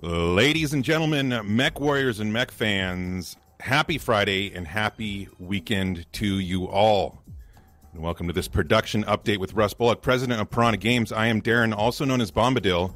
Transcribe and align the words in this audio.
Ladies 0.00 0.72
and 0.72 0.84
gentlemen, 0.84 1.40
Mech 1.44 1.80
Warriors 1.80 2.20
and 2.20 2.32
Mech 2.32 2.52
fans, 2.52 3.36
happy 3.58 3.98
Friday 3.98 4.54
and 4.54 4.64
happy 4.64 5.28
weekend 5.40 6.06
to 6.12 6.38
you 6.38 6.68
all. 6.68 7.20
And 7.92 8.00
welcome 8.00 8.28
to 8.28 8.32
this 8.32 8.46
production 8.46 9.02
update 9.06 9.38
with 9.38 9.54
Russ 9.54 9.74
Bullock, 9.74 10.00
president 10.00 10.40
of 10.40 10.50
Piranha 10.50 10.76
Games. 10.76 11.10
I 11.10 11.26
am 11.26 11.42
Darren, 11.42 11.76
also 11.76 12.04
known 12.04 12.20
as 12.20 12.30
Bombadil. 12.30 12.94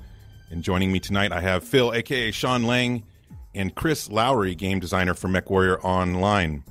And 0.49 0.63
joining 0.63 0.93
me 0.93 1.01
tonight, 1.01 1.33
I 1.33 1.41
have 1.41 1.65
Phil, 1.65 1.93
aka 1.93 2.31
Sean 2.31 2.63
Lang, 2.63 3.03
and 3.53 3.75
Chris 3.75 4.09
Lowry, 4.09 4.55
game 4.55 4.79
designer 4.79 5.15
for 5.15 5.27
Mech 5.27 5.51
Warrior 5.51 5.81
Online. 5.81 6.63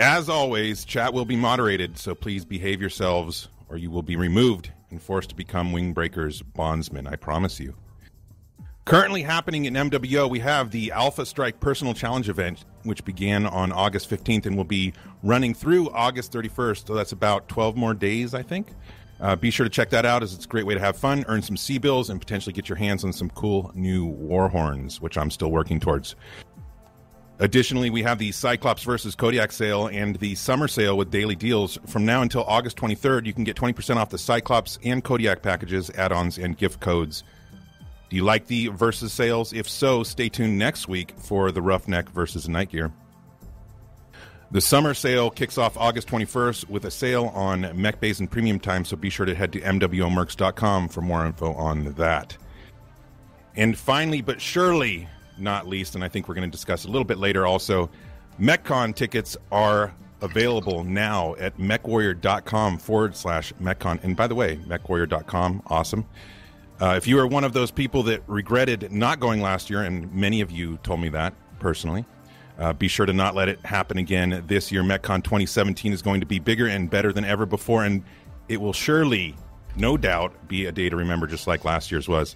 As 0.00 0.28
always, 0.28 0.84
chat 0.84 1.14
will 1.14 1.24
be 1.24 1.36
moderated, 1.36 1.98
so 1.98 2.16
please 2.16 2.44
behave 2.44 2.80
yourselves 2.80 3.48
or 3.68 3.76
you 3.76 3.92
will 3.92 4.02
be 4.02 4.16
removed 4.16 4.72
and 4.90 5.00
forced 5.00 5.28
to 5.28 5.36
become 5.36 5.70
Wingbreaker's 5.70 6.42
bondsmen, 6.42 7.06
I 7.06 7.14
promise 7.14 7.60
you. 7.60 7.76
Currently 8.84 9.22
happening 9.22 9.66
in 9.66 9.74
MWO, 9.74 10.28
we 10.28 10.40
have 10.40 10.72
the 10.72 10.90
Alpha 10.90 11.24
Strike 11.24 11.60
Personal 11.60 11.94
Challenge 11.94 12.28
event, 12.28 12.64
which 12.82 13.04
began 13.04 13.46
on 13.46 13.70
August 13.70 14.10
15th 14.10 14.44
and 14.46 14.56
will 14.56 14.64
be 14.64 14.92
running 15.22 15.54
through 15.54 15.88
August 15.90 16.32
31st. 16.32 16.88
So 16.88 16.94
that's 16.94 17.12
about 17.12 17.46
12 17.46 17.76
more 17.76 17.94
days, 17.94 18.34
I 18.34 18.42
think. 18.42 18.72
Uh, 19.20 19.36
be 19.36 19.52
sure 19.52 19.62
to 19.62 19.70
check 19.70 19.90
that 19.90 20.04
out 20.04 20.24
as 20.24 20.34
it's 20.34 20.46
a 20.46 20.48
great 20.48 20.66
way 20.66 20.74
to 20.74 20.80
have 20.80 20.96
fun, 20.96 21.24
earn 21.28 21.42
some 21.42 21.56
C 21.56 21.78
bills, 21.78 22.10
and 22.10 22.18
potentially 22.18 22.52
get 22.52 22.68
your 22.68 22.76
hands 22.76 23.04
on 23.04 23.12
some 23.12 23.30
cool 23.30 23.70
new 23.72 24.04
war 24.04 24.48
horns, 24.48 25.00
which 25.00 25.16
I'm 25.16 25.30
still 25.30 25.52
working 25.52 25.78
towards. 25.78 26.16
Additionally, 27.38 27.88
we 27.88 28.02
have 28.02 28.18
the 28.18 28.32
Cyclops 28.32 28.82
versus 28.82 29.14
Kodiak 29.14 29.52
sale 29.52 29.86
and 29.86 30.16
the 30.16 30.34
summer 30.34 30.66
sale 30.66 30.96
with 30.96 31.12
daily 31.12 31.36
deals. 31.36 31.78
From 31.86 32.04
now 32.04 32.20
until 32.20 32.42
August 32.44 32.78
23rd, 32.78 33.26
you 33.26 33.32
can 33.32 33.44
get 33.44 33.56
20% 33.56 33.94
off 33.94 34.10
the 34.10 34.18
Cyclops 34.18 34.80
and 34.82 35.04
Kodiak 35.04 35.40
packages, 35.40 35.88
add 35.90 36.10
ons, 36.10 36.36
and 36.36 36.58
gift 36.58 36.80
codes. 36.80 37.22
Do 38.12 38.16
you 38.16 38.24
like 38.24 38.46
the 38.46 38.66
versus 38.66 39.10
sales? 39.10 39.54
If 39.54 39.66
so, 39.66 40.02
stay 40.02 40.28
tuned 40.28 40.58
next 40.58 40.86
week 40.86 41.14
for 41.16 41.50
the 41.50 41.62
Roughneck 41.62 42.10
versus 42.10 42.46
Night 42.46 42.68
Gyr. 42.68 42.92
The 44.50 44.60
summer 44.60 44.92
sale 44.92 45.30
kicks 45.30 45.56
off 45.56 45.78
August 45.78 46.08
21st 46.08 46.68
with 46.68 46.84
a 46.84 46.90
sale 46.90 47.32
on 47.34 47.72
Mech 47.74 47.96
and 48.02 48.30
Premium 48.30 48.60
Time, 48.60 48.84
so 48.84 48.98
be 48.98 49.08
sure 49.08 49.24
to 49.24 49.34
head 49.34 49.54
to 49.54 49.62
MWOmercs.com 49.62 50.90
for 50.90 51.00
more 51.00 51.24
info 51.24 51.54
on 51.54 51.94
that. 51.94 52.36
And 53.56 53.78
finally, 53.78 54.20
but 54.20 54.42
surely 54.42 55.08
not 55.38 55.66
least, 55.66 55.94
and 55.94 56.04
I 56.04 56.08
think 56.08 56.28
we're 56.28 56.34
going 56.34 56.50
to 56.50 56.54
discuss 56.54 56.84
a 56.84 56.88
little 56.88 57.06
bit 57.06 57.16
later 57.16 57.46
also, 57.46 57.88
MechCon 58.38 58.94
tickets 58.94 59.38
are 59.50 59.94
available 60.20 60.84
now 60.84 61.34
at 61.36 61.56
mechwarrior.com 61.56 62.76
forward 62.76 63.16
slash 63.16 63.54
MechCon. 63.54 64.04
And 64.04 64.14
by 64.18 64.26
the 64.26 64.34
way, 64.34 64.56
mechwarrior.com, 64.56 65.62
awesome. 65.68 66.04
Uh, 66.82 66.96
if 66.96 67.06
you 67.06 67.16
are 67.16 67.28
one 67.28 67.44
of 67.44 67.52
those 67.52 67.70
people 67.70 68.02
that 68.02 68.20
regretted 68.26 68.90
not 68.90 69.20
going 69.20 69.40
last 69.40 69.70
year, 69.70 69.82
and 69.82 70.12
many 70.12 70.40
of 70.40 70.50
you 70.50 70.76
told 70.78 70.98
me 70.98 71.08
that 71.08 71.32
personally, 71.60 72.04
uh, 72.58 72.72
be 72.72 72.88
sure 72.88 73.06
to 73.06 73.12
not 73.12 73.36
let 73.36 73.48
it 73.48 73.64
happen 73.64 73.98
again 73.98 74.42
this 74.48 74.72
year. 74.72 74.82
MechCon 74.82 75.22
2017 75.22 75.92
is 75.92 76.02
going 76.02 76.18
to 76.18 76.26
be 76.26 76.40
bigger 76.40 76.66
and 76.66 76.90
better 76.90 77.12
than 77.12 77.24
ever 77.24 77.46
before, 77.46 77.84
and 77.84 78.02
it 78.48 78.60
will 78.60 78.72
surely, 78.72 79.36
no 79.76 79.96
doubt, 79.96 80.48
be 80.48 80.66
a 80.66 80.72
day 80.72 80.88
to 80.88 80.96
remember, 80.96 81.28
just 81.28 81.46
like 81.46 81.64
last 81.64 81.92
year's 81.92 82.08
was. 82.08 82.34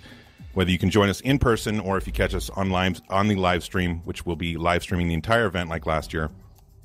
Whether 0.54 0.70
you 0.70 0.78
can 0.78 0.90
join 0.90 1.08
us 1.08 1.20
in 1.22 1.40
person 1.40 1.80
or 1.80 1.98
if 1.98 2.06
you 2.06 2.12
catch 2.12 2.32
us 2.32 2.48
on 2.50 2.70
live 2.70 3.02
on 3.10 3.26
the 3.26 3.34
live 3.34 3.64
stream, 3.64 3.98
which 4.04 4.26
will 4.26 4.36
be 4.36 4.56
live 4.56 4.84
streaming 4.84 5.08
the 5.08 5.14
entire 5.14 5.46
event 5.46 5.70
like 5.70 5.86
last 5.86 6.12
year, 6.12 6.30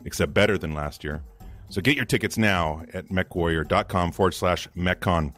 except 0.04 0.34
better 0.34 0.58
than 0.58 0.74
last 0.74 1.04
year. 1.04 1.22
So 1.70 1.80
get 1.80 1.96
your 1.96 2.06
tickets 2.06 2.40
now 2.40 2.82
at 2.92 3.10
mechwarrior.com 3.10 4.14
forward 4.14 4.34
slash 4.34 4.68
MechCon 4.76 5.36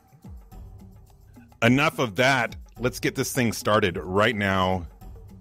enough 1.64 2.00
of 2.00 2.16
that. 2.18 2.56
Let's 2.80 3.00
get 3.00 3.16
this 3.16 3.34
thing 3.34 3.54
started 3.54 3.98
right 3.98 4.36
now. 4.36 4.86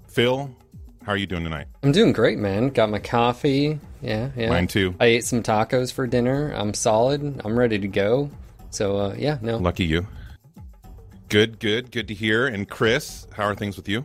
Phil, 0.06 0.54
how 1.04 1.12
are 1.12 1.16
you 1.16 1.26
doing 1.26 1.44
tonight? 1.44 1.66
I'm 1.82 1.92
doing 1.92 2.12
great, 2.12 2.38
man. 2.38 2.68
Got 2.68 2.90
my 2.90 2.98
coffee. 2.98 3.80
Yeah, 4.00 4.30
yeah. 4.36 4.50
Mine 4.50 4.66
too. 4.66 4.94
I 5.00 5.06
ate 5.06 5.24
some 5.24 5.42
tacos 5.42 5.92
for 5.92 6.06
dinner. 6.06 6.52
I'm 6.54 6.74
solid. 6.74 7.40
I'm 7.44 7.58
ready 7.58 7.78
to 7.78 7.88
go. 7.88 8.30
So, 8.70 8.96
uh, 8.98 9.14
yeah, 9.18 9.38
no. 9.42 9.58
Lucky 9.58 9.84
you. 9.84 10.06
Good, 11.28 11.58
good, 11.58 11.90
good 11.90 12.08
to 12.08 12.14
hear. 12.14 12.46
And 12.46 12.68
Chris, 12.68 13.26
how 13.32 13.44
are 13.44 13.54
things 13.54 13.76
with 13.76 13.88
you? 13.88 14.04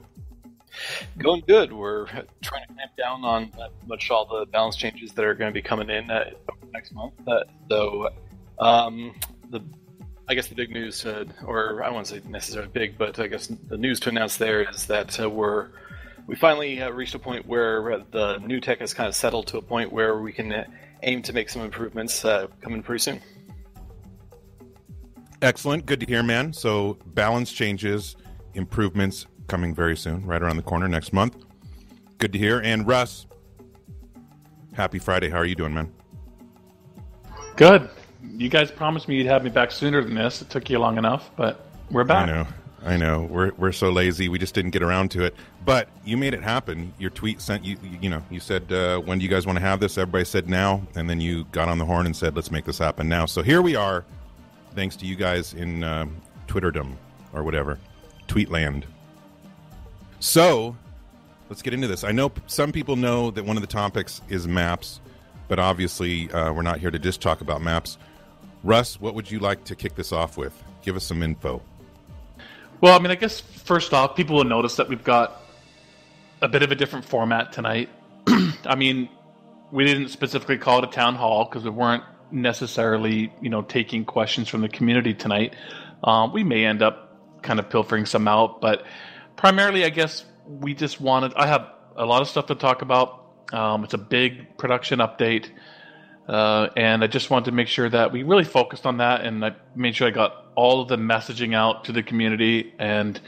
Going 1.18 1.44
good. 1.48 1.74
We're 1.74 2.06
trying 2.42 2.68
to 2.68 2.74
clamp 2.74 2.96
down 2.98 3.24
on 3.24 3.52
much 3.88 4.10
all 4.12 4.26
the 4.26 4.46
balance 4.46 4.76
changes 4.76 5.12
that 5.14 5.26
are 5.26 5.34
going 5.34 5.52
to 5.52 5.54
be 5.54 5.62
coming 5.62 5.90
in 5.90 6.10
uh, 6.10 6.30
next 6.72 6.94
month. 6.94 7.14
Uh, 7.28 7.44
so, 7.70 8.10
um, 8.60 9.14
the 9.50 9.62
I 10.30 10.36
guess 10.36 10.48
the 10.48 10.56
big 10.56 10.72
news, 10.72 11.06
uh, 11.06 11.24
or 11.46 11.84
I 11.84 11.90
won't 11.90 12.08
say 12.08 12.22
necessarily 12.28 12.70
big, 12.70 12.98
but 12.98 13.18
I 13.18 13.28
guess 13.28 13.48
the 13.48 13.78
news 13.78 14.00
to 14.02 14.10
announce 14.10 14.36
there 14.36 14.70
is 14.70 14.86
that 14.88 15.20
uh, 15.22 15.30
we're 15.30 15.68
we 16.28 16.36
finally 16.36 16.82
uh, 16.82 16.90
reached 16.90 17.16
a 17.16 17.20
point 17.20 17.46
where 17.46 17.94
uh, 17.94 18.04
the 18.12 18.38
new 18.40 18.60
tech 18.60 18.80
has 18.80 18.94
kind 18.94 19.08
of 19.08 19.16
settled 19.16 19.48
to 19.48 19.58
a 19.58 19.62
point 19.62 19.94
where 19.94 20.20
we 20.20 20.34
can 20.34 20.52
uh, 20.52 20.66
aim 21.04 21.22
to 21.22 21.32
make 21.32 21.48
some 21.48 21.62
improvements 21.62 22.26
uh, 22.26 22.48
coming 22.60 22.84
pretty 22.84 23.00
soon. 23.00 23.22
Excellent, 25.42 25.86
good 25.86 26.02
to 26.02 26.06
hear, 26.06 26.24
man. 26.24 26.52
So 26.52 26.98
balance 27.06 27.54
changes, 27.54 28.18
improvements 28.54 29.28
coming 29.48 29.74
very 29.74 29.96
soon, 29.96 30.26
right 30.26 30.42
around 30.42 30.58
the 30.58 30.64
corner 30.64 30.90
next 30.90 31.14
month. 31.14 31.38
Good 32.18 32.34
to 32.34 32.40
hear. 32.40 32.60
And 32.60 32.86
Russ, 32.86 33.28
happy 34.74 35.00
Friday. 35.00 35.30
How 35.30 35.38
are 35.38 35.46
you 35.46 35.56
doing, 35.56 35.74
man? 35.74 35.94
Good 37.56 37.90
you 38.36 38.50
guys 38.50 38.72
promised 38.72 39.08
me 39.08 39.16
you'd 39.16 39.28
have 39.28 39.44
me 39.44 39.50
back 39.50 39.72
sooner 39.72 40.04
than 40.04 40.16
this. 40.16 40.42
It 40.42 40.50
took 40.50 40.70
you 40.70 40.80
long 40.80 40.98
enough, 40.98 41.30
but 41.36 41.66
we're 41.92 42.04
back. 42.04 42.28
I 42.28 42.32
know. 42.32 42.48
I 42.86 42.96
know. 42.98 43.24
We're 43.24 43.52
we're 43.58 43.72
so 43.72 43.90
lazy. 43.90 44.30
We 44.30 44.38
just 44.38 44.54
didn't 44.54 44.72
get 44.72 44.84
around 44.84 45.12
to 45.12 45.24
it. 45.24 45.36
But 45.66 45.90
you 46.06 46.16
made 46.16 46.34
it 46.34 46.44
happen. 46.44 46.94
Your 47.00 47.10
tweet 47.10 47.42
sent 47.42 47.66
you. 47.66 47.78
You 48.02 48.10
know, 48.10 48.24
you 48.30 48.40
said, 48.40 48.72
uh, 48.72 49.00
"When 49.00 49.20
do 49.20 49.24
you 49.24 49.30
guys 49.30 49.46
want 49.46 49.58
to 49.58 49.66
have 49.66 49.80
this?" 49.80 49.98
Everybody 49.98 50.26
said 50.26 50.48
now, 50.48 50.84
and 50.96 51.10
then 51.10 51.20
you 51.20 51.46
got 51.52 51.70
on 51.70 51.80
the 51.80 51.86
horn 51.86 52.06
and 52.06 52.16
said, 52.16 52.36
"Let's 52.36 52.52
make 52.52 52.66
this 52.66 52.78
happen 52.78 53.10
now." 53.10 53.26
So 53.26 53.42
here 53.42 53.62
we 53.62 53.76
are, 53.76 54.06
thanks 54.76 54.96
to 54.98 55.06
you 55.06 55.16
guys 55.16 55.54
in 55.54 55.84
uh, 55.84 56.06
Twitterdom 56.48 56.94
or 57.34 57.44
whatever, 57.44 57.80
Tweetland. 58.28 58.84
So 60.20 60.76
let's 61.50 61.62
get 61.62 61.74
into 61.74 61.88
this. 61.88 62.04
I 62.04 62.12
know 62.12 62.32
some 62.46 62.72
people 62.72 62.96
know 62.96 63.32
that 63.32 63.44
one 63.44 63.58
of 63.58 63.62
the 63.62 63.68
topics 63.68 64.22
is 64.30 64.48
maps, 64.48 65.02
but 65.48 65.60
obviously 65.60 66.32
uh, 66.32 66.54
we're 66.54 66.62
not 66.62 66.80
here 66.80 66.92
to 66.92 67.00
just 67.00 67.22
talk 67.22 67.42
about 67.42 67.62
maps. 67.62 67.98
Russ, 68.64 69.00
what 69.00 69.16
would 69.16 69.30
you 69.30 69.40
like 69.40 69.64
to 69.66 69.76
kick 69.76 69.96
this 69.96 70.12
off 70.12 70.38
with? 70.38 70.64
Give 70.82 70.96
us 70.96 71.04
some 71.04 71.24
info. 71.24 71.62
Well, 72.82 72.96
I 72.96 73.02
mean, 73.02 73.12
I 73.12 73.16
guess 73.16 73.40
first 73.40 73.94
off, 73.94 74.16
people 74.16 74.36
will 74.36 74.44
notice 74.44 74.76
that 74.76 74.88
we've 74.88 75.04
got 75.04 75.42
a 76.42 76.48
bit 76.48 76.64
of 76.64 76.72
a 76.72 76.76
different 76.76 77.06
format 77.06 77.52
tonight. 77.52 77.90
I 78.66 78.76
mean, 78.76 79.10
we 79.72 79.86
didn't 79.86 80.10
specifically 80.10 80.58
call 80.58 80.80
it 80.80 80.86
a 80.86 80.92
town 80.92 81.16
hall 81.16 81.46
because 81.46 81.64
we 81.64 81.70
weren't 81.70 82.04
necessarily, 82.32 83.34
you 83.42 83.50
know, 83.50 83.62
taking 83.62 84.06
questions 84.06 84.48
from 84.48 84.62
the 84.62 84.70
community 84.70 85.14
tonight. 85.14 85.56
Um, 86.04 86.34
we 86.34 86.44
may 86.44 86.66
end 86.66 86.82
up 86.82 87.42
kind 87.42 87.60
of 87.60 87.70
pilfering 87.70 88.06
some 88.06 88.28
out, 88.28 88.62
but 88.62 88.86
primarily, 89.36 89.84
I 89.86 89.90
guess 89.90 90.26
we 90.46 90.74
just 90.74 91.02
wanted. 91.02 91.34
I 91.36 91.48
have 91.48 91.68
a 91.96 92.06
lot 92.06 92.22
of 92.22 92.28
stuff 92.28 92.48
to 92.48 92.56
talk 92.56 92.82
about. 92.82 93.24
Um, 93.52 93.84
it's 93.84 93.94
a 93.94 93.98
big 93.98 94.58
production 94.58 95.00
update. 95.00 95.50
Uh, 96.28 96.68
and 96.76 97.04
I 97.04 97.08
just 97.08 97.30
wanted 97.30 97.46
to 97.46 97.52
make 97.54 97.68
sure 97.68 97.90
that 97.90 98.12
we 98.12 98.24
really 98.24 98.44
focused 98.44 98.86
on 98.86 98.98
that, 98.98 99.22
and 99.22 99.46
I 99.46 99.56
made 99.76 99.96
sure 99.96 100.08
I 100.08 100.12
got 100.12 100.48
all 100.56 100.82
of 100.82 100.90
the 100.90 100.98
messaging 100.98 101.56
out 101.56 101.86
to 101.86 101.92
the 101.92 102.04
community. 102.04 102.74
And 102.80 103.20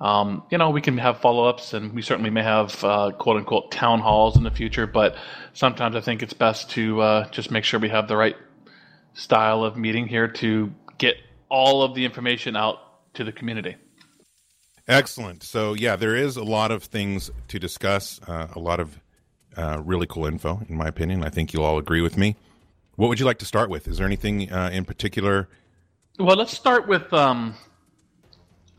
um, 0.00 0.42
you 0.50 0.58
know, 0.58 0.68
we 0.70 0.82
can 0.82 0.98
have 0.98 1.20
follow-ups, 1.20 1.72
and 1.72 1.94
we 1.94 2.02
certainly 2.02 2.28
may 2.30 2.42
have 2.42 2.84
uh, 2.84 3.12
quote-unquote 3.12 3.70
town 3.70 4.00
halls 4.00 4.36
in 4.36 4.42
the 4.42 4.50
future. 4.50 4.86
But 4.86 5.16
sometimes 5.54 5.96
I 5.96 6.00
think 6.00 6.22
it's 6.22 6.34
best 6.34 6.70
to 6.72 7.00
uh, 7.00 7.30
just 7.30 7.50
make 7.50 7.64
sure 7.64 7.80
we 7.80 7.88
have 7.88 8.06
the 8.06 8.16
right 8.16 8.36
style 9.14 9.64
of 9.64 9.78
meeting 9.78 10.06
here 10.06 10.28
to 10.28 10.70
get 10.98 11.16
all 11.48 11.82
of 11.82 11.94
the 11.94 12.04
information 12.04 12.56
out 12.56 12.78
to 13.14 13.24
the 13.24 13.32
community. 13.32 13.76
Excellent. 14.88 15.42
So 15.42 15.72
yeah, 15.72 15.96
there 15.96 16.14
is 16.14 16.36
a 16.36 16.44
lot 16.44 16.70
of 16.70 16.84
things 16.84 17.30
to 17.48 17.58
discuss. 17.58 18.20
Uh, 18.26 18.48
a 18.54 18.58
lot 18.58 18.78
of 18.78 19.00
uh, 19.56 19.80
really 19.84 20.06
cool 20.06 20.26
info, 20.26 20.62
in 20.68 20.76
my 20.76 20.86
opinion. 20.86 21.24
I 21.24 21.30
think 21.30 21.52
you'll 21.52 21.64
all 21.64 21.78
agree 21.78 22.00
with 22.00 22.16
me. 22.16 22.36
What 22.96 23.08
would 23.08 23.20
you 23.20 23.26
like 23.26 23.38
to 23.38 23.44
start 23.44 23.70
with? 23.70 23.88
Is 23.88 23.98
there 23.98 24.06
anything 24.06 24.50
uh, 24.50 24.70
in 24.72 24.84
particular? 24.84 25.48
Well, 26.18 26.36
let's 26.36 26.52
start 26.52 26.88
with 26.88 27.12
um, 27.12 27.54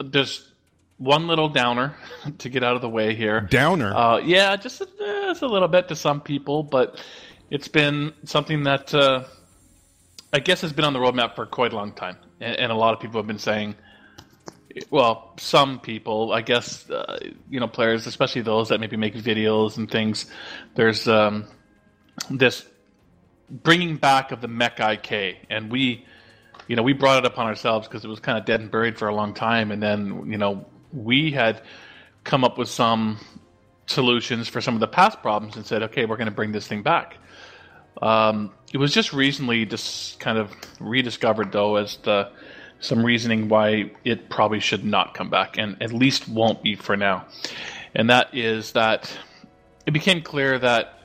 just 0.10 0.48
one 0.98 1.28
little 1.28 1.50
downer 1.50 1.96
to 2.38 2.50
get 2.50 2.64
out 2.64 2.76
of 2.76 2.82
the 2.82 2.90
way 2.90 3.14
here. 3.16 3.42
Downer? 3.42 3.94
Uh, 3.94 4.18
yeah, 4.18 4.56
just 4.56 4.82
a, 4.82 4.88
just 4.98 5.42
a 5.42 5.48
little 5.48 5.68
bit 5.68 5.88
to 5.90 5.96
some 5.96 6.22
people, 6.22 6.64
but 6.64 7.04
it's 7.50 7.68
been 7.68 8.14
something 8.24 8.64
that 8.64 8.94
uh, 8.94 9.24
I 10.34 10.40
guess 10.40 10.62
has 10.62 10.74
been 10.74 10.86
on 10.86 10.94
the 10.94 11.00
roadmap 11.00 11.36
for 11.36 11.46
quite 11.46 11.74
a 11.74 11.76
long 11.76 11.92
time. 11.92 12.18
And, 12.40 12.56
and 12.58 12.72
a 12.72 12.76
lot 12.76 12.94
of 12.94 13.00
people 13.00 13.20
have 13.20 13.28
been 13.28 13.40
saying– 13.40 13.76
well, 14.90 15.34
some 15.38 15.80
people, 15.80 16.34
I 16.34 16.42
guess, 16.42 16.90
uh, 16.90 17.20
you 17.50 17.60
know, 17.60 17.68
players, 17.68 18.08
especially 18.08 18.42
those 18.42 18.70
that 18.70 18.80
maybe 18.80 18.98
make 18.98 19.16
videos 19.16 19.78
and 19.78 19.90
things. 19.90 20.26
There's 20.76 21.08
um, 21.08 21.46
this 22.30 22.66
bringing 23.50 23.98
back 23.98 24.32
of 24.32 24.42
the 24.42 24.48
Mech 24.48 24.80
IK, 24.80 25.38
and 25.50 25.72
we, 25.72 26.06
you 26.68 26.76
know, 26.76 26.84
we 26.84 26.94
brought 26.94 27.24
it 27.24 27.26
upon 27.26 27.48
ourselves 27.48 27.88
because 27.88 28.04
it 28.04 28.08
was 28.08 28.20
kind 28.20 28.38
of 28.38 28.46
dead 28.46 28.62
and 28.62 28.72
buried 28.72 28.98
for 28.98 29.08
a 29.08 29.16
long 29.16 29.34
time, 29.34 29.72
and 29.72 29.82
then 29.82 30.30
you 30.30 30.38
know 30.38 30.66
we 30.92 31.32
had 31.32 31.62
come 32.24 32.44
up 32.44 32.58
with 32.58 32.70
some 32.70 33.20
solutions 33.88 34.48
for 34.48 34.62
some 34.62 34.74
of 34.74 34.80
the 34.80 34.88
past 34.88 35.22
problems 35.22 35.56
and 35.56 35.66
said, 35.66 35.82
okay, 35.82 36.06
we're 36.06 36.18
going 36.18 36.28
to 36.28 36.36
bring 36.36 36.52
this 36.52 36.68
thing 36.68 36.84
back. 36.84 37.18
Um, 38.02 38.52
it 38.72 38.78
was 38.78 38.94
just 38.94 39.14
recently 39.14 39.66
just 39.66 40.20
kind 40.20 40.38
of 40.38 40.52
rediscovered, 40.80 41.52
though, 41.52 41.78
as 41.78 41.98
the 41.98 42.32
some 42.80 43.04
reasoning 43.04 43.50
why 43.50 43.92
it 44.04 44.30
probably 44.30 44.60
should 44.60 44.86
not 44.86 45.14
come 45.14 45.30
back, 45.30 45.58
and 45.58 45.82
at 45.82 45.92
least 45.92 46.28
won't 46.28 46.62
be 46.62 46.76
for 46.76 46.96
now. 46.96 47.26
And 47.96 48.10
that 48.10 48.34
is 48.34 48.74
that 48.74 49.12
it 49.86 49.92
became 49.92 50.22
clear 50.22 50.60
that 50.60 51.00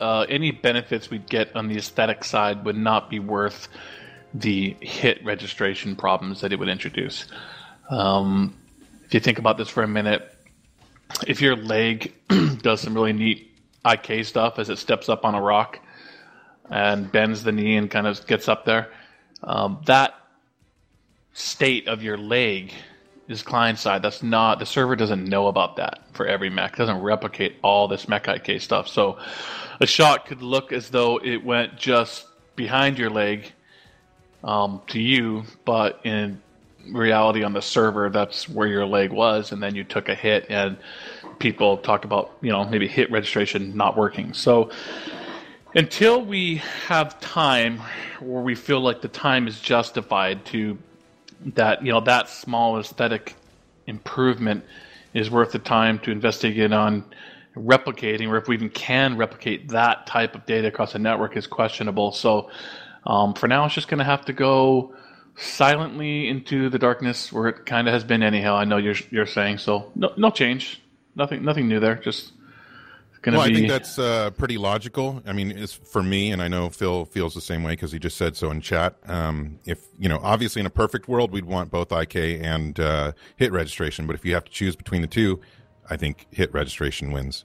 uh, 0.00 0.26
any 0.28 0.50
benefits 0.50 1.10
we'd 1.10 1.28
get 1.28 1.54
on 1.56 1.68
the 1.68 1.76
aesthetic 1.76 2.24
side 2.24 2.64
would 2.64 2.76
not 2.76 3.08
be 3.08 3.18
worth 3.18 3.68
the 4.34 4.76
hit 4.80 5.24
registration 5.24 5.94
problems 5.94 6.40
that 6.40 6.52
it 6.52 6.58
would 6.58 6.68
introduce. 6.68 7.26
Um, 7.88 8.56
if 9.04 9.14
you 9.14 9.20
think 9.20 9.38
about 9.38 9.56
this 9.56 9.68
for 9.68 9.82
a 9.82 9.88
minute, 9.88 10.30
if 11.26 11.40
your 11.40 11.56
leg 11.56 12.12
does 12.62 12.80
some 12.80 12.94
really 12.94 13.12
neat 13.12 13.56
IK 13.86 14.24
stuff 14.24 14.58
as 14.58 14.70
it 14.70 14.78
steps 14.78 15.08
up 15.08 15.24
on 15.24 15.34
a 15.34 15.40
rock 15.40 15.78
and 16.70 17.10
bends 17.12 17.44
the 17.44 17.52
knee 17.52 17.76
and 17.76 17.90
kind 17.90 18.06
of 18.06 18.26
gets 18.26 18.48
up 18.48 18.64
there, 18.64 18.90
um, 19.44 19.80
that 19.86 20.14
state 21.34 21.88
of 21.88 22.02
your 22.02 22.16
leg 22.16 22.72
is 23.28 23.42
client 23.42 23.78
side. 23.78 24.02
That's 24.02 24.22
not 24.22 24.58
the 24.58 24.66
server 24.66 24.96
doesn't 24.96 25.24
know 25.24 25.48
about 25.48 25.76
that 25.76 26.04
for 26.12 26.26
every 26.26 26.48
mech. 26.48 26.74
It 26.74 26.78
doesn't 26.78 27.02
replicate 27.02 27.56
all 27.62 27.88
this 27.88 28.08
mech 28.08 28.28
IK 28.28 28.60
stuff. 28.60 28.88
So 28.88 29.18
a 29.80 29.86
shot 29.86 30.26
could 30.26 30.42
look 30.42 30.72
as 30.72 30.90
though 30.90 31.18
it 31.18 31.44
went 31.44 31.76
just 31.76 32.26
behind 32.56 32.98
your 32.98 33.10
leg 33.10 33.52
um, 34.42 34.80
to 34.88 35.00
you, 35.00 35.44
but 35.64 36.00
in 36.04 36.40
reality 36.92 37.42
on 37.42 37.54
the 37.54 37.62
server 37.62 38.10
that's 38.10 38.46
where 38.46 38.68
your 38.68 38.84
leg 38.84 39.10
was 39.10 39.52
and 39.52 39.62
then 39.62 39.74
you 39.74 39.84
took 39.84 40.10
a 40.10 40.14
hit 40.14 40.44
and 40.50 40.76
people 41.38 41.78
talk 41.78 42.04
about 42.04 42.36
you 42.42 42.50
know 42.50 42.62
maybe 42.64 42.86
hit 42.86 43.10
registration 43.10 43.74
not 43.74 43.96
working 43.96 44.34
so 44.34 44.70
until 45.74 46.22
we 46.22 46.56
have 46.86 47.18
time 47.20 47.80
where 48.20 48.42
we 48.42 48.54
feel 48.54 48.80
like 48.80 49.00
the 49.00 49.08
time 49.08 49.48
is 49.48 49.58
justified 49.60 50.44
to 50.44 50.76
that 51.54 51.84
you 51.84 51.92
know 51.92 52.00
that 52.00 52.28
small 52.28 52.78
aesthetic 52.78 53.34
improvement 53.86 54.64
is 55.12 55.30
worth 55.30 55.52
the 55.52 55.58
time 55.58 55.98
to 56.00 56.10
investigate 56.10 56.72
on 56.72 57.04
replicating 57.56 58.28
or 58.28 58.36
if 58.36 58.48
we 58.48 58.56
even 58.56 58.70
can 58.70 59.16
replicate 59.16 59.68
that 59.68 60.06
type 60.06 60.34
of 60.34 60.44
data 60.46 60.68
across 60.68 60.94
a 60.94 60.98
network 60.98 61.36
is 61.36 61.46
questionable 61.46 62.10
so 62.10 62.50
um, 63.06 63.34
for 63.34 63.46
now 63.46 63.64
it's 63.64 63.74
just 63.74 63.88
going 63.88 63.98
to 63.98 64.04
have 64.04 64.24
to 64.24 64.32
go 64.32 64.94
silently 65.36 66.28
into 66.28 66.68
the 66.68 66.78
darkness 66.78 67.32
where 67.32 67.48
it 67.48 67.66
kind 67.66 67.88
of 67.88 67.94
has 67.94 68.04
been 68.04 68.22
anyhow. 68.22 68.56
I 68.56 68.64
know 68.64 68.76
you're 68.76 68.94
you're 69.10 69.26
saying 69.26 69.58
so. 69.58 69.90
No, 69.94 70.12
no 70.16 70.30
change. 70.30 70.80
Nothing, 71.16 71.44
nothing 71.44 71.68
new 71.68 71.80
there. 71.80 71.96
Just 71.96 72.32
gonna 73.24 73.38
well, 73.38 73.48
be. 73.48 73.52
I 73.52 73.56
think 73.56 73.68
that's 73.68 73.98
uh, 73.98 74.30
pretty 74.30 74.58
logical. 74.58 75.22
I 75.26 75.32
mean, 75.32 75.50
it's 75.50 75.72
for 75.72 76.02
me, 76.02 76.30
and 76.30 76.40
I 76.40 76.48
know 76.48 76.68
Phil 76.68 77.06
feels 77.06 77.34
the 77.34 77.40
same 77.40 77.62
way 77.62 77.72
because 77.72 77.90
he 77.90 77.98
just 77.98 78.16
said 78.16 78.36
so 78.36 78.50
in 78.50 78.60
chat. 78.60 78.96
Um, 79.06 79.58
if 79.64 79.86
you 79.98 80.08
know, 80.08 80.20
obviously, 80.22 80.60
in 80.60 80.66
a 80.66 80.70
perfect 80.70 81.08
world, 81.08 81.32
we'd 81.32 81.46
want 81.46 81.70
both 81.70 81.90
IK 81.90 82.16
and 82.16 82.78
uh, 82.78 83.12
hit 83.36 83.50
registration, 83.50 84.06
but 84.06 84.14
if 84.14 84.24
you 84.24 84.34
have 84.34 84.44
to 84.44 84.52
choose 84.52 84.76
between 84.76 85.00
the 85.00 85.08
two, 85.08 85.40
I 85.88 85.96
think 85.96 86.26
hit 86.30 86.52
registration 86.52 87.10
wins. 87.10 87.44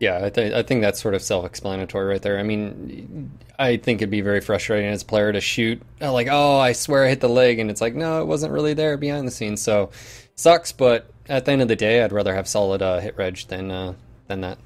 Yeah, 0.00 0.24
I, 0.24 0.28
th- 0.28 0.52
I 0.52 0.62
think 0.62 0.82
that's 0.82 1.00
sort 1.00 1.14
of 1.14 1.22
self-explanatory 1.22 2.06
right 2.06 2.20
there. 2.20 2.38
I 2.38 2.42
mean, 2.42 3.30
I 3.58 3.76
think 3.76 4.02
it'd 4.02 4.10
be 4.10 4.20
very 4.20 4.40
frustrating 4.40 4.90
as 4.90 5.02
a 5.02 5.06
player 5.06 5.32
to 5.32 5.40
shoot 5.40 5.80
uh, 6.02 6.12
like, 6.12 6.26
oh, 6.28 6.58
I 6.58 6.72
swear 6.72 7.04
I 7.04 7.08
hit 7.08 7.20
the 7.20 7.28
leg, 7.28 7.60
and 7.60 7.70
it's 7.70 7.80
like, 7.80 7.94
no, 7.94 8.20
it 8.20 8.26
wasn't 8.26 8.52
really 8.52 8.74
there 8.74 8.96
behind 8.96 9.26
the 9.26 9.30
scenes. 9.30 9.62
So 9.62 9.90
sucks, 10.34 10.72
but 10.72 11.08
at 11.28 11.44
the 11.44 11.52
end 11.52 11.62
of 11.62 11.68
the 11.68 11.76
day, 11.76 12.02
I'd 12.02 12.12
rather 12.12 12.34
have 12.34 12.48
solid 12.48 12.82
uh, 12.82 12.98
hit 12.98 13.16
reg 13.16 13.38
than 13.48 13.70
uh, 13.70 13.94
than 14.26 14.40
that. 14.40 14.58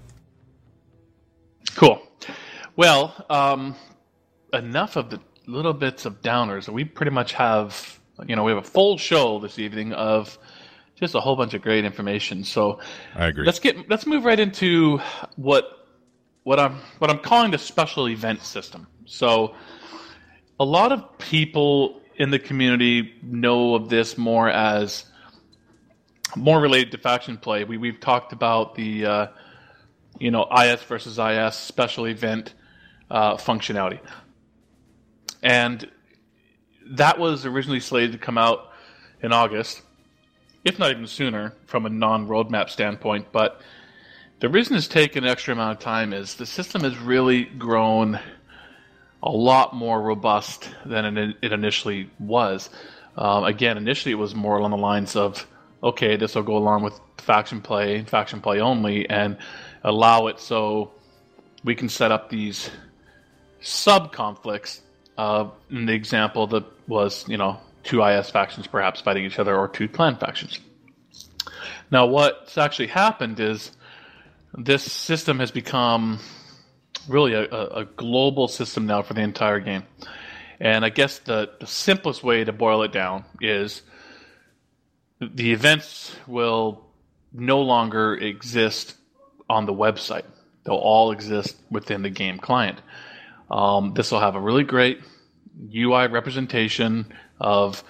Cool. 1.74 2.02
Well, 2.76 3.14
um, 3.28 3.74
enough 4.52 4.96
of 4.96 5.10
the 5.10 5.20
little 5.46 5.72
bits 5.72 6.04
of 6.04 6.22
downers. 6.22 6.68
We 6.68 6.84
pretty 6.84 7.10
much 7.10 7.32
have, 7.32 7.98
you 8.26 8.36
know, 8.36 8.44
we 8.44 8.52
have 8.52 8.62
a 8.62 8.68
full 8.68 8.98
show 8.98 9.38
this 9.40 9.58
evening 9.58 9.92
of 9.92 10.38
just 10.94 11.14
a 11.14 11.20
whole 11.20 11.36
bunch 11.36 11.54
of 11.54 11.62
great 11.62 11.84
information. 11.84 12.44
So 12.44 12.80
I 13.14 13.26
agree. 13.28 13.46
Let's 13.46 13.60
get 13.60 13.88
let's 13.88 14.06
move 14.06 14.24
right 14.24 14.38
into 14.38 15.00
what 15.36 15.86
what 16.42 16.58
I'm 16.58 16.76
what 16.98 17.10
I'm 17.10 17.18
calling 17.18 17.50
the 17.50 17.58
special 17.58 18.08
event 18.08 18.42
system. 18.42 18.86
So 19.06 19.54
a 20.60 20.64
lot 20.64 20.92
of 20.92 21.18
people 21.18 22.00
in 22.16 22.30
the 22.30 22.38
community 22.38 23.14
know 23.22 23.74
of 23.74 23.88
this 23.88 24.18
more 24.18 24.50
as 24.50 25.04
more 26.36 26.60
related 26.60 26.90
to 26.92 26.98
faction 26.98 27.38
play. 27.38 27.64
We 27.64 27.76
we've 27.76 28.00
talked 28.00 28.32
about 28.32 28.74
the 28.74 29.06
uh, 29.06 29.26
you 30.18 30.30
know 30.30 30.46
IS 30.50 30.82
versus 30.82 31.18
IS 31.18 31.54
special 31.54 32.06
event 32.06 32.54
uh, 33.10 33.36
functionality, 33.36 34.00
and 35.42 35.90
that 36.90 37.18
was 37.18 37.44
originally 37.46 37.80
slated 37.80 38.12
to 38.12 38.18
come 38.18 38.38
out 38.38 38.70
in 39.22 39.32
August 39.32 39.82
if 40.64 40.78
not 40.78 40.90
even 40.90 41.06
sooner, 41.06 41.54
from 41.66 41.86
a 41.86 41.88
non-roadmap 41.88 42.68
standpoint. 42.68 43.28
But 43.32 43.60
the 44.40 44.48
reason 44.48 44.76
it's 44.76 44.88
taken 44.88 45.24
an 45.24 45.30
extra 45.30 45.54
amount 45.54 45.78
of 45.78 45.82
time 45.82 46.12
is 46.12 46.34
the 46.34 46.46
system 46.46 46.82
has 46.82 46.96
really 46.98 47.44
grown 47.44 48.18
a 49.22 49.30
lot 49.30 49.74
more 49.74 50.00
robust 50.00 50.68
than 50.84 51.16
it 51.16 51.36
initially 51.42 52.10
was. 52.18 52.70
Um, 53.16 53.44
again, 53.44 53.76
initially 53.76 54.12
it 54.12 54.16
was 54.16 54.34
more 54.34 54.58
along 54.58 54.70
the 54.70 54.76
lines 54.76 55.16
of, 55.16 55.46
okay, 55.82 56.16
this 56.16 56.34
will 56.34 56.42
go 56.42 56.56
along 56.56 56.82
with 56.82 57.00
faction 57.16 57.60
play, 57.60 58.02
faction 58.02 58.40
play 58.40 58.60
only, 58.60 59.08
and 59.08 59.38
allow 59.82 60.26
it 60.26 60.40
so 60.40 60.92
we 61.64 61.74
can 61.74 61.88
set 61.88 62.12
up 62.12 62.30
these 62.30 62.70
sub 63.60 64.12
conflicts. 64.12 64.82
Uh, 65.16 65.50
in 65.70 65.86
the 65.86 65.92
example 65.92 66.46
that 66.46 66.64
was, 66.86 67.28
you 67.28 67.36
know, 67.36 67.58
two 67.82 68.04
IS 68.04 68.30
factions 68.30 68.68
perhaps 68.68 69.00
fighting 69.00 69.24
each 69.24 69.38
other 69.38 69.56
or 69.56 69.66
two 69.66 69.88
clan 69.88 70.16
factions. 70.16 70.60
Now, 71.90 72.06
what's 72.06 72.56
actually 72.56 72.88
happened 72.88 73.40
is 73.40 73.72
this 74.56 74.84
system 74.84 75.40
has 75.40 75.50
become 75.50 76.20
really 77.08 77.32
a, 77.32 77.44
a 77.44 77.84
global 77.84 78.46
system 78.48 78.86
now 78.86 79.02
for 79.02 79.14
the 79.14 79.22
entire 79.22 79.60
game. 79.60 79.84
And 80.60 80.84
I 80.84 80.90
guess 80.90 81.18
the, 81.20 81.50
the 81.60 81.66
simplest 81.66 82.22
way 82.22 82.44
to 82.44 82.52
boil 82.52 82.82
it 82.82 82.92
down 82.92 83.24
is 83.40 83.82
the 85.20 85.52
events 85.52 86.14
will 86.26 86.84
no 87.32 87.60
longer 87.62 88.14
exist 88.14 88.94
on 89.48 89.66
the 89.66 89.72
website. 89.72 90.24
They'll 90.64 90.74
all 90.74 91.12
exist 91.12 91.56
within 91.70 92.02
the 92.02 92.10
game 92.10 92.38
client. 92.38 92.80
Um, 93.50 93.94
this 93.94 94.12
will 94.12 94.20
have 94.20 94.34
a 94.34 94.40
really 94.40 94.64
great 94.64 95.00
UI 95.74 96.06
representation 96.08 97.12
of 97.40 97.82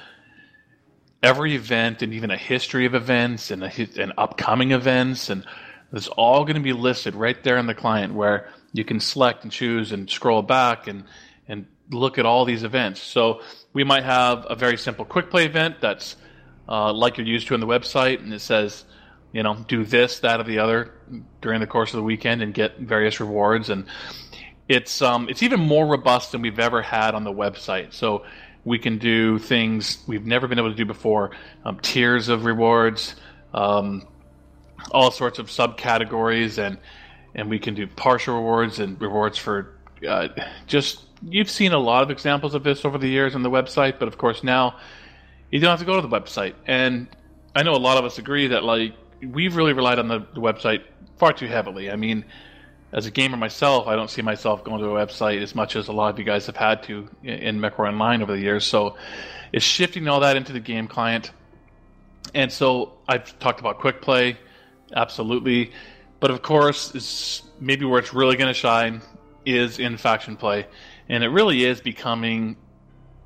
every 1.22 1.56
event 1.56 2.02
and 2.02 2.14
even 2.14 2.30
a 2.30 2.36
history 2.36 2.86
of 2.86 2.94
events 2.94 3.50
and, 3.50 3.64
a, 3.64 3.72
and 4.00 4.12
upcoming 4.16 4.70
events 4.70 5.30
and 5.30 5.44
it's 5.92 6.08
all 6.08 6.44
going 6.44 6.56
to 6.56 6.62
be 6.62 6.72
listed 6.72 7.14
right 7.14 7.42
there 7.42 7.56
in 7.56 7.66
the 7.66 7.74
client 7.74 8.14
where 8.14 8.48
you 8.72 8.84
can 8.84 9.00
select 9.00 9.42
and 9.42 9.52
choose 9.52 9.92
and 9.92 10.10
scroll 10.10 10.42
back 10.42 10.86
and 10.86 11.04
and 11.48 11.66
look 11.90 12.18
at 12.18 12.26
all 12.26 12.44
these 12.44 12.62
events. 12.62 13.00
So 13.00 13.40
we 13.72 13.84
might 13.84 14.04
have 14.04 14.46
a 14.50 14.54
very 14.54 14.76
simple 14.76 15.06
quick 15.06 15.30
play 15.30 15.46
event 15.46 15.76
that's 15.80 16.16
uh, 16.68 16.92
like 16.92 17.16
you're 17.16 17.26
used 17.26 17.48
to 17.48 17.54
on 17.54 17.60
the 17.60 17.66
website, 17.66 18.20
and 18.20 18.34
it 18.34 18.40
says, 18.40 18.84
you 19.32 19.42
know, 19.42 19.54
do 19.68 19.84
this, 19.84 20.20
that, 20.20 20.40
or 20.40 20.44
the 20.44 20.58
other 20.58 20.94
during 21.40 21.60
the 21.60 21.66
course 21.66 21.92
of 21.92 21.98
the 21.98 22.02
weekend 22.02 22.42
and 22.42 22.54
get 22.54 22.78
various 22.78 23.20
rewards. 23.20 23.68
And 23.68 23.86
it's 24.68 25.02
um, 25.02 25.28
it's 25.28 25.42
even 25.42 25.60
more 25.60 25.86
robust 25.86 26.32
than 26.32 26.42
we've 26.42 26.58
ever 26.58 26.82
had 26.82 27.14
on 27.14 27.24
the 27.24 27.32
website. 27.32 27.92
So 27.92 28.24
we 28.64 28.78
can 28.78 28.98
do 28.98 29.38
things 29.38 29.98
we've 30.06 30.26
never 30.26 30.46
been 30.46 30.58
able 30.58 30.70
to 30.70 30.76
do 30.76 30.84
before 30.84 31.30
um, 31.64 31.78
tiers 31.80 32.28
of 32.28 32.44
rewards, 32.44 33.14
um, 33.54 34.06
all 34.90 35.10
sorts 35.10 35.38
of 35.38 35.48
subcategories, 35.48 36.58
and 36.58 36.78
and 37.34 37.48
we 37.48 37.58
can 37.58 37.74
do 37.74 37.86
partial 37.86 38.36
rewards 38.36 38.78
and 38.78 39.00
rewards 39.00 39.38
for 39.38 39.74
uh, 40.06 40.28
just. 40.66 41.04
You've 41.20 41.50
seen 41.50 41.72
a 41.72 41.78
lot 41.78 42.04
of 42.04 42.12
examples 42.12 42.54
of 42.54 42.62
this 42.62 42.84
over 42.84 42.96
the 42.96 43.08
years 43.08 43.34
on 43.34 43.42
the 43.42 43.50
website, 43.50 43.98
but 43.98 44.06
of 44.06 44.18
course 44.18 44.44
now 44.44 44.76
you 45.50 45.58
don't 45.58 45.70
have 45.70 45.80
to 45.80 45.84
go 45.84 46.00
to 46.00 46.06
the 46.06 46.08
website. 46.08 46.54
And 46.64 47.08
I 47.56 47.64
know 47.64 47.72
a 47.72 47.76
lot 47.76 47.98
of 47.98 48.04
us 48.04 48.18
agree 48.18 48.46
that 48.48 48.62
like 48.62 48.94
we've 49.22 49.56
really 49.56 49.72
relied 49.72 49.98
on 49.98 50.08
the, 50.08 50.20
the 50.34 50.40
website 50.40 50.82
far 51.16 51.32
too 51.32 51.46
heavily. 51.46 51.90
I 51.90 51.96
mean, 51.96 52.24
as 52.92 53.06
a 53.06 53.10
gamer 53.10 53.36
myself, 53.36 53.86
I 53.86 53.96
don't 53.96 54.10
see 54.10 54.22
myself 54.22 54.64
going 54.64 54.80
to 54.80 54.96
a 54.96 55.06
website 55.06 55.42
as 55.42 55.54
much 55.54 55.76
as 55.76 55.88
a 55.88 55.92
lot 55.92 56.12
of 56.12 56.18
you 56.18 56.24
guys 56.24 56.46
have 56.46 56.56
had 56.56 56.82
to 56.84 57.08
in 57.22 57.58
MechWarrior 57.58 57.88
Online 57.88 58.22
over 58.22 58.32
the 58.32 58.40
years. 58.40 58.64
So 58.64 58.96
it's 59.52 59.64
shifting 59.64 60.08
all 60.08 60.20
that 60.20 60.36
into 60.36 60.52
the 60.52 60.60
game 60.60 60.88
client. 60.88 61.32
And 62.34 62.50
so 62.50 62.94
I've 63.06 63.38
talked 63.38 63.60
about 63.60 63.78
quick 63.78 64.00
play, 64.00 64.38
absolutely. 64.94 65.72
But 66.20 66.30
of 66.30 66.42
course, 66.42 66.94
it's 66.94 67.42
maybe 67.60 67.84
where 67.84 67.98
it's 67.98 68.14
really 68.14 68.36
going 68.36 68.48
to 68.48 68.54
shine 68.58 69.02
is 69.44 69.78
in 69.78 69.96
faction 69.96 70.36
play. 70.36 70.66
And 71.08 71.22
it 71.22 71.28
really 71.28 71.64
is 71.64 71.80
becoming, 71.80 72.56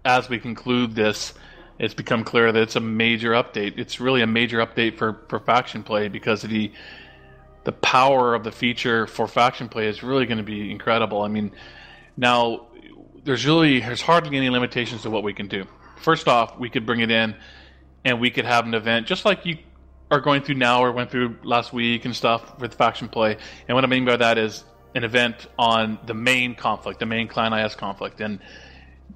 as 0.04 0.28
we 0.28 0.38
conclude 0.38 0.94
this, 0.94 1.34
it's 1.82 1.94
become 1.94 2.22
clear 2.22 2.52
that 2.52 2.62
it's 2.62 2.76
a 2.76 2.80
major 2.80 3.32
update. 3.32 3.76
It's 3.76 3.98
really 3.98 4.22
a 4.22 4.26
major 4.26 4.64
update 4.64 4.96
for, 4.96 5.20
for 5.28 5.40
faction 5.40 5.82
play 5.82 6.08
because 6.08 6.42
the 6.42 6.72
the 7.64 7.72
power 7.72 8.34
of 8.34 8.42
the 8.42 8.50
feature 8.50 9.06
for 9.06 9.28
faction 9.28 9.68
play 9.68 9.86
is 9.86 10.02
really 10.02 10.26
going 10.26 10.38
to 10.38 10.44
be 10.44 10.70
incredible. 10.70 11.22
I 11.22 11.28
mean, 11.28 11.52
now 12.16 12.66
there's 13.24 13.44
really 13.44 13.80
there's 13.80 14.00
hardly 14.00 14.36
any 14.36 14.48
limitations 14.48 15.02
to 15.02 15.10
what 15.10 15.24
we 15.24 15.34
can 15.34 15.48
do. 15.48 15.64
First 15.96 16.28
off, 16.28 16.56
we 16.58 16.70
could 16.70 16.86
bring 16.86 17.00
it 17.00 17.10
in 17.10 17.34
and 18.04 18.20
we 18.20 18.30
could 18.30 18.44
have 18.44 18.64
an 18.64 18.74
event 18.74 19.08
just 19.08 19.24
like 19.24 19.44
you 19.44 19.58
are 20.12 20.20
going 20.20 20.42
through 20.42 20.56
now 20.56 20.84
or 20.84 20.92
went 20.92 21.10
through 21.10 21.36
last 21.42 21.72
week 21.72 22.04
and 22.04 22.14
stuff 22.14 22.60
with 22.60 22.74
faction 22.74 23.08
play. 23.08 23.36
And 23.66 23.74
what 23.74 23.82
I 23.82 23.88
mean 23.88 24.04
by 24.04 24.16
that 24.16 24.38
is 24.38 24.64
an 24.94 25.02
event 25.02 25.48
on 25.58 25.98
the 26.06 26.14
main 26.14 26.54
conflict, 26.54 27.00
the 27.00 27.06
main 27.06 27.26
clan 27.26 27.52
IS 27.52 27.74
conflict, 27.74 28.20
and 28.20 28.38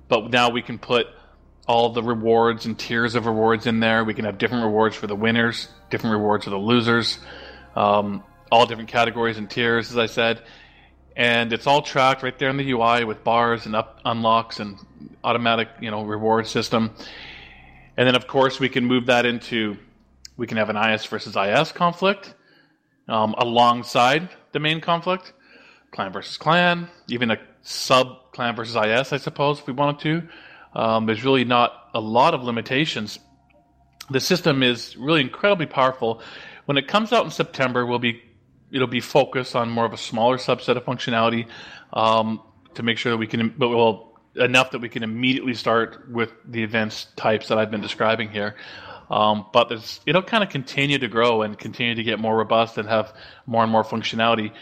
but 0.08 0.30
now 0.30 0.50
we 0.50 0.62
can 0.62 0.78
put 0.78 1.06
all 1.66 1.90
the 1.90 2.02
rewards 2.02 2.66
and 2.66 2.78
tiers 2.78 3.14
of 3.14 3.26
rewards 3.26 3.66
in 3.66 3.80
there. 3.80 4.04
We 4.04 4.14
can 4.14 4.25
have 4.25 4.38
different 4.38 4.64
rewards 4.64 4.96
for 4.96 5.06
the 5.06 5.16
winners, 5.16 5.68
different 5.90 6.14
rewards 6.14 6.44
for 6.44 6.50
the 6.50 6.58
losers, 6.58 7.18
um, 7.75 8.23
all 8.50 8.66
different 8.66 8.88
categories 8.88 9.37
and 9.37 9.50
tiers, 9.50 9.90
as 9.90 9.99
I 9.99 10.06
said. 10.06 10.42
And 11.16 11.52
it's 11.52 11.66
all 11.66 11.82
tracked 11.82 12.23
right 12.23 12.38
there 12.38 12.50
in 12.50 12.56
the 12.56 12.70
UI 12.70 13.04
with 13.04 13.25
bars 13.25 13.66
and 13.66 13.75
up 13.75 14.00
unlocks 14.04 14.61
and 14.61 14.78
automatic, 15.25 15.68
you 15.80 15.90
know, 15.90 16.04
reward 16.04 16.46
system. 16.46 16.92
And 17.96 18.06
then, 18.06 18.14
of 18.14 18.26
course, 18.26 18.61
we 18.61 18.68
can 18.68 18.85
move 18.85 19.06
that 19.06 19.26
into 19.26 19.78
we 20.37 20.46
can 20.46 20.58
have 20.58 20.68
an 20.68 20.76
IS 20.76 21.06
versus 21.06 21.35
IS 21.35 21.73
conflict 21.73 22.35
um, 23.08 23.35
alongside 23.38 24.28
the 24.52 24.61
main 24.61 24.80
conflict, 24.80 25.32
clan 25.90 26.12
versus 26.12 26.37
clan, 26.37 26.88
even 27.08 27.30
a 27.30 27.38
sub 27.62 28.32
clan 28.32 28.54
versus 28.54 28.76
IS, 28.76 29.12
I 29.12 29.16
suppose, 29.16 29.58
if 29.58 29.66
we 29.66 29.73
wanted 29.73 30.00
to. 30.00 30.28
Um, 30.76 31.06
there's 31.06 31.25
really 31.25 31.45
not 31.45 31.88
a 31.95 32.00
lot 32.00 32.35
of 32.35 32.45
limitations. 32.45 33.18
The 34.11 34.21
system 34.21 34.62
is 34.62 34.95
really 34.97 35.23
incredibly 35.23 35.66
powerful. 35.66 36.21
When 36.66 36.76
it 36.76 36.87
comes 36.87 37.12
out 37.12 37.25
in 37.25 37.30
September, 37.30 37.87
we'll 37.87 37.99
be 37.99 38.23
it'll 38.71 38.87
be 38.87 39.00
focused 39.00 39.56
on 39.56 39.71
more 39.71 39.87
of 39.87 39.92
a 39.92 39.97
smaller 39.97 40.37
subset 40.37 40.76
of 40.76 40.85
functionality 40.85 41.49
um, 41.92 42.42
to 42.75 42.83
make 42.83 42.99
sure 42.99 43.12
that 43.12 43.16
we 43.16 43.26
can, 43.26 43.54
but 43.56 43.71
well, 43.71 44.21
enough 44.35 44.73
that 44.73 44.80
we 44.80 44.88
can 44.88 45.02
immediately 45.02 45.54
start 45.54 46.11
with 46.11 46.33
the 46.45 46.62
events 46.62 47.06
types 47.16 47.49
that 47.49 47.56
I've 47.56 47.71
been 47.71 47.80
describing 47.80 48.28
here. 48.28 48.54
Um, 49.09 49.47
but 49.52 49.71
there's 49.71 50.00
it'll 50.04 50.23
kind 50.23 50.45
of 50.45 50.50
continue 50.50 50.99
to 50.99 51.09
grow 51.09 51.40
and 51.40 51.59
continue 51.59 51.95
to 51.95 52.02
get 52.02 52.18
more 52.18 52.37
robust 52.37 52.76
and 52.76 52.87
have 52.87 53.14
more 53.47 53.62
and 53.62 53.73
more 53.73 53.85
functionality. 53.85 54.52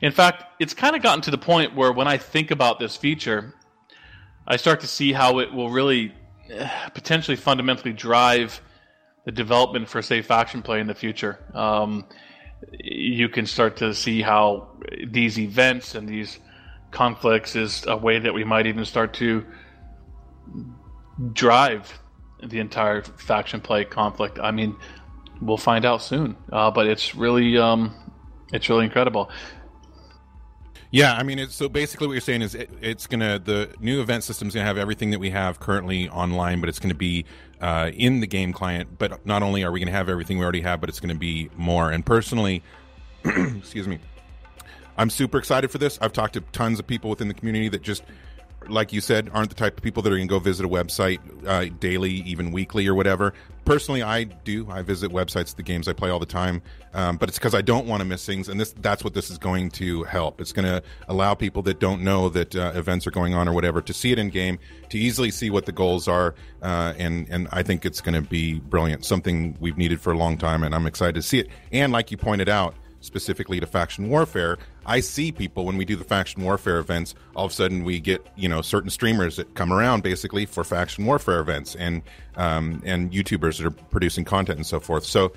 In 0.00 0.12
fact, 0.12 0.44
it's 0.60 0.74
kind 0.74 0.94
of 0.94 1.02
gotten 1.02 1.22
to 1.22 1.32
the 1.32 1.38
point 1.38 1.74
where 1.74 1.90
when 1.90 2.06
I 2.06 2.18
think 2.18 2.52
about 2.52 2.78
this 2.78 2.96
feature, 2.96 3.54
I 4.50 4.56
start 4.56 4.80
to 4.80 4.86
see 4.86 5.12
how 5.12 5.40
it 5.40 5.52
will 5.52 5.68
really 5.68 6.14
uh, 6.58 6.68
potentially 6.94 7.36
fundamentally 7.36 7.92
drive 7.92 8.62
the 9.26 9.32
development 9.32 9.90
for 9.90 10.00
say 10.00 10.22
faction 10.22 10.62
play 10.62 10.80
in 10.80 10.86
the 10.86 10.94
future. 10.94 11.38
Um, 11.52 12.06
you 12.72 13.28
can 13.28 13.44
start 13.44 13.76
to 13.76 13.94
see 13.94 14.22
how 14.22 14.68
these 15.06 15.38
events 15.38 15.94
and 15.94 16.08
these 16.08 16.38
conflicts 16.90 17.56
is 17.56 17.84
a 17.86 17.96
way 17.96 18.18
that 18.20 18.32
we 18.32 18.42
might 18.42 18.66
even 18.66 18.86
start 18.86 19.12
to 19.14 19.44
drive 21.34 22.00
the 22.42 22.58
entire 22.58 23.02
faction 23.02 23.60
play 23.60 23.84
conflict. 23.84 24.38
I 24.38 24.50
mean, 24.50 24.76
we'll 25.42 25.58
find 25.58 25.84
out 25.84 26.00
soon, 26.00 26.38
uh, 26.50 26.70
but 26.70 26.86
it's 26.86 27.14
really 27.14 27.58
um, 27.58 27.94
it's 28.50 28.70
really 28.70 28.86
incredible. 28.86 29.30
Yeah, 30.90 31.14
I 31.14 31.22
mean, 31.22 31.48
so 31.48 31.68
basically 31.68 32.06
what 32.06 32.14
you're 32.14 32.20
saying 32.22 32.40
is 32.42 32.54
it, 32.54 32.70
it's 32.80 33.06
gonna 33.06 33.38
the 33.38 33.74
new 33.78 34.00
event 34.00 34.24
system's 34.24 34.54
gonna 34.54 34.66
have 34.66 34.78
everything 34.78 35.10
that 35.10 35.18
we 35.18 35.30
have 35.30 35.60
currently 35.60 36.08
online, 36.08 36.60
but 36.60 36.68
it's 36.68 36.78
gonna 36.78 36.94
be 36.94 37.26
uh, 37.60 37.90
in 37.94 38.20
the 38.20 38.26
game 38.26 38.52
client. 38.54 38.98
But 38.98 39.24
not 39.26 39.42
only 39.42 39.64
are 39.64 39.70
we 39.70 39.80
gonna 39.80 39.92
have 39.92 40.08
everything 40.08 40.38
we 40.38 40.44
already 40.44 40.62
have, 40.62 40.80
but 40.80 40.88
it's 40.88 41.00
gonna 41.00 41.14
be 41.14 41.50
more. 41.56 41.90
And 41.90 42.06
personally, 42.06 42.62
excuse 43.24 43.86
me, 43.86 43.98
I'm 44.96 45.10
super 45.10 45.36
excited 45.36 45.70
for 45.70 45.78
this. 45.78 45.98
I've 46.00 46.14
talked 46.14 46.34
to 46.34 46.40
tons 46.52 46.78
of 46.78 46.86
people 46.86 47.10
within 47.10 47.28
the 47.28 47.34
community 47.34 47.68
that 47.68 47.82
just 47.82 48.02
like 48.66 48.92
you 48.92 49.00
said, 49.00 49.30
aren't 49.32 49.50
the 49.50 49.54
type 49.54 49.76
of 49.76 49.82
people 49.82 50.02
that 50.02 50.12
are 50.12 50.16
going 50.16 50.28
to 50.28 50.32
go 50.32 50.38
visit 50.38 50.64
a 50.64 50.68
website 50.68 51.20
uh, 51.46 51.72
daily, 51.78 52.10
even 52.10 52.50
weekly 52.50 52.86
or 52.86 52.94
whatever. 52.94 53.32
Personally, 53.64 54.02
I 54.02 54.24
do. 54.24 54.66
I 54.70 54.80
visit 54.82 55.10
websites, 55.10 55.54
the 55.54 55.62
games 55.62 55.88
I 55.88 55.92
play 55.92 56.08
all 56.08 56.18
the 56.18 56.26
time, 56.26 56.62
um, 56.94 57.18
but 57.18 57.28
it's 57.28 57.38
because 57.38 57.54
I 57.54 57.60
don't 57.60 57.86
want 57.86 58.00
to 58.00 58.06
miss 58.06 58.24
things, 58.24 58.48
and 58.48 58.58
this 58.58 58.74
that's 58.80 59.04
what 59.04 59.12
this 59.12 59.28
is 59.30 59.36
going 59.36 59.70
to 59.72 60.04
help. 60.04 60.40
It's 60.40 60.52
going 60.52 60.64
to 60.64 60.82
allow 61.06 61.34
people 61.34 61.60
that 61.62 61.78
don't 61.78 62.02
know 62.02 62.30
that 62.30 62.56
uh, 62.56 62.72
events 62.74 63.06
are 63.06 63.10
going 63.10 63.34
on 63.34 63.46
or 63.46 63.52
whatever 63.52 63.82
to 63.82 63.92
see 63.92 64.10
it 64.10 64.18
in 64.18 64.30
game, 64.30 64.58
to 64.88 64.98
easily 64.98 65.30
see 65.30 65.50
what 65.50 65.66
the 65.66 65.72
goals 65.72 66.08
are, 66.08 66.34
uh, 66.62 66.94
and 66.96 67.28
and 67.28 67.46
I 67.52 67.62
think 67.62 67.84
it's 67.84 68.00
going 68.00 68.14
to 68.14 68.26
be 68.26 68.54
brilliant. 68.58 69.04
Something 69.04 69.54
we've 69.60 69.76
needed 69.76 70.00
for 70.00 70.14
a 70.14 70.16
long 70.16 70.38
time, 70.38 70.62
and 70.62 70.74
I'm 70.74 70.86
excited 70.86 71.16
to 71.16 71.22
see 71.22 71.40
it. 71.40 71.48
And 71.70 71.92
like 71.92 72.10
you 72.10 72.16
pointed 72.16 72.48
out 72.48 72.74
specifically 73.00 73.60
to 73.60 73.66
faction 73.66 74.08
warfare, 74.08 74.58
I 74.86 75.00
see 75.00 75.32
people 75.32 75.64
when 75.64 75.76
we 75.76 75.84
do 75.84 75.96
the 75.96 76.04
faction 76.04 76.42
warfare 76.42 76.78
events, 76.78 77.14
all 77.36 77.46
of 77.46 77.52
a 77.52 77.54
sudden 77.54 77.84
we 77.84 78.00
get, 78.00 78.26
you 78.36 78.48
know, 78.48 78.62
certain 78.62 78.90
streamers 78.90 79.36
that 79.36 79.54
come 79.54 79.72
around 79.72 80.02
basically 80.02 80.46
for 80.46 80.64
faction 80.64 81.04
warfare 81.04 81.40
events 81.40 81.74
and 81.76 82.02
um, 82.36 82.82
and 82.84 83.12
YouTubers 83.12 83.58
that 83.58 83.66
are 83.66 83.70
producing 83.70 84.24
content 84.24 84.58
and 84.58 84.66
so 84.66 84.80
forth. 84.80 85.04
So 85.04 85.32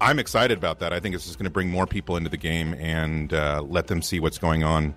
I'm 0.00 0.18
excited 0.18 0.58
about 0.58 0.80
that. 0.80 0.92
I 0.92 1.00
think 1.00 1.14
it's 1.14 1.24
just 1.24 1.38
going 1.38 1.44
to 1.44 1.50
bring 1.50 1.70
more 1.70 1.86
people 1.86 2.16
into 2.16 2.28
the 2.28 2.36
game 2.36 2.74
and 2.74 3.32
uh, 3.32 3.62
let 3.66 3.86
them 3.86 4.02
see 4.02 4.20
what's 4.20 4.38
going 4.38 4.62
on 4.62 4.94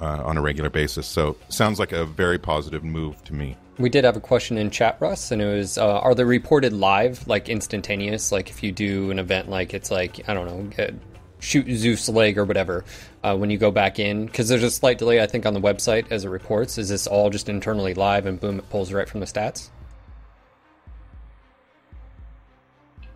uh, 0.00 0.22
on 0.24 0.36
a 0.36 0.40
regular 0.40 0.70
basis. 0.70 1.06
So 1.06 1.36
sounds 1.48 1.78
like 1.78 1.92
a 1.92 2.04
very 2.04 2.38
positive 2.38 2.82
move 2.82 3.22
to 3.24 3.34
me. 3.34 3.56
We 3.78 3.88
did 3.88 4.04
have 4.04 4.16
a 4.16 4.20
question 4.20 4.58
in 4.58 4.70
chat, 4.70 4.96
Russ, 5.00 5.30
and 5.30 5.40
it 5.40 5.46
was: 5.46 5.78
uh, 5.78 6.00
Are 6.00 6.14
they 6.14 6.24
reported 6.24 6.72
live, 6.72 7.26
like 7.26 7.48
instantaneous? 7.48 8.32
Like 8.32 8.50
if 8.50 8.62
you 8.62 8.72
do 8.72 9.10
an 9.10 9.18
event, 9.18 9.48
like 9.48 9.72
it's 9.72 9.90
like 9.90 10.28
I 10.28 10.34
don't 10.34 10.46
know, 10.46 10.92
shoot 11.40 11.66
Zeus 11.74 12.08
leg 12.08 12.38
or 12.38 12.44
whatever 12.44 12.84
uh, 13.24 13.36
when 13.36 13.50
you 13.50 13.58
go 13.58 13.70
back 13.70 13.98
in 13.98 14.26
because 14.26 14.48
there's 14.48 14.62
a 14.62 14.70
slight 14.70 14.98
delay 14.98 15.20
I 15.20 15.26
think 15.26 15.46
on 15.46 15.54
the 15.54 15.60
website 15.60 16.06
as 16.10 16.24
it 16.24 16.28
reports. 16.28 16.78
Is 16.78 16.88
this 16.88 17.06
all 17.06 17.30
just 17.30 17.48
internally 17.48 17.94
live 17.94 18.26
and 18.26 18.38
boom 18.38 18.58
it 18.58 18.68
pulls 18.70 18.92
right 18.92 19.08
from 19.08 19.20
the 19.20 19.26
stats? 19.26 19.70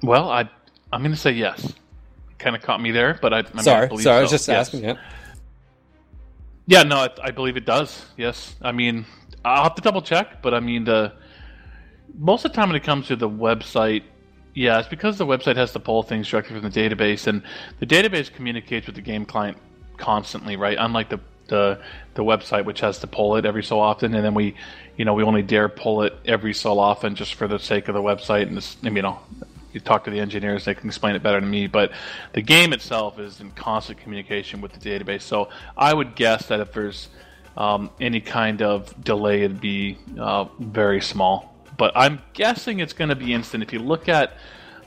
Well, 0.02 0.30
I 0.30 0.48
I'm 0.92 1.00
going 1.00 1.12
to 1.12 1.16
say 1.16 1.32
yes. 1.32 1.72
Kind 2.38 2.54
of 2.56 2.62
caught 2.62 2.80
me 2.80 2.90
there, 2.90 3.18
but 3.20 3.32
I, 3.32 3.38
I 3.38 3.62
sorry, 3.62 3.88
mean, 3.88 4.00
I 4.00 4.02
sorry, 4.02 4.02
so. 4.02 4.12
I 4.12 4.22
was 4.22 4.30
just 4.30 4.48
yes. 4.48 4.68
asking. 4.68 4.84
Yeah. 4.84 4.96
Yeah, 6.66 6.82
no, 6.82 6.96
I, 6.96 7.08
I, 7.22 7.30
believe 7.30 7.58
it 7.58 7.66
does. 7.66 8.06
Yes, 8.16 8.54
I 8.62 8.72
mean 8.72 9.04
I'll 9.44 9.64
have 9.64 9.74
to 9.74 9.82
double 9.82 10.02
check, 10.02 10.40
but 10.42 10.54
I 10.54 10.60
mean 10.60 10.84
the 10.84 11.12
most 12.16 12.44
of 12.44 12.52
the 12.52 12.56
time 12.56 12.68
when 12.68 12.76
it 12.76 12.84
comes 12.84 13.08
to 13.08 13.16
the 13.16 13.28
website 13.28 14.04
yeah, 14.54 14.78
it's 14.78 14.88
because 14.88 15.18
the 15.18 15.26
website 15.26 15.56
has 15.56 15.72
to 15.72 15.80
pull 15.80 16.02
things 16.04 16.28
directly 16.28 16.58
from 16.58 16.70
the 16.70 16.80
database, 16.80 17.26
and 17.26 17.42
the 17.80 17.86
database 17.86 18.32
communicates 18.32 18.86
with 18.86 18.94
the 18.94 19.02
game 19.02 19.24
client 19.24 19.58
constantly, 19.96 20.56
right? 20.56 20.76
Unlike 20.78 21.10
the 21.10 21.20
the 21.48 21.80
the 22.14 22.22
website, 22.22 22.64
which 22.64 22.80
has 22.80 23.00
to 23.00 23.06
pull 23.06 23.36
it 23.36 23.44
every 23.44 23.64
so 23.64 23.80
often, 23.80 24.14
and 24.14 24.24
then 24.24 24.32
we, 24.32 24.54
you 24.96 25.04
know, 25.04 25.12
we 25.12 25.24
only 25.24 25.42
dare 25.42 25.68
pull 25.68 26.02
it 26.02 26.14
every 26.24 26.54
so 26.54 26.78
often 26.78 27.16
just 27.16 27.34
for 27.34 27.48
the 27.48 27.58
sake 27.58 27.88
of 27.88 27.94
the 27.94 28.02
website. 28.02 28.42
And 28.42 28.56
this, 28.56 28.76
you 28.80 28.90
know, 28.90 29.18
you 29.72 29.80
talk 29.80 30.04
to 30.04 30.10
the 30.10 30.20
engineers; 30.20 30.64
they 30.64 30.74
can 30.74 30.88
explain 30.88 31.16
it 31.16 31.22
better 31.22 31.40
than 31.40 31.50
me. 31.50 31.66
But 31.66 31.90
the 32.32 32.42
game 32.42 32.72
itself 32.72 33.18
is 33.18 33.40
in 33.40 33.50
constant 33.50 33.98
communication 33.98 34.60
with 34.60 34.72
the 34.72 34.78
database. 34.78 35.22
So 35.22 35.48
I 35.76 35.92
would 35.92 36.14
guess 36.14 36.46
that 36.46 36.60
if 36.60 36.72
there's 36.72 37.08
um, 37.56 37.90
any 38.00 38.20
kind 38.20 38.62
of 38.62 39.02
delay, 39.02 39.42
it'd 39.42 39.60
be 39.60 39.98
uh, 40.16 40.44
very 40.60 41.00
small 41.00 41.53
but 41.76 41.92
I'm 41.94 42.20
guessing 42.32 42.80
it's 42.80 42.92
going 42.92 43.10
to 43.10 43.16
be 43.16 43.32
instant. 43.32 43.62
If 43.62 43.72
you 43.72 43.78
look 43.78 44.08
at, 44.08 44.36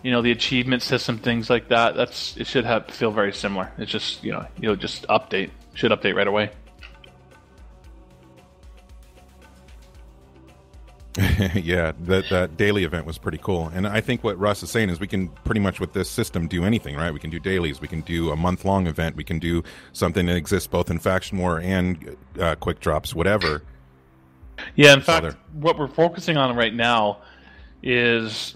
you 0.04 0.12
know, 0.12 0.22
the 0.22 0.32
achievement 0.32 0.84
system, 0.84 1.18
things 1.18 1.50
like 1.50 1.70
that, 1.70 1.96
that's 1.96 2.38
it 2.38 2.48
should 2.48 2.66
have 2.66 2.88
feel 2.88 3.12
very 3.12 3.34
similar. 3.34 3.72
It's 3.78 3.92
just 3.92 4.24
you 4.24 4.32
know 4.32 4.46
you'll 4.60 4.76
just 4.76 5.08
update 5.08 5.52
should 5.74 5.92
update 5.92 6.16
right 6.16 6.28
away. 6.28 6.52
yeah, 11.56 11.94
that 12.02 12.30
that 12.30 12.58
daily 12.58 12.84
event 12.84 13.08
was 13.08 13.18
pretty 13.18 13.40
cool, 13.40 13.72
and 13.74 13.88
I 13.88 14.02
think 14.02 14.24
what 14.24 14.38
Russ 14.38 14.62
is 14.62 14.70
saying 14.70 14.92
is 14.92 15.00
we 15.00 15.08
can 15.08 15.30
pretty 15.30 15.60
much 15.60 15.80
with 15.80 15.94
this 15.94 16.08
system 16.08 16.48
do 16.48 16.64
anything, 16.64 16.96
right? 16.96 17.12
We 17.12 17.20
can 17.20 17.32
do 17.32 17.40
dailies, 17.40 17.82
we 17.82 17.88
can 17.88 18.02
do 18.02 18.30
a 18.30 18.36
month 18.36 18.66
long 18.66 18.86
event, 18.86 19.16
we 19.16 19.24
can 19.24 19.40
do 19.40 19.64
something 19.94 20.28
that 20.28 20.36
exists 20.36 20.68
both 20.68 20.92
in 20.92 21.00
faction 21.00 21.40
war 21.40 21.60
and 21.60 22.16
uh, 22.40 22.54
quick 22.56 22.80
drops, 22.80 23.16
whatever. 23.16 23.64
Yeah, 24.76 24.94
in 24.94 25.02
fact, 25.02 25.36
what 25.54 25.78
we're 25.78 25.88
focusing 25.88 26.38
on 26.38 26.56
right 26.56 26.74
now 26.74 27.20
is 27.84 28.56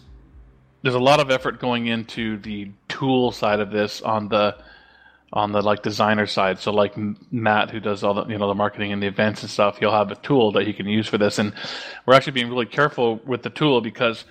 there's 0.82 0.96
a 0.96 1.00
lot 1.00 1.20
of 1.20 1.30
effort 1.30 1.60
going 1.60 1.88
into 1.88 2.38
the 2.38 2.72
tool 2.88 3.32
side 3.32 3.60
of 3.60 3.72
this 3.72 4.02
on 4.02 4.30
the 4.30 4.58
on 5.34 5.54
the 5.54 5.62
like 5.62 5.82
designer 5.82 6.26
side. 6.26 6.60
So 6.60 6.72
like 6.72 6.94
Matt, 7.32 7.72
who 7.72 7.80
does 7.80 8.04
all 8.04 8.14
the 8.14 8.26
you 8.26 8.38
know 8.38 8.48
the 8.48 8.56
marketing 8.56 8.92
and 8.92 9.02
the 9.02 9.08
events 9.08 9.42
and 9.42 9.50
stuff, 9.50 9.78
he'll 9.78 9.92
have 9.92 10.12
a 10.12 10.16
tool 10.16 10.52
that 10.54 10.68
he 10.68 10.74
can 10.74 10.88
use 10.88 11.08
for 11.08 11.18
this. 11.18 11.40
And 11.40 11.54
we're 12.06 12.14
actually 12.14 12.34
being 12.34 12.50
really 12.50 12.66
careful 12.66 13.22
with 13.26 13.44
the 13.44 13.50
tool 13.50 13.82
because 13.82 14.26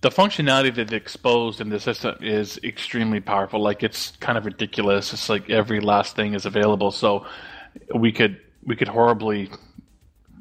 the 0.00 0.08
functionality 0.10 0.74
that's 0.74 0.92
exposed 0.92 1.60
in 1.60 1.68
the 1.68 1.78
system 1.78 2.16
is 2.20 2.58
extremely 2.64 3.20
powerful. 3.20 3.60
Like 3.60 3.82
it's 3.82 4.12
kind 4.20 4.38
of 4.38 4.46
ridiculous. 4.46 5.12
It's 5.12 5.28
like 5.28 5.50
every 5.50 5.80
last 5.80 6.16
thing 6.16 6.34
is 6.34 6.46
available. 6.46 6.90
So 6.90 7.26
we 7.94 8.12
could 8.12 8.40
we 8.64 8.76
could 8.76 8.88
horribly 8.88 9.50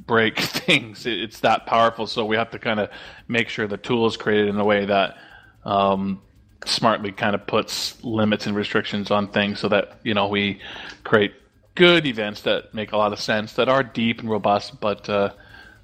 break 0.10 0.40
things. 0.66 1.06
It's 1.06 1.42
that 1.42 1.68
powerful, 1.68 2.08
so 2.08 2.26
we 2.26 2.36
have 2.36 2.50
to 2.52 2.60
kind 2.60 2.80
of 2.80 2.90
make 3.28 3.48
sure 3.48 3.68
the 3.68 3.78
tool 3.78 4.08
is 4.08 4.18
created 4.18 4.50
in 4.50 4.60
a 4.60 4.66
way 4.66 4.86
that 4.86 5.18
um, 5.64 6.22
smartly 6.66 7.12
kind 7.12 7.36
of 7.36 7.46
puts 7.46 8.04
limits 8.04 8.48
and 8.48 8.56
restrictions 8.56 9.12
on 9.12 9.28
things, 9.28 9.60
so 9.60 9.70
that 9.70 10.00
you 10.04 10.16
know 10.16 10.28
we 10.28 10.60
create 11.04 11.34
good 11.76 12.08
events 12.08 12.42
that 12.42 12.74
make 12.74 12.92
a 12.92 12.98
lot 12.98 13.14
of 13.14 13.20
sense, 13.20 13.54
that 13.54 13.70
are 13.70 13.84
deep 13.84 14.20
and 14.20 14.32
robust, 14.32 14.80
but 14.82 15.08
uh, 15.08 15.32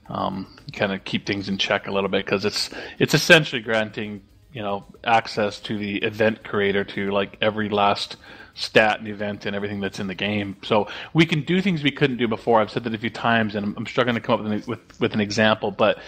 um, 0.10 0.58
kind 0.74 0.91
of 0.91 1.03
keep 1.03 1.27
things 1.27 1.48
in 1.48 1.60
check 1.60 1.86
a 1.86 1.91
little 1.91 2.10
bit 2.10 2.25
because 2.25 2.46
it's 2.46 2.72
it's 2.98 3.13
essentially 3.13 3.62
granting 3.62 4.24
you 4.53 4.63
know 4.63 4.84
access 5.03 5.60
to 5.60 5.77
the 5.77 5.98
event 5.98 6.44
creator 6.44 6.84
to 6.84 7.12
like 7.12 7.38
every 7.41 7.70
last 7.70 8.17
stat 8.55 9.00
and 9.00 9.07
event 9.07 9.45
and 9.45 9.55
everything 9.55 9.81
that's 9.81 10.00
in 10.00 10.07
the 10.07 10.15
game. 10.15 10.57
So 10.63 10.88
we 11.13 11.25
can 11.25 11.41
do 11.41 11.62
things 11.62 11.83
we 11.83 11.91
couldn't 11.91 12.17
do 12.17 12.27
before. 12.27 12.62
I've 12.62 12.71
said 12.71 12.85
that 12.85 12.93
a 12.95 12.97
few 12.97 13.09
times, 13.09 13.53
and 13.53 13.65
I'm, 13.65 13.75
I'm 13.77 13.85
struggling 13.85 14.15
to 14.15 14.21
come 14.21 14.39
up 14.39 14.43
with 14.43 14.51
an, 14.51 14.63
with, 14.65 15.00
with 15.00 15.13
an 15.13 15.21
example. 15.21 15.71
But 15.71 16.00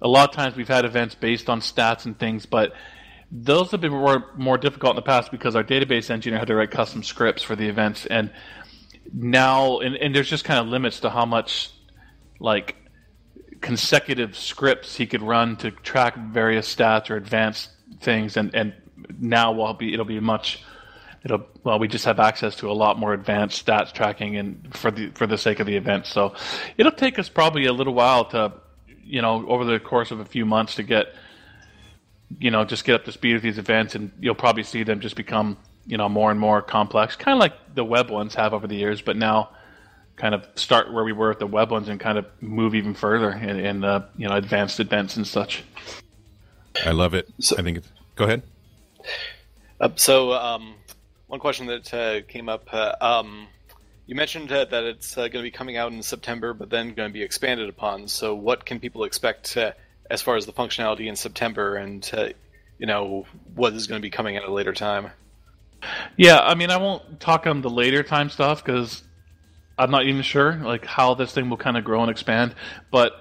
a 0.00 0.08
lot 0.08 0.28
of 0.28 0.34
times 0.34 0.56
we've 0.56 0.66
had 0.66 0.84
events 0.84 1.14
based 1.14 1.48
on 1.48 1.60
stats 1.60 2.06
and 2.06 2.18
things, 2.18 2.46
but 2.46 2.72
those 3.30 3.70
have 3.70 3.80
been 3.80 3.92
more, 3.92 4.32
more 4.36 4.56
difficult 4.56 4.92
in 4.92 4.96
the 4.96 5.02
past 5.02 5.30
because 5.30 5.54
our 5.54 5.64
database 5.64 6.10
engineer 6.10 6.38
had 6.38 6.48
to 6.48 6.54
write 6.54 6.70
custom 6.70 7.02
scripts 7.02 7.42
for 7.42 7.54
the 7.54 7.68
events, 7.68 8.06
and 8.06 8.30
now 9.12 9.80
and, 9.80 9.96
and 9.96 10.14
there's 10.14 10.28
just 10.28 10.44
kind 10.44 10.58
of 10.58 10.66
limits 10.66 11.00
to 11.00 11.10
how 11.10 11.26
much 11.26 11.70
like 12.40 12.76
consecutive 13.60 14.36
scripts 14.36 14.96
he 14.96 15.06
could 15.06 15.22
run 15.22 15.56
to 15.56 15.70
track 15.70 16.16
various 16.16 16.74
stats 16.74 17.10
or 17.10 17.16
advanced 17.16 17.70
things, 18.00 18.36
and 18.36 18.54
and 18.54 18.72
now 19.18 19.52
will 19.52 19.74
be 19.74 19.92
it'll 19.92 20.04
be 20.04 20.20
much 20.20 20.62
it'll 21.24 21.46
well 21.62 21.78
we 21.78 21.88
just 21.88 22.04
have 22.04 22.20
access 22.20 22.54
to 22.56 22.70
a 22.70 22.72
lot 22.72 22.98
more 22.98 23.12
advanced 23.12 23.64
stats 23.64 23.92
tracking 23.92 24.36
and 24.36 24.76
for 24.76 24.90
the 24.90 25.10
for 25.10 25.26
the 25.26 25.38
sake 25.38 25.60
of 25.60 25.66
the 25.66 25.76
event. 25.76 26.06
So 26.06 26.34
it'll 26.76 26.92
take 26.92 27.18
us 27.18 27.28
probably 27.28 27.66
a 27.66 27.72
little 27.72 27.94
while 27.94 28.24
to 28.26 28.52
you 29.02 29.22
know 29.22 29.46
over 29.48 29.64
the 29.64 29.80
course 29.80 30.10
of 30.10 30.20
a 30.20 30.24
few 30.24 30.44
months 30.46 30.74
to 30.76 30.82
get 30.82 31.14
you 32.38 32.50
know 32.50 32.64
just 32.64 32.84
get 32.84 32.94
up 32.94 33.04
to 33.04 33.12
speed 33.12 33.34
with 33.34 33.42
these 33.42 33.58
events 33.58 33.94
and 33.94 34.10
you'll 34.20 34.34
probably 34.34 34.62
see 34.62 34.82
them 34.82 35.00
just 35.00 35.16
become 35.16 35.56
you 35.86 35.96
know 35.96 36.08
more 36.08 36.30
and 36.30 36.40
more 36.40 36.62
complex 36.62 37.16
kind 37.16 37.34
of 37.34 37.40
like 37.40 37.52
the 37.74 37.84
web 37.84 38.10
ones 38.10 38.34
have 38.34 38.54
over 38.54 38.66
the 38.66 38.74
years 38.74 39.02
but 39.02 39.16
now 39.16 39.50
kind 40.16 40.34
of 40.34 40.46
start 40.54 40.92
where 40.92 41.04
we 41.04 41.12
were 41.12 41.28
with 41.28 41.38
the 41.38 41.46
web 41.46 41.70
ones 41.70 41.88
and 41.88 41.98
kind 41.98 42.18
of 42.18 42.26
move 42.40 42.74
even 42.74 42.94
further 42.94 43.32
in, 43.32 43.58
in 43.58 43.84
uh, 43.84 44.06
you 44.16 44.28
know 44.28 44.34
advanced 44.34 44.80
events 44.80 45.16
and 45.16 45.26
such. 45.26 45.64
I 46.84 46.90
love 46.90 47.14
it. 47.14 47.28
So, 47.40 47.56
i 47.58 47.62
think 47.62 47.78
it's 47.78 47.88
go 48.16 48.24
ahead. 48.24 48.42
Uh, 49.80 49.90
so 49.96 50.32
um, 50.32 50.74
one 51.26 51.40
question 51.40 51.66
that 51.66 51.94
uh, 51.94 52.22
came 52.26 52.48
up. 52.48 52.68
Uh, 52.72 52.94
um, 53.00 53.48
you 54.06 54.14
mentioned 54.14 54.52
uh, 54.52 54.66
that 54.66 54.84
it's 54.84 55.16
uh, 55.16 55.22
going 55.22 55.42
to 55.42 55.42
be 55.42 55.50
coming 55.50 55.76
out 55.76 55.92
in 55.92 56.02
September, 56.02 56.52
but 56.52 56.70
then 56.70 56.94
going 56.94 57.08
to 57.08 57.12
be 57.12 57.22
expanded 57.22 57.68
upon. 57.68 58.08
So, 58.08 58.34
what 58.34 58.66
can 58.66 58.80
people 58.80 59.04
expect 59.04 59.56
uh, 59.56 59.72
as 60.10 60.20
far 60.20 60.36
as 60.36 60.46
the 60.46 60.52
functionality 60.52 61.06
in 61.06 61.16
September, 61.16 61.76
and 61.76 62.08
uh, 62.12 62.28
you 62.78 62.86
know 62.86 63.26
what 63.54 63.72
is 63.72 63.86
going 63.86 64.00
to 64.00 64.02
be 64.02 64.10
coming 64.10 64.36
at 64.36 64.44
a 64.44 64.52
later 64.52 64.72
time? 64.72 65.10
Yeah, 66.16 66.40
I 66.40 66.54
mean, 66.54 66.70
I 66.70 66.76
won't 66.76 67.20
talk 67.20 67.46
on 67.46 67.62
the 67.62 67.70
later 67.70 68.02
time 68.02 68.30
stuff 68.30 68.64
because 68.64 69.02
I'm 69.78 69.90
not 69.90 70.04
even 70.04 70.22
sure 70.22 70.54
like 70.56 70.84
how 70.84 71.14
this 71.14 71.32
thing 71.32 71.48
will 71.50 71.56
kind 71.56 71.76
of 71.76 71.84
grow 71.84 72.02
and 72.02 72.10
expand. 72.10 72.54
But 72.90 73.20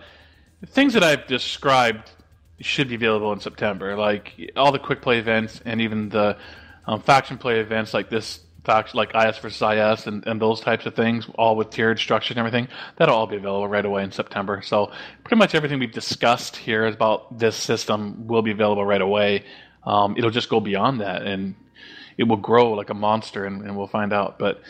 things 0.66 0.94
that 0.94 1.04
I've 1.04 1.28
described 1.28 2.12
should 2.60 2.88
be 2.88 2.96
available 2.96 3.34
in 3.34 3.40
September, 3.40 3.96
like 3.96 4.52
all 4.56 4.72
the 4.72 4.80
quick 4.80 5.02
play 5.02 5.20
events 5.20 5.62
and 5.66 5.82
even 5.82 6.10
the 6.10 6.38
um, 6.86 7.02
faction 7.02 7.38
play 7.38 7.60
events 7.60 7.94
like 7.94 8.10
this 8.10 8.40
faction 8.63 8.98
like 8.98 9.13
IS 9.16 9.38
versus 9.40 9.62
IS 9.62 10.08
and, 10.08 10.25
and 10.25 10.42
those 10.42 10.62
types 10.62 10.86
of 10.86 10.96
things, 10.96 11.28
all 11.36 11.56
with 11.56 11.70
tiered 11.70 12.00
structure 12.00 12.32
and 12.32 12.40
everything, 12.40 12.68
that'll 12.98 13.16
all 13.16 13.28
be 13.28 13.36
available 13.36 13.68
right 13.68 13.86
away 13.86 14.04
in 14.04 14.12
September. 14.12 14.62
So 14.62 14.92
pretty 15.24 15.38
much 15.38 15.54
everything 15.56 15.80
we've 15.80 15.92
discussed 15.92 16.56
here 16.56 16.86
about 16.86 17.38
this 17.38 17.56
system 17.56 18.28
will 18.28 18.42
be 18.42 18.52
available 18.52 18.86
right 18.86 19.02
away. 19.02 19.44
Um, 19.86 20.16
it'll 20.18 20.30
just 20.30 20.50
go 20.50 20.60
beyond 20.60 21.02
that 21.02 21.24
and 21.24 21.56
it 22.18 22.24
will 22.24 22.38
grow 22.38 22.72
like 22.72 22.90
a 22.90 22.94
monster 22.94 23.46
and, 23.46 23.63
and 23.63 23.75
we'll 23.75 23.88
find 23.88 24.13
out. 24.13 24.40
But 24.40 24.62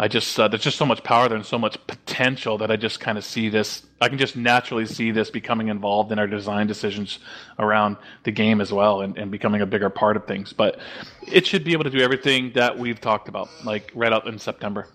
I 0.00 0.06
just 0.06 0.38
uh, 0.38 0.46
there's 0.46 0.62
just 0.62 0.78
so 0.78 0.86
much 0.86 1.02
power 1.02 1.28
there 1.28 1.36
and 1.36 1.44
so 1.44 1.58
much 1.58 1.76
potential 1.88 2.56
that 2.58 2.70
I 2.70 2.76
just 2.76 3.00
kind 3.00 3.18
of 3.18 3.24
see 3.24 3.48
this. 3.48 3.84
I 4.00 4.08
can 4.08 4.16
just 4.16 4.36
naturally 4.36 4.86
see 4.86 5.10
this 5.10 5.28
becoming 5.28 5.66
involved 5.66 6.12
in 6.12 6.20
our 6.20 6.28
design 6.28 6.68
decisions 6.68 7.18
around 7.58 7.96
the 8.22 8.30
game 8.30 8.60
as 8.60 8.72
well, 8.72 9.00
and, 9.00 9.18
and 9.18 9.32
becoming 9.32 9.60
a 9.60 9.66
bigger 9.66 9.90
part 9.90 10.16
of 10.16 10.24
things. 10.24 10.52
But 10.52 10.78
it 11.26 11.48
should 11.48 11.64
be 11.64 11.72
able 11.72 11.82
to 11.82 11.90
do 11.90 11.98
everything 11.98 12.52
that 12.54 12.78
we've 12.78 13.00
talked 13.00 13.28
about, 13.28 13.48
like 13.64 13.90
right 13.92 14.12
out 14.12 14.28
in 14.28 14.38
September. 14.38 14.86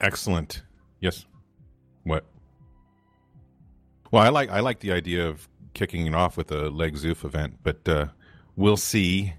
Excellent. 0.00 0.62
Yes. 1.00 1.26
What? 2.04 2.24
Well, 4.12 4.22
I 4.22 4.28
like 4.28 4.50
I 4.50 4.60
like 4.60 4.78
the 4.78 4.92
idea 4.92 5.26
of 5.26 5.48
kicking 5.72 6.06
it 6.06 6.14
off 6.14 6.36
with 6.36 6.52
a 6.52 6.70
Leg 6.70 6.94
Zoof 6.94 7.24
event, 7.24 7.58
but 7.64 7.88
uh, 7.88 8.06
we'll 8.54 8.76
see. 8.76 9.34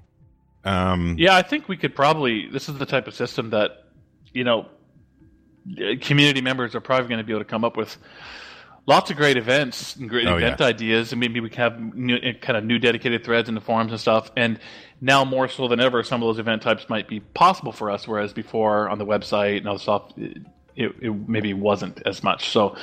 Um, 0.65 1.15
yeah, 1.17 1.37
I 1.37 1.41
think 1.41 1.69
we 1.69 1.77
could 1.77 1.95
probably. 1.95 2.49
This 2.49 2.67
is 2.67 2.77
the 2.79 2.85
type 2.85 3.07
of 3.07 3.15
system 3.15 3.51
that 3.51 3.85
you 4.33 4.43
know 4.43 4.67
community 6.01 6.41
members 6.41 6.75
are 6.75 6.81
probably 6.81 7.07
going 7.07 7.19
to 7.19 7.23
be 7.23 7.33
able 7.33 7.41
to 7.41 7.49
come 7.49 7.63
up 7.63 7.77
with 7.77 7.97
lots 8.87 9.09
of 9.09 9.17
great 9.17 9.37
events 9.37 9.95
and 9.95 10.09
great 10.09 10.27
oh, 10.27 10.37
event 10.37 10.59
yeah. 10.59 10.65
ideas, 10.67 11.11
and 11.11 11.19
maybe 11.19 11.39
we 11.39 11.49
can 11.49 11.59
have 11.59 11.95
new, 11.95 12.19
kind 12.41 12.57
of 12.57 12.63
new 12.63 12.79
dedicated 12.79 13.23
threads 13.23 13.49
in 13.49 13.55
the 13.55 13.61
forums 13.61 13.91
and 13.91 13.99
stuff. 13.99 14.31
And 14.35 14.59
now 15.01 15.25
more 15.25 15.47
so 15.47 15.67
than 15.67 15.79
ever, 15.79 16.03
some 16.03 16.21
of 16.21 16.27
those 16.27 16.39
event 16.39 16.61
types 16.61 16.87
might 16.89 17.07
be 17.07 17.19
possible 17.19 17.71
for 17.71 17.89
us, 17.89 18.07
whereas 18.07 18.33
before 18.33 18.89
on 18.89 18.97
the 18.97 19.05
website 19.05 19.57
and 19.57 19.67
other 19.67 19.79
stuff, 19.79 20.13
it, 20.17 20.37
it 20.75 21.27
maybe 21.27 21.53
wasn't 21.53 22.01
as 22.05 22.23
much. 22.23 22.49
So, 22.49 22.75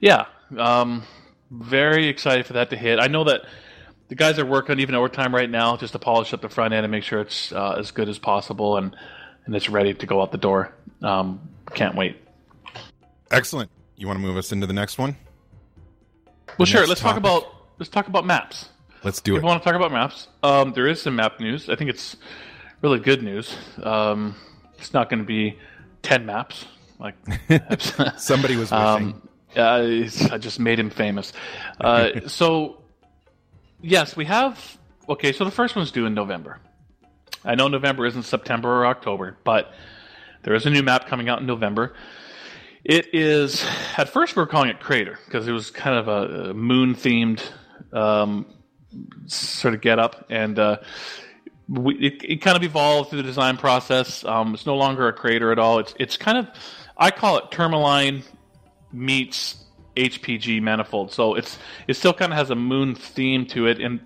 yeah, 0.00 0.26
um, 0.56 1.02
very 1.50 2.08
excited 2.08 2.46
for 2.46 2.54
that 2.54 2.70
to 2.70 2.76
hit. 2.76 2.98
I 2.98 3.08
know 3.08 3.24
that 3.24 3.42
the 4.08 4.14
guys 4.14 4.38
are 4.38 4.46
working 4.46 4.78
even 4.78 4.94
overtime 4.94 5.34
right 5.34 5.48
now 5.48 5.76
just 5.76 5.92
to 5.94 5.98
polish 5.98 6.32
up 6.34 6.42
the 6.42 6.48
front 6.48 6.74
end 6.74 6.84
and 6.84 6.92
make 6.92 7.02
sure 7.02 7.20
it's 7.20 7.50
uh, 7.52 7.76
as 7.78 7.90
good 7.90 8.08
as 8.08 8.18
possible 8.18 8.76
and 8.76 8.94
and 9.44 9.56
it's 9.56 9.68
ready 9.68 9.92
to 9.92 10.06
go 10.06 10.22
out 10.22 10.30
the 10.30 10.38
door. 10.38 10.72
Um, 11.02 11.40
can't 11.74 11.94
wait. 11.94 12.16
Excellent. 13.30 13.70
You 13.96 14.06
want 14.06 14.18
to 14.18 14.22
move 14.22 14.36
us 14.36 14.52
into 14.52 14.66
the 14.66 14.72
next 14.72 14.98
one? 14.98 15.16
Well, 16.58 16.66
sure. 16.66 16.86
Let's 16.86 17.00
topic. 17.00 17.22
talk 17.22 17.40
about 17.40 17.54
let's 17.78 17.90
talk 17.90 18.08
about 18.08 18.26
maps. 18.26 18.68
Let's 19.04 19.20
do 19.20 19.34
if 19.36 19.42
it. 19.42 19.44
I 19.44 19.46
want 19.46 19.62
to 19.62 19.68
talk 19.68 19.76
about 19.76 19.92
maps. 19.92 20.28
Um, 20.42 20.72
there 20.72 20.86
is 20.86 21.00
some 21.00 21.16
map 21.16 21.40
news. 21.40 21.68
I 21.68 21.76
think 21.76 21.90
it's 21.90 22.16
really 22.82 22.98
good 22.98 23.22
news. 23.22 23.56
Um, 23.82 24.36
it's 24.78 24.92
not 24.92 25.08
going 25.08 25.20
to 25.20 25.26
be 25.26 25.58
ten 26.02 26.26
maps. 26.26 26.66
Like 26.98 27.14
somebody 28.18 28.56
was 28.56 28.70
wishing. 28.70 28.76
Um, 28.76 29.28
I 29.56 30.38
just 30.38 30.60
made 30.60 30.78
him 30.78 30.90
famous. 30.90 31.32
Uh, 31.80 32.20
so 32.26 32.82
yes, 33.80 34.16
we 34.16 34.24
have. 34.26 34.78
Okay, 35.08 35.32
so 35.32 35.44
the 35.44 35.50
first 35.50 35.74
one's 35.74 35.90
due 35.90 36.06
in 36.06 36.14
November. 36.14 36.58
I 37.44 37.54
know 37.54 37.68
November 37.68 38.06
isn't 38.06 38.22
September 38.22 38.68
or 38.68 38.86
October, 38.86 39.36
but 39.42 39.72
there 40.42 40.54
is 40.54 40.66
a 40.66 40.70
new 40.70 40.82
map 40.82 41.06
coming 41.06 41.28
out 41.28 41.40
in 41.40 41.46
November. 41.46 41.94
It 42.84 43.14
is 43.14 43.64
at 43.96 44.08
first 44.08 44.34
we 44.34 44.42
were 44.42 44.46
calling 44.46 44.70
it 44.70 44.80
Crater 44.80 45.18
because 45.24 45.46
it 45.46 45.52
was 45.52 45.70
kind 45.70 45.96
of 45.96 46.08
a, 46.08 46.50
a 46.50 46.54
moon 46.54 46.94
themed 46.94 47.42
um, 47.92 48.46
sort 49.26 49.74
of 49.74 49.80
get 49.80 49.98
up, 49.98 50.26
and 50.30 50.58
uh, 50.58 50.78
we, 51.68 51.94
it, 51.96 52.24
it, 52.24 52.36
kind 52.42 52.56
of 52.56 52.64
evolved 52.64 53.10
through 53.10 53.18
the 53.22 53.28
design 53.28 53.56
process. 53.56 54.24
Um, 54.24 54.54
it's 54.54 54.66
no 54.66 54.76
longer 54.76 55.06
a 55.08 55.12
crater 55.12 55.52
at 55.52 55.58
all. 55.58 55.78
It's 55.78 55.94
it's 55.98 56.16
kind 56.16 56.38
of 56.38 56.48
I 56.96 57.10
call 57.10 57.38
it 57.38 57.50
Tourmaline 57.50 58.24
meets 58.92 59.64
HPG 59.96 60.60
manifold. 60.62 61.12
So 61.12 61.34
it's 61.34 61.58
it 61.86 61.94
still 61.94 62.12
kind 62.12 62.32
of 62.32 62.38
has 62.38 62.50
a 62.50 62.56
moon 62.56 62.94
theme 62.94 63.46
to 63.46 63.66
it, 63.66 63.80
and 63.80 64.00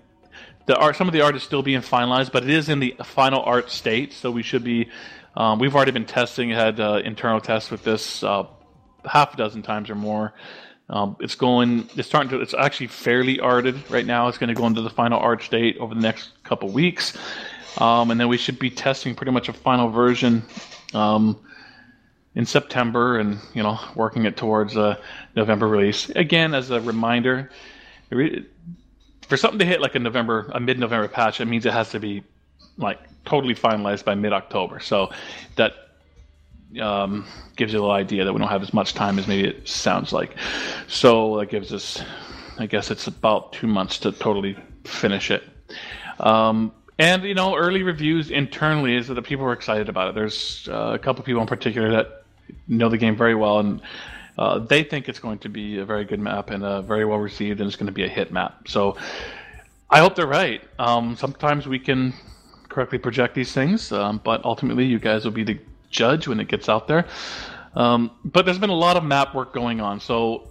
the 0.67 0.77
art 0.77 0.95
some 0.95 1.07
of 1.07 1.13
the 1.13 1.21
art 1.21 1.35
is 1.35 1.43
still 1.43 1.63
being 1.63 1.81
finalized, 1.81 2.31
but 2.31 2.43
it 2.43 2.49
is 2.49 2.69
in 2.69 2.79
the 2.79 2.95
final 3.03 3.41
art 3.41 3.71
state. 3.71 4.13
So 4.13 4.29
we 4.29 4.43
should 4.43 4.63
be 4.63 4.89
um, 5.35 5.59
we've 5.59 5.75
already 5.75 5.91
been 5.91 6.05
testing, 6.05 6.49
had 6.49 6.79
uh, 6.79 7.01
internal 7.03 7.39
tests 7.39 7.71
with 7.71 7.83
this 7.83 8.23
uh, 8.23 8.45
half 9.05 9.33
a 9.33 9.37
dozen 9.37 9.61
times 9.61 9.89
or 9.89 9.95
more. 9.95 10.33
Um, 10.89 11.17
it's 11.19 11.35
going. 11.35 11.89
It's 11.95 12.07
starting 12.07 12.29
to. 12.31 12.41
It's 12.41 12.53
actually 12.53 12.87
fairly 12.87 13.39
arted 13.39 13.75
right 13.89 14.05
now. 14.05 14.27
It's 14.27 14.37
going 14.37 14.49
to 14.49 14.53
go 14.53 14.65
into 14.67 14.81
the 14.81 14.89
final 14.89 15.19
art 15.19 15.43
state 15.43 15.77
over 15.77 15.93
the 15.93 16.01
next 16.01 16.31
couple 16.43 16.69
weeks, 16.69 17.17
um, 17.77 18.09
and 18.09 18.19
then 18.19 18.29
we 18.29 18.37
should 18.37 18.57
be 18.57 18.69
testing 18.69 19.13
pretty 19.13 19.31
much 19.31 19.49
a 19.49 19.53
final 19.53 19.89
version 19.89 20.43
um, 20.93 21.37
in 22.35 22.45
September, 22.45 23.19
and 23.19 23.37
you 23.53 23.63
know, 23.63 23.77
working 23.95 24.25
it 24.25 24.37
towards 24.37 24.77
a 24.77 24.97
November 25.35 25.67
release. 25.67 26.09
Again, 26.11 26.53
as 26.53 26.71
a 26.71 26.79
reminder, 26.79 27.51
for 29.27 29.37
something 29.37 29.59
to 29.59 29.65
hit 29.65 29.81
like 29.81 29.95
a 29.95 29.99
November, 29.99 30.49
a 30.53 30.59
mid-November 30.59 31.07
patch, 31.07 31.41
it 31.41 31.45
means 31.45 31.65
it 31.65 31.73
has 31.73 31.91
to 31.91 31.99
be 31.99 32.23
like 32.77 32.99
totally 33.25 33.55
finalized 33.55 34.05
by 34.05 34.15
mid-October. 34.15 34.79
So 34.79 35.11
that 35.55 35.73
um, 36.81 37.25
gives 37.55 37.73
you 37.73 37.79
a 37.79 37.81
little 37.81 37.95
idea 37.95 38.25
that 38.25 38.33
we 38.33 38.39
don't 38.39 38.49
have 38.49 38.61
as 38.63 38.73
much 38.73 38.93
time 38.93 39.19
as 39.19 39.27
maybe 39.27 39.47
it 39.47 39.67
sounds 39.67 40.13
like. 40.13 40.35
So 40.87 41.37
that 41.39 41.49
gives 41.49 41.73
us, 41.73 42.01
I 42.57 42.65
guess 42.65 42.91
it's 42.91 43.07
about 43.07 43.53
two 43.53 43.67
months 43.67 43.99
to 43.99 44.11
totally 44.11 44.57
finish 44.85 45.31
it. 45.31 45.43
Um, 46.19 46.71
and 46.99 47.23
you 47.23 47.35
know, 47.35 47.55
early 47.55 47.83
reviews 47.83 48.31
internally 48.31 48.95
is 48.95 49.07
that 49.07 49.13
the 49.13 49.21
people 49.21 49.45
are 49.45 49.53
excited 49.53 49.89
about 49.89 50.09
it. 50.09 50.15
There's 50.15 50.67
uh, 50.71 50.91
a 50.93 50.99
couple 50.99 51.23
people 51.23 51.41
in 51.41 51.47
particular 51.47 51.91
that 51.91 52.23
know 52.67 52.89
the 52.89 52.97
game 52.97 53.15
very 53.15 53.35
well 53.35 53.59
and 53.59 53.81
uh, 54.37 54.59
they 54.59 54.83
think 54.83 55.09
it's 55.09 55.19
going 55.19 55.39
to 55.39 55.49
be 55.49 55.79
a 55.79 55.85
very 55.85 56.05
good 56.05 56.19
map 56.19 56.49
and 56.49 56.63
uh, 56.63 56.81
very 56.81 57.05
well 57.05 57.19
received, 57.19 57.59
and 57.59 57.67
it's 57.67 57.75
going 57.75 57.87
to 57.87 57.93
be 57.93 58.03
a 58.03 58.09
hit 58.09 58.31
map. 58.31 58.67
So 58.67 58.97
I 59.89 59.99
hope 59.99 60.15
they're 60.15 60.27
right. 60.27 60.61
Um, 60.79 61.15
sometimes 61.15 61.67
we 61.67 61.79
can 61.79 62.13
correctly 62.69 62.99
project 62.99 63.33
these 63.35 63.51
things, 63.51 63.91
um, 63.91 64.21
but 64.23 64.43
ultimately, 64.45 64.85
you 64.85 64.99
guys 64.99 65.25
will 65.25 65.31
be 65.31 65.43
the 65.43 65.59
judge 65.89 66.27
when 66.27 66.39
it 66.39 66.47
gets 66.47 66.69
out 66.69 66.87
there. 66.87 67.05
Um, 67.75 68.11
but 68.25 68.45
there's 68.45 68.59
been 68.59 68.69
a 68.69 68.75
lot 68.75 68.97
of 68.97 69.03
map 69.03 69.33
work 69.33 69.53
going 69.53 69.81
on, 69.81 69.99
so 69.99 70.47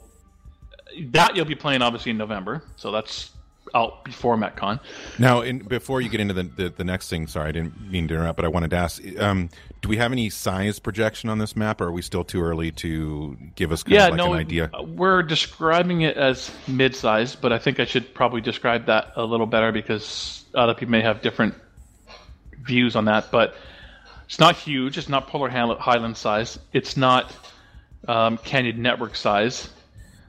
that 1.11 1.37
you'll 1.37 1.44
be 1.44 1.55
playing 1.55 1.83
obviously 1.83 2.11
in 2.11 2.18
November. 2.18 2.62
So 2.77 2.90
that's 2.90 3.31
out 3.75 4.05
before 4.05 4.37
MechCon. 4.37 4.81
Now, 5.18 5.40
in, 5.42 5.59
before 5.59 6.01
you 6.01 6.09
get 6.09 6.20
into 6.20 6.35
the, 6.35 6.44
the, 6.44 6.68
the 6.70 6.85
next 6.85 7.09
thing, 7.11 7.27
sorry, 7.27 7.49
I 7.49 7.53
didn't 7.53 7.90
mean 7.90 8.09
to 8.09 8.14
interrupt, 8.14 8.37
but 8.37 8.44
I 8.44 8.49
wanted 8.49 8.70
to 8.70 8.77
ask: 8.77 9.03
um, 9.20 9.51
Do 9.87 9.90
we 9.90 9.99
have 9.99 10.11
any 10.11 10.31
size 10.31 10.81
projection 10.81 11.31
on 11.31 11.38
this 11.38 11.55
map, 11.55 11.81
or 11.81 11.85
are 11.85 11.92
we 11.92 12.03
still 12.03 12.25
too 12.25 12.42
early 12.42 12.72
to 12.72 13.37
give 13.55 13.70
us 13.70 13.85
kind 13.85 13.94
yeah, 13.94 14.07
of 14.07 14.11
like 14.11 14.18
no, 14.18 14.33
an 14.33 14.40
idea? 14.40 14.68
We're 14.85 15.22
describing 15.22 16.01
it 16.01 16.16
as 16.16 16.51
mid-sized, 16.66 17.40
but 17.40 17.53
I 17.53 17.61
think 17.61 17.79
I 17.79 17.85
should 17.85 18.12
probably 18.12 18.40
describe 18.40 18.87
that 18.87 19.12
a 19.14 19.25
little 19.25 19.46
better 19.46 19.70
because 19.70 20.44
other 20.57 20.75
people 20.75 20.90
may 20.90 21.03
have 21.03 21.22
different 21.22 21.55
views 22.64 22.96
on 22.96 23.05
that. 23.05 23.31
But 23.31 23.55
it's 24.25 24.40
not 24.40 24.57
huge. 24.57 24.99
It's 24.99 25.09
not 25.09 25.29
Polar 25.29 25.51
Highland 25.51 26.16
size. 26.16 26.59
It's 26.72 26.96
not 26.96 27.33
um, 28.09 28.38
Canyon 28.38 28.83
Network 28.83 29.14
size. 29.14 29.70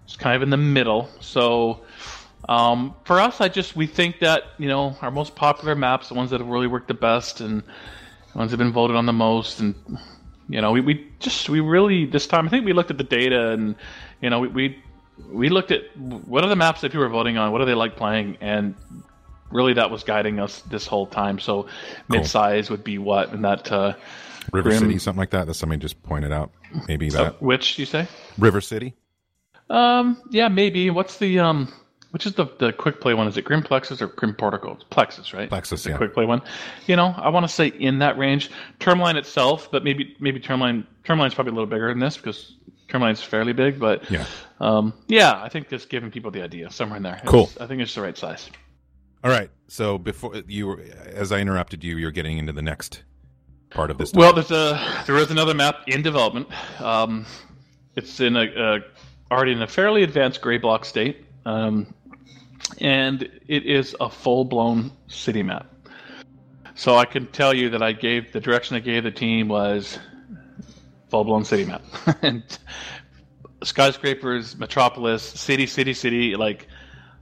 It's 0.05 0.15
kind 0.15 0.35
of 0.35 0.43
in 0.43 0.51
the 0.51 0.57
middle. 0.57 1.09
So 1.19 1.81
um, 2.47 2.93
for 3.05 3.19
us, 3.19 3.41
I 3.41 3.47
just 3.47 3.75
we 3.75 3.87
think 3.87 4.19
that 4.19 4.43
you 4.59 4.67
know 4.67 4.95
our 5.01 5.09
most 5.09 5.35
popular 5.35 5.73
maps, 5.73 6.09
the 6.09 6.13
ones 6.13 6.29
that 6.29 6.41
have 6.41 6.47
really 6.47 6.67
worked 6.67 6.89
the 6.89 6.93
best, 6.93 7.41
and 7.41 7.63
the 8.31 8.37
ones 8.37 8.51
that 8.51 8.59
have 8.59 8.65
been 8.65 8.73
voted 8.73 8.95
on 8.95 9.05
the 9.05 9.13
most, 9.13 9.59
and 9.59 9.75
you 10.49 10.61
know 10.61 10.71
we, 10.71 10.81
we 10.81 11.07
just 11.19 11.49
we 11.49 11.59
really 11.59 12.05
this 12.05 12.27
time 12.27 12.47
I 12.47 12.49
think 12.49 12.65
we 12.65 12.73
looked 12.73 12.91
at 12.91 12.97
the 12.97 13.03
data 13.03 13.49
and 13.51 13.75
you 14.21 14.29
know 14.29 14.39
we 14.39 14.47
we, 14.47 14.83
we 15.29 15.49
looked 15.49 15.71
at 15.71 15.95
what 15.97 16.43
are 16.43 16.49
the 16.49 16.55
maps 16.55 16.81
that 16.81 16.91
people 16.91 17.05
are 17.05 17.09
voting 17.09 17.37
on, 17.37 17.51
what 17.51 17.59
do 17.59 17.65
they 17.65 17.73
like 17.73 17.95
playing, 17.95 18.37
and 18.41 18.75
really 19.51 19.73
that 19.73 19.91
was 19.91 20.03
guiding 20.03 20.39
us 20.39 20.61
this 20.61 20.85
whole 20.85 21.07
time. 21.07 21.39
So 21.39 21.63
cool. 21.63 21.71
mid-size 22.09 22.69
would 22.69 22.83
be 22.83 22.97
what, 22.97 23.31
and 23.31 23.43
that 23.45 23.71
uh, 23.71 23.93
River 24.51 24.69
Grim, 24.69 24.79
City, 24.79 24.99
something 24.99 25.19
like 25.19 25.31
that. 25.31 25.47
That 25.47 25.55
somebody 25.55 25.81
just 25.81 26.01
pointed 26.03 26.31
out. 26.31 26.51
Maybe 26.87 27.09
that. 27.09 27.25
Uh, 27.25 27.31
which 27.39 27.77
you 27.79 27.85
say? 27.85 28.07
River 28.37 28.61
City. 28.61 28.95
Um. 29.69 30.21
Yeah. 30.29 30.47
Maybe. 30.47 30.89
What's 30.89 31.17
the 31.17 31.39
um? 31.39 31.73
Which 32.17 32.25
is 32.25 32.33
the 32.33 32.47
the 32.57 32.73
quick 32.73 32.99
play 32.99 33.13
one? 33.13 33.27
Is 33.27 33.37
it 33.37 33.43
Grim 33.43 33.61
Plexus 33.61 34.01
or 34.01 34.07
Grim 34.07 34.33
Portico? 34.33 34.73
It's 34.73 34.83
Plexus, 34.85 35.35
right? 35.35 35.47
Plexus, 35.47 35.83
the 35.83 35.91
yeah. 35.91 35.97
quick 35.97 36.15
play 36.15 36.25
one. 36.25 36.41
You 36.87 36.95
know, 36.95 37.13
I 37.15 37.29
want 37.29 37.43
to 37.43 37.47
say 37.47 37.67
in 37.67 37.99
that 37.99 38.17
range. 38.17 38.49
Tourmaline 38.79 39.17
itself, 39.17 39.69
but 39.71 39.83
maybe 39.83 40.17
maybe 40.19 40.39
Tourmaline 40.39 40.87
Tourmaline's 41.03 41.35
probably 41.35 41.51
a 41.51 41.53
little 41.53 41.69
bigger 41.69 41.89
than 41.89 41.99
this 41.99 42.17
because 42.17 42.55
Tourmaline's 42.87 43.21
fairly 43.21 43.53
big. 43.53 43.79
But 43.79 44.09
yeah, 44.09 44.25
um, 44.59 44.95
yeah, 45.07 45.39
I 45.43 45.47
think 45.47 45.69
just 45.69 45.89
giving 45.89 46.09
people 46.09 46.31
the 46.31 46.41
idea 46.41 46.71
somewhere 46.71 46.97
in 46.97 47.03
there. 47.03 47.21
Cool. 47.27 47.51
I 47.61 47.67
think 47.67 47.83
it's 47.83 47.93
the 47.93 48.01
right 48.01 48.17
size. 48.17 48.49
All 49.23 49.29
right. 49.29 49.51
So 49.67 49.99
before 49.99 50.37
you, 50.47 50.65
were, 50.65 50.81
as 51.13 51.31
I 51.31 51.39
interrupted 51.39 51.83
you, 51.83 51.97
you're 51.97 52.09
getting 52.09 52.39
into 52.39 52.51
the 52.51 52.63
next 52.63 53.03
part 53.69 53.91
of 53.91 53.99
this. 53.99 54.11
Well, 54.11 54.33
there's 54.33 54.49
a 54.49 55.03
there 55.05 55.17
is 55.17 55.29
another 55.29 55.53
map 55.53 55.81
in 55.85 56.01
development. 56.01 56.47
Um, 56.81 57.27
it's 57.95 58.19
in 58.19 58.35
a, 58.35 58.45
a 58.45 58.79
already 59.31 59.51
in 59.51 59.61
a 59.61 59.67
fairly 59.67 60.01
advanced 60.01 60.41
gray 60.41 60.57
block 60.57 60.83
state. 60.83 61.25
Um, 61.47 61.93
and 62.79 63.23
it 63.47 63.65
is 63.65 63.95
a 63.99 64.09
full 64.09 64.45
blown 64.45 64.91
city 65.07 65.43
map. 65.43 65.67
So 66.75 66.95
I 66.95 67.05
can 67.05 67.27
tell 67.27 67.53
you 67.53 67.71
that 67.71 67.81
I 67.81 67.91
gave 67.91 68.31
the 68.31 68.39
direction 68.39 68.75
I 68.75 68.79
gave 68.79 69.03
the 69.03 69.11
team 69.11 69.47
was 69.47 69.97
full 71.09 71.23
blown 71.23 71.45
city 71.45 71.65
map. 71.65 71.83
and 72.21 72.43
skyscrapers, 73.63 74.57
metropolis, 74.57 75.23
city, 75.23 75.65
city, 75.65 75.93
city, 75.93 76.35
like 76.35 76.67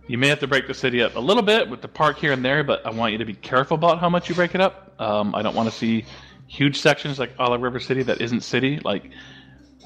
you 0.08 0.18
may 0.18 0.28
have 0.28 0.40
to 0.40 0.48
break 0.48 0.68
the 0.68 0.74
city 0.74 1.02
up 1.02 1.16
a 1.16 1.20
little 1.20 1.42
bit 1.44 1.70
with 1.70 1.82
the 1.82 1.88
park 1.88 2.18
here 2.18 2.32
and 2.32 2.44
there, 2.44 2.64
but 2.64 2.86
I 2.86 2.92
want 2.92 3.14
you 3.14 3.18
to 3.20 3.26
be 3.26 3.34
careful 3.34 3.76
about 3.76 4.00
how 4.00 4.10
much 4.10 4.30
you 4.30 4.36
break 4.36 4.54
it 4.54 4.62
up. 4.62 4.94
Um, 5.00 5.34
I 5.34 5.42
don't 5.42 5.56
want 5.56 5.70
to 5.70 5.76
see 5.76 6.06
huge 6.48 6.80
sections 6.80 7.18
like 7.18 7.32
Ala 7.40 7.58
River 7.58 7.80
City 7.80 8.04
that 8.04 8.22
isn't 8.22 8.42
city. 8.42 8.80
Like, 8.80 9.10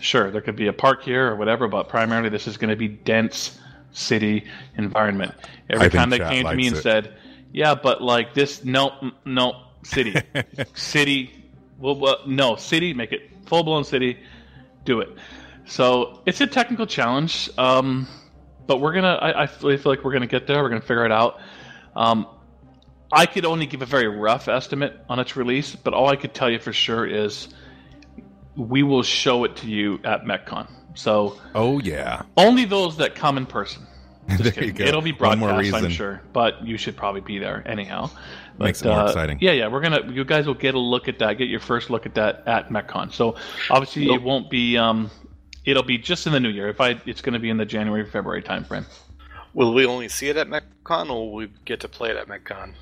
sure, 0.01 0.29
there 0.31 0.41
could 0.41 0.55
be 0.55 0.67
a 0.67 0.73
park 0.73 1.03
here 1.03 1.27
or 1.27 1.35
whatever, 1.35 1.67
but 1.67 1.87
primarily 1.87 2.29
this 2.29 2.47
is 2.47 2.57
going 2.57 2.69
to 2.69 2.75
be 2.75 2.87
dense 2.87 3.59
city 3.91 4.45
environment. 4.77 5.33
Every 5.69 5.87
I 5.87 5.89
time 5.89 6.09
they 6.09 6.19
came 6.19 6.45
to 6.45 6.55
me 6.55 6.67
and 6.67 6.77
it. 6.77 6.81
said, 6.81 7.15
"Yeah, 7.51 7.75
but 7.75 8.01
like 8.01 8.33
this, 8.33 8.63
no, 8.63 9.11
no, 9.25 9.63
city, 9.83 10.15
city, 10.73 11.45
well, 11.77 11.95
well, 11.95 12.17
no, 12.25 12.55
city, 12.55 12.93
make 12.93 13.11
it 13.11 13.29
full 13.45 13.63
blown 13.63 13.83
city, 13.83 14.17
do 14.85 15.01
it." 15.01 15.09
So 15.65 16.21
it's 16.25 16.41
a 16.41 16.47
technical 16.47 16.87
challenge, 16.87 17.49
um, 17.57 18.07
but 18.65 18.81
we're 18.81 18.93
gonna. 18.93 19.15
I, 19.15 19.43
I, 19.43 19.47
feel 19.47 19.79
like 19.85 20.03
we're 20.03 20.13
gonna 20.13 20.27
get 20.27 20.47
there. 20.47 20.63
We're 20.63 20.69
gonna 20.69 20.81
figure 20.81 21.05
it 21.05 21.11
out. 21.11 21.39
Um, 21.95 22.27
I 23.11 23.25
could 23.25 23.45
only 23.45 23.65
give 23.65 23.81
a 23.81 23.85
very 23.85 24.07
rough 24.07 24.47
estimate 24.47 24.99
on 25.09 25.19
its 25.19 25.35
release, 25.35 25.75
but 25.75 25.93
all 25.93 26.07
I 26.07 26.15
could 26.15 26.33
tell 26.33 26.49
you 26.49 26.59
for 26.59 26.73
sure 26.73 27.07
is 27.07 27.49
we 28.55 28.83
will 28.83 29.03
show 29.03 29.45
it 29.45 29.55
to 29.57 29.67
you 29.67 29.99
at 30.03 30.25
MechCon. 30.25 30.67
So, 30.95 31.39
oh 31.55 31.79
yeah, 31.79 32.23
only 32.37 32.65
those 32.65 32.97
that 32.97 33.15
come 33.15 33.37
in 33.37 33.45
person. 33.45 33.85
there 34.27 34.51
kidding. 34.51 34.63
you 34.69 34.73
go. 34.73 34.85
It'll 34.85 35.01
be 35.01 35.11
broadcast, 35.11 35.73
I'm 35.73 35.89
sure, 35.89 36.21
but 36.33 36.65
you 36.65 36.77
should 36.77 36.95
probably 36.95 37.21
be 37.21 37.39
there 37.39 37.63
anyhow. 37.65 38.09
But, 38.57 38.65
Makes 38.65 38.81
it 38.81 38.85
more 38.85 38.99
uh, 38.99 39.07
exciting. 39.07 39.37
Yeah, 39.41 39.51
yeah, 39.51 39.67
we're 39.67 39.81
gonna. 39.81 40.11
You 40.11 40.23
guys 40.23 40.45
will 40.45 40.53
get 40.53 40.75
a 40.75 40.79
look 40.79 41.07
at 41.07 41.17
that. 41.19 41.33
Get 41.33 41.47
your 41.47 41.59
first 41.59 41.89
look 41.89 42.05
at 42.05 42.13
that 42.15 42.43
at 42.45 42.69
MechCon. 42.69 43.11
So 43.11 43.35
obviously 43.69 44.05
Nope. 44.05 44.17
it 44.17 44.21
won't 44.23 44.49
be. 44.49 44.77
Um, 44.77 45.09
it'll 45.65 45.83
be 45.83 45.97
just 45.97 46.27
in 46.27 46.33
the 46.33 46.39
new 46.39 46.49
year. 46.49 46.67
If 46.67 46.81
I, 46.81 46.99
it's 47.05 47.21
going 47.21 47.33
to 47.33 47.39
be 47.39 47.49
in 47.49 47.57
the 47.57 47.65
January 47.65 48.05
February 48.05 48.43
timeframe. 48.43 48.85
Will 49.53 49.73
we 49.73 49.85
only 49.85 50.09
see 50.09 50.29
it 50.29 50.37
at 50.37 50.47
MechCon, 50.47 51.09
or 51.09 51.27
will 51.27 51.33
we 51.33 51.51
get 51.65 51.79
to 51.81 51.87
play 51.87 52.11
it 52.11 52.17
at 52.17 52.27
MechCon? 52.27 52.73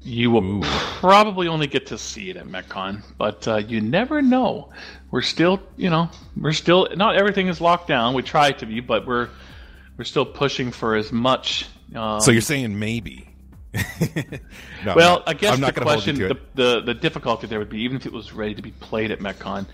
You 0.00 0.30
will 0.30 0.44
Ooh. 0.44 0.62
probably 0.62 1.48
only 1.48 1.66
get 1.66 1.86
to 1.86 1.98
see 1.98 2.30
it 2.30 2.36
at 2.36 2.46
MechCon, 2.46 3.02
but 3.18 3.46
uh, 3.48 3.56
you 3.56 3.80
never 3.80 4.22
know. 4.22 4.70
We're 5.10 5.22
still, 5.22 5.60
you 5.76 5.88
know, 5.90 6.10
we're 6.36 6.52
still 6.52 6.88
not 6.96 7.16
everything 7.16 7.48
is 7.48 7.60
locked 7.60 7.88
down. 7.88 8.14
We 8.14 8.22
try 8.22 8.52
to 8.52 8.66
be, 8.66 8.80
but 8.80 9.06
we're 9.06 9.28
we're 9.96 10.04
still 10.04 10.26
pushing 10.26 10.72
for 10.72 10.94
as 10.96 11.12
much. 11.12 11.66
Um, 11.94 12.20
So 12.20 12.30
you're 12.32 12.40
saying 12.40 12.78
maybe? 12.78 13.28
No, 14.84 14.94
well, 14.94 15.22
I 15.26 15.34
guess 15.34 15.58
the 15.58 15.72
gonna 15.72 15.90
hold 15.90 16.06
you 16.06 16.14
question, 16.14 16.16
the, 16.16 16.38
the 16.54 16.80
the 16.82 16.94
difficulty 16.94 17.46
there 17.46 17.58
would 17.58 17.70
be 17.70 17.80
even 17.82 17.96
if 17.96 18.06
it 18.06 18.12
was 18.12 18.32
ready 18.32 18.54
to 18.54 18.62
be 18.62 18.70
played 18.72 19.10
at 19.10 19.18
MechCon, 19.20 19.66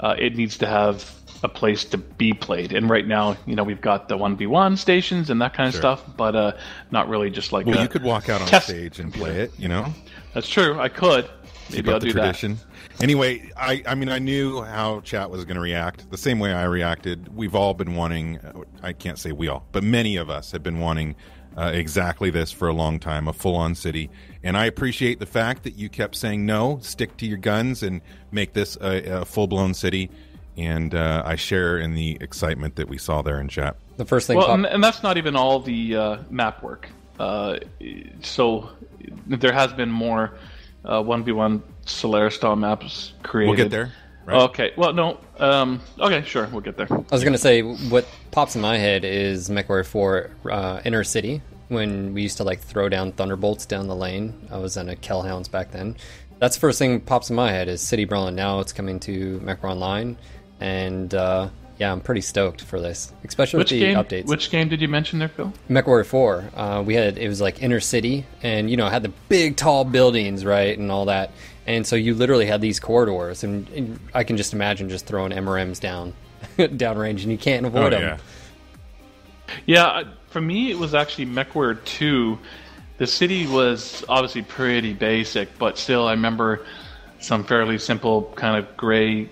uh, 0.00 0.14
it 0.18 0.36
needs 0.36 0.58
to 0.58 0.66
have 0.66 1.10
a 1.42 1.48
place 1.48 1.84
to 1.86 1.98
be 1.98 2.32
played. 2.32 2.72
And 2.72 2.88
right 2.88 3.06
now, 3.06 3.36
you 3.46 3.56
know, 3.56 3.64
we've 3.64 3.80
got 3.80 4.08
the 4.08 4.16
one 4.16 4.36
v 4.36 4.46
one 4.46 4.76
stations 4.76 5.30
and 5.30 5.40
that 5.42 5.54
kind 5.54 5.68
of 5.68 5.74
Sure. 5.74 5.80
stuff, 5.80 6.04
but 6.16 6.36
uh, 6.36 6.52
not 6.90 7.08
really 7.08 7.30
just 7.30 7.52
like 7.52 7.66
Well, 7.66 7.80
you 7.80 7.88
could 7.88 8.04
walk 8.04 8.28
out 8.28 8.40
on 8.40 8.46
test 8.46 8.68
stage 8.68 9.00
and 9.00 9.12
play 9.12 9.40
it. 9.40 9.52
You 9.58 9.68
know, 9.68 9.92
That's 10.34 10.48
true. 10.48 10.78
I 10.78 10.88
could. 10.88 11.28
Maybe 11.70 11.90
I'll 11.90 11.98
do 11.98 12.12
that. 12.12 12.36
Tradition. 12.98 13.20
Anyway, 13.20 13.50
I, 13.56 13.82
I 13.86 13.94
mean, 13.94 14.08
I 14.08 14.18
knew 14.18 14.62
how 14.62 15.00
chat 15.00 15.30
was 15.30 15.44
going 15.44 15.56
to 15.56 15.60
react 15.60 16.10
the 16.10 16.18
same 16.18 16.38
way 16.38 16.52
I 16.52 16.64
reacted. 16.64 17.34
We've 17.34 17.54
all 17.54 17.74
been 17.74 17.94
wanting, 17.94 18.38
I 18.82 18.92
can't 18.92 19.18
say 19.18 19.32
we 19.32 19.48
all, 19.48 19.64
but 19.72 19.82
many 19.82 20.16
of 20.16 20.30
us 20.30 20.52
have 20.52 20.62
been 20.62 20.80
wanting 20.80 21.16
uh, 21.56 21.70
exactly 21.74 22.30
this 22.30 22.50
for 22.50 22.68
a 22.68 22.72
long 22.72 22.98
time 22.98 23.28
a 23.28 23.32
full 23.32 23.56
on 23.56 23.74
city. 23.74 24.10
And 24.42 24.56
I 24.56 24.66
appreciate 24.66 25.18
the 25.18 25.26
fact 25.26 25.64
that 25.64 25.76
you 25.76 25.88
kept 25.88 26.16
saying 26.16 26.46
no, 26.46 26.78
stick 26.82 27.16
to 27.18 27.26
your 27.26 27.38
guns, 27.38 27.82
and 27.82 28.00
make 28.30 28.52
this 28.52 28.76
a, 28.80 29.20
a 29.20 29.24
full 29.24 29.46
blown 29.46 29.74
city. 29.74 30.10
And 30.56 30.94
uh, 30.94 31.22
I 31.24 31.36
share 31.36 31.78
in 31.78 31.94
the 31.94 32.18
excitement 32.20 32.76
that 32.76 32.88
we 32.88 32.98
saw 32.98 33.22
there 33.22 33.40
in 33.40 33.48
chat. 33.48 33.76
The 33.96 34.04
first 34.04 34.26
thing 34.26 34.36
Well, 34.36 34.48
pop- 34.48 34.56
and, 34.56 34.66
and 34.66 34.84
that's 34.84 35.02
not 35.02 35.16
even 35.16 35.36
all 35.36 35.60
the 35.60 35.96
uh, 35.96 36.16
map 36.30 36.62
work. 36.62 36.88
Uh, 37.18 37.58
so 38.22 38.68
there 39.26 39.52
has 39.52 39.72
been 39.72 39.90
more 39.90 40.34
one 40.82 41.24
v 41.24 41.32
one 41.32 41.62
Solaris 41.86 42.36
style 42.36 42.56
maps 42.56 43.12
created. 43.22 43.50
We'll 43.50 43.56
get 43.56 43.70
there. 43.70 43.92
Right? 44.24 44.42
Okay. 44.42 44.72
Well, 44.76 44.92
no. 44.92 45.18
Um, 45.38 45.80
okay, 45.98 46.22
sure. 46.22 46.46
We'll 46.52 46.60
get 46.60 46.76
there. 46.76 46.86
I 46.90 47.04
was 47.10 47.24
gonna 47.24 47.38
say 47.38 47.62
what 47.62 48.06
pops 48.30 48.54
in 48.54 48.62
my 48.62 48.78
head 48.78 49.04
is 49.04 49.50
MechWarrior 49.50 49.86
4 49.86 50.30
uh, 50.50 50.80
Inner 50.84 51.04
City 51.04 51.42
when 51.68 52.14
we 52.14 52.22
used 52.22 52.36
to 52.36 52.44
like 52.44 52.60
throw 52.60 52.88
down 52.88 53.12
thunderbolts 53.12 53.66
down 53.66 53.88
the 53.88 53.96
lane. 53.96 54.48
I 54.50 54.58
was 54.58 54.76
in 54.76 54.88
a 54.88 54.96
Kell 54.96 55.22
Hounds 55.22 55.48
back 55.48 55.72
then. 55.72 55.96
That's 56.38 56.56
the 56.56 56.60
first 56.60 56.78
thing 56.78 56.94
that 56.94 57.06
pops 57.06 57.30
in 57.30 57.36
my 57.36 57.50
head 57.50 57.68
is 57.68 57.80
City 57.80 58.04
Brawling. 58.04 58.34
Now 58.34 58.60
it's 58.60 58.72
coming 58.72 59.00
to 59.00 59.40
MechWarrior 59.40 59.70
Online, 59.70 60.16
and 60.60 61.14
uh, 61.14 61.48
yeah, 61.78 61.90
I'm 61.92 62.00
pretty 62.00 62.20
stoked 62.20 62.60
for 62.62 62.80
this, 62.80 63.12
especially 63.24 63.58
Which 63.58 63.70
with 63.72 63.80
the 63.80 63.86
game? 63.86 63.96
updates. 63.96 64.26
Which 64.26 64.50
game 64.50 64.68
did 64.68 64.80
you 64.80 64.88
mention 64.88 65.18
there, 65.18 65.28
Phil? 65.28 65.52
MechWarrior 65.70 66.06
4, 66.06 66.44
uh, 66.54 66.82
we 66.86 66.94
had 66.94 67.18
it 67.18 67.28
was 67.28 67.40
like 67.40 67.62
inner 67.62 67.80
city, 67.80 68.26
and 68.42 68.70
you 68.70 68.76
know 68.76 68.88
had 68.88 69.02
the 69.02 69.12
big 69.28 69.56
tall 69.56 69.84
buildings, 69.84 70.44
right, 70.44 70.76
and 70.78 70.90
all 70.90 71.06
that. 71.06 71.32
And 71.66 71.86
so 71.86 71.94
you 71.96 72.14
literally 72.14 72.46
had 72.46 72.60
these 72.60 72.80
corridors, 72.80 73.44
and, 73.44 73.68
and 73.70 74.00
I 74.14 74.24
can 74.24 74.36
just 74.36 74.52
imagine 74.52 74.88
just 74.88 75.06
throwing 75.06 75.30
MRMs 75.32 75.78
down, 75.80 76.12
downrange, 76.58 77.22
and 77.22 77.30
you 77.32 77.38
can't 77.38 77.64
Oh, 77.64 77.68
avoid 77.68 77.92
them. 77.92 78.02
yeah. 78.02 78.18
Yeah, 79.66 80.02
for 80.30 80.40
me, 80.40 80.70
it 80.70 80.78
was 80.78 80.94
actually 80.94 81.26
MechWarrior 81.26 81.84
2. 81.84 82.38
The 82.98 83.06
city 83.06 83.46
was 83.46 84.04
obviously 84.08 84.42
pretty 84.42 84.92
basic, 84.92 85.56
but 85.58 85.78
still, 85.78 86.06
I 86.06 86.12
remember 86.12 86.64
some 87.22 87.44
fairly 87.44 87.78
simple 87.78 88.32
kind 88.36 88.56
of 88.56 88.76
gray, 88.76 89.28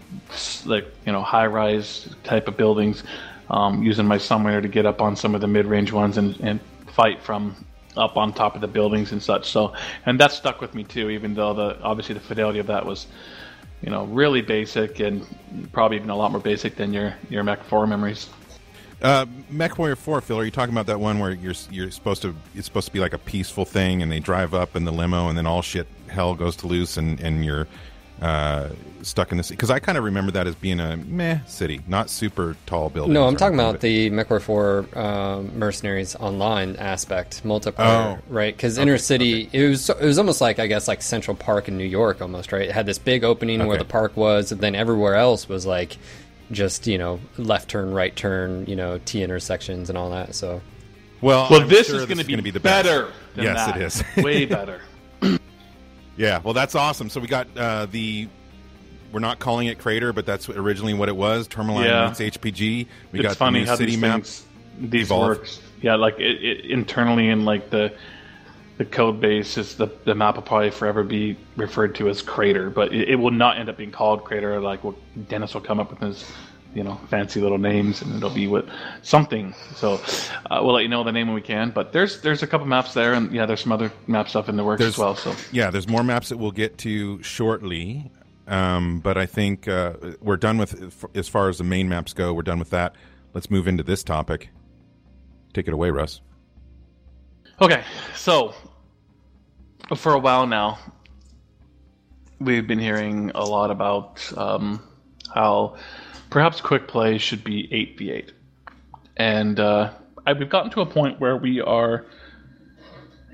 like 0.64 0.87
you 1.05 1.12
know, 1.12 1.22
high-rise 1.22 2.09
type 2.24 2.48
of 2.48 2.57
buildings. 2.57 3.05
Um, 3.50 3.83
using 3.83 4.07
my 4.07 4.18
summoner 4.18 4.62
to 4.62 4.68
get 4.68 4.87
up 4.87 5.03
on 5.03 5.16
some 5.16 5.35
of 5.35 5.40
the 5.40 5.48
mid-range 5.48 5.90
ones 5.90 6.18
and, 6.18 6.38
and 6.40 6.61
fight 6.87 7.20
from 7.20 7.57
up 7.96 8.16
on 8.16 8.33
top 8.33 8.55
of 8.55 8.61
the 8.61 8.68
buildings 8.68 9.11
and 9.11 9.20
such. 9.20 9.50
So, 9.50 9.74
and 10.07 10.20
that 10.20 10.31
stuck 10.31 10.61
with 10.61 10.72
me 10.72 10.85
too, 10.85 11.11
even 11.11 11.35
though 11.35 11.53
the 11.53 11.83
obviously 11.83 12.14
the 12.14 12.20
fidelity 12.20 12.61
of 12.61 12.68
that 12.68 12.87
was, 12.87 13.09
you 13.83 13.90
know, 13.90 14.05
really 14.05 14.40
basic 14.40 15.00
and 15.00 15.26
probably 15.72 15.96
even 15.96 16.11
a 16.11 16.16
lot 16.16 16.31
more 16.31 16.40
basic 16.40 16.76
than 16.76 16.92
your 16.92 17.14
your 17.29 17.42
Mech 17.42 17.64
Four 17.64 17.88
memories. 17.88 18.31
Uh, 19.02 19.26
Mech 19.48 19.78
Warrior 19.78 19.96
Four, 19.96 20.20
Phil, 20.20 20.38
are 20.38 20.44
you 20.44 20.50
talking 20.50 20.74
about 20.74 20.86
that 20.86 21.00
one 21.00 21.18
where 21.18 21.30
you're 21.32 21.54
you're 21.70 21.90
supposed 21.90 22.22
to 22.22 22.34
it's 22.54 22.66
supposed 22.66 22.86
to 22.88 22.92
be 22.92 23.00
like 23.00 23.14
a 23.14 23.18
peaceful 23.18 23.64
thing, 23.64 24.02
and 24.02 24.12
they 24.12 24.20
drive 24.20 24.52
up 24.54 24.76
in 24.76 24.84
the 24.84 24.92
limo, 24.92 25.28
and 25.28 25.38
then 25.38 25.46
all 25.46 25.62
shit 25.62 25.86
hell 26.08 26.34
goes 26.34 26.56
to 26.56 26.66
loose, 26.66 26.96
and 26.98 27.18
and 27.20 27.42
you're 27.44 27.66
uh, 28.20 28.68
stuck 29.00 29.30
in 29.32 29.38
the 29.38 29.42
city? 29.42 29.56
Because 29.56 29.70
I 29.70 29.78
kind 29.78 29.96
of 29.96 30.04
remember 30.04 30.30
that 30.32 30.46
as 30.46 30.54
being 30.54 30.80
a 30.80 30.98
meh 30.98 31.38
city, 31.46 31.80
not 31.88 32.10
super 32.10 32.54
tall 32.66 32.90
buildings. 32.90 33.14
No, 33.14 33.26
I'm 33.26 33.36
talking 33.36 33.54
about 33.58 33.80
the 33.80 34.10
MechWarrior 34.10 34.42
4 34.42 34.98
um, 34.98 35.58
Mercenaries 35.58 36.14
online 36.16 36.76
aspect, 36.76 37.42
multiplayer, 37.42 37.78
Oh. 37.78 38.18
right? 38.28 38.54
Because 38.54 38.76
Inner 38.76 38.98
City, 38.98 39.48
it 39.54 39.66
was 39.66 39.88
it 39.88 40.02
was 40.02 40.18
almost 40.18 40.42
like 40.42 40.58
I 40.58 40.66
guess 40.66 40.86
like 40.88 41.00
Central 41.00 41.34
Park 41.34 41.68
in 41.68 41.78
New 41.78 41.84
York, 41.84 42.20
almost 42.20 42.52
right. 42.52 42.68
It 42.68 42.72
had 42.72 42.84
this 42.84 42.98
big 42.98 43.24
opening 43.24 43.66
where 43.66 43.78
the 43.78 43.84
park 43.86 44.14
was, 44.14 44.52
and 44.52 44.60
then 44.60 44.74
everywhere 44.74 45.14
else 45.14 45.48
was 45.48 45.64
like 45.64 45.96
just 46.52 46.86
you 46.86 46.98
know 46.98 47.20
left 47.38 47.68
turn, 47.70 47.92
right 47.92 48.14
turn, 48.14 48.66
you 48.66 48.76
know 48.76 48.98
T 49.04 49.22
intersections 49.22 49.88
and 49.88 49.96
all 49.98 50.10
that. 50.10 50.34
So 50.34 50.60
Well, 51.20 51.46
Well, 51.50 51.62
I'm 51.62 51.68
this 51.68 51.86
sure 51.88 51.96
is 52.00 52.06
going 52.06 52.18
to 52.18 52.24
be, 52.24 52.32
gonna 52.34 52.42
the 52.50 52.60
best. 52.60 52.84
better. 52.84 53.12
Than 53.34 53.44
Yes, 53.44 53.66
that. 53.66 53.76
it 53.76 53.82
is. 53.82 54.04
way 54.24 54.44
better. 54.46 54.80
Yeah, 56.16 56.40
well, 56.44 56.52
that's 56.52 56.74
awesome. 56.74 57.08
So 57.08 57.20
we 57.20 57.26
got 57.28 57.46
uh, 57.56 57.86
the. 57.86 58.28
We're 59.12 59.20
not 59.20 59.38
calling 59.38 59.66
it 59.68 59.78
Crater, 59.78 60.12
but 60.12 60.24
that's 60.26 60.48
originally 60.48 60.92
what 60.94 61.08
it 61.08 61.16
was. 61.16 61.48
Tourmaline 61.48 61.86
Yeah. 61.86 62.06
meets 62.08 62.20
HPG. 62.20 62.86
We 63.10 63.18
it's 63.20 63.22
got 63.28 63.36
funny 63.36 63.60
the 63.60 63.64
new 63.64 63.70
how 63.70 63.76
city 63.76 63.92
these 63.92 64.00
map. 64.00 64.14
things 64.16 64.44
these 64.78 65.06
evolve. 65.06 65.28
works. 65.38 65.60
Yeah, 65.82 65.94
like 65.96 66.18
it, 66.20 66.42
it, 66.44 66.64
internally 66.66 67.28
in 67.28 67.44
like 67.44 67.70
the 67.70 67.92
the 68.80 68.86
code 68.86 69.20
base 69.20 69.58
is 69.58 69.74
the 69.74 69.88
the 70.06 70.14
map 70.14 70.36
will 70.36 70.42
probably 70.42 70.70
forever 70.70 71.04
be 71.04 71.36
referred 71.54 71.94
to 71.94 72.08
as 72.08 72.22
Crater, 72.22 72.70
but 72.70 72.90
it, 72.94 73.10
it 73.10 73.16
will 73.16 73.30
not 73.30 73.58
end 73.58 73.68
up 73.68 73.76
being 73.76 73.90
called 73.90 74.24
Crater. 74.24 74.58
Like 74.58 74.82
what 74.82 74.94
Dennis 75.28 75.52
will 75.52 75.60
come 75.60 75.78
up 75.78 75.90
with 75.90 75.98
his 75.98 76.24
you 76.74 76.82
know 76.82 76.98
fancy 77.10 77.42
little 77.42 77.58
names, 77.58 78.00
and 78.00 78.16
it'll 78.16 78.30
be 78.30 78.46
with 78.46 78.64
something. 79.02 79.54
So 79.76 80.00
uh, 80.50 80.60
we'll 80.62 80.72
let 80.72 80.80
you 80.82 80.88
know 80.88 81.04
the 81.04 81.12
name 81.12 81.26
when 81.26 81.34
we 81.34 81.42
can. 81.42 81.72
But 81.72 81.92
there's 81.92 82.22
there's 82.22 82.42
a 82.42 82.46
couple 82.46 82.66
maps 82.66 82.94
there, 82.94 83.12
and 83.12 83.30
yeah, 83.30 83.44
there's 83.44 83.60
some 83.60 83.70
other 83.70 83.92
map 84.06 84.30
stuff 84.30 84.48
in 84.48 84.56
the 84.56 84.64
works 84.64 84.78
There's- 84.78 84.94
as 84.94 84.98
well. 84.98 85.14
So 85.14 85.34
Yeah, 85.52 85.70
there's 85.70 85.86
more 85.86 86.02
maps 86.02 86.30
that 86.30 86.38
we'll 86.38 86.50
get 86.50 86.78
to 86.78 87.22
shortly. 87.22 88.10
Um, 88.48 89.00
but 89.00 89.18
I 89.18 89.26
think 89.26 89.68
uh, 89.68 89.92
we're 90.22 90.38
done 90.38 90.56
with 90.56 91.06
as 91.14 91.28
far 91.28 91.50
as 91.50 91.58
the 91.58 91.64
main 91.64 91.86
maps 91.90 92.14
go. 92.14 92.32
We're 92.32 92.40
done 92.40 92.58
with 92.58 92.70
that. 92.70 92.94
Let's 93.34 93.50
move 93.50 93.68
into 93.68 93.82
this 93.82 94.02
topic. 94.02 94.48
Take 95.52 95.68
it 95.68 95.74
away, 95.74 95.90
Russ. 95.90 96.22
Okay, 97.60 97.82
so 98.16 98.54
for 99.98 100.12
a 100.14 100.18
while 100.18 100.46
now, 100.46 100.79
we've 102.38 102.66
been 102.66 102.79
hearing 102.79 103.31
a 103.35 103.44
lot 103.44 103.70
about 103.70 104.33
um, 104.37 104.83
how 105.35 105.76
perhaps 106.31 106.61
quick 106.61 106.88
play 106.88 107.18
should 107.18 107.44
be 107.44 107.68
8v8. 107.98 108.31
And 109.16 109.61
uh, 109.61 109.92
I, 110.26 110.33
we've 110.33 110.48
gotten 110.48 110.70
to 110.72 110.81
a 110.81 110.87
point 110.87 111.20
where 111.20 111.37
we 111.37 111.61
are, 111.61 112.07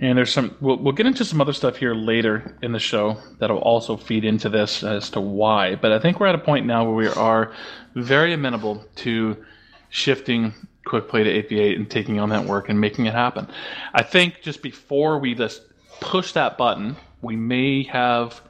and 0.01 0.19
there's 0.19 0.33
some, 0.33 0.57
we'll, 0.61 0.79
we'll 0.79 0.93
get 0.93 1.07
into 1.07 1.25
some 1.25 1.41
other 1.41 1.53
stuff 1.53 1.77
here 1.77 1.95
later 1.95 2.57
in 2.63 2.73
the 2.73 2.79
show 2.79 3.19
that'll 3.39 3.59
also 3.59 3.97
feed 3.97 4.25
into 4.25 4.49
this 4.49 4.83
as 4.83 5.11
to 5.11 5.21
why. 5.21 5.77
But 5.77 5.93
I 5.93 5.99
think 5.99 6.19
we're 6.19 6.27
at 6.27 6.35
a 6.35 6.39
point 6.39 6.67
now 6.67 6.85
where 6.85 6.95
we 6.95 7.07
are 7.07 7.53
very 7.95 8.33
amenable 8.33 8.85
to 8.97 9.45
shifting 9.91 10.53
quick 10.85 11.09
play 11.09 11.23
to 11.25 11.43
8v8 11.43 11.77
and 11.77 11.91
taking 11.91 12.19
on 12.19 12.31
that 12.31 12.47
work 12.47 12.69
and 12.69 12.81
making 12.81 13.07
it 13.07 13.13
happen. 13.13 13.49
I 13.93 14.03
think 14.03 14.41
just 14.43 14.63
before 14.63 15.19
we 15.19 15.35
just 15.35 15.63
push 16.01 16.33
that 16.33 16.57
button, 16.57 16.97
we 17.23 17.37
may 17.37 17.85
have 17.85 18.41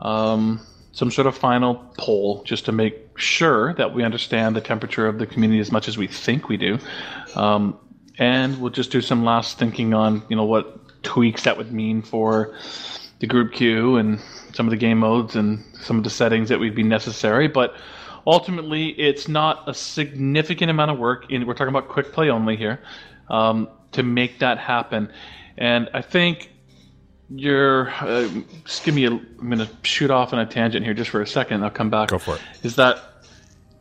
um, 0.00 0.60
some 0.92 1.10
sort 1.10 1.26
of 1.26 1.36
final 1.36 1.74
poll 1.98 2.42
just 2.44 2.64
to 2.66 2.72
make 2.72 3.18
sure 3.18 3.74
that 3.74 3.94
we 3.94 4.02
understand 4.02 4.56
the 4.56 4.60
temperature 4.60 5.06
of 5.06 5.18
the 5.18 5.26
community 5.26 5.60
as 5.60 5.72
much 5.72 5.88
as 5.88 5.98
we 5.98 6.06
think 6.06 6.48
we 6.48 6.56
do. 6.56 6.78
Um, 7.34 7.78
and 8.18 8.60
we'll 8.60 8.70
just 8.70 8.90
do 8.90 9.00
some 9.00 9.24
last 9.24 9.58
thinking 9.58 9.94
on, 9.94 10.22
you 10.28 10.36
know, 10.36 10.44
what 10.44 11.02
tweaks 11.02 11.44
that 11.44 11.56
would 11.56 11.72
mean 11.72 12.02
for 12.02 12.54
the 13.18 13.26
group 13.26 13.52
queue 13.52 13.96
and 13.96 14.20
some 14.54 14.66
of 14.66 14.70
the 14.70 14.76
game 14.76 14.98
modes 14.98 15.36
and 15.36 15.62
some 15.82 15.98
of 15.98 16.04
the 16.04 16.10
settings 16.10 16.48
that 16.48 16.58
would 16.58 16.74
be 16.74 16.82
necessary. 16.82 17.46
But 17.46 17.74
ultimately, 18.26 18.88
it's 18.88 19.28
not 19.28 19.68
a 19.68 19.74
significant 19.74 20.70
amount 20.70 20.90
of 20.90 20.98
work. 20.98 21.30
In 21.30 21.46
we're 21.46 21.54
talking 21.54 21.74
about 21.74 21.88
quick 21.88 22.12
play 22.12 22.30
only 22.30 22.56
here 22.56 22.80
um, 23.28 23.68
to 23.92 24.02
make 24.02 24.38
that 24.40 24.58
happen. 24.58 25.12
And 25.58 25.88
I 25.94 26.02
think 26.02 26.50
you're 27.28 27.90
uh, 27.90 28.28
just 28.64 28.84
give 28.84 28.94
me 28.94 29.04
a. 29.06 29.10
I'm 29.10 29.50
going 29.50 29.58
to 29.58 29.68
shoot 29.82 30.10
off 30.10 30.32
on 30.32 30.38
a 30.38 30.46
tangent 30.46 30.84
here 30.84 30.94
just 30.94 31.10
for 31.10 31.22
a 31.22 31.26
second. 31.26 31.64
I'll 31.64 31.70
come 31.70 31.90
back. 31.90 32.08
Go 32.08 32.18
for 32.18 32.36
it. 32.36 32.42
Is 32.62 32.76
that 32.76 33.00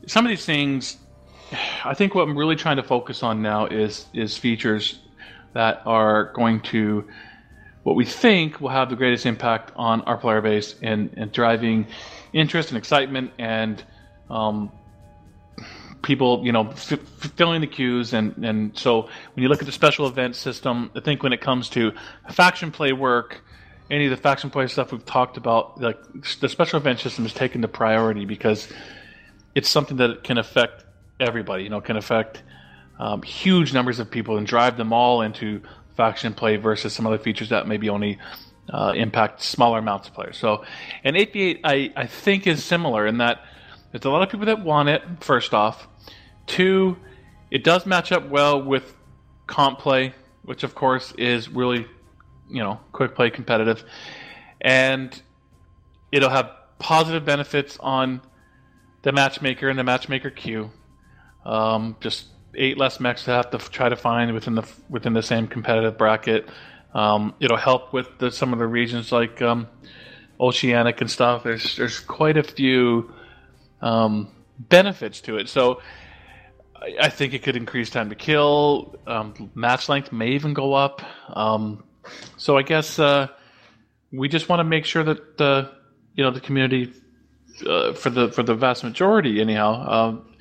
some 0.07 0.25
of 0.25 0.29
these 0.29 0.45
things? 0.45 0.97
I 1.83 1.93
think 1.93 2.15
what 2.15 2.27
I'm 2.27 2.37
really 2.37 2.55
trying 2.55 2.77
to 2.77 2.83
focus 2.83 3.21
on 3.23 3.41
now 3.41 3.67
is 3.67 4.07
is 4.13 4.37
features 4.37 4.99
that 5.53 5.81
are 5.85 6.33
going 6.33 6.61
to 6.61 7.07
what 7.83 7.95
we 7.95 8.03
think 8.03 8.59
will 8.59 8.69
have 8.69 8.89
the 8.89 8.95
greatest 8.95 9.27
impact 9.27 9.71
on 9.75 10.01
our 10.01 10.17
player 10.17 10.41
base 10.41 10.75
and, 10.81 11.13
and 11.17 11.31
driving 11.31 11.85
interest 12.33 12.69
and 12.69 12.79
excitement 12.79 13.31
and 13.37 13.83
um, 14.29 14.71
people, 16.05 16.45
you 16.45 16.51
know, 16.51 16.69
f- 16.69 16.99
filling 17.35 17.59
the 17.59 17.67
queues. 17.67 18.13
And, 18.13 18.37
and 18.45 18.77
so 18.77 19.01
when 19.01 19.43
you 19.43 19.49
look 19.49 19.59
at 19.59 19.65
the 19.65 19.71
special 19.71 20.07
event 20.07 20.35
system, 20.37 20.91
I 20.95 21.01
think 21.01 21.23
when 21.23 21.33
it 21.33 21.41
comes 21.41 21.67
to 21.69 21.91
faction 22.31 22.71
play 22.71 22.93
work, 22.93 23.41
any 23.91 24.05
of 24.05 24.11
the 24.11 24.17
faction 24.17 24.49
play 24.49 24.67
stuff 24.67 24.91
we've 24.91 25.05
talked 25.05 25.35
about, 25.35 25.81
like 25.81 25.97
the 26.39 26.47
special 26.47 26.79
event 26.79 26.99
system 26.99 27.25
is 27.25 27.33
taken 27.33 27.61
the 27.61 27.67
priority 27.67 28.25
because 28.25 28.71
it's 29.53 29.69
something 29.69 29.97
that 29.97 30.23
can 30.23 30.37
affect 30.37 30.85
everybody. 31.19 31.63
You 31.63 31.69
know, 31.69 31.81
can 31.81 31.97
affect 31.97 32.43
um, 32.99 33.21
huge 33.21 33.73
numbers 33.73 33.99
of 33.99 34.09
people 34.09 34.37
and 34.37 34.47
drive 34.47 34.77
them 34.77 34.93
all 34.93 35.21
into 35.21 35.61
faction 35.97 36.33
play 36.33 36.55
versus 36.55 36.93
some 36.93 37.05
other 37.05 37.17
features 37.17 37.49
that 37.49 37.67
maybe 37.67 37.89
only 37.89 38.19
uh, 38.69 38.93
impact 38.95 39.41
smaller 39.41 39.79
amounts 39.79 40.07
of 40.07 40.13
players. 40.13 40.37
So, 40.37 40.65
and 41.03 41.15
8v8 41.15 41.59
I, 41.63 41.93
I 41.95 42.07
think 42.07 42.47
is 42.47 42.63
similar 42.63 43.05
in 43.05 43.19
that 43.19 43.43
there's 43.95 44.03
a 44.03 44.09
lot 44.09 44.23
of 44.23 44.29
people 44.29 44.47
that 44.47 44.61
want 44.61 44.89
it. 44.89 45.01
First 45.21 45.53
off, 45.53 45.87
two, 46.47 46.97
it 47.49 47.63
does 47.63 47.85
match 47.85 48.11
up 48.11 48.27
well 48.27 48.61
with 48.61 48.93
comp 49.47 49.79
play, 49.79 50.13
which 50.43 50.63
of 50.63 50.75
course 50.75 51.13
is 51.13 51.47
really 51.47 51.87
you 52.49 52.61
know 52.61 52.81
quick 52.91 53.15
play 53.15 53.29
competitive, 53.29 53.85
and 54.59 55.21
it'll 56.11 56.29
have 56.29 56.51
positive 56.77 57.23
benefits 57.23 57.77
on 57.79 58.21
the 59.03 59.13
matchmaker 59.13 59.69
and 59.69 59.79
the 59.79 59.83
matchmaker 59.85 60.29
queue. 60.29 60.71
Um, 61.45 61.95
just 62.01 62.25
eight 62.53 62.77
less 62.77 62.99
mechs 62.99 63.23
to 63.23 63.31
have 63.31 63.51
to 63.51 63.59
try 63.59 63.87
to 63.87 63.95
find 63.95 64.33
within 64.33 64.55
the 64.55 64.69
within 64.89 65.13
the 65.13 65.23
same 65.23 65.47
competitive 65.47 65.97
bracket. 65.97 66.49
Um, 66.93 67.33
it'll 67.39 67.55
help 67.55 67.93
with 67.93 68.09
the, 68.17 68.29
some 68.29 68.51
of 68.51 68.59
the 68.59 68.67
regions 68.67 69.13
like 69.13 69.41
um, 69.41 69.69
Oceanic 70.37 70.99
and 70.99 71.09
stuff. 71.09 71.43
There's 71.43 71.77
there's 71.77 72.01
quite 72.01 72.35
a 72.35 72.43
few 72.43 73.13
um, 73.85 74.31
benefits 74.57 75.21
to 75.21 75.37
it. 75.37 75.47
So 75.47 75.81
I, 76.75 76.95
I 77.03 77.09
think 77.09 77.33
it 77.33 77.43
could 77.43 77.55
increase 77.55 77.89
time 77.89 78.09
to 78.09 78.15
kill. 78.15 78.95
Um, 79.07 79.51
match 79.53 79.87
length 79.87 80.11
may 80.11 80.29
even 80.29 80.53
go 80.53 80.73
up. 80.73 81.01
Um, 81.29 81.83
so 82.37 82.57
I 82.57 82.63
guess 82.63 82.99
uh, 82.99 83.27
we 84.11 84.27
just 84.27 84.49
want 84.49 84.59
to 84.59 84.63
make 84.63 84.85
sure 84.85 85.03
that 85.03 85.37
the 85.37 85.71
you 86.15 86.23
know 86.23 86.31
the 86.31 86.41
community 86.41 86.93
uh, 87.67 87.93
for 87.93 88.09
the 88.09 88.31
for 88.31 88.43
the 88.43 88.55
vast 88.55 88.83
majority 88.83 89.39
anyhow 89.39 89.87
um, 89.87 90.35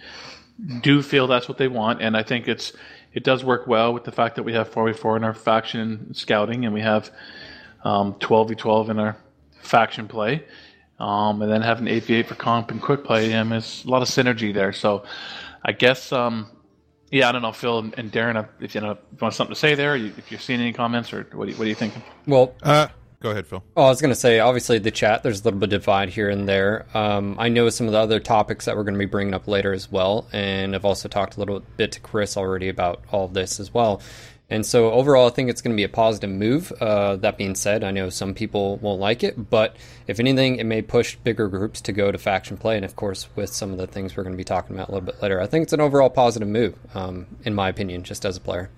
do 0.80 1.02
feel 1.02 1.26
that's 1.26 1.48
what 1.48 1.58
they 1.58 1.68
want, 1.68 2.00
and 2.00 2.16
I 2.16 2.22
think 2.22 2.48
it's 2.48 2.72
it 3.12 3.24
does 3.24 3.44
work 3.44 3.66
well 3.66 3.92
with 3.92 4.04
the 4.04 4.12
fact 4.12 4.36
that 4.36 4.42
we 4.42 4.54
have 4.54 4.70
4v4 4.70 5.18
in 5.18 5.24
our 5.24 5.34
faction 5.34 6.14
scouting, 6.14 6.64
and 6.64 6.74
we 6.74 6.80
have 6.80 7.10
um, 7.84 8.14
12v12 8.14 8.88
in 8.88 8.98
our 8.98 9.16
faction 9.60 10.08
play, 10.08 10.44
um, 10.98 11.42
and 11.42 11.50
then 11.50 11.62
having 11.62 11.86
8v8 11.86 12.26
for 12.26 12.34
comp 12.34 12.70
and 12.70 12.80
quick 12.80 13.04
play. 13.04 13.32
Um, 13.34 13.52
is 13.52 13.84
a 13.84 13.90
lot 13.90 14.02
of 14.02 14.08
synergy 14.08 14.52
there. 14.52 14.72
So 14.72 15.04
I 15.64 15.72
guess 15.72 16.12
um, 16.12 16.50
yeah, 17.10 17.28
I 17.28 17.32
don't 17.32 17.42
know, 17.42 17.52
Phil 17.52 17.78
and, 17.78 17.94
and 17.98 18.10
Darren, 18.12 18.48
if 18.60 18.74
you 18.74 18.80
know 18.80 18.92
if 18.92 18.98
you 19.12 19.18
want 19.20 19.34
something 19.34 19.54
to 19.54 19.60
say 19.60 19.74
there, 19.74 19.96
if 19.96 20.30
you're 20.30 20.40
seeing 20.40 20.60
any 20.60 20.72
comments, 20.72 21.12
or 21.12 21.26
what, 21.32 21.44
do 21.46 21.52
you, 21.52 21.56
what 21.58 21.66
are 21.66 21.68
you 21.68 21.74
thinking? 21.74 22.02
well, 22.26 22.54
Uh, 22.62 22.88
go 23.20 23.30
ahead, 23.30 23.46
Phil. 23.46 23.62
Oh, 23.76 23.84
I 23.84 23.88
was 23.88 24.00
going 24.00 24.12
to 24.12 24.18
say, 24.18 24.40
obviously, 24.40 24.78
the 24.78 24.90
chat, 24.90 25.22
there's 25.22 25.40
a 25.40 25.44
little 25.44 25.60
bit 25.60 25.72
of 25.72 25.80
divide 25.80 26.08
here 26.10 26.28
and 26.28 26.48
there. 26.48 26.86
Um, 26.92 27.36
I 27.38 27.48
know 27.48 27.68
some 27.70 27.86
of 27.86 27.92
the 27.92 27.98
other 27.98 28.20
topics 28.20 28.64
that 28.64 28.76
we're 28.76 28.82
going 28.84 28.94
to 28.94 28.98
be 28.98 29.06
bringing 29.06 29.32
up 29.32 29.46
later 29.48 29.72
as 29.72 29.90
well. 29.90 30.26
And 30.32 30.74
I've 30.74 30.84
also 30.84 31.08
talked 31.08 31.36
a 31.36 31.38
little 31.38 31.60
bit 31.76 31.92
to 31.92 32.00
Chris 32.00 32.36
already 32.36 32.68
about 32.68 33.02
all 33.12 33.24
of 33.26 33.32
this 33.34 33.60
as 33.60 33.72
well. 33.72 34.02
And 34.54 34.64
so 34.64 34.92
overall, 34.92 35.26
I 35.26 35.30
think 35.30 35.50
it's 35.50 35.60
going 35.60 35.74
to 35.74 35.76
be 35.76 35.82
a 35.82 35.88
positive 35.88 36.30
move. 36.30 36.70
Uh, 36.80 37.16
that 37.16 37.36
being 37.36 37.56
said, 37.56 37.82
I 37.82 37.90
know 37.90 38.08
some 38.08 38.34
people 38.34 38.76
won't 38.76 39.00
like 39.00 39.24
it, 39.24 39.50
but 39.50 39.74
if 40.06 40.20
anything, 40.20 40.56
it 40.56 40.64
may 40.64 40.80
push 40.80 41.16
bigger 41.16 41.48
groups 41.48 41.80
to 41.80 41.92
go 41.92 42.12
to 42.12 42.18
faction 42.18 42.56
play. 42.56 42.76
And 42.76 42.84
of 42.84 42.94
course, 42.94 43.28
with 43.34 43.52
some 43.52 43.72
of 43.72 43.78
the 43.78 43.88
things 43.88 44.16
we're 44.16 44.22
going 44.22 44.34
to 44.34 44.38
be 44.38 44.44
talking 44.44 44.76
about 44.76 44.90
a 44.90 44.92
little 44.92 45.06
bit 45.06 45.20
later, 45.20 45.40
I 45.40 45.48
think 45.48 45.64
it's 45.64 45.72
an 45.72 45.80
overall 45.80 46.08
positive 46.08 46.46
move, 46.46 46.76
um, 46.94 47.26
in 47.44 47.52
my 47.52 47.68
opinion, 47.68 48.04
just 48.04 48.24
as 48.24 48.36
a 48.36 48.40
player. 48.40 48.70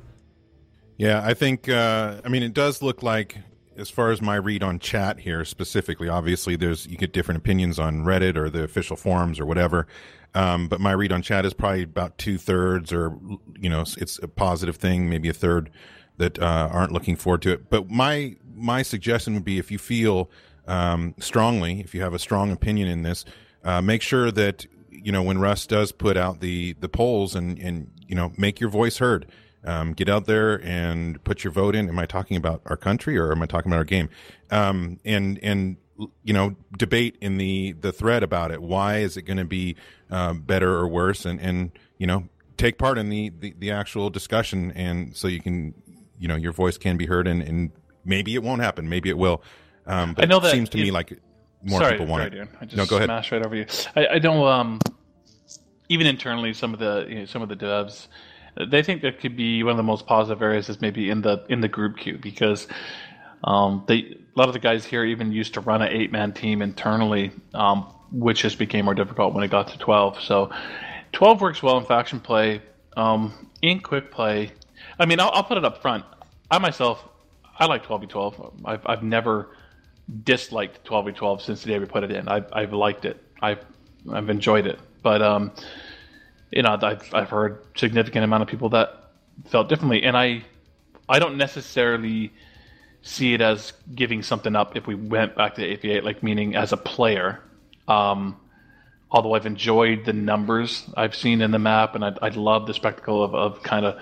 Yeah, 0.97 1.21
I 1.23 1.35
think. 1.35 1.69
Uh, 1.69 2.23
I 2.25 2.31
mean, 2.31 2.43
it 2.43 2.55
does 2.55 2.81
look 2.81 3.03
like, 3.03 3.37
as 3.77 3.91
far 3.91 4.11
as 4.11 4.23
my 4.23 4.37
read 4.37 4.63
on 4.63 4.79
chat 4.79 5.21
here 5.21 5.45
specifically, 5.45 6.09
obviously 6.09 6.57
there's 6.57 6.87
you 6.87 6.97
get 6.97 7.13
different 7.13 7.39
opinions 7.39 7.79
on 7.79 8.03
Reddit 8.05 8.37
or 8.37 8.49
the 8.49 8.63
official 8.63 8.97
forums 8.97 9.39
or 9.39 9.47
whatever. 9.47 9.87
Um, 10.35 10.69
but 10.69 10.81
my 10.81 10.93
read 10.93 11.13
on 11.13 11.23
chat 11.23 11.47
is 11.47 11.55
probably 11.55 11.83
about 11.83 12.19
two 12.19 12.39
thirds, 12.39 12.93
or 12.93 13.19
you 13.59 13.71
know, 13.71 13.83
it's 13.99 14.19
a 14.23 14.29
positive 14.29 14.77
thing, 14.77 15.09
maybe 15.09 15.29
a 15.29 15.33
third 15.35 15.71
that 16.19 16.39
uh, 16.39 16.69
aren't 16.73 16.93
looking 16.93 17.17
forward 17.17 17.43
to 17.43 17.53
it. 17.53 17.71
But 17.71 17.91
my 17.91 18.37
my 18.55 18.83
suggestion 18.83 19.35
would 19.35 19.45
be 19.45 19.59
if 19.59 19.71
you 19.71 19.79
feel 19.79 20.31
um, 20.67 21.15
strongly, 21.19 21.81
if 21.81 21.95
you 21.95 22.03
have 22.03 22.15
a 22.15 22.19
strong 22.19 22.51
opinion 22.51 22.89
in 22.89 23.03
this, 23.03 23.25
uh, 23.65 23.81
make 23.81 24.03
sure 24.03 24.31
that 24.31 24.67
you 24.91 25.13
know 25.13 25.23
when 25.23 25.39
Russ 25.39 25.67
does 25.67 25.93
put 25.93 26.17
out 26.17 26.41
the 26.41 26.75
the 26.75 26.89
polls 26.89 27.35
and 27.35 27.59
and 27.59 27.91
you 28.07 28.15
know 28.15 28.33
make 28.37 28.61
your 28.61 28.71
voice 28.71 28.99
heard. 28.99 29.27
Um, 29.67 29.93
get 29.93 30.09
out 30.09 30.27
there 30.27 30.63
and 30.65 31.23
put 31.25 31.45
your 31.45 31.53
vote 31.53 31.75
in. 31.75 31.89
Am 31.89 31.99
I 31.99 32.07
talking 32.07 32.37
about 32.37 32.63
our 32.67 32.77
country 32.77 33.19
or 33.19 33.33
am 33.33 33.43
I 33.43 33.47
talking 33.47 33.71
about 33.71 33.79
our 33.79 33.85
game? 33.85 34.09
Um, 34.51 35.01
and 35.05 35.39
and 35.43 35.77
you 36.23 36.33
know 36.33 36.57
debate 36.77 37.17
in 37.21 37.39
the 37.39 37.73
the 37.73 37.93
thread 37.93 38.23
about 38.23 38.51
it. 38.51 38.63
Why 38.63 38.99
is 38.99 39.17
it 39.17 39.23
going 39.23 39.39
to 39.39 39.45
be 39.45 39.77
uh, 40.11 40.35
better 40.35 40.75
or 40.75 40.89
worse? 40.89 41.25
And 41.25 41.41
and 41.41 41.73
you 41.99 42.07
know 42.07 42.29
take 42.57 42.79
part 42.79 42.99
in 42.99 43.09
the, 43.09 43.33
the 43.39 43.55
the 43.59 43.71
actual 43.71 44.11
discussion, 44.11 44.73
and 44.73 45.17
so 45.17 45.29
you 45.29 45.41
can 45.41 45.75
you 46.19 46.29
know 46.29 46.37
your 46.37 46.53
voice 46.53 46.79
can 46.79 46.97
be 46.97 47.07
heard. 47.07 47.27
And, 47.27 47.43
and 47.43 47.71
maybe 48.05 48.35
it 48.35 48.43
won't 48.43 48.63
happen. 48.63 48.89
Maybe 48.89 49.09
it 49.09 49.19
will. 49.19 49.43
Um, 49.87 50.15
but 50.15 50.25
I 50.25 50.27
know 50.27 50.41
that 50.41 50.49
it 50.49 50.53
seems 50.53 50.69
to 50.71 50.79
it, 50.79 50.83
me 50.83 50.91
like 50.91 51.19
more 51.63 51.81
sorry, 51.81 51.93
people 51.93 52.07
want 52.07 52.23
sorry, 52.23 52.41
it. 52.41 52.45
Dude. 52.45 52.57
I 52.61 52.65
just 52.65 52.77
no, 52.77 52.87
go 52.87 52.97
ahead. 52.97 53.07
smashed 53.07 53.33
right 53.33 53.45
over 53.45 53.55
you. 53.55 53.67
I, 53.95 54.07
I 54.15 54.19
don't. 54.19 54.47
Um, 54.47 54.81
even 55.89 56.07
internally, 56.07 56.53
some 56.53 56.73
of 56.73 56.81
the 56.81 57.07
you 57.09 57.15
know, 57.21 57.25
some 57.27 57.43
of 57.43 57.49
the 57.49 57.57
devs, 57.57 58.09
they 58.65 58.83
think 58.83 59.03
that 59.03 59.21
could 59.21 59.37
be 59.37 59.63
one 59.63 59.73
of 59.73 59.77
the 59.77 59.83
most 59.83 60.07
positive 60.07 60.43
areas 60.43 60.69
is 60.69 60.81
maybe 60.81 61.11
in 61.11 61.23
the 61.23 61.45
in 61.49 61.61
the 61.61 61.69
group 61.69 61.99
queue 61.99 62.19
because 62.21 62.67
um, 63.45 63.85
they 63.87 63.97
a 63.99 64.39
lot 64.39 64.49
of 64.49 64.55
the 64.55 64.61
guys 64.61 64.85
here 64.85 65.05
even 65.05 65.33
used 65.33 65.55
to 65.55 65.61
run 65.61 65.83
an 65.83 65.89
eight 65.89 66.13
man 66.13 66.33
team 66.33 66.63
internally, 66.63 67.33
um, 67.55 67.93
which 68.13 68.43
just 68.43 68.59
became 68.59 68.85
more 68.85 68.95
difficult 68.95 69.35
when 69.35 69.45
it 69.45 69.51
got 69.51 69.69
to 69.69 69.79
twelve. 69.79 70.21
So 70.21 70.51
twelve 71.13 71.41
works 71.41 71.63
well 71.63 71.79
in 71.79 71.85
faction 71.85 72.21
play. 72.21 72.63
Um, 72.97 73.51
in 73.61 73.81
quick 73.81 74.11
play, 74.11 74.53
I 74.99 75.07
mean, 75.07 75.21
I'll, 75.21 75.31
I'll 75.33 75.45
put 75.45 75.59
it 75.59 75.65
up 75.65 75.83
front. 75.83 76.05
I 76.51 76.59
myself, 76.59 77.07
I 77.59 77.67
like 77.67 77.85
twelve 77.85 78.03
v 78.03 78.07
twelve. 78.07 78.55
I've 78.65 78.87
I've 78.87 79.03
never 79.03 79.51
disliked 80.25 80.85
twelve 80.85 81.07
v 81.07 81.13
twelve 81.13 81.43
since 81.43 81.63
the 81.63 81.69
day 81.69 81.79
we 81.79 81.87
put 81.87 82.05
it 82.05 82.11
in. 82.11 82.29
I've 82.29 82.47
I've 82.53 82.73
liked 82.73 83.05
it. 83.05 83.23
I've 83.43 83.65
I've 84.11 84.31
enjoyed 84.31 84.67
it. 84.67 84.79
But 85.03 85.23
um, 85.23 85.53
you 86.51 86.63
know, 86.63 86.79
I've 86.81 87.15
I've 87.15 87.29
heard 87.29 87.63
significant 87.77 88.25
amount 88.25 88.43
of 88.43 88.49
people 88.49 88.69
that 88.71 89.11
felt 89.47 89.69
differently, 89.69 90.03
and 90.03 90.17
I 90.17 90.45
I 91.09 91.19
don't 91.19 91.37
necessarily 91.37 92.33
see 93.03 93.35
it 93.35 93.41
as 93.41 93.73
giving 93.95 94.23
something 94.23 94.57
up 94.57 94.77
if 94.77 94.87
we 94.87 94.95
went 94.95 95.37
back 95.37 95.55
to 95.55 95.63
8v8, 95.63 96.03
like 96.03 96.23
meaning 96.23 96.57
as 96.57 96.73
a 96.73 96.77
player. 96.77 97.41
Um, 97.87 98.37
although 99.11 99.35
I've 99.35 99.47
enjoyed 99.47 100.05
the 100.05 100.13
numbers 100.13 100.89
I've 100.97 101.15
seen 101.15 101.41
in 101.41 101.51
the 101.51 101.59
map, 101.59 101.95
and 101.95 102.05
I 102.05 102.15
I 102.23 102.29
love 102.31 102.67
the 102.67 102.75
spectacle 102.75 103.23
of, 103.23 103.35
of 103.35 103.63
kind 103.63 103.87
of 103.87 104.01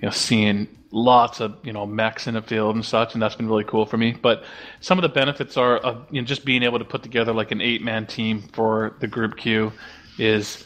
you 0.00 0.06
know 0.06 0.10
seeing 0.10 0.68
lots 0.92 1.40
of 1.40 1.56
you 1.62 1.72
know 1.72 1.86
mechs 1.86 2.26
in 2.26 2.34
the 2.34 2.42
field 2.42 2.74
and 2.74 2.84
such, 2.84 3.14
and 3.14 3.22
that's 3.22 3.34
been 3.36 3.48
really 3.48 3.64
cool 3.64 3.86
for 3.86 3.96
me. 3.96 4.12
But 4.12 4.44
some 4.80 4.98
of 4.98 5.02
the 5.02 5.08
benefits 5.08 5.56
are 5.56 5.78
of 5.78 6.06
you 6.10 6.20
know, 6.20 6.26
just 6.26 6.44
being 6.44 6.62
able 6.62 6.78
to 6.78 6.84
put 6.84 7.02
together 7.02 7.32
like 7.32 7.50
an 7.50 7.60
eight 7.60 7.82
man 7.82 8.06
team 8.06 8.42
for 8.52 8.96
the 9.00 9.06
group 9.06 9.36
queue 9.36 9.72
is 10.18 10.64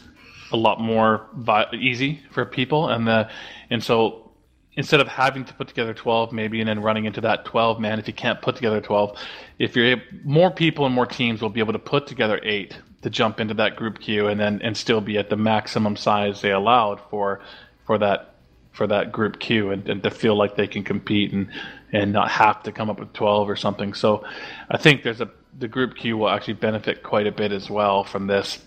a 0.51 0.57
lot 0.57 0.79
more 0.79 1.27
vi- 1.33 1.67
easy 1.73 2.21
for 2.31 2.45
people, 2.45 2.89
and 2.89 3.07
the 3.07 3.29
and 3.69 3.83
so 3.83 4.31
instead 4.73 5.01
of 5.01 5.07
having 5.07 5.43
to 5.43 5.53
put 5.53 5.67
together 5.67 5.93
12 5.93 6.31
maybe 6.31 6.61
and 6.61 6.69
then 6.69 6.81
running 6.81 7.03
into 7.03 7.19
that 7.19 7.43
12 7.43 7.79
man 7.81 7.99
if 7.99 8.07
you 8.07 8.13
can't 8.13 8.41
put 8.41 8.55
together 8.55 8.79
12 8.79 9.17
if 9.59 9.75
you're 9.75 9.97
more 10.23 10.49
people 10.49 10.85
and 10.85 10.95
more 10.95 11.05
teams 11.05 11.41
will 11.41 11.49
be 11.49 11.59
able 11.59 11.73
to 11.73 11.79
put 11.79 12.07
together 12.07 12.39
eight 12.43 12.77
to 13.01 13.09
jump 13.09 13.41
into 13.41 13.53
that 13.53 13.75
group 13.75 13.99
queue 13.99 14.27
and 14.27 14.39
then 14.39 14.61
and 14.61 14.77
still 14.77 15.01
be 15.01 15.17
at 15.17 15.29
the 15.29 15.35
maximum 15.35 15.97
size 15.97 16.41
they 16.41 16.51
allowed 16.51 17.01
for 17.09 17.41
for 17.85 17.97
that 17.97 18.35
for 18.71 18.87
that 18.87 19.11
group 19.11 19.39
queue 19.39 19.71
and, 19.71 19.89
and 19.89 20.01
to 20.03 20.09
feel 20.09 20.35
like 20.35 20.55
they 20.55 20.67
can 20.67 20.83
compete 20.83 21.33
and 21.33 21.49
and 21.91 22.13
not 22.13 22.29
have 22.29 22.63
to 22.63 22.71
come 22.71 22.89
up 22.89 22.99
with 22.99 23.11
12 23.11 23.49
or 23.49 23.55
something. 23.57 23.93
So 23.93 24.23
i 24.69 24.77
think 24.77 25.03
there's 25.03 25.21
a 25.21 25.29
the 25.57 25.67
group 25.67 25.95
queue 25.95 26.17
will 26.17 26.29
actually 26.29 26.53
benefit 26.53 27.03
quite 27.03 27.27
a 27.27 27.31
bit 27.31 27.51
as 27.51 27.69
well 27.69 28.03
from 28.05 28.27
this 28.27 28.59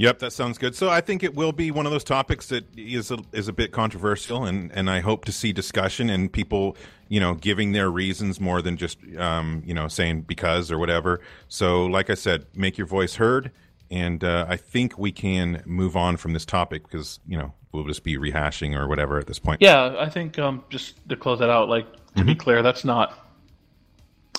Yep, 0.00 0.20
that 0.20 0.32
sounds 0.32 0.56
good. 0.56 0.74
So 0.74 0.88
I 0.88 1.02
think 1.02 1.22
it 1.22 1.34
will 1.34 1.52
be 1.52 1.70
one 1.70 1.84
of 1.84 1.92
those 1.92 2.04
topics 2.04 2.46
that 2.46 2.64
is 2.74 3.10
a, 3.10 3.18
is 3.32 3.48
a 3.48 3.52
bit 3.52 3.70
controversial, 3.70 4.46
and, 4.46 4.72
and 4.72 4.88
I 4.88 5.00
hope 5.00 5.26
to 5.26 5.32
see 5.32 5.52
discussion 5.52 6.08
and 6.08 6.32
people, 6.32 6.78
you 7.10 7.20
know, 7.20 7.34
giving 7.34 7.72
their 7.72 7.90
reasons 7.90 8.40
more 8.40 8.62
than 8.62 8.78
just, 8.78 8.96
um, 9.18 9.62
you 9.66 9.74
know, 9.74 9.88
saying 9.88 10.22
because 10.22 10.72
or 10.72 10.78
whatever. 10.78 11.20
So, 11.48 11.84
like 11.84 12.08
I 12.08 12.14
said, 12.14 12.46
make 12.54 12.78
your 12.78 12.86
voice 12.86 13.16
heard, 13.16 13.50
and 13.90 14.24
uh, 14.24 14.46
I 14.48 14.56
think 14.56 14.98
we 14.98 15.12
can 15.12 15.62
move 15.66 15.96
on 15.96 16.16
from 16.16 16.32
this 16.32 16.46
topic 16.46 16.84
because 16.84 17.20
you 17.28 17.36
know 17.36 17.52
we'll 17.72 17.84
just 17.84 18.02
be 18.02 18.16
rehashing 18.16 18.74
or 18.74 18.88
whatever 18.88 19.18
at 19.18 19.26
this 19.26 19.38
point. 19.38 19.60
Yeah, 19.60 19.96
I 19.98 20.08
think 20.08 20.38
um, 20.38 20.64
just 20.70 21.06
to 21.10 21.16
close 21.16 21.40
that 21.40 21.50
out, 21.50 21.68
like 21.68 21.86
to 22.16 22.24
be 22.24 22.34
clear, 22.34 22.62
that's 22.62 22.86
not 22.86 23.18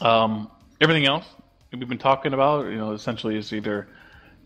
um, 0.01 0.49
everything 0.79 1.05
else 1.05 1.25
we've 1.71 1.87
been 1.87 1.99
talking 1.99 2.33
about. 2.33 2.65
You 2.65 2.77
know, 2.77 2.93
essentially 2.93 3.37
is 3.37 3.53
either 3.53 3.87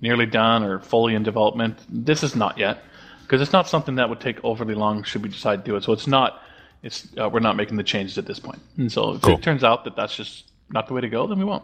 nearly 0.05 0.27
done 0.27 0.63
or 0.63 0.79
fully 0.79 1.15
in 1.15 1.23
development. 1.23 1.79
This 1.89 2.21
is 2.23 2.35
not 2.35 2.57
yet 2.57 2.83
because 3.23 3.41
it's 3.41 3.51
not 3.51 3.67
something 3.67 3.95
that 3.95 4.07
would 4.09 4.19
take 4.21 4.37
overly 4.43 4.75
long 4.75 5.03
should 5.03 5.23
we 5.23 5.29
decide 5.29 5.65
to 5.65 5.71
do 5.71 5.75
it. 5.75 5.83
So 5.83 5.91
it's 5.93 6.07
not. 6.07 6.41
It's 6.83 7.07
uh, 7.19 7.27
we're 7.29 7.39
not 7.39 7.55
making 7.55 7.77
the 7.77 7.83
changes 7.83 8.17
at 8.19 8.27
this 8.27 8.39
point. 8.39 8.61
And 8.77 8.91
so 8.91 9.15
if 9.15 9.21
Cool. 9.21 9.37
it 9.37 9.41
turns 9.41 9.63
out 9.63 9.83
that 9.85 9.95
that's 9.95 10.15
just 10.15 10.51
not 10.69 10.87
the 10.87 10.93
way 10.93 11.01
to 11.01 11.09
go, 11.09 11.25
then 11.27 11.39
we 11.39 11.45
won't. 11.45 11.63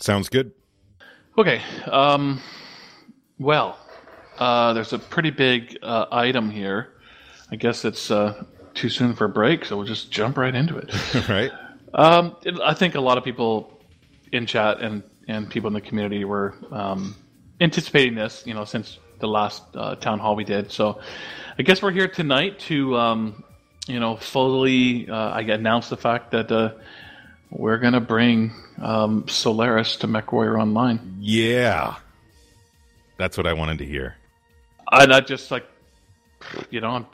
Sounds 0.00 0.30
good. 0.30 0.52
Okay. 1.36 1.60
Um, 1.90 2.40
well, 3.38 3.78
uh, 4.38 4.72
there's 4.72 4.94
a 4.94 4.98
pretty 4.98 5.30
big 5.30 5.76
uh, 5.82 6.06
item 6.10 6.50
here. 6.50 6.88
I 7.50 7.56
guess 7.56 7.84
it's 7.84 8.10
uh, 8.10 8.44
too 8.72 8.88
soon 8.88 9.14
for 9.14 9.26
a 9.26 9.28
break, 9.28 9.66
so 9.66 9.76
we'll 9.76 9.86
just 9.86 10.10
jump 10.10 10.38
right 10.38 10.54
into 10.54 10.78
it. 10.78 10.90
right? 11.28 11.50
Um, 11.92 12.34
it- 12.42 12.58
I 12.64 12.72
think 12.72 12.94
a 12.94 13.00
lot 13.00 13.18
of 13.18 13.24
people 13.24 13.82
in 14.32 14.46
chat 14.46 14.80
and, 14.80 15.02
and 15.28 15.50
people 15.50 15.68
in 15.68 15.74
the 15.74 15.80
community 15.82 16.24
were 16.24 16.54
um, 16.70 17.14
anticipating 17.62 18.14
this, 18.14 18.42
you 18.46 18.54
know, 18.54 18.64
since 18.64 18.98
the 19.20 19.28
last 19.28 19.62
uh, 19.74 19.94
town 19.94 20.18
hall 20.18 20.36
we 20.36 20.44
did. 20.44 20.72
So 20.72 21.00
I 21.58 21.62
guess 21.62 21.80
we're 21.80 21.92
here 21.92 22.08
tonight 22.08 22.58
to, 22.60 22.96
um, 22.96 23.44
you 23.86 24.00
know, 24.00 24.16
fully 24.16 25.08
uh, 25.08 25.30
I 25.30 25.40
announce 25.42 25.88
the 25.88 25.96
fact 25.96 26.32
that 26.32 26.50
uh, 26.50 26.72
we're 27.50 27.78
going 27.78 27.92
to 27.92 28.00
bring 28.00 28.52
um, 28.80 29.28
Solaris 29.28 29.96
to 29.96 30.08
MechWarrior 30.08 30.60
Online. 30.60 31.18
Yeah, 31.20 31.96
that's 33.16 33.36
what 33.36 33.46
I 33.46 33.52
wanted 33.52 33.78
to 33.78 33.86
hear. 33.86 34.16
And 34.90 35.12
I 35.12 35.20
just 35.20 35.50
like, 35.50 35.66
you 36.70 36.80
know, 36.80 36.90
I'm 36.90 37.06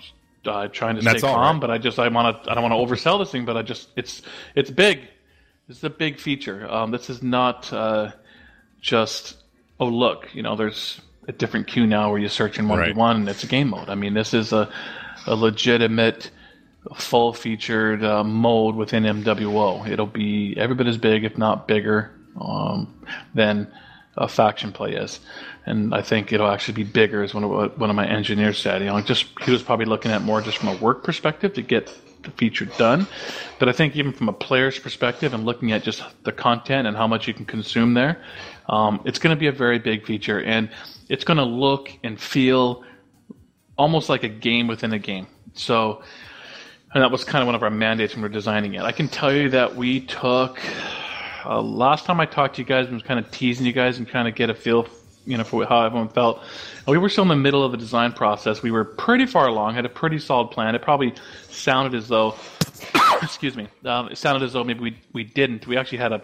uh, 0.47 0.69
trying 0.69 0.97
to 0.97 1.03
stay 1.03 1.21
calm, 1.21 1.57
right. 1.57 1.61
but 1.61 1.71
I 1.71 1.79
just 1.79 1.99
I 1.99 2.09
want 2.09 2.45
to 2.45 2.51
I 2.51 2.55
don't 2.55 2.69
want 2.69 2.73
to 2.73 2.95
oversell 2.95 3.19
this 3.19 3.31
thing, 3.31 3.45
but 3.45 3.57
I 3.57 3.63
just 3.63 3.89
it's 3.97 4.23
it's 4.55 4.71
big. 4.71 5.01
This 5.69 5.79
is 5.79 5.85
a 5.85 5.91
big 5.91 6.19
feature. 6.19 6.67
Um, 6.71 6.91
this 6.91 7.11
is 7.11 7.23
not 7.23 7.71
uh, 7.73 8.13
just 8.81 9.37
oh 9.81 9.87
look, 9.87 10.29
you 10.35 10.43
know, 10.43 10.57
there's 10.57 11.01
a 11.27 11.33
different 11.33 11.67
queue 11.67 11.87
now 11.87 12.11
where 12.11 12.19
you 12.19 12.29
search 12.29 12.59
in 12.59 12.69
one 12.69 12.85
v 12.85 12.93
one 12.93 13.17
and 13.17 13.29
it's 13.29 13.45
a 13.45 13.47
game 13.47 13.69
mode. 13.69 13.89
I 13.89 13.95
mean, 13.95 14.15
this 14.15 14.35
is 14.35 14.53
a 14.53 14.71
a 15.27 15.35
legitimate 15.35 16.31
full 16.97 17.33
featured 17.33 18.03
uh, 18.05 18.25
mode 18.25 18.75
within 18.75 19.05
MWO. 19.05 19.89
It'll 19.89 20.07
be 20.07 20.55
every 20.57 20.75
bit 20.75 20.87
as 20.87 20.97
big, 20.97 21.25
if 21.25 21.37
not 21.37 21.69
bigger, 21.69 22.11
um, 22.41 23.05
than 23.35 23.71
a 24.17 24.29
faction 24.29 24.73
play 24.73 24.95
is. 24.95 25.21
And 25.67 25.95
I 25.95 26.03
think 26.03 26.33
it'll 26.33 26.51
actually 26.51 26.75
be 26.75 26.85
bigger, 26.85 27.23
as 27.23 27.35
one 27.35 27.45
of 27.45 27.79
one 27.79 27.91
of 27.91 27.97
my 27.97 28.07
engineers 28.07 28.59
said. 28.59 28.81
You 28.81 28.89
know, 28.89 29.01
just 29.01 29.27
he 29.43 29.51
was 29.51 29.63
probably 29.63 29.87
looking 29.87 30.11
at 30.11 30.23
more 30.23 30.41
just 30.41 30.59
from 30.59 30.69
a 30.69 30.77
work 30.77 31.05
perspective 31.05 31.53
to 31.55 31.63
get 31.63 31.95
the 32.23 32.31
feature 32.31 32.65
done. 32.65 33.07
But 33.59 33.69
I 33.69 33.73
think 33.73 33.95
even 33.97 34.13
from 34.13 34.29
a 34.29 34.33
player's 34.33 34.79
perspective 34.79 35.35
and 35.35 35.45
looking 35.45 35.73
at 35.73 35.83
just 35.83 36.03
the 36.25 36.33
content 36.33 36.89
and 36.89 36.97
how 36.97 37.07
much 37.07 37.29
you 37.29 37.35
can 37.35 37.45
consume 37.45 37.95
there, 37.95 38.21
um, 38.69 39.01
it's 39.05 39.19
going 39.19 39.35
to 39.35 39.39
be 39.39 39.47
a 39.47 39.53
very 39.53 39.79
big 39.79 40.05
feature, 40.05 40.43
and 40.43 40.71
it's 41.09 41.25
going 41.25 41.39
to 41.39 41.45
look 41.45 41.91
and 42.05 42.21
feel 42.21 42.85
almost 43.77 44.09
like 44.09 44.25
a 44.25 44.29
game 44.29 44.67
within 44.67 44.93
a 44.93 44.99
game. 44.99 45.27
So, 45.55 46.03
and 46.95 47.03
that 47.03 47.11
was 47.11 47.25
kind 47.25 47.43
of 47.43 47.47
one 47.47 47.55
of 47.55 47.63
our 47.63 47.71
mandates 47.71 48.15
when 48.15 48.23
we 48.23 48.27
are 48.27 48.33
designing 48.33 48.75
it. 48.75 48.83
I 48.83 48.93
can 48.93 49.09
tell 49.09 49.33
you 49.33 49.49
that 49.51 49.75
we 49.75 50.01
took 50.01 50.61
uh, 51.45 51.63
last 51.63 52.05
time 52.05 52.21
I 52.21 52.27
talked 52.27 52.57
to 52.57 52.63
you 52.63 52.67
guys 52.67 52.89
I 52.89 52.93
was 52.93 53.03
kind 53.03 53.19
of 53.19 53.31
teasing 53.31 53.65
you 53.65 53.73
guys 53.73 53.99
and 53.99 54.09
kind 54.09 54.29
of 54.29 54.35
get 54.35 54.51
a 54.51 54.55
feel, 54.55 54.87
you 55.25 55.37
know 55.37 55.45
for 55.45 55.65
how 55.65 55.83
everyone 55.83 56.09
felt. 56.09 56.43
And 56.79 56.89
we 56.89 56.99
were 56.99 57.09
still 57.09 57.23
in 57.23 57.29
the 57.29 57.37
middle 57.37 57.65
of 57.65 57.73
the 57.73 57.79
design 57.79 58.13
process. 58.13 58.63
We 58.63 58.71
were 58.71 58.85
pretty 58.85 59.27
far 59.27 59.47
along, 59.47 59.75
had 59.75 59.87
a 59.87 59.91
pretty 59.91 60.19
solid 60.19 60.51
plan. 60.51 60.75
It 60.75 60.83
probably 60.83 61.15
sounded 61.49 61.97
as 61.97 62.09
though, 62.09 62.35
excuse 63.23 63.57
me, 63.57 63.69
um, 63.85 64.09
it 64.09 64.19
sounded 64.19 64.45
as 64.45 64.53
though 64.53 64.65
maybe 64.65 64.81
we 64.81 64.99
we 65.13 65.25
didn't. 65.25 65.67
We 65.67 65.77
actually 65.77 65.99
had 65.99 66.13
a 66.13 66.23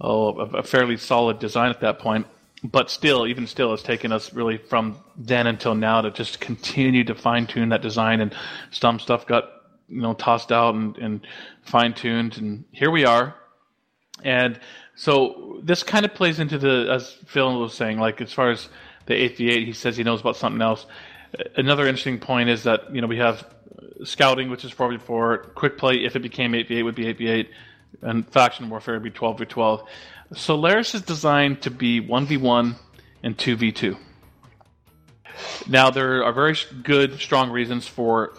oh 0.00 0.28
a, 0.38 0.62
fairly 0.62 0.96
solid 0.96 1.38
design 1.38 1.70
at 1.70 1.80
that 1.80 1.98
point. 1.98 2.26
But 2.64 2.90
still, 2.90 3.26
even 3.26 3.46
still, 3.46 3.74
it's 3.74 3.82
taken 3.82 4.12
us 4.12 4.32
really 4.32 4.56
from 4.56 4.96
then 5.16 5.46
until 5.46 5.74
now 5.74 6.00
to 6.00 6.10
just 6.10 6.40
continue 6.40 7.04
to 7.04 7.14
fine 7.14 7.46
tune 7.46 7.68
that 7.68 7.82
design, 7.82 8.20
and 8.20 8.34
some 8.70 8.98
stuff 8.98 9.26
got 9.26 9.44
you 9.88 10.00
know 10.00 10.14
tossed 10.14 10.50
out 10.52 10.74
and, 10.74 10.96
and 10.98 11.26
fine 11.62 11.94
tuned, 11.94 12.38
and 12.38 12.64
here 12.72 12.90
we 12.90 13.04
are. 13.04 13.34
And 14.24 14.58
so 14.94 15.60
this 15.62 15.82
kind 15.82 16.04
of 16.04 16.14
plays 16.14 16.40
into 16.40 16.58
the 16.58 16.88
as 16.90 17.12
Phil 17.26 17.60
was 17.60 17.74
saying, 17.74 17.98
like 17.98 18.20
as 18.20 18.32
far 18.32 18.50
as 18.50 18.68
the 19.06 19.14
8v8, 19.14 19.66
he 19.66 19.72
says 19.72 19.96
he 19.96 20.02
knows 20.02 20.20
about 20.20 20.36
something 20.36 20.62
else. 20.62 20.86
Another 21.56 21.86
interesting 21.86 22.18
point 22.18 22.48
is 22.48 22.62
that 22.64 22.92
you 22.94 23.00
know 23.00 23.06
we 23.06 23.18
have 23.18 23.46
scouting, 24.04 24.50
which 24.50 24.64
is 24.64 24.72
4v4, 24.72 25.54
quick 25.54 25.78
play. 25.78 26.04
If 26.04 26.16
it 26.16 26.20
became 26.20 26.52
8v8, 26.52 26.84
would 26.84 26.94
be 26.94 27.04
8v8, 27.12 27.48
and 28.02 28.28
faction 28.30 28.68
warfare 28.68 28.94
would 28.94 29.02
be 29.02 29.10
12v12. 29.10 29.86
Solaris 30.34 30.94
is 30.94 31.02
designed 31.02 31.62
to 31.62 31.70
be 31.70 32.00
1v1 32.00 32.74
and 33.22 33.36
2v2. 33.36 33.96
Now, 35.68 35.90
there 35.90 36.24
are 36.24 36.32
very 36.32 36.56
good, 36.82 37.20
strong 37.20 37.50
reasons 37.50 37.86
for 37.86 38.34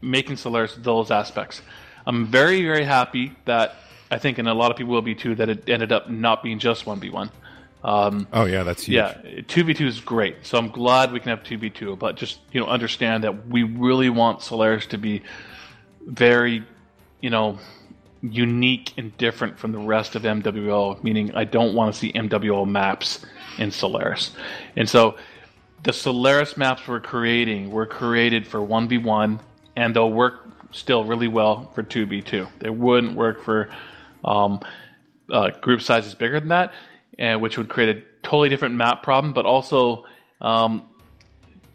making 0.00 0.36
Solaris 0.36 0.74
those 0.76 1.10
aspects. 1.10 1.62
I'm 2.06 2.26
very, 2.26 2.62
very 2.62 2.84
happy 2.84 3.34
that 3.46 3.76
I 4.10 4.18
think, 4.18 4.38
and 4.38 4.48
a 4.48 4.54
lot 4.54 4.70
of 4.70 4.76
people 4.76 4.92
will 4.92 5.02
be 5.02 5.14
too, 5.14 5.34
that 5.36 5.48
it 5.48 5.68
ended 5.68 5.92
up 5.92 6.10
not 6.10 6.42
being 6.42 6.58
just 6.58 6.84
1v1. 6.84 7.30
Um, 7.82 8.26
oh 8.32 8.46
yeah, 8.46 8.62
that's 8.62 8.84
huge. 8.84 8.94
Yeah, 8.94 9.40
two 9.46 9.62
v 9.62 9.74
two 9.74 9.86
is 9.86 10.00
great. 10.00 10.46
So 10.46 10.56
I'm 10.56 10.70
glad 10.70 11.12
we 11.12 11.20
can 11.20 11.28
have 11.28 11.44
two 11.44 11.58
v 11.58 11.68
two. 11.68 11.96
But 11.96 12.16
just 12.16 12.40
you 12.50 12.60
know, 12.60 12.66
understand 12.66 13.24
that 13.24 13.46
we 13.46 13.62
really 13.62 14.08
want 14.08 14.40
Solaris 14.40 14.86
to 14.86 14.98
be 14.98 15.22
very, 16.06 16.64
you 17.20 17.28
know, 17.28 17.58
unique 18.30 18.92
and 18.96 19.16
different 19.18 19.58
from 19.58 19.72
the 19.72 19.78
rest 19.78 20.14
of 20.16 20.22
MWO. 20.22 21.02
Meaning, 21.02 21.34
I 21.34 21.44
don't 21.44 21.74
want 21.74 21.92
to 21.92 21.98
see 21.98 22.12
MWO 22.12 22.66
maps 22.66 23.24
in 23.58 23.70
Solaris. 23.70 24.32
And 24.76 24.88
so, 24.88 25.16
the 25.82 25.92
Solaris 25.92 26.56
maps 26.56 26.88
we're 26.88 27.00
creating 27.00 27.70
were 27.70 27.86
created 27.86 28.46
for 28.46 28.62
one 28.62 28.88
v 28.88 28.98
one, 28.98 29.40
and 29.76 29.94
they'll 29.94 30.12
work 30.12 30.48
still 30.72 31.04
really 31.04 31.28
well 31.28 31.70
for 31.74 31.82
two 31.82 32.06
v 32.06 32.22
two. 32.22 32.46
They 32.58 32.70
wouldn't 32.70 33.14
work 33.14 33.44
for 33.44 33.68
um, 34.24 34.60
uh, 35.30 35.50
group 35.60 35.82
sizes 35.82 36.14
bigger 36.14 36.40
than 36.40 36.48
that 36.48 36.72
and 37.18 37.40
which 37.40 37.58
would 37.58 37.68
create 37.68 37.96
a 37.96 38.02
totally 38.22 38.48
different 38.48 38.74
map 38.74 39.02
problem. 39.02 39.32
But 39.32 39.46
also, 39.46 40.04
um, 40.40 40.88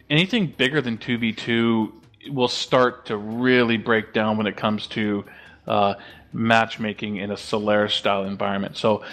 anything 0.09 0.47
bigger 0.47 0.81
than 0.81 0.97
two 0.97 1.17
v 1.17 1.33
two 1.33 1.93
will 2.29 2.47
start 2.47 3.05
to 3.07 3.17
really 3.17 3.77
break 3.77 4.13
down 4.13 4.37
when 4.37 4.47
it 4.47 4.57
comes 4.57 4.87
to 4.87 5.25
uh, 5.67 5.95
matchmaking 6.33 7.17
in 7.17 7.31
a 7.31 7.37
Solaris 7.37 7.93
style 7.93 8.23
environment. 8.23 8.77
So, 8.77 9.03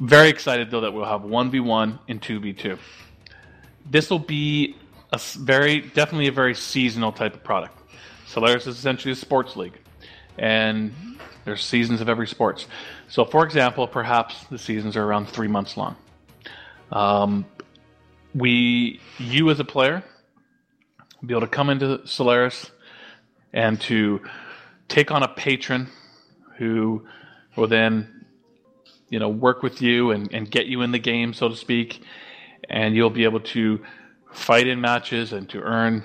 very 0.00 0.28
excited 0.28 0.70
though 0.70 0.80
that 0.80 0.92
we'll 0.92 1.04
have 1.04 1.22
one 1.22 1.50
v 1.50 1.60
one 1.60 1.98
and 2.08 2.20
two 2.20 2.40
v 2.40 2.52
two. 2.52 2.78
This 3.88 4.10
will 4.10 4.18
be 4.18 4.76
a 5.12 5.20
very 5.38 5.80
definitely 5.80 6.28
a 6.28 6.32
very 6.32 6.54
seasonal 6.54 7.12
type 7.12 7.34
of 7.34 7.44
product. 7.44 7.78
Solaris 8.26 8.66
is 8.66 8.78
essentially 8.78 9.12
a 9.12 9.16
sports 9.16 9.56
league, 9.56 9.78
and 10.38 10.92
there's 11.44 11.62
seasons 11.62 12.00
of 12.00 12.08
every 12.08 12.26
sports. 12.26 12.66
So, 13.08 13.24
for 13.24 13.44
example, 13.44 13.86
perhaps 13.86 14.44
the 14.44 14.58
seasons 14.58 14.96
are 14.96 15.04
around 15.04 15.28
three 15.28 15.48
months 15.48 15.76
long. 15.76 15.96
Um, 16.90 17.44
we, 18.34 19.00
you 19.18 19.50
as 19.50 19.60
a 19.60 19.64
player, 19.64 20.02
be 21.24 21.34
able 21.34 21.42
to 21.42 21.46
come 21.46 21.70
into 21.70 22.06
Solaris 22.06 22.70
and 23.52 23.80
to 23.82 24.22
take 24.88 25.10
on 25.10 25.22
a 25.22 25.28
patron 25.28 25.88
who 26.62 27.04
will 27.56 27.66
then, 27.66 28.24
you 29.08 29.18
know, 29.18 29.28
work 29.28 29.64
with 29.64 29.82
you 29.82 30.12
and, 30.12 30.32
and 30.32 30.48
get 30.48 30.66
you 30.66 30.82
in 30.82 30.92
the 30.92 30.98
game, 30.98 31.34
so 31.34 31.48
to 31.48 31.56
speak, 31.56 32.02
and 32.70 32.94
you'll 32.94 33.10
be 33.10 33.24
able 33.24 33.40
to 33.40 33.82
fight 34.32 34.68
in 34.68 34.80
matches 34.80 35.32
and 35.32 35.50
to 35.50 35.60
earn 35.60 36.04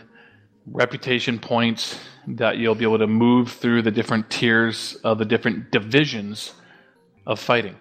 reputation 0.65 1.37
points 1.37 1.99
that 2.27 2.57
you'll 2.57 2.73
be 2.73 2.83
able 2.83 2.97
to 2.97 3.07
move 3.07 3.51
through 3.51 3.83
the 3.83 3.91
different 3.91 4.27
tiers 4.31 4.95
of 5.03 5.19
the 5.19 5.25
different 5.25 5.71
divisions 5.71 6.53
of 7.27 7.39
fighting. 7.39 7.75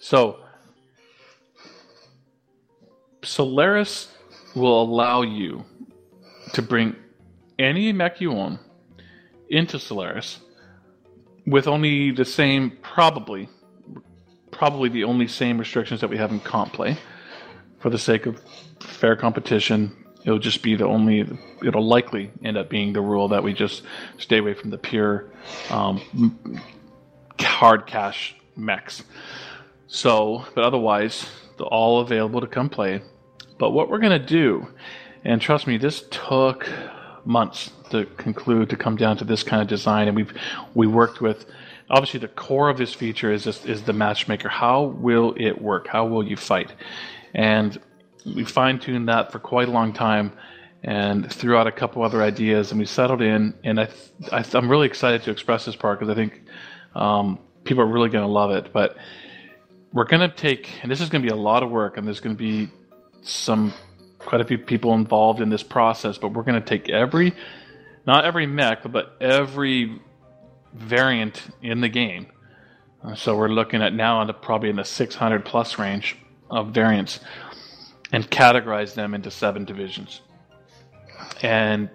So, 0.00 0.40
Solaris 3.22 4.08
will 4.56 4.82
allow 4.82 5.22
you 5.22 5.64
to 6.54 6.62
bring 6.62 6.96
any 7.60 7.92
mech 7.92 8.20
you 8.20 8.32
own 8.32 8.58
into 9.48 9.78
Solaris 9.78 10.40
with 11.46 11.66
only 11.66 12.10
the 12.10 12.24
same, 12.24 12.70
probably, 12.82 13.48
probably 14.50 14.88
the 14.88 15.04
only 15.04 15.28
same 15.28 15.58
restrictions 15.58 16.00
that 16.00 16.10
we 16.10 16.16
have 16.16 16.30
in 16.30 16.40
comp 16.40 16.72
play. 16.72 16.96
For 17.78 17.90
the 17.90 17.98
sake 17.98 18.26
of 18.26 18.40
fair 18.80 19.16
competition 19.16 20.02
it'll 20.24 20.38
just 20.38 20.62
be 20.62 20.74
the 20.74 20.86
only 20.86 21.26
it'll 21.64 21.86
likely 21.86 22.30
end 22.44 22.56
up 22.56 22.68
being 22.68 22.92
the 22.92 23.00
rule 23.00 23.28
that 23.28 23.42
we 23.42 23.52
just 23.52 23.82
stay 24.18 24.38
away 24.38 24.54
from 24.54 24.70
the 24.70 24.78
pure 24.78 25.30
um, 25.70 26.60
hard 27.40 27.86
cash 27.86 28.34
mechs. 28.56 29.02
So 29.86 30.44
but 30.54 30.64
otherwise 30.64 31.28
they're 31.58 31.66
all 31.66 32.00
available 32.00 32.40
to 32.40 32.46
come 32.46 32.68
play. 32.68 33.02
But 33.58 33.70
what 33.70 33.88
we're 33.88 34.00
to 34.00 34.18
do 34.18 34.68
and 35.24 35.40
trust 35.40 35.66
me 35.66 35.76
this 35.76 36.04
took 36.10 36.68
months 37.24 37.70
to 37.90 38.06
conclude 38.16 38.70
to 38.70 38.76
come 38.76 38.96
down 38.96 39.16
to 39.18 39.24
this 39.24 39.42
kind 39.42 39.62
of 39.62 39.68
design. 39.68 40.08
And 40.08 40.16
we've 40.16 40.32
we 40.74 40.86
worked 40.86 41.20
with 41.20 41.46
obviously 41.90 42.20
the 42.20 42.28
core 42.28 42.68
of 42.68 42.78
this 42.78 42.94
feature 42.94 43.32
is 43.32 43.44
this, 43.44 43.64
is 43.64 43.82
the 43.82 43.92
matchmaker. 43.92 44.48
How 44.48 44.82
will 44.82 45.34
it 45.36 45.60
work? 45.60 45.86
How 45.86 46.06
will 46.06 46.26
you 46.26 46.36
fight? 46.36 46.72
And 47.34 47.78
we 48.24 48.44
fine 48.44 48.78
tuned 48.78 49.08
that 49.08 49.30
for 49.30 49.38
quite 49.38 49.68
a 49.68 49.70
long 49.70 49.92
time 49.92 50.32
and 50.82 51.30
threw 51.30 51.56
out 51.56 51.66
a 51.66 51.72
couple 51.72 52.02
other 52.02 52.22
ideas 52.22 52.70
and 52.70 52.80
we 52.80 52.86
settled 52.86 53.22
in. 53.22 53.54
And 53.62 53.80
I, 53.80 53.88
I 54.32 54.44
am 54.54 54.68
really 54.68 54.86
excited 54.86 55.22
to 55.24 55.30
express 55.30 55.66
this 55.66 55.76
part 55.76 56.00
because 56.00 56.10
I 56.10 56.16
think 56.16 56.42
um, 56.94 57.38
people 57.64 57.82
are 57.82 57.86
really 57.86 58.08
going 58.08 58.24
to 58.24 58.32
love 58.32 58.50
it. 58.50 58.72
But 58.72 58.96
we're 59.92 60.04
going 60.04 60.28
to 60.28 60.34
take 60.34 60.70
and 60.82 60.90
this 60.90 61.00
is 61.00 61.08
going 61.08 61.22
to 61.22 61.28
be 61.28 61.32
a 61.32 61.40
lot 61.40 61.62
of 61.62 61.70
work 61.70 61.96
and 61.96 62.06
there's 62.06 62.20
going 62.20 62.36
to 62.36 62.42
be 62.42 62.70
some 63.22 63.72
quite 64.32 64.40
a 64.40 64.46
few 64.46 64.56
people 64.56 64.94
involved 64.94 65.42
in 65.42 65.50
this 65.50 65.62
process 65.62 66.16
but 66.16 66.32
we're 66.32 66.42
going 66.42 66.58
to 66.58 66.66
take 66.66 66.88
every 66.88 67.34
not 68.06 68.24
every 68.24 68.46
mech 68.46 68.90
but 68.90 69.14
every 69.20 70.00
variant 70.72 71.50
in 71.60 71.82
the 71.82 71.88
game 71.88 72.26
uh, 73.04 73.14
so 73.14 73.36
we're 73.36 73.48
looking 73.48 73.82
at 73.82 73.92
now 73.92 74.24
probably 74.32 74.70
in 74.70 74.76
the 74.76 74.84
600 74.84 75.44
plus 75.44 75.78
range 75.78 76.16
of 76.50 76.72
variants 76.72 77.20
and 78.12 78.30
categorize 78.30 78.94
them 78.94 79.14
into 79.14 79.30
seven 79.30 79.64
divisions. 79.64 80.20
And 81.42 81.88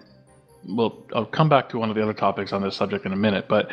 we'll 0.64 1.06
I'll 1.14 1.24
come 1.24 1.48
back 1.48 1.70
to 1.70 1.78
one 1.78 1.88
of 1.88 1.96
the 1.96 2.02
other 2.02 2.12
topics 2.12 2.52
on 2.52 2.60
this 2.60 2.76
subject 2.76 3.06
in 3.06 3.12
a 3.12 3.16
minute, 3.16 3.46
but 3.48 3.70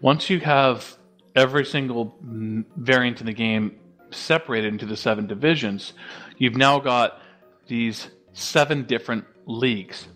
once 0.00 0.28
you 0.28 0.40
have 0.40 0.96
every 1.36 1.64
single 1.64 2.16
variant 2.20 3.20
in 3.20 3.26
the 3.26 3.32
game 3.32 3.78
separated 4.10 4.72
into 4.72 4.86
the 4.86 4.96
seven 4.96 5.26
divisions, 5.26 5.92
you've 6.38 6.56
now 6.56 6.78
got 6.78 7.20
these 7.66 8.08
seven 8.32 8.84
different 8.84 9.24
leagues. 9.46 10.06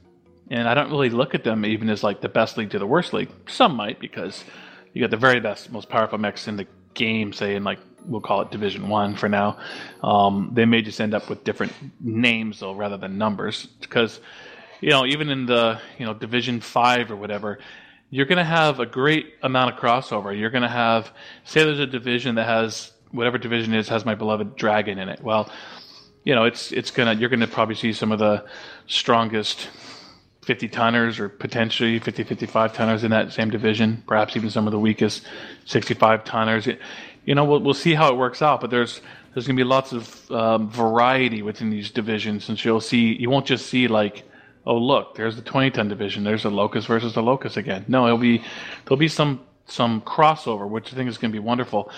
And 0.51 0.68
I 0.68 0.74
don't 0.74 0.90
really 0.90 1.11
look 1.11 1.34
at 1.34 1.44
them 1.44 1.64
even 1.64 1.88
as 1.88 2.03
like 2.03 2.20
the 2.20 2.28
best 2.28 2.57
league 2.57 2.70
to 2.70 2.78
the 2.78 2.86
worst 2.86 3.12
league. 3.12 3.30
Some 3.48 3.76
might 3.76 4.01
because 4.01 4.44
you 4.92 5.01
got 5.01 5.11
the 5.11 5.16
very 5.16 5.40
best, 5.40 5.70
most 5.70 5.88
powerful 5.88 6.18
mechs 6.18 6.48
in 6.48 6.57
the 6.57 6.66
game, 6.94 7.32
say 7.32 7.55
in 7.55 7.64
like 7.64 7.78
we'll 8.07 8.20
call 8.20 8.42
it 8.42 8.51
Division 8.51 8.88
One 8.88 9.14
for 9.14 9.28
now. 9.28 9.59
Um, 10.03 10.51
they 10.53 10.64
may 10.64 10.82
just 10.82 11.01
end 11.01 11.14
up 11.14 11.28
with 11.28 11.44
different 11.44 11.72
names 12.01 12.61
though, 12.61 12.74
rather 12.74 12.96
than 12.96 13.18
numbers, 13.18 13.66
because 13.80 14.20
you 14.80 14.90
know 14.90 15.07
even 15.07 15.30
in 15.30 15.46
the 15.46 15.80
you 15.98 16.07
know 16.07 16.14
Division 16.14 16.61
Five 16.61 17.11
or 17.11 17.16
whatever, 17.16 17.59
you're 18.11 18.26
going 18.26 18.38
to 18.38 18.44
have 18.44 18.80
a 18.80 18.86
great 18.86 19.34
amount 19.42 19.72
of 19.72 19.80
crossover. 19.80 20.36
You're 20.36 20.51
going 20.51 20.62
to 20.62 20.68
have 20.68 21.12
say 21.44 21.64
there's 21.64 21.78
a 21.78 21.86
division 21.86 22.34
that 22.36 22.46
has 22.46 22.92
whatever 23.12 23.38
division 23.38 23.74
is 23.74 23.88
has 23.88 24.05
my 24.05 24.14
beloved 24.14 24.57
dragon 24.57 24.98
in 24.98 25.09
it. 25.09 25.22
Well, 25.22 25.51
you 26.24 26.34
know 26.34 26.44
it's 26.44 26.72
it's 26.72 26.90
gonna 26.90 27.14
you're 27.14 27.28
gonna 27.28 27.46
probably 27.46 27.74
see 27.74 27.92
some 27.92 28.12
of 28.12 28.18
the 28.18 28.44
strongest 28.86 29.68
50 30.42 30.68
tonners 30.68 31.20
or 31.20 31.28
potentially 31.28 31.98
50 31.98 32.24
55 32.24 32.72
tonners 32.72 33.04
in 33.04 33.10
that 33.10 33.32
same 33.32 33.50
division 33.50 34.02
perhaps 34.06 34.36
even 34.36 34.50
some 34.50 34.66
of 34.66 34.72
the 34.72 34.78
weakest 34.78 35.22
65 35.66 36.24
tonners 36.24 36.66
you 37.24 37.34
know, 37.34 37.44
we'll, 37.44 37.60
we'll 37.60 37.74
see 37.74 37.94
how 37.94 38.08
it 38.12 38.16
works 38.16 38.42
out. 38.42 38.60
But 38.60 38.70
there's 38.70 39.00
there's 39.32 39.46
going 39.46 39.56
to 39.56 39.60
be 39.60 39.68
lots 39.68 39.92
of 39.92 40.30
um, 40.32 40.68
variety 40.68 41.42
within 41.42 41.70
these 41.70 41.90
divisions, 41.90 42.48
and 42.48 42.62
you'll 42.64 42.80
see 42.80 43.14
you 43.14 43.30
won't 43.30 43.46
just 43.46 43.66
see 43.66 43.86
like, 43.86 44.24
oh 44.66 44.76
look, 44.76 45.14
there's 45.14 45.36
the 45.36 45.42
20 45.42 45.70
ton 45.70 45.88
division, 45.88 46.24
there's 46.24 46.42
the 46.42 46.50
locust 46.50 46.88
versus 46.88 47.14
the 47.14 47.22
locust 47.22 47.56
again. 47.56 47.84
No, 47.86 48.06
it'll 48.06 48.18
be 48.18 48.42
there'll 48.84 48.98
be 48.98 49.06
some 49.06 49.40
some 49.66 50.00
crossover, 50.02 50.68
which 50.68 50.92
I 50.92 50.96
think 50.96 51.08
is 51.08 51.18
going 51.18 51.30
to 51.30 51.36
be 51.36 51.44
wonderful. 51.44 51.92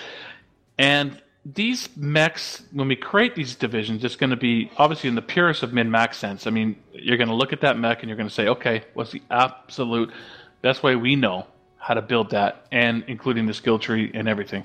And 0.77 1.19
these 1.45 1.89
mechs, 1.97 2.63
when 2.71 2.87
we 2.87 2.95
create 2.95 3.35
these 3.35 3.55
divisions, 3.55 4.03
it's 4.03 4.15
going 4.15 4.29
to 4.29 4.37
be 4.37 4.71
obviously 4.77 5.09
in 5.09 5.15
the 5.15 5.21
purest 5.21 5.61
of 5.61 5.73
min 5.73 5.91
max 5.91 6.17
sense. 6.17 6.47
I 6.47 6.51
mean, 6.51 6.77
you're 6.93 7.17
going 7.17 7.27
to 7.27 7.35
look 7.35 7.51
at 7.51 7.61
that 7.61 7.77
mech 7.77 8.01
and 8.01 8.09
you're 8.09 8.15
going 8.15 8.29
to 8.29 8.33
say, 8.33 8.47
okay, 8.47 8.83
what's 8.93 9.11
the 9.11 9.21
absolute 9.29 10.11
best 10.61 10.83
way 10.83 10.95
we 10.95 11.15
know 11.15 11.45
how 11.77 11.93
to 11.93 12.01
build 12.01 12.29
that, 12.29 12.65
and 12.71 13.03
including 13.07 13.45
the 13.45 13.53
skill 13.53 13.77
tree 13.77 14.09
and 14.13 14.29
everything, 14.29 14.63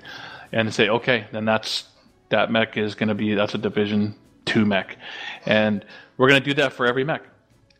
and 0.53 0.72
say, 0.72 0.89
okay, 0.89 1.26
then 1.33 1.45
that's 1.45 1.89
that 2.29 2.53
mech 2.53 2.76
is 2.76 2.95
going 2.95 3.09
to 3.09 3.14
be 3.14 3.35
that's 3.35 3.55
a 3.55 3.59
division 3.59 4.14
two 4.45 4.64
mech, 4.64 4.97
and 5.45 5.85
we're 6.16 6.29
going 6.29 6.41
to 6.41 6.49
do 6.49 6.55
that 6.55 6.72
for 6.72 6.87
every 6.87 7.03
mech. 7.03 7.22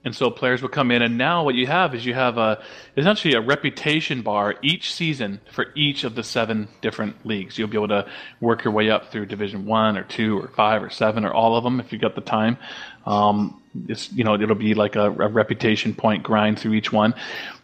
And 0.05 0.15
so 0.15 0.31
players 0.31 0.63
will 0.63 0.69
come 0.69 0.93
in, 0.93 1.03
and 1.03 1.19
now 1.19 1.45
what 1.45 1.57
you 1.57 1.67
have 1.67 1.93
is 1.93 2.07
you 2.07 2.15
have 2.15 2.39
a 2.39 2.63
essentially 2.97 3.35
a 3.35 3.41
reputation 3.41 4.23
bar 4.23 4.55
each 4.63 4.95
season 4.95 5.41
for 5.51 5.67
each 5.75 6.05
of 6.05 6.15
the 6.15 6.23
seven 6.23 6.69
different 6.81 7.27
leagues. 7.27 7.59
You'll 7.59 7.69
be 7.69 7.77
able 7.77 7.89
to 7.89 8.09
work 8.41 8.63
your 8.63 8.73
way 8.73 8.91
up 8.91 9.11
through 9.11 9.27
Division 9.27 9.67
One 9.67 9.99
or 9.99 10.05
two 10.05 10.39
or 10.39 10.49
five 10.49 10.85
or 10.85 10.91
seven 10.91 11.25
or 11.25 11.35
all 11.35 11.57
of 11.57 11.65
them 11.65 11.81
if 11.81 11.93
you've 11.93 12.01
got 12.01 12.15
the 12.15 12.21
time. 12.21 12.59
Um, 13.07 13.61
it's 13.89 14.13
you 14.13 14.23
know 14.23 14.35
it'll 14.35 14.55
be 14.55 14.75
like 14.75 14.95
a, 14.95 15.07
a, 15.07 15.29
reputation 15.29 15.95
point 15.95 16.23
grind 16.23 16.61
through 16.61 16.75
each 16.75 16.93
one. 16.93 17.15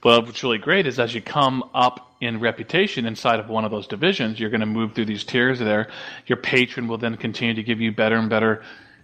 But 0.02 0.26
what's 0.26 0.42
really 0.42 0.58
great 0.58 0.88
is 0.88 0.98
as 0.98 1.14
you 1.14 1.22
come 1.22 1.62
up 1.72 2.14
in 2.20 2.40
reputation 2.40 3.06
inside 3.06 3.38
of 3.38 3.48
one 3.48 3.64
of 3.64 3.70
those 3.70 3.86
divisions, 3.86 4.40
you're 4.40 4.50
going 4.50 4.60
to 4.60 4.66
move 4.66 4.94
through 4.94 5.06
these 5.06 5.22
tiers 5.22 5.60
there. 5.60 5.88
Your 6.26 6.38
patron 6.38 6.88
will 6.88 6.98
then 6.98 7.16
continue 7.16 7.54
to 7.54 7.62
give 7.62 7.80
you 7.80 7.92
better 7.92 8.16
and 8.16 8.28
better 8.28 8.62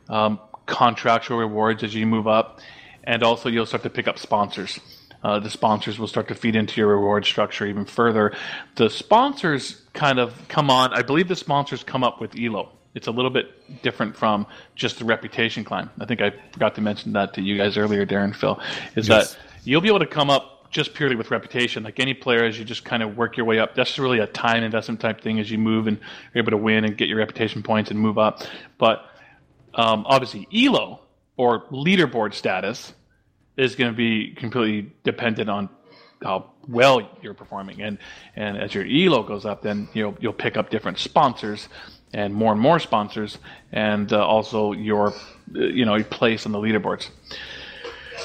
um, 0.09 0.41
contractual 0.67 1.39
rewards 1.39 1.85
as 1.85 1.95
you 1.95 2.07
move 2.07 2.27
up 2.27 2.61
and 3.05 3.23
also 3.23 3.49
you'll 3.49 3.67
start 3.67 3.83
to 3.83 3.91
pick 3.91 4.09
up 4.09 4.19
sponsors. 4.19 4.79
Uh, 5.23 5.39
the 5.39 5.51
sponsors 5.51 5.99
will 5.99 6.07
start 6.07 6.29
to 6.29 6.35
feed 6.35 6.57
into 6.57 6.81
your 6.81 6.89
reward 6.89 7.27
structure 7.27 7.67
even 7.67 7.85
further. 7.85 8.35
The 8.77 8.89
sponsors 8.89 9.83
kind 9.93 10.19
of 10.19 10.49
come 10.49 10.71
on. 10.71 10.95
I 10.95 11.03
believe 11.03 11.29
the 11.29 11.37
sponsors 11.37 11.85
come 11.85 12.03
up 12.03 12.21
with 12.21 12.39
Elo. 12.39 12.71
It's 12.95 13.07
a 13.07 13.11
little 13.11 13.31
bit 13.31 13.83
different 13.83 14.17
from 14.17 14.47
just 14.75 14.99
the 14.99 15.05
reputation 15.05 15.63
climb. 15.63 15.91
I 16.01 16.07
think 16.07 16.21
I 16.21 16.33
forgot 16.53 16.75
to 16.77 16.81
mention 16.81 17.13
that 17.13 17.35
to 17.35 17.43
you 17.43 17.57
guys 17.57 17.77
earlier, 17.77 18.05
Darren 18.05 18.35
Phil. 18.35 18.59
Is 18.97 19.09
yes. 19.09 19.35
that 19.35 19.41
you'll 19.63 19.81
be 19.81 19.89
able 19.89 20.01
to 20.01 20.07
come 20.07 20.31
up 20.31 20.71
just 20.71 20.95
purely 20.95 21.17
with 21.17 21.31
reputation. 21.31 21.83
Like 21.83 22.01
any 22.01 22.15
player, 22.15 22.45
as 22.45 22.59
you 22.59 22.65
just 22.65 22.85
kind 22.85 23.03
of 23.03 23.17
work 23.17 23.37
your 23.37 23.45
way 23.47 23.59
up. 23.59 23.75
That's 23.75 23.99
really 23.99 24.21
a 24.21 24.27
time 24.27 24.63
investment 24.63 25.01
type 25.01 25.21
thing 25.21 25.39
as 25.39 25.51
you 25.51 25.59
move 25.59 25.87
and 25.87 25.99
you're 26.33 26.43
able 26.43 26.53
to 26.53 26.57
win 26.57 26.85
and 26.85 26.97
get 26.97 27.09
your 27.09 27.19
reputation 27.19 27.63
points 27.63 27.91
and 27.91 27.99
move 27.99 28.19
up. 28.19 28.43
But 28.79 29.05
um, 29.75 30.05
obviously, 30.07 30.49
Elo 30.53 31.01
or 31.41 31.65
leaderboard 31.71 32.35
status 32.35 32.93
is 33.57 33.75
going 33.75 33.91
to 33.91 33.97
be 33.97 34.35
completely 34.35 34.93
dependent 35.05 35.49
on 35.49 35.71
how 36.23 36.51
well 36.69 37.09
you're 37.23 37.33
performing. 37.33 37.81
And 37.81 37.97
and 38.37 38.59
as 38.59 38.75
your 38.75 38.85
elo 38.85 39.23
goes 39.23 39.47
up, 39.47 39.63
then 39.63 39.89
you'll 39.95 40.15
you'll 40.21 40.35
pick 40.35 40.59
up 40.59 40.69
different 40.69 40.99
sponsors 40.99 41.71
and 42.13 42.35
more 42.35 42.53
and 42.53 42.61
more 42.61 42.79
sponsors, 42.79 43.39
and 43.73 44.13
uh, 44.13 44.23
also 44.23 44.73
your 44.73 45.15
you 45.51 45.87
know 45.87 45.95
your 45.95 46.05
place 46.05 46.45
on 46.45 46.53
the 46.53 46.59
leaderboards. 46.59 47.09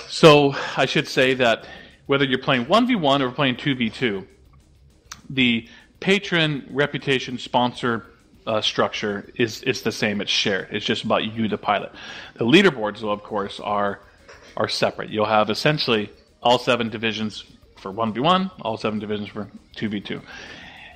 So 0.10 0.54
I 0.76 0.86
should 0.86 1.08
say 1.08 1.36
that 1.36 1.66
whether 2.08 2.26
you're 2.26 2.46
playing 2.50 2.68
one 2.68 2.86
v 2.86 2.96
one 2.96 3.22
or 3.22 3.32
playing 3.32 3.56
two 3.56 3.76
v 3.76 3.90
two, 3.90 4.28
the 5.30 5.70
patron 6.02 6.68
reputation 6.70 7.38
sponsor 7.38 8.08
uh, 8.48 8.62
structure 8.62 9.30
is 9.36 9.64
it's 9.64 9.82
the 9.82 9.92
same. 9.92 10.22
It's 10.22 10.32
shared. 10.32 10.70
It's 10.72 10.86
just 10.86 11.04
about 11.04 11.24
you, 11.24 11.48
the 11.48 11.58
pilot. 11.58 11.92
The 12.36 12.46
leaderboards, 12.46 13.02
though, 13.02 13.12
of 13.12 13.24
course, 13.24 13.60
are 13.60 14.00
are 14.58 14.68
separate. 14.68 15.10
You'll 15.10 15.26
have 15.26 15.50
essentially 15.50 16.12
all 16.42 16.60
seven 16.60 16.90
divisions 16.90 17.44
for 17.78 17.92
one 17.92 18.14
v 18.14 18.20
one, 18.20 18.52
all 18.62 18.78
seven 18.78 19.00
divisions 19.00 19.30
for 19.30 19.50
two 19.76 19.90
v 19.90 20.00
two. 20.00 20.22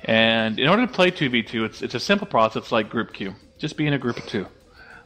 And 0.04 0.58
in 0.58 0.68
order 0.68 0.86
to 0.86 0.92
play 0.92 1.10
two 1.10 1.28
v 1.28 1.42
two, 1.42 1.64
it's 1.64 1.82
it's 1.82 1.94
a 1.94 2.00
simple 2.00 2.26
process 2.26 2.72
like 2.72 2.88
Group 2.88 3.12
queue. 3.12 3.34
Just 3.58 3.76
be 3.76 3.86
in 3.86 3.92
a 3.92 3.98
group 3.98 4.16
of 4.16 4.26
two. 4.26 4.46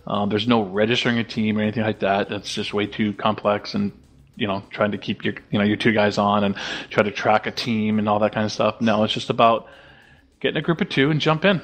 Um, 0.06 0.28
there's 0.28 0.46
no 0.46 0.62
registering 0.62 1.18
a 1.18 1.24
team 1.24 1.58
or 1.58 1.62
anything 1.62 1.82
like 1.82 2.00
that. 2.00 2.28
That's 2.28 2.52
just 2.54 2.74
way 2.74 2.86
too 2.86 3.14
complex 3.14 3.74
and 3.74 3.90
you 4.36 4.46
know 4.46 4.62
trying 4.70 4.92
to 4.92 4.98
keep 4.98 5.24
your 5.24 5.34
you 5.50 5.58
know 5.58 5.64
your 5.64 5.78
two 5.78 5.92
guys 5.92 6.18
on 6.18 6.44
and 6.44 6.56
try 6.90 7.02
to 7.02 7.10
track 7.10 7.46
a 7.46 7.50
team 7.50 7.98
and 7.98 8.08
all 8.08 8.18
that 8.18 8.32
kind 8.32 8.44
of 8.44 8.52
stuff. 8.52 8.80
No, 8.80 9.02
it's 9.04 9.14
just 9.14 9.30
about 9.30 9.66
getting 10.40 10.58
a 10.58 10.62
group 10.62 10.82
of 10.82 10.90
two 10.90 11.10
and 11.10 11.20
jump 11.20 11.44
in 11.44 11.62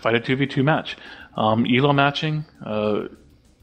fight 0.00 0.14
a 0.14 0.20
2v2 0.20 0.64
match. 0.64 0.96
Um, 1.36 1.66
Elo 1.66 1.92
matching, 1.92 2.44
uh, 2.64 3.04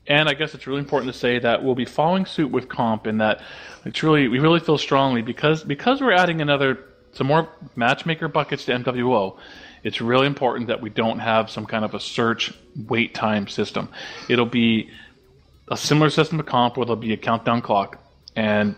and 0.08 0.30
I 0.30 0.34
guess 0.34 0.54
it's 0.54 0.68
really 0.68 0.80
important 0.80 1.12
to 1.12 1.18
say 1.18 1.40
that 1.40 1.64
we'll 1.64 1.76
be 1.76 1.86
following 1.86 2.26
suit 2.26 2.52
with 2.52 2.70
comp 2.70 3.08
in 3.08 3.18
that 3.18 3.42
it's 3.86 4.04
really 4.04 4.28
we 4.28 4.40
really 4.40 4.60
feel 4.60 4.78
strongly 4.78 5.22
because 5.22 5.64
because 5.64 6.00
we're 6.00 6.14
adding 6.14 6.42
another 6.42 6.80
some 7.12 7.28
more 7.28 7.50
matchmaker 7.76 8.28
buckets 8.28 8.66
to 8.66 8.74
MWO. 8.74 9.38
It's 9.84 10.02
really 10.02 10.28
important 10.28 10.68
that 10.68 10.82
we 10.82 10.90
don't 10.90 11.20
have 11.20 11.50
some 11.50 11.66
kind 11.66 11.86
of 11.86 11.94
a 11.94 12.00
search 12.00 12.54
wait 12.88 13.14
time 13.14 13.48
system. 13.48 13.90
It'll 14.30 14.46
be 14.46 14.90
a 15.68 15.78
similar 15.78 16.10
system 16.10 16.38
to 16.38 16.44
comp 16.44 16.78
where 16.78 16.86
there'll 16.86 17.02
be 17.02 17.14
a 17.14 17.18
countdown 17.18 17.62
clock, 17.62 18.00
and 18.36 18.76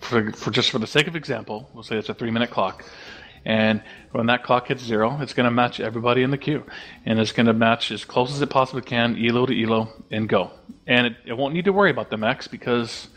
for, 0.00 0.32
for 0.32 0.50
just 0.50 0.70
for 0.70 0.78
the 0.78 0.86
sake 0.86 1.06
of 1.06 1.16
example, 1.16 1.68
we'll 1.74 1.82
say 1.82 1.96
it's 1.96 2.08
a 2.08 2.14
three 2.14 2.30
minute 2.30 2.50
clock. 2.50 2.84
And 3.44 3.82
when 4.12 4.26
that 4.26 4.44
clock 4.44 4.68
hits 4.68 4.82
zero, 4.82 5.18
it's 5.20 5.32
going 5.32 5.44
to 5.44 5.50
match 5.50 5.80
everybody 5.80 6.22
in 6.22 6.30
the 6.30 6.38
queue. 6.38 6.64
And 7.06 7.18
it's 7.18 7.32
going 7.32 7.46
to 7.46 7.52
match 7.52 7.90
as 7.90 8.04
close 8.04 8.32
as 8.32 8.42
it 8.42 8.50
possibly 8.50 8.82
can, 8.82 9.16
elo 9.16 9.46
to 9.46 9.62
elo, 9.62 9.88
and 10.10 10.28
go. 10.28 10.50
And 10.86 11.06
it, 11.06 11.16
it 11.24 11.32
won't 11.36 11.54
need 11.54 11.64
to 11.64 11.72
worry 11.72 11.90
about 11.90 12.10
the 12.10 12.16
mechs 12.16 12.48
because, 12.48 13.08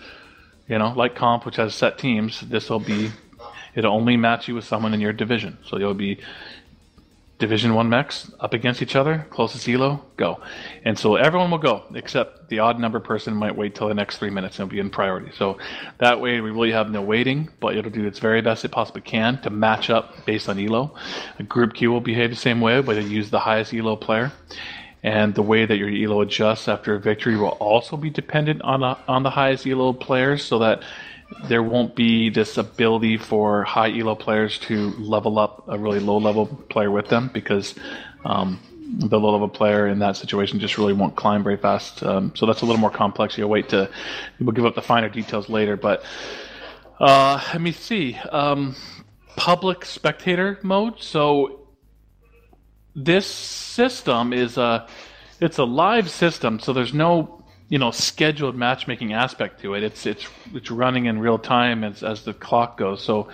you 0.67 0.77
know, 0.77 0.93
like 0.95 1.15
comp, 1.15 1.45
which 1.45 1.57
has 1.57 1.75
set 1.75 1.97
teams, 1.97 2.41
this 2.41 2.69
will 2.69 2.79
be, 2.79 3.11
it'll 3.75 3.93
only 3.93 4.17
match 4.17 4.47
you 4.47 4.55
with 4.55 4.65
someone 4.65 4.93
in 4.93 5.01
your 5.01 5.13
division. 5.13 5.57
So 5.65 5.77
you'll 5.77 5.93
be 5.93 6.19
Division 7.43 7.73
One 7.73 7.89
mechs 7.89 8.31
up 8.39 8.53
against 8.53 8.81
each 8.81 8.95
other, 8.95 9.27
closest 9.29 9.67
elo, 9.67 10.01
go. 10.15 10.39
And 10.85 10.97
so 10.97 11.17
everyone 11.17 11.51
will 11.51 11.57
go, 11.57 11.83
except 11.93 12.47
the 12.47 12.59
odd 12.59 12.79
number 12.79 13.01
person 13.01 13.35
might 13.35 13.57
wait 13.57 13.75
till 13.75 13.89
the 13.89 13.93
next 13.93 14.17
three 14.17 14.29
minutes 14.29 14.59
and 14.59 14.69
be 14.69 14.79
in 14.79 14.89
priority. 14.89 15.29
So 15.37 15.57
that 15.99 16.21
way 16.21 16.39
we 16.39 16.51
really 16.51 16.71
have 16.71 16.89
no 16.89 17.01
waiting, 17.01 17.49
but 17.59 17.75
it'll 17.75 17.91
do 17.91 18.07
its 18.07 18.19
very 18.19 18.41
best 18.41 18.63
it 18.63 18.71
possibly 18.71 19.01
can 19.01 19.41
to 19.41 19.49
match 19.49 19.89
up 19.89 20.25
based 20.25 20.47
on 20.47 20.57
elo. 20.57 20.95
A 21.37 21.43
group 21.43 21.73
queue 21.73 21.91
will 21.91 21.99
behave 21.99 22.29
the 22.29 22.37
same 22.37 22.61
way, 22.61 22.81
but 22.81 22.95
it 22.95 23.07
use 23.07 23.29
the 23.29 23.41
highest 23.41 23.73
elo 23.73 23.97
player. 23.97 24.31
And 25.03 25.35
the 25.35 25.41
way 25.41 25.65
that 25.65 25.75
your 25.75 25.89
elo 25.89 26.21
adjusts 26.21 26.69
after 26.69 26.95
a 26.95 26.99
victory 26.99 27.35
will 27.35 27.57
also 27.59 27.97
be 27.97 28.09
dependent 28.09 28.61
on 28.61 28.83
a, 28.83 28.97
on 29.05 29.23
the 29.23 29.31
highest 29.31 29.67
elo 29.67 29.91
players, 29.91 30.45
so 30.45 30.59
that 30.59 30.81
there 31.43 31.63
won't 31.63 31.95
be 31.95 32.29
this 32.29 32.57
ability 32.57 33.17
for 33.17 33.63
high 33.63 33.97
elo 33.97 34.15
players 34.15 34.57
to 34.59 34.91
level 34.91 35.39
up 35.39 35.63
a 35.67 35.77
really 35.77 35.99
low 35.99 36.17
level 36.17 36.45
player 36.69 36.91
with 36.91 37.09
them 37.09 37.29
because 37.33 37.75
um, 38.25 38.59
the 38.99 39.19
low 39.19 39.31
level 39.31 39.49
player 39.49 39.87
in 39.87 39.99
that 39.99 40.15
situation 40.15 40.59
just 40.59 40.77
really 40.77 40.93
won't 40.93 41.15
climb 41.15 41.43
very 41.43 41.57
fast. 41.57 42.03
Um, 42.03 42.33
so 42.35 42.45
that's 42.45 42.61
a 42.61 42.65
little 42.65 42.79
more 42.79 42.91
complex. 42.91 43.37
You'll 43.37 43.49
wait 43.49 43.69
to 43.69 43.89
we'll 44.39 44.51
give 44.51 44.65
up 44.65 44.75
the 44.75 44.81
finer 44.81 45.09
details 45.09 45.49
later. 45.49 45.75
But 45.75 46.03
uh, 46.99 47.41
let 47.51 47.61
me 47.61 47.71
see. 47.71 48.15
Um, 48.31 48.75
public 49.35 49.85
spectator 49.85 50.59
mode. 50.61 51.01
So 51.01 51.67
this 52.95 53.25
system 53.25 54.33
is 54.33 54.57
a 54.57 54.87
it's 55.39 55.57
a 55.57 55.63
live 55.63 56.09
system. 56.09 56.59
So 56.59 56.73
there's 56.73 56.93
no 56.93 57.42
you 57.73 57.79
know 57.79 57.89
scheduled 57.89 58.55
matchmaking 58.55 59.13
aspect 59.13 59.61
to 59.61 59.73
it. 59.73 59.81
It's 59.81 60.05
it's 60.05 60.27
it's 60.53 60.69
running 60.69 61.07
in 61.07 61.17
real 61.17 61.39
time 61.39 61.83
as 61.83 62.03
as 62.03 62.23
the 62.23 62.31
clock 62.31 62.77
goes. 62.77 63.03
So, 63.03 63.29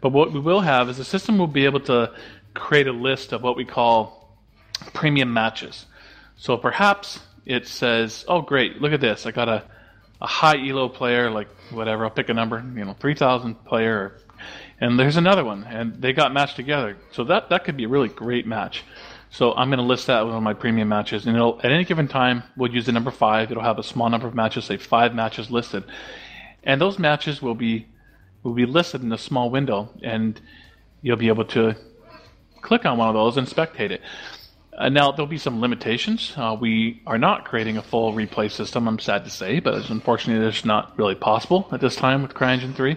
but 0.00 0.08
what 0.10 0.32
we 0.32 0.40
will 0.40 0.62
have 0.62 0.88
is 0.88 0.96
the 0.96 1.04
system 1.04 1.38
will 1.38 1.46
be 1.46 1.64
able 1.64 1.78
to 1.82 2.12
create 2.54 2.88
a 2.88 2.92
list 2.92 3.32
of 3.32 3.44
what 3.44 3.56
we 3.56 3.64
call 3.64 4.34
premium 4.94 5.32
matches. 5.32 5.86
So 6.36 6.56
perhaps 6.56 7.20
it 7.46 7.68
says, 7.68 8.24
"Oh, 8.26 8.42
great! 8.42 8.82
Look 8.82 8.92
at 8.92 9.00
this! 9.00 9.26
I 9.26 9.30
got 9.30 9.48
a 9.48 9.62
a 10.20 10.26
high 10.26 10.58
elo 10.68 10.88
player, 10.88 11.30
like 11.30 11.46
whatever. 11.70 12.02
I'll 12.02 12.10
pick 12.10 12.28
a 12.28 12.34
number, 12.34 12.58
you 12.76 12.84
know, 12.84 12.94
three 12.94 13.14
thousand 13.14 13.64
player." 13.64 14.18
And 14.80 14.98
there's 14.98 15.16
another 15.16 15.44
one, 15.44 15.62
and 15.62 16.02
they 16.02 16.12
got 16.12 16.34
matched 16.34 16.56
together. 16.56 16.96
So 17.12 17.22
that 17.30 17.50
that 17.50 17.62
could 17.62 17.76
be 17.76 17.84
a 17.84 17.88
really 17.88 18.08
great 18.08 18.44
match. 18.44 18.82
So 19.34 19.52
I'm 19.52 19.68
going 19.68 19.78
to 19.78 19.84
list 19.84 20.06
that 20.06 20.22
of 20.22 20.42
my 20.44 20.54
premium 20.54 20.88
matches, 20.88 21.26
and 21.26 21.34
it'll 21.34 21.58
at 21.64 21.72
any 21.72 21.84
given 21.84 22.06
time 22.06 22.44
we'll 22.56 22.70
use 22.70 22.86
the 22.86 22.92
number 22.92 23.10
five. 23.10 23.50
It'll 23.50 23.64
have 23.64 23.80
a 23.80 23.82
small 23.82 24.08
number 24.08 24.28
of 24.28 24.34
matches, 24.36 24.66
say 24.66 24.76
five 24.76 25.12
matches 25.12 25.50
listed, 25.50 25.82
and 26.62 26.80
those 26.80 27.00
matches 27.00 27.42
will 27.42 27.56
be 27.56 27.88
will 28.44 28.54
be 28.54 28.64
listed 28.64 29.02
in 29.02 29.12
a 29.12 29.18
small 29.18 29.50
window, 29.50 29.90
and 30.04 30.40
you'll 31.02 31.16
be 31.16 31.26
able 31.26 31.46
to 31.46 31.74
click 32.60 32.86
on 32.86 32.96
one 32.96 33.08
of 33.08 33.14
those 33.14 33.36
and 33.36 33.48
spectate 33.48 33.90
it. 33.90 34.02
Uh, 34.72 34.88
now 34.88 35.10
there'll 35.10 35.26
be 35.26 35.36
some 35.36 35.60
limitations. 35.60 36.32
Uh, 36.36 36.56
we 36.60 37.02
are 37.04 37.18
not 37.18 37.44
creating 37.44 37.76
a 37.76 37.82
full 37.82 38.12
replay 38.12 38.48
system. 38.48 38.86
I'm 38.86 39.00
sad 39.00 39.24
to 39.24 39.30
say, 39.30 39.58
but 39.58 39.90
unfortunately, 39.90 40.46
it's 40.46 40.64
not 40.64 40.96
really 40.96 41.16
possible 41.16 41.66
at 41.72 41.80
this 41.80 41.96
time 41.96 42.22
with 42.22 42.34
CryEngine 42.34 42.76
3. 42.76 42.96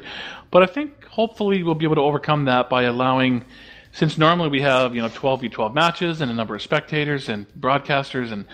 But 0.51 0.61
I 0.61 0.67
think 0.67 1.03
hopefully 1.05 1.63
we'll 1.63 1.73
be 1.73 1.85
able 1.85 1.95
to 1.95 2.01
overcome 2.01 2.45
that 2.45 2.69
by 2.69 2.83
allowing 2.83 3.43
since 3.91 4.17
normally 4.17 4.49
we 4.49 4.61
have 4.61 4.95
you 4.95 5.01
know 5.01 5.09
12 5.13 5.41
v 5.41 5.49
12 5.49 5.73
matches 5.73 6.21
and 6.21 6.31
a 6.31 6.33
number 6.33 6.55
of 6.55 6.61
spectators 6.61 7.29
and 7.29 7.47
broadcasters 7.59 8.31
and 8.31 8.45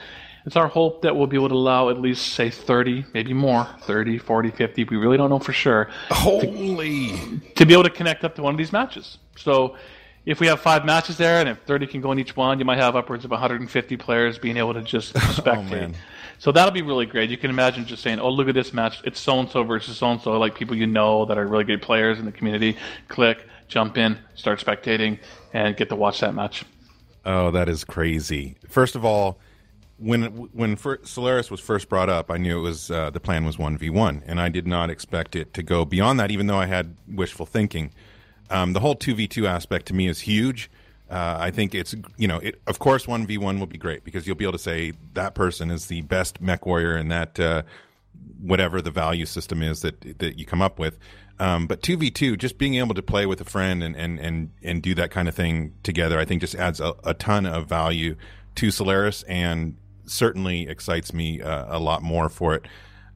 it's 0.45 0.57
our 0.57 0.67
hope 0.67 1.03
that 1.03 1.15
we'll 1.15 1.27
be 1.27 1.37
able 1.37 1.49
to 1.49 1.55
allow 1.55 1.89
at 1.89 1.99
least 1.99 2.33
say 2.33 2.49
30 2.49 3.05
maybe 3.13 3.33
more 3.33 3.67
30 3.81 4.17
40 4.17 4.51
50 4.51 4.83
we 4.85 4.97
really 4.97 5.17
don't 5.17 5.29
know 5.29 5.39
for 5.39 5.53
sure 5.53 5.89
holy 6.09 7.09
to, 7.09 7.39
to 7.55 7.65
be 7.65 7.73
able 7.73 7.83
to 7.83 7.89
connect 7.89 8.23
up 8.23 8.35
to 8.35 8.41
one 8.41 8.53
of 8.53 8.57
these 8.57 8.71
matches 8.73 9.17
so 9.35 9.75
if 10.25 10.39
we 10.39 10.47
have 10.47 10.61
five 10.61 10.85
matches 10.85 11.17
there, 11.17 11.39
and 11.39 11.49
if 11.49 11.59
30 11.63 11.87
can 11.87 12.01
go 12.01 12.11
in 12.11 12.19
each 12.19 12.35
one, 12.35 12.59
you 12.59 12.65
might 12.65 12.77
have 12.77 12.95
upwards 12.95 13.25
of 13.25 13.31
150 13.31 13.97
players 13.97 14.37
being 14.39 14.57
able 14.57 14.73
to 14.73 14.81
just 14.81 15.13
oh, 15.15 15.19
spectate. 15.19 15.93
so 16.39 16.51
that'll 16.51 16.71
be 16.71 16.81
really 16.81 17.05
great. 17.05 17.29
You 17.29 17.37
can 17.37 17.49
imagine 17.49 17.85
just 17.85 18.03
saying, 18.03 18.19
"Oh, 18.19 18.29
look 18.29 18.47
at 18.47 18.55
this 18.55 18.73
match! 18.73 19.01
It's 19.03 19.19
so 19.19 19.39
and 19.39 19.49
so 19.49 19.63
versus 19.63 19.97
so 19.97 20.11
and 20.11 20.21
so," 20.21 20.37
like 20.39 20.55
people 20.55 20.77
you 20.77 20.87
know 20.87 21.25
that 21.25 21.37
are 21.37 21.45
really 21.45 21.65
good 21.65 21.81
players 21.81 22.19
in 22.19 22.25
the 22.25 22.31
community. 22.31 22.77
Click, 23.09 23.45
jump 23.73 23.97
in, 23.97 24.17
start 24.35 24.59
spectating, 24.59 25.19
and 25.51 25.75
get 25.75 25.89
to 25.89 25.95
watch 25.95 26.19
that 26.19 26.35
match. 26.35 26.63
Oh, 27.25 27.51
that 27.51 27.67
is 27.67 27.83
crazy. 27.83 28.55
First 28.69 28.95
of 28.95 29.03
all, 29.03 29.39
when 29.97 30.23
when 30.53 30.77
Solaris 31.03 31.49
was 31.49 31.59
first 31.59 31.89
brought 31.89 32.09
up, 32.09 32.29
I 32.29 32.37
knew 32.37 32.59
it 32.59 32.61
was 32.61 32.91
uh, 32.91 33.09
the 33.09 33.19
plan 33.19 33.45
was 33.45 33.57
one 33.57 33.77
v 33.77 33.89
one, 33.89 34.21
and 34.25 34.39
I 34.39 34.49
did 34.49 34.67
not 34.67 34.89
expect 34.89 35.35
it 35.35 35.53
to 35.55 35.63
go 35.63 35.85
beyond 35.85 36.19
that. 36.19 36.29
Even 36.31 36.47
though 36.47 36.57
I 36.57 36.65
had 36.65 36.95
wishful 37.07 37.45
thinking, 37.45 37.91
um, 38.49 38.73
the 38.73 38.79
whole 38.79 38.95
two 38.95 39.15
v 39.15 39.27
two 39.27 39.47
aspect 39.47 39.87
to 39.87 39.93
me 39.93 40.07
is 40.07 40.19
huge. 40.19 40.69
Uh, 41.09 41.37
I 41.39 41.51
think 41.51 41.73
it's 41.73 41.95
you 42.17 42.27
know, 42.27 42.39
it, 42.39 42.61
of 42.67 42.79
course, 42.79 43.07
one 43.07 43.25
v 43.25 43.37
one 43.37 43.59
will 43.59 43.67
be 43.67 43.77
great 43.77 44.03
because 44.03 44.27
you'll 44.27 44.35
be 44.35 44.45
able 44.45 44.53
to 44.53 44.59
say 44.59 44.93
that 45.13 45.35
person 45.35 45.71
is 45.71 45.87
the 45.87 46.01
best 46.01 46.41
mech 46.41 46.65
warrior 46.65 46.95
and 46.95 47.11
that 47.11 47.39
uh, 47.39 47.63
whatever 48.41 48.81
the 48.81 48.91
value 48.91 49.25
system 49.25 49.61
is 49.61 49.81
that 49.81 50.19
that 50.19 50.37
you 50.37 50.45
come 50.45 50.61
up 50.61 50.79
with. 50.79 50.99
Um, 51.39 51.67
but 51.67 51.81
two 51.81 51.97
v 51.97 52.11
two, 52.11 52.37
just 52.37 52.57
being 52.57 52.75
able 52.75 52.93
to 52.95 53.01
play 53.01 53.25
with 53.25 53.41
a 53.41 53.45
friend 53.45 53.83
and, 53.83 53.95
and, 53.95 54.19
and, 54.19 54.51
and 54.61 54.81
do 54.81 54.93
that 54.95 55.11
kind 55.11 55.27
of 55.27 55.35
thing 55.35 55.73
together, 55.83 56.19
I 56.19 56.25
think 56.25 56.41
just 56.41 56.55
adds 56.55 56.79
a, 56.79 56.93
a 57.03 57.13
ton 57.13 57.45
of 57.45 57.67
value 57.67 58.15
to 58.55 58.71
Solaris 58.71 59.23
and 59.23 59.75
certainly 60.05 60.67
excites 60.67 61.13
me 61.13 61.41
uh, 61.41 61.77
a 61.77 61.79
lot 61.79 62.03
more 62.03 62.29
for 62.29 62.55
it. 62.55 62.67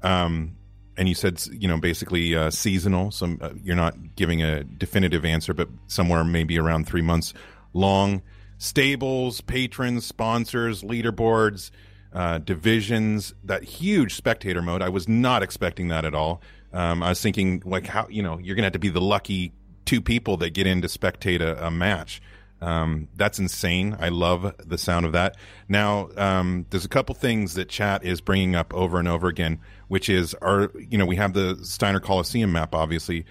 Um, 0.01 0.57
and 0.97 1.07
you 1.07 1.15
said 1.15 1.41
you 1.51 1.67
know 1.67 1.77
basically 1.77 2.35
uh, 2.35 2.49
seasonal. 2.49 3.11
Some 3.11 3.37
uh, 3.41 3.51
you're 3.61 3.75
not 3.75 4.15
giving 4.15 4.41
a 4.41 4.63
definitive 4.63 5.23
answer, 5.23 5.53
but 5.53 5.69
somewhere 5.87 6.23
maybe 6.23 6.57
around 6.57 6.87
three 6.87 7.01
months 7.01 7.33
long. 7.73 8.23
Stables, 8.57 9.41
patrons, 9.41 10.05
sponsors, 10.05 10.81
leaderboards, 10.81 11.69
uh, 12.13 12.39
divisions. 12.39 13.35
That 13.43 13.63
huge 13.63 14.15
spectator 14.15 14.61
mode. 14.63 14.81
I 14.81 14.89
was 14.89 15.07
not 15.07 15.43
expecting 15.43 15.89
that 15.89 16.03
at 16.03 16.15
all. 16.15 16.41
Um, 16.73 17.01
I 17.01 17.09
was 17.09 17.21
thinking 17.21 17.61
like 17.65 17.87
how 17.87 18.07
you 18.09 18.23
know 18.23 18.37
you're 18.37 18.55
gonna 18.55 18.65
have 18.65 18.73
to 18.73 18.79
be 18.79 18.89
the 18.89 19.01
lucky 19.01 19.53
two 19.85 20.01
people 20.01 20.37
that 20.37 20.51
get 20.51 20.67
in 20.67 20.81
to 20.81 20.87
spectate 20.87 21.41
a, 21.41 21.65
a 21.65 21.71
match. 21.71 22.21
Um, 22.61 23.07
that's 23.15 23.39
insane. 23.39 23.95
I 23.99 24.09
love 24.09 24.53
the 24.65 24.77
sound 24.77 25.05
of 25.05 25.11
that. 25.11 25.37
Now, 25.69 26.09
um, 26.17 26.65
there's 26.69 26.85
a 26.85 26.89
couple 26.89 27.13
things 27.13 27.53
that 27.53 27.69
chat 27.69 28.03
is 28.03 28.19
bringing 28.19 28.55
up 28.55 28.73
over 28.73 28.99
and 28.99 29.07
over 29.07 29.27
again, 29.27 29.59
which 29.87 30.09
is 30.09 30.33
our, 30.35 30.71
you 30.75 30.97
know, 30.97 31.05
we 31.05 31.15
have 31.17 31.33
the 31.33 31.57
Steiner 31.61 31.99
Coliseum 31.99 32.51
map, 32.51 32.73
obviously. 32.73 33.25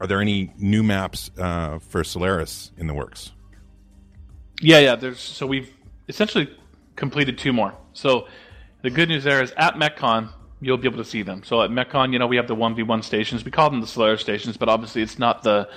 Are 0.00 0.06
there 0.06 0.20
any 0.20 0.52
new 0.56 0.82
maps 0.82 1.30
uh, 1.38 1.78
for 1.78 2.02
Solaris 2.02 2.72
in 2.78 2.86
the 2.86 2.94
works? 2.94 3.32
Yeah, 4.62 4.78
yeah. 4.78 4.96
There's 4.96 5.20
so 5.20 5.46
we've 5.46 5.70
essentially 6.08 6.50
completed 6.96 7.36
two 7.36 7.52
more. 7.52 7.74
So 7.92 8.28
the 8.82 8.90
good 8.90 9.10
news 9.10 9.24
there 9.24 9.42
is 9.42 9.52
at 9.58 9.74
MechCon 9.74 10.30
you'll 10.60 10.76
be 10.76 10.88
able 10.88 10.98
to 10.98 11.04
see 11.04 11.22
them. 11.22 11.42
So 11.44 11.62
at 11.62 11.70
MechCon, 11.70 12.12
you 12.12 12.18
know, 12.18 12.26
we 12.26 12.36
have 12.36 12.48
the 12.48 12.54
one 12.54 12.74
v 12.74 12.82
one 12.82 13.02
stations. 13.02 13.44
We 13.44 13.50
call 13.50 13.70
them 13.70 13.80
the 13.80 13.86
Solaris 13.86 14.20
stations, 14.20 14.56
but 14.56 14.68
obviously 14.68 15.02
it's 15.02 15.18
not 15.18 15.42
the 15.42 15.68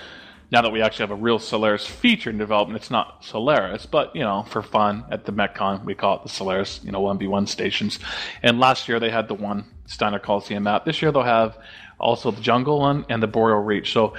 now 0.51 0.61
that 0.61 0.71
we 0.71 0.81
actually 0.81 1.03
have 1.03 1.11
a 1.11 1.21
real 1.21 1.39
Solaris 1.39 1.87
feature 1.87 2.29
in 2.29 2.37
development, 2.37 2.79
it's 2.79 2.91
not 2.91 3.23
Solaris, 3.23 3.87
but 3.87 4.15
you 4.15 4.21
know, 4.21 4.43
for 4.43 4.61
fun 4.61 5.03
at 5.09 5.25
the 5.25 5.33
MechCon, 5.33 5.83
we 5.83 5.95
call 5.95 6.17
it 6.17 6.23
the 6.23 6.29
Solaris, 6.29 6.79
you 6.83 6.91
know, 6.91 7.01
one 7.01 7.17
v 7.17 7.27
one 7.27 7.47
stations. 7.47 7.99
And 8.43 8.59
last 8.59 8.87
year 8.87 8.99
they 8.99 9.09
had 9.09 9.27
the 9.27 9.33
one 9.33 9.65
Steiner 9.87 10.19
Coliseum 10.19 10.63
map. 10.63 10.85
This 10.85 11.01
year 11.01 11.11
they'll 11.11 11.23
have 11.23 11.57
also 11.99 12.29
the 12.31 12.41
Jungle 12.41 12.79
one 12.79 13.05
and 13.09 13.23
the 13.23 13.27
Boreal 13.27 13.59
Reach. 13.59 13.93
So 13.93 14.13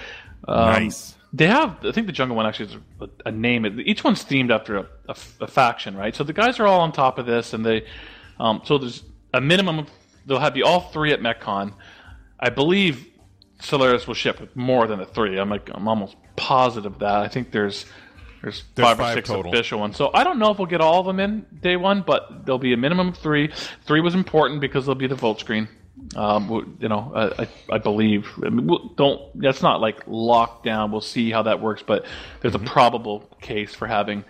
um, 0.48 0.84
nice. 0.84 1.14
They 1.32 1.46
have, 1.46 1.84
I 1.84 1.92
think 1.92 2.06
the 2.06 2.12
Jungle 2.12 2.36
one 2.36 2.46
actually 2.46 2.66
is 2.66 2.76
a, 3.00 3.08
a 3.26 3.32
name. 3.32 3.80
Each 3.84 4.04
one's 4.04 4.24
themed 4.24 4.50
after 4.50 4.76
a, 4.76 4.86
a, 5.08 5.16
a, 5.40 5.46
faction, 5.46 5.96
right? 5.96 6.14
So 6.14 6.22
the 6.22 6.32
guys 6.32 6.60
are 6.60 6.66
all 6.66 6.80
on 6.80 6.92
top 6.92 7.18
of 7.18 7.26
this, 7.26 7.52
and 7.52 7.66
they, 7.66 7.86
um, 8.38 8.62
so 8.64 8.78
there's 8.78 9.02
a 9.32 9.40
minimum. 9.40 9.80
Of, 9.80 9.90
they'll 10.26 10.38
have 10.38 10.54
the 10.54 10.62
all 10.62 10.80
three 10.80 11.12
at 11.12 11.20
MechCon. 11.20 11.74
I 12.38 12.50
believe 12.50 13.06
Solaris 13.60 14.06
will 14.06 14.14
ship 14.14 14.54
more 14.54 14.86
than 14.86 15.00
a 15.00 15.06
three. 15.06 15.38
I'm 15.38 15.50
like 15.50 15.70
I'm 15.72 15.88
almost 15.88 16.16
positive 16.36 16.98
that. 16.98 17.16
I 17.16 17.28
think 17.28 17.50
there's 17.50 17.86
there's, 18.42 18.62
there's 18.74 18.88
five, 18.88 18.98
five, 18.98 19.12
or 19.12 19.14
six 19.16 19.28
total. 19.28 19.52
official 19.52 19.80
ones. 19.80 19.96
So 19.96 20.10
I 20.12 20.22
don't 20.22 20.38
know 20.38 20.50
if 20.50 20.58
we'll 20.58 20.66
get 20.66 20.82
all 20.82 21.00
of 21.00 21.06
them 21.06 21.18
in 21.18 21.46
day 21.62 21.76
one, 21.76 22.02
but 22.02 22.44
there'll 22.44 22.58
be 22.58 22.74
a 22.74 22.76
minimum 22.76 23.08
of 23.08 23.16
three. 23.16 23.50
Three 23.86 24.00
was 24.00 24.14
important 24.14 24.60
because 24.60 24.84
there'll 24.84 24.98
be 24.98 25.06
the 25.06 25.14
vote 25.14 25.40
screen. 25.40 25.66
Um, 26.14 26.76
you 26.78 26.88
know, 26.88 27.10
I, 27.14 27.48
I 27.70 27.78
believe. 27.78 28.28
I 28.44 28.50
mean, 28.50 28.66
we'll, 28.66 28.88
don't. 28.96 29.40
That's 29.40 29.62
not 29.62 29.80
like 29.80 30.02
locked 30.06 30.64
down. 30.64 30.92
We'll 30.92 31.00
see 31.00 31.30
how 31.30 31.42
that 31.42 31.60
works, 31.60 31.82
but 31.82 32.04
there's 32.40 32.52
mm-hmm. 32.52 32.66
a 32.66 32.70
probable 32.70 33.20
case 33.40 33.74
for 33.74 33.86
having 33.86 34.24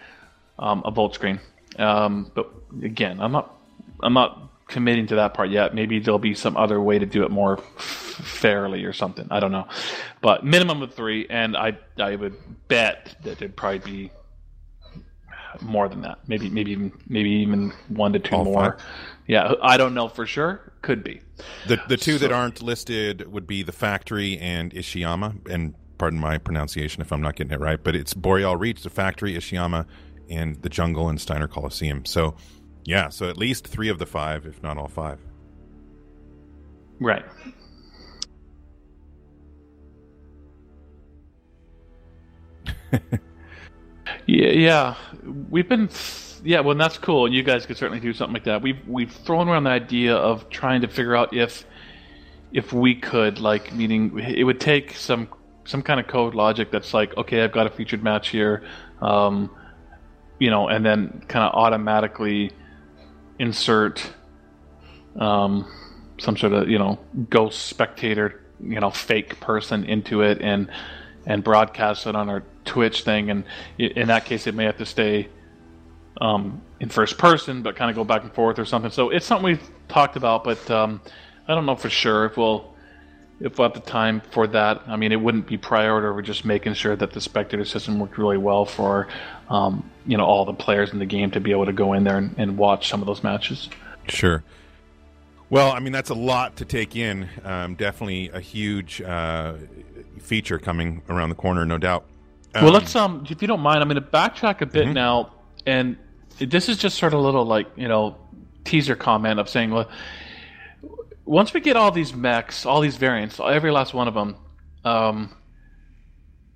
um, 0.60 0.82
a 0.84 0.92
vote 0.92 1.14
screen. 1.14 1.40
Um, 1.76 2.30
but 2.34 2.52
again, 2.82 3.18
I'm 3.20 3.32
not. 3.32 3.58
I'm 4.00 4.12
not 4.12 4.48
committing 4.68 5.06
to 5.08 5.16
that 5.16 5.34
part 5.34 5.50
yet. 5.50 5.74
Maybe 5.74 5.98
there'll 5.98 6.18
be 6.18 6.34
some 6.34 6.56
other 6.56 6.80
way 6.80 6.98
to 6.98 7.06
do 7.06 7.24
it 7.24 7.30
more 7.30 7.58
f- 7.58 7.64
fairly 7.84 8.84
or 8.84 8.92
something. 8.92 9.26
I 9.30 9.40
don't 9.40 9.52
know, 9.52 9.66
but 10.20 10.44
minimum 10.44 10.82
of 10.82 10.94
three, 10.94 11.26
and 11.28 11.56
I 11.56 11.78
I 11.98 12.16
would 12.16 12.36
bet 12.68 13.16
that 13.22 13.32
it'd 13.32 13.56
probably 13.56 13.78
be 13.78 14.10
more 15.60 15.88
than 15.88 16.02
that. 16.02 16.18
Maybe 16.26 16.50
maybe 16.50 16.72
even 16.72 16.92
maybe 17.08 17.30
even 17.30 17.72
one 17.88 18.12
to 18.12 18.18
two 18.18 18.36
All 18.36 18.44
more. 18.44 18.72
Five. 18.72 18.84
Yeah, 19.26 19.54
I 19.62 19.76
don't 19.76 19.94
know 19.94 20.08
for 20.08 20.26
sure. 20.26 20.72
Could 20.82 21.02
be. 21.02 21.20
The 21.66 21.80
the 21.88 21.96
two 21.96 22.18
so, 22.18 22.18
that 22.18 22.32
aren't 22.32 22.62
listed 22.62 23.30
would 23.30 23.46
be 23.46 23.62
the 23.62 23.72
factory 23.72 24.38
and 24.38 24.72
Ishiyama, 24.72 25.48
and 25.50 25.74
pardon 25.98 26.18
my 26.18 26.38
pronunciation 26.38 27.00
if 27.00 27.12
I'm 27.12 27.22
not 27.22 27.36
getting 27.36 27.52
it 27.52 27.60
right, 27.60 27.82
but 27.82 27.94
it's 27.94 28.14
Boreal 28.14 28.56
Reach, 28.56 28.82
the 28.82 28.90
factory, 28.90 29.34
Ishiyama, 29.34 29.86
and 30.28 30.60
the 30.62 30.68
jungle 30.68 31.08
and 31.08 31.20
Steiner 31.20 31.48
Coliseum. 31.48 32.04
So 32.04 32.34
yeah, 32.84 33.08
so 33.08 33.28
at 33.28 33.36
least 33.36 33.66
three 33.66 33.88
of 33.88 33.98
the 33.98 34.06
five, 34.06 34.46
if 34.46 34.62
not 34.62 34.78
all 34.78 34.88
five. 34.88 35.18
Right. 37.00 37.24
yeah, 44.26 44.48
yeah, 44.48 44.94
we've 45.50 45.68
been, 45.68 45.88
yeah. 46.44 46.60
Well, 46.60 46.76
that's 46.76 46.98
cool. 46.98 47.32
You 47.32 47.42
guys 47.42 47.66
could 47.66 47.76
certainly 47.76 48.00
do 48.00 48.12
something 48.12 48.34
like 48.34 48.44
that. 48.44 48.62
We've 48.62 48.86
we've 48.86 49.10
thrown 49.10 49.48
around 49.48 49.64
the 49.64 49.70
idea 49.70 50.14
of 50.14 50.48
trying 50.50 50.82
to 50.82 50.88
figure 50.88 51.16
out 51.16 51.34
if 51.34 51.64
if 52.52 52.72
we 52.72 52.94
could, 52.94 53.40
like, 53.40 53.74
meaning 53.74 54.18
it 54.18 54.44
would 54.44 54.60
take 54.60 54.92
some 54.94 55.28
some 55.64 55.82
kind 55.82 55.98
of 55.98 56.06
code 56.06 56.34
logic 56.34 56.70
that's 56.70 56.94
like, 56.94 57.16
okay, 57.16 57.42
I've 57.42 57.52
got 57.52 57.66
a 57.66 57.70
featured 57.70 58.02
match 58.02 58.28
here, 58.28 58.62
um, 59.00 59.50
you 60.38 60.50
know, 60.50 60.68
and 60.68 60.84
then 60.84 61.24
kind 61.28 61.44
of 61.44 61.54
automatically 61.54 62.52
insert 63.38 64.12
um, 65.18 65.70
some 66.18 66.36
sort 66.36 66.52
of 66.52 66.68
you 66.68 66.78
know 66.78 66.98
ghost 67.30 67.66
spectator 67.66 68.42
you 68.60 68.80
know 68.80 68.90
fake 68.90 69.40
person 69.40 69.84
into 69.84 70.22
it 70.22 70.40
and 70.40 70.70
and 71.26 71.42
broadcast 71.42 72.06
it 72.06 72.14
on 72.14 72.28
our 72.28 72.42
Twitch 72.64 73.02
thing. 73.02 73.30
And 73.30 73.44
in 73.78 74.08
that 74.08 74.24
case 74.24 74.46
it 74.46 74.54
may 74.54 74.64
have 74.64 74.78
to 74.78 74.86
stay 74.86 75.28
um, 76.20 76.60
in 76.80 76.88
first 76.88 77.18
person 77.18 77.62
but 77.62 77.76
kind 77.76 77.90
of 77.90 77.96
go 77.96 78.04
back 78.04 78.22
and 78.22 78.32
forth 78.32 78.58
or 78.58 78.64
something. 78.64 78.90
So 78.90 79.10
it's 79.10 79.26
something 79.26 79.44
we've 79.44 79.70
talked 79.88 80.16
about 80.16 80.44
but 80.44 80.70
um, 80.70 81.00
I 81.48 81.54
don't 81.54 81.66
know 81.66 81.76
for 81.76 81.90
sure 81.90 82.26
if 82.26 82.36
we'll 82.36 82.73
if 83.40 83.56
have 83.56 83.74
the 83.74 83.80
time 83.80 84.22
for 84.30 84.46
that 84.46 84.82
I 84.86 84.96
mean 84.96 85.12
it 85.12 85.20
wouldn't 85.20 85.46
be 85.46 85.58
priority 85.58 86.06
over 86.06 86.22
just 86.22 86.44
making 86.44 86.74
sure 86.74 86.96
that 86.96 87.12
the 87.12 87.20
spectator 87.20 87.64
system 87.64 87.98
worked 87.98 88.18
really 88.18 88.38
well 88.38 88.64
for 88.64 89.08
um, 89.48 89.88
you 90.06 90.16
know 90.16 90.24
all 90.24 90.44
the 90.44 90.54
players 90.54 90.92
in 90.92 90.98
the 90.98 91.06
game 91.06 91.30
to 91.32 91.40
be 91.40 91.50
able 91.50 91.66
to 91.66 91.72
go 91.72 91.92
in 91.92 92.04
there 92.04 92.18
and, 92.18 92.34
and 92.38 92.56
watch 92.56 92.88
some 92.88 93.00
of 93.00 93.06
those 93.06 93.22
matches. 93.22 93.68
Sure. 94.08 94.42
Well, 95.50 95.72
I 95.72 95.80
mean 95.80 95.92
that's 95.92 96.10
a 96.10 96.14
lot 96.14 96.56
to 96.56 96.64
take 96.64 96.96
in. 96.96 97.28
Um, 97.44 97.74
definitely 97.74 98.30
a 98.30 98.40
huge 98.40 99.00
uh, 99.02 99.54
feature 100.18 100.58
coming 100.58 101.02
around 101.08 101.28
the 101.28 101.34
corner, 101.34 101.64
no 101.64 101.78
doubt. 101.78 102.04
Um, 102.54 102.64
well, 102.64 102.72
let's 102.72 102.94
um, 102.96 103.26
if 103.28 103.42
you 103.42 103.48
don't 103.48 103.60
mind, 103.60 103.80
I'm 103.80 103.88
going 103.88 104.02
to 104.02 104.08
backtrack 104.08 104.60
a 104.60 104.66
bit 104.66 104.84
mm-hmm. 104.84 104.94
now, 104.94 105.32
and 105.66 105.96
this 106.38 106.68
is 106.68 106.78
just 106.78 106.98
sort 106.98 107.12
of 107.12 107.20
a 107.20 107.22
little 107.22 107.44
like 107.44 107.66
you 107.76 107.88
know 107.88 108.16
teaser 108.64 108.96
comment 108.96 109.38
of 109.38 109.48
saying, 109.48 109.70
well, 109.70 109.88
once 111.24 111.54
we 111.54 111.60
get 111.60 111.76
all 111.76 111.90
these 111.90 112.14
mechs, 112.14 112.66
all 112.66 112.80
these 112.80 112.96
variants, 112.96 113.40
every 113.40 113.70
last 113.70 113.94
one 113.94 114.08
of 114.08 114.14
them, 114.14 114.36
um, 114.84 115.34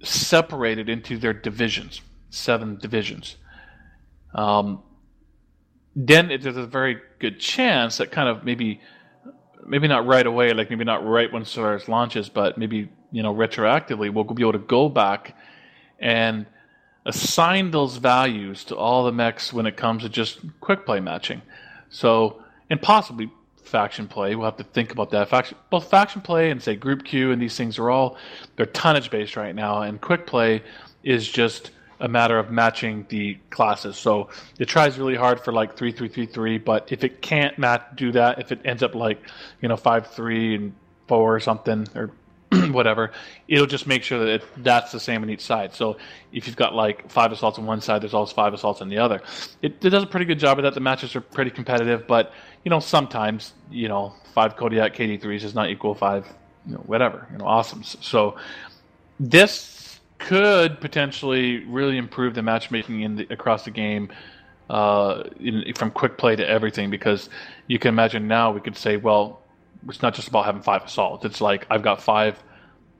separated 0.02 0.88
into 0.88 1.18
their 1.18 1.32
divisions 1.32 2.00
seven 2.30 2.76
divisions. 2.76 3.36
Um, 4.34 4.82
then 5.96 6.28
there's 6.28 6.56
a 6.56 6.66
very 6.66 6.98
good 7.18 7.40
chance 7.40 7.98
that 7.98 8.12
kind 8.12 8.28
of 8.28 8.44
maybe 8.44 8.80
maybe 9.66 9.88
not 9.88 10.06
right 10.06 10.26
away, 10.26 10.52
like 10.52 10.70
maybe 10.70 10.84
not 10.84 11.04
right 11.06 11.32
when 11.32 11.44
Solaris 11.44 11.88
launches, 11.88 12.28
but 12.28 12.58
maybe 12.58 12.90
you 13.10 13.22
know 13.22 13.34
retroactively, 13.34 14.12
we'll 14.12 14.24
be 14.24 14.42
able 14.42 14.52
to 14.52 14.58
go 14.58 14.88
back 14.88 15.36
and 15.98 16.46
assign 17.04 17.70
those 17.70 17.96
values 17.96 18.64
to 18.64 18.76
all 18.76 19.04
the 19.04 19.12
mechs 19.12 19.52
when 19.52 19.66
it 19.66 19.76
comes 19.76 20.02
to 20.02 20.08
just 20.08 20.38
quick 20.60 20.84
play 20.84 21.00
matching. 21.00 21.42
So 21.88 22.42
and 22.70 22.80
possibly 22.80 23.30
faction 23.68 24.08
play. 24.08 24.34
We'll 24.34 24.46
have 24.46 24.56
to 24.56 24.64
think 24.64 24.92
about 24.92 25.10
that. 25.10 25.28
Faction, 25.28 25.56
both 25.70 25.90
faction 25.90 26.20
play 26.20 26.50
and 26.50 26.62
say 26.62 26.74
group 26.74 27.04
queue 27.04 27.32
and 27.32 27.40
these 27.40 27.56
things 27.56 27.78
are 27.78 27.90
all 27.90 28.16
they're 28.56 28.66
tonnage 28.66 29.10
based 29.10 29.36
right 29.36 29.54
now, 29.54 29.82
and 29.82 30.00
quick 30.00 30.26
play 30.26 30.62
is 31.02 31.28
just 31.28 31.70
a 32.00 32.08
matter 32.08 32.38
of 32.38 32.50
matching 32.50 33.06
the 33.08 33.36
classes. 33.50 33.96
So 33.96 34.30
it 34.58 34.66
tries 34.66 34.98
really 34.98 35.16
hard 35.16 35.40
for 35.40 35.52
like 35.52 35.76
three 35.76 35.92
three 35.92 36.08
three 36.08 36.26
three, 36.26 36.58
but 36.58 36.90
if 36.92 37.04
it 37.04 37.22
can't 37.22 37.58
match 37.58 37.82
do 37.94 38.12
that, 38.12 38.40
if 38.40 38.52
it 38.52 38.60
ends 38.64 38.82
up 38.82 38.94
like 38.94 39.20
you 39.60 39.68
know 39.68 39.76
five 39.76 40.08
three 40.08 40.54
and 40.54 40.74
four 41.06 41.34
or 41.34 41.40
something 41.40 41.86
or 41.94 42.10
whatever, 42.70 43.10
it'll 43.46 43.66
just 43.66 43.86
make 43.86 44.02
sure 44.02 44.18
that 44.20 44.28
it, 44.28 44.44
that's 44.58 44.90
the 44.90 45.00
same 45.00 45.22
on 45.22 45.28
each 45.28 45.42
side. 45.42 45.74
So 45.74 45.98
if 46.32 46.46
you've 46.46 46.56
got 46.56 46.74
like 46.74 47.10
five 47.10 47.30
assaults 47.30 47.58
on 47.58 47.66
one 47.66 47.80
side, 47.80 48.02
there's 48.02 48.14
always 48.14 48.32
five 48.32 48.54
assaults 48.54 48.80
on 48.80 48.88
the 48.88 48.98
other. 48.98 49.20
It, 49.60 49.84
it 49.84 49.90
does 49.90 50.02
a 50.02 50.06
pretty 50.06 50.24
good 50.24 50.38
job 50.38 50.58
of 50.58 50.62
that. 50.64 50.74
The 50.74 50.80
matches 50.80 51.14
are 51.14 51.20
pretty 51.20 51.50
competitive, 51.50 52.06
but 52.06 52.32
you 52.64 52.70
know 52.70 52.80
sometimes 52.80 53.52
you 53.70 53.88
know 53.88 54.14
five 54.34 54.56
Kodiak 54.56 54.94
KD3s 54.94 55.44
is 55.44 55.54
not 55.54 55.68
equal 55.68 55.94
five, 55.94 56.26
you 56.66 56.72
know 56.74 56.82
whatever, 56.86 57.26
you 57.32 57.38
know 57.38 57.46
awesome. 57.46 57.82
So 57.82 58.36
this 59.20 60.00
could 60.18 60.80
potentially 60.80 61.64
really 61.64 61.98
improve 61.98 62.34
the 62.34 62.42
matchmaking 62.42 63.02
in 63.02 63.16
the, 63.16 63.26
across 63.30 63.64
the 63.64 63.70
game. 63.70 64.10
Uh, 64.70 65.22
in, 65.40 65.64
from 65.74 65.90
quick 65.90 66.18
play 66.18 66.36
to 66.36 66.46
everything, 66.46 66.90
because 66.90 67.30
you 67.68 67.78
can 67.78 67.88
imagine 67.88 68.28
now 68.28 68.52
we 68.52 68.60
could 68.60 68.76
say, 68.76 68.98
well, 68.98 69.40
it's 69.88 70.02
not 70.02 70.14
just 70.14 70.28
about 70.28 70.44
having 70.44 70.62
five 70.62 70.84
assaults. 70.84 71.24
It's 71.24 71.40
like 71.40 71.66
I've 71.70 71.82
got 71.82 72.02
five 72.02 72.42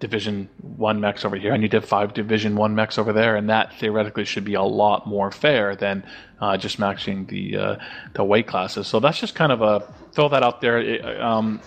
division 0.01 0.49
one 0.76 1.01
mechs 1.01 1.24
over 1.24 1.37
here. 1.37 1.53
I 1.53 1.57
need 1.57 1.72
to 1.72 1.79
have 1.79 1.89
five 1.89 2.14
division 2.14 2.55
one 2.57 2.74
mechs 2.74 2.99
over 2.99 3.12
there, 3.12 3.37
and 3.37 3.51
that 3.51 3.74
theoretically 3.79 4.24
should 4.24 4.45
be 4.45 4.55
a 4.55 4.62
lot 4.62 5.07
more 5.07 5.31
fair 5.31 5.74
than 5.74 6.05
uh, 6.41 6.57
just 6.57 6.79
matching 6.79 7.26
the 7.26 7.57
uh, 7.57 7.76
the 8.14 8.24
weight 8.24 8.47
classes. 8.47 8.87
So 8.87 9.01
that's 9.01 9.18
just 9.18 9.35
kind 9.35 9.53
of 9.53 9.62
a 9.62 9.93
throw 10.12 10.29
that 10.29 10.43
out 10.43 10.61
there. 10.61 10.79
It, 10.79 11.20
um, 11.20 11.61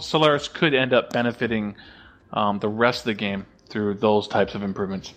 Solaris 0.00 0.48
could 0.48 0.74
end 0.74 0.92
up 0.92 1.12
benefiting 1.12 1.76
um, 2.32 2.58
the 2.58 2.68
rest 2.68 3.00
of 3.00 3.06
the 3.06 3.14
game 3.14 3.46
through 3.68 3.94
those 3.94 4.28
types 4.28 4.54
of 4.54 4.62
improvements. 4.62 5.14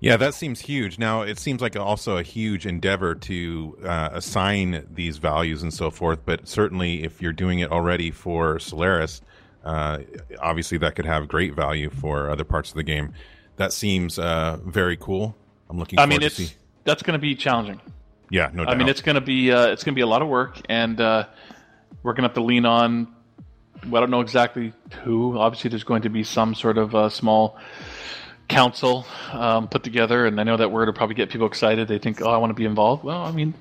Yeah, 0.00 0.16
that 0.16 0.34
seems 0.34 0.60
huge. 0.60 0.98
Now, 0.98 1.22
it 1.22 1.38
seems 1.38 1.60
like 1.60 1.76
also 1.76 2.18
a 2.18 2.22
huge 2.22 2.66
endeavor 2.66 3.14
to 3.16 3.78
uh, 3.84 4.10
assign 4.12 4.86
these 4.90 5.18
values 5.18 5.62
and 5.62 5.74
so 5.74 5.90
forth, 5.90 6.20
but 6.24 6.46
certainly 6.46 7.02
if 7.02 7.20
you're 7.20 7.32
doing 7.32 7.58
it 7.58 7.72
already 7.72 8.12
for 8.12 8.60
Solaris, 8.60 9.20
uh, 9.64 9.98
obviously 10.40 10.78
that 10.78 10.94
could 10.94 11.04
have 11.04 11.26
great 11.26 11.54
value 11.54 11.90
for 11.90 12.30
other 12.30 12.44
parts 12.44 12.70
of 12.70 12.76
the 12.76 12.84
game. 12.84 13.12
That 13.56 13.72
seems 13.72 14.18
uh, 14.18 14.58
very 14.64 14.96
cool. 14.96 15.36
I'm 15.68 15.78
looking. 15.78 15.98
I 15.98 16.06
mean, 16.06 16.22
it's 16.22 16.36
see. 16.36 16.52
that's 16.84 17.02
going 17.02 17.18
to 17.18 17.18
be 17.18 17.34
challenging. 17.34 17.80
Yeah, 18.30 18.50
no 18.52 18.64
doubt. 18.64 18.74
I 18.74 18.76
mean, 18.76 18.88
it's 18.88 19.02
going 19.02 19.16
to 19.16 19.20
be 19.20 19.50
uh, 19.50 19.66
it's 19.66 19.82
going 19.82 19.94
to 19.94 19.98
be 19.98 20.02
a 20.02 20.06
lot 20.06 20.22
of 20.22 20.28
work, 20.28 20.60
and 20.68 21.00
uh, 21.00 21.26
we're 22.02 22.12
going 22.12 22.22
to 22.22 22.28
have 22.28 22.34
to 22.34 22.42
lean 22.42 22.66
on. 22.66 23.14
Well, 23.86 23.96
I 23.96 24.00
don't 24.00 24.10
know 24.10 24.20
exactly 24.20 24.72
who. 25.02 25.38
Obviously, 25.38 25.70
there's 25.70 25.84
going 25.84 26.02
to 26.02 26.08
be 26.08 26.22
some 26.22 26.54
sort 26.54 26.78
of 26.78 26.94
uh, 26.94 27.08
small 27.08 27.58
council 28.48 29.06
um, 29.32 29.68
put 29.68 29.84
together, 29.84 30.26
and 30.26 30.40
I 30.40 30.44
know 30.44 30.56
that 30.56 30.70
word 30.70 30.88
will 30.88 30.94
probably 30.94 31.14
get 31.14 31.30
people 31.30 31.46
excited. 31.46 31.88
They 31.88 31.98
think, 31.98 32.22
"Oh, 32.22 32.30
I 32.30 32.38
want 32.38 32.50
to 32.50 32.54
be 32.54 32.64
involved." 32.64 33.04
Well, 33.04 33.22
I 33.22 33.30
mean, 33.30 33.54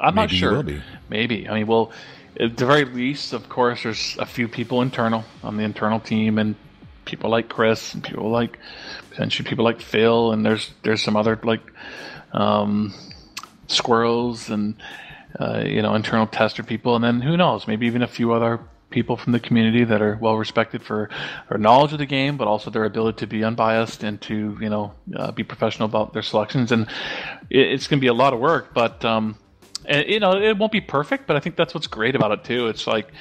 I'm 0.00 0.14
Maybe 0.14 0.22
not 0.22 0.30
sure. 0.30 0.62
Be. 0.62 0.82
Maybe. 1.08 1.48
I 1.48 1.54
mean, 1.54 1.66
well, 1.66 1.92
at 2.38 2.56
the 2.56 2.66
very 2.66 2.84
least, 2.84 3.32
of 3.32 3.48
course, 3.48 3.84
there's 3.84 4.16
a 4.18 4.26
few 4.26 4.48
people 4.48 4.82
internal 4.82 5.24
on 5.42 5.56
the 5.56 5.62
internal 5.62 6.00
team, 6.00 6.38
and 6.38 6.56
people 7.04 7.30
like 7.30 7.48
Chris, 7.48 7.94
and 7.94 8.02
people 8.02 8.28
like 8.30 8.58
potentially 9.10 9.48
people 9.48 9.64
like 9.64 9.80
Phil, 9.80 10.32
and 10.32 10.44
there's 10.44 10.70
there's 10.82 11.02
some 11.02 11.16
other 11.16 11.38
like 11.42 11.62
um, 12.32 12.92
squirrels 13.68 14.50
and 14.50 14.74
uh, 15.38 15.62
you 15.64 15.82
know 15.82 15.94
internal 15.94 16.26
tester 16.26 16.62
people, 16.62 16.96
and 16.96 17.04
then 17.04 17.20
who 17.20 17.36
knows, 17.36 17.66
maybe 17.66 17.86
even 17.86 18.02
a 18.02 18.08
few 18.08 18.32
other 18.32 18.60
people 18.96 19.18
from 19.18 19.34
the 19.34 19.40
community 19.40 19.84
that 19.84 20.00
are 20.00 20.16
well 20.22 20.38
respected 20.38 20.82
for 20.82 21.10
their 21.50 21.58
knowledge 21.58 21.92
of 21.92 21.98
the 21.98 22.06
game, 22.06 22.38
but 22.38 22.48
also 22.48 22.70
their 22.70 22.86
ability 22.86 23.18
to 23.18 23.26
be 23.26 23.44
unbiased 23.44 24.02
and 24.02 24.18
to 24.22 24.56
you 24.58 24.70
know 24.70 24.94
uh, 25.14 25.30
be 25.32 25.44
professional 25.44 25.86
about 25.86 26.14
their 26.14 26.22
selections. 26.22 26.72
And 26.72 26.88
it, 27.50 27.66
it's 27.72 27.88
going 27.88 27.98
to 27.98 28.00
be 28.00 28.06
a 28.06 28.14
lot 28.14 28.32
of 28.32 28.40
work, 28.40 28.72
but 28.72 29.04
um, 29.04 29.36
and, 29.84 30.08
you 30.08 30.18
know 30.18 30.32
it 30.32 30.56
won't 30.56 30.72
be 30.72 30.80
perfect. 30.80 31.26
But 31.26 31.36
I 31.36 31.40
think 31.40 31.56
that's 31.56 31.74
what's 31.74 31.88
great 31.88 32.16
about 32.16 32.32
it 32.32 32.44
too. 32.44 32.68
It's 32.68 32.86
like 32.86 33.12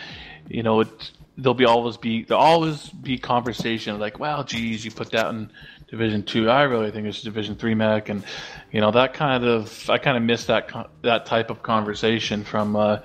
you 0.47 0.63
know 0.63 0.79
it 0.79 1.11
there'll 1.37 1.53
be 1.53 1.65
always 1.65 1.97
be 1.97 2.23
there'll 2.23 2.41
always 2.41 2.87
be 2.89 3.17
conversation 3.17 3.99
like, 3.99 4.17
well, 4.17 4.45
geez, 4.45 4.85
you 4.85 4.91
put 4.91 5.11
that 5.11 5.27
in 5.27 5.51
Division 5.89 6.23
Two. 6.23 6.49
I 6.49 6.63
really 6.63 6.89
think 6.91 7.05
it's 7.05 7.21
Division 7.21 7.57
Three 7.57 7.75
mech, 7.75 8.07
and 8.07 8.23
you 8.71 8.79
know 8.79 8.91
that 8.91 9.13
kind 9.13 9.43
of 9.43 9.89
I 9.89 9.97
kind 9.97 10.15
of 10.15 10.23
miss 10.23 10.45
that 10.45 10.71
that 11.01 11.25
type 11.25 11.49
of 11.49 11.63
conversation 11.63 12.45
from. 12.45 12.77
Uh, 12.77 12.99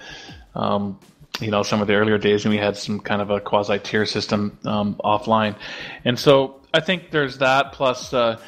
um, 0.54 1.00
you 1.40 1.50
know 1.50 1.62
some 1.62 1.80
of 1.80 1.86
the 1.86 1.94
earlier 1.94 2.18
days 2.18 2.44
when 2.44 2.52
we 2.52 2.58
had 2.58 2.76
some 2.76 3.00
kind 3.00 3.22
of 3.22 3.30
a 3.30 3.40
quasi 3.40 3.78
tier 3.78 4.06
system 4.06 4.58
um, 4.64 4.94
offline, 5.04 5.56
and 6.04 6.18
so 6.18 6.60
I 6.72 6.80
think 6.80 7.10
there's 7.10 7.38
that 7.38 7.72
plus. 7.72 8.12
Uh, 8.12 8.40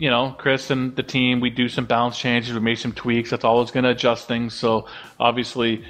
you 0.00 0.08
know, 0.08 0.32
Chris 0.38 0.70
and 0.70 0.94
the 0.94 1.02
team, 1.02 1.40
we 1.40 1.50
do 1.50 1.68
some 1.68 1.84
balance 1.84 2.16
changes, 2.16 2.54
we 2.54 2.60
make 2.60 2.78
some 2.78 2.92
tweaks. 2.92 3.30
That's 3.30 3.42
always 3.42 3.72
going 3.72 3.82
to 3.82 3.90
adjust 3.90 4.28
things. 4.28 4.54
So 4.54 4.86
obviously, 5.18 5.84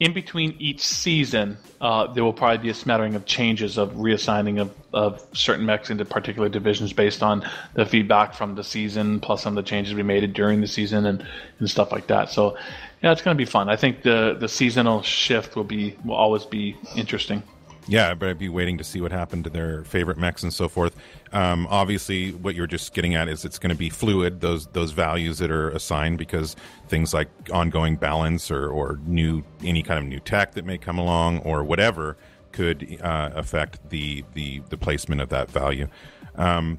in 0.00 0.12
between 0.12 0.56
each 0.58 0.80
season, 0.80 1.56
uh, 1.80 2.12
there 2.12 2.24
will 2.24 2.32
probably 2.32 2.58
be 2.58 2.68
a 2.68 2.74
smattering 2.74 3.14
of 3.14 3.24
changes 3.26 3.78
of 3.78 3.92
reassigning 3.92 4.60
of, 4.60 4.74
of 4.92 5.24
certain 5.32 5.64
mechs 5.64 5.88
into 5.88 6.04
particular 6.04 6.48
divisions 6.48 6.92
based 6.92 7.22
on 7.22 7.48
the 7.74 7.86
feedback 7.86 8.34
from 8.34 8.54
the 8.54 8.64
season, 8.64 9.20
plus 9.20 9.42
some 9.42 9.56
of 9.56 9.64
the 9.64 9.68
changes 9.68 9.94
we 9.94 10.02
made 10.02 10.30
during 10.34 10.60
the 10.60 10.66
season 10.66 11.06
and, 11.06 11.26
and 11.58 11.70
stuff 11.70 11.92
like 11.92 12.08
that. 12.08 12.28
So 12.28 12.58
yeah, 13.04 13.12
it's 13.12 13.20
going 13.20 13.36
to 13.36 13.38
be 13.38 13.44
fun. 13.44 13.68
I 13.68 13.76
think 13.76 14.00
the 14.00 14.34
the 14.40 14.48
seasonal 14.48 15.02
shift 15.02 15.56
will 15.56 15.64
be 15.64 15.94
will 16.06 16.14
always 16.14 16.46
be 16.46 16.74
interesting. 16.96 17.42
Yeah, 17.86 18.14
but 18.14 18.30
I'd 18.30 18.38
be 18.38 18.48
waiting 18.48 18.78
to 18.78 18.84
see 18.84 19.02
what 19.02 19.12
happened 19.12 19.44
to 19.44 19.50
their 19.50 19.84
favorite 19.84 20.16
mechs 20.16 20.42
and 20.42 20.50
so 20.50 20.70
forth. 20.70 20.96
Um, 21.30 21.66
obviously, 21.68 22.32
what 22.32 22.54
you're 22.54 22.66
just 22.66 22.94
getting 22.94 23.14
at 23.14 23.28
is 23.28 23.44
it's 23.44 23.58
going 23.58 23.68
to 23.72 23.76
be 23.76 23.90
fluid 23.90 24.40
those 24.40 24.68
those 24.68 24.92
values 24.92 25.36
that 25.40 25.50
are 25.50 25.68
assigned 25.68 26.16
because 26.16 26.56
things 26.88 27.12
like 27.12 27.28
ongoing 27.52 27.96
balance 27.96 28.50
or 28.50 28.70
or 28.70 28.98
new 29.04 29.44
any 29.62 29.82
kind 29.82 29.98
of 29.98 30.06
new 30.06 30.20
tech 30.20 30.52
that 30.52 30.64
may 30.64 30.78
come 30.78 30.98
along 30.98 31.40
or 31.40 31.62
whatever 31.62 32.16
could 32.52 32.98
uh, 33.02 33.32
affect 33.34 33.90
the 33.90 34.24
the 34.32 34.62
the 34.70 34.78
placement 34.78 35.20
of 35.20 35.28
that 35.28 35.50
value. 35.50 35.88
Um, 36.36 36.78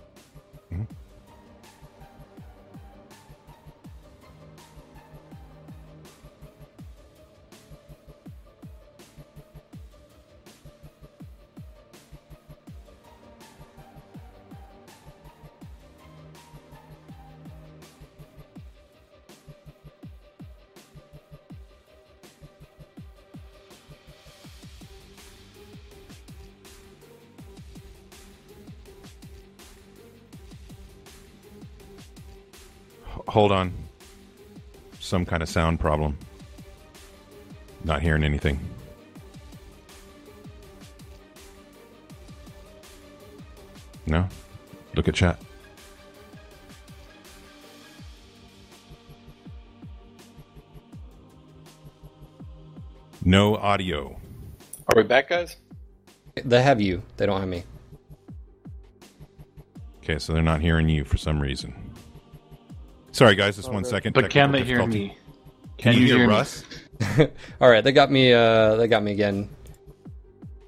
mm-hmm. 0.72 0.86
Hold 33.36 33.52
on. 33.52 33.74
Some 35.02 35.26
kind 35.26 35.44
of 35.44 35.50
sound 35.50 35.78
problem. 35.78 36.18
Not 37.84 38.02
hearing 38.02 38.24
anything. 38.24 38.58
No? 44.06 44.26
Look 44.96 45.10
at 45.10 45.16
chat. 45.16 45.38
No 53.26 53.58
audio. 53.58 54.16
Are 54.88 54.96
we 54.96 55.04
back, 55.04 55.28
guys? 55.28 55.58
They 56.36 56.64
have 56.64 56.80
you. 56.80 57.04
They 57.18 57.26
don't 57.26 57.42
have 57.42 57.50
me. 57.50 57.66
Okay, 60.02 60.20
so 60.20 60.32
they're 60.32 60.42
not 60.42 60.62
hearing 60.62 60.88
you 60.88 61.04
for 61.04 61.18
some 61.18 61.42
reason. 61.42 61.85
Sorry, 63.16 63.36
guys, 63.36 63.56
just 63.56 63.72
one 63.72 63.86
second. 63.86 64.12
But 64.12 64.30
can 64.30 64.52
they 64.52 64.66
hear 64.66 64.86
me? 64.86 65.16
Can, 65.78 65.94
can 65.94 66.02
you, 66.02 66.08
hear, 66.08 66.18
hear 66.18 66.28
Russ? 66.28 66.66
All 67.62 67.70
right, 67.70 67.82
they 67.82 67.94
got 67.94 68.12
me. 68.12 68.34
Uh, 68.34 68.76
they 68.76 68.90
got 68.90 69.04
me 69.04 69.14
again. 69.14 69.48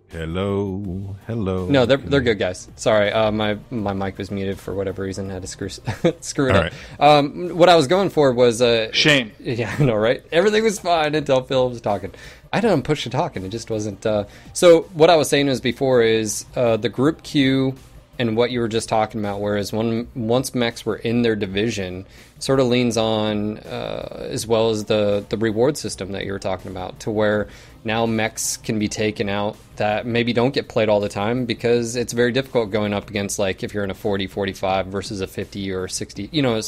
Hello, 0.07 1.17
hello. 1.27 1.67
No, 1.67 1.85
they're 1.85 1.97
they're 1.97 2.21
good 2.21 2.39
guys. 2.39 2.69
Sorry, 2.77 3.11
uh, 3.11 3.31
my 3.31 3.57
my 3.69 3.91
mic 3.91 4.17
was 4.17 4.31
muted 4.31 4.57
for 4.57 4.73
whatever 4.73 5.03
reason. 5.03 5.29
I 5.29 5.33
had 5.33 5.41
to 5.41 5.47
screw 5.49 5.67
screw 6.21 6.47
it 6.47 6.55
All 6.55 6.63
up. 6.63 6.71
Right. 6.97 7.17
Um, 7.17 7.49
what 7.49 7.67
I 7.67 7.75
was 7.75 7.87
going 7.87 8.11
for 8.11 8.31
was 8.31 8.61
a 8.61 8.87
uh, 8.87 8.91
shame. 8.93 9.33
Yeah, 9.41 9.75
I 9.77 9.83
know, 9.83 9.95
right? 9.95 10.23
Everything 10.31 10.63
was 10.63 10.79
fine 10.79 11.15
until 11.15 11.43
Phil 11.43 11.67
was 11.67 11.81
talking. 11.81 12.13
I 12.53 12.61
didn't 12.61 12.83
push 12.83 13.03
to 13.03 13.09
talk, 13.09 13.35
and 13.35 13.45
it 13.45 13.49
just 13.49 13.69
wasn't. 13.69 14.05
Uh... 14.05 14.23
So 14.53 14.83
what 14.93 15.09
I 15.09 15.17
was 15.17 15.27
saying 15.27 15.47
was 15.47 15.59
before 15.59 16.01
is 16.01 16.45
uh, 16.55 16.77
the 16.77 16.87
group 16.87 17.23
queue 17.23 17.75
and 18.19 18.35
what 18.35 18.51
you 18.51 18.59
were 18.59 18.67
just 18.67 18.89
talking 18.89 19.19
about. 19.19 19.41
Whereas 19.41 19.71
when 19.71 20.07
once 20.15 20.55
mechs 20.55 20.85
were 20.85 20.97
in 20.97 21.21
their 21.21 21.35
division, 21.35 22.05
sort 22.39 22.59
of 22.59 22.67
leans 22.67 22.97
on 22.97 23.57
uh, 23.59 24.27
as 24.29 24.47
well 24.47 24.69
as 24.69 24.85
the 24.85 25.25
the 25.29 25.37
reward 25.37 25.77
system 25.77 26.11
that 26.11 26.25
you 26.25 26.31
were 26.31 26.39
talking 26.39 26.71
about, 26.71 26.99
to 27.01 27.11
where 27.11 27.47
now 27.87 28.05
mechs 28.05 28.57
can 28.57 28.77
be 28.77 28.87
taken 28.87 29.29
out 29.29 29.57
that 29.77 30.05
maybe 30.05 30.33
don't 30.33 30.53
get 30.53 30.67
played 30.67 30.89
all 30.89 30.99
the 30.99 31.09
time 31.09 31.45
because 31.45 31.95
it's 31.95 32.13
very 32.13 32.31
difficult 32.31 32.69
going 32.69 32.93
up 32.93 33.09
against 33.09 33.39
like 33.39 33.63
if 33.63 33.73
you're 33.73 33.83
in 33.83 33.89
a 33.89 33.95
40 33.95 34.27
45 34.27 34.87
versus 34.87 35.21
a 35.21 35.27
50 35.27 35.71
or 35.71 35.87
60 35.87 36.29
you 36.31 36.41
know 36.41 36.61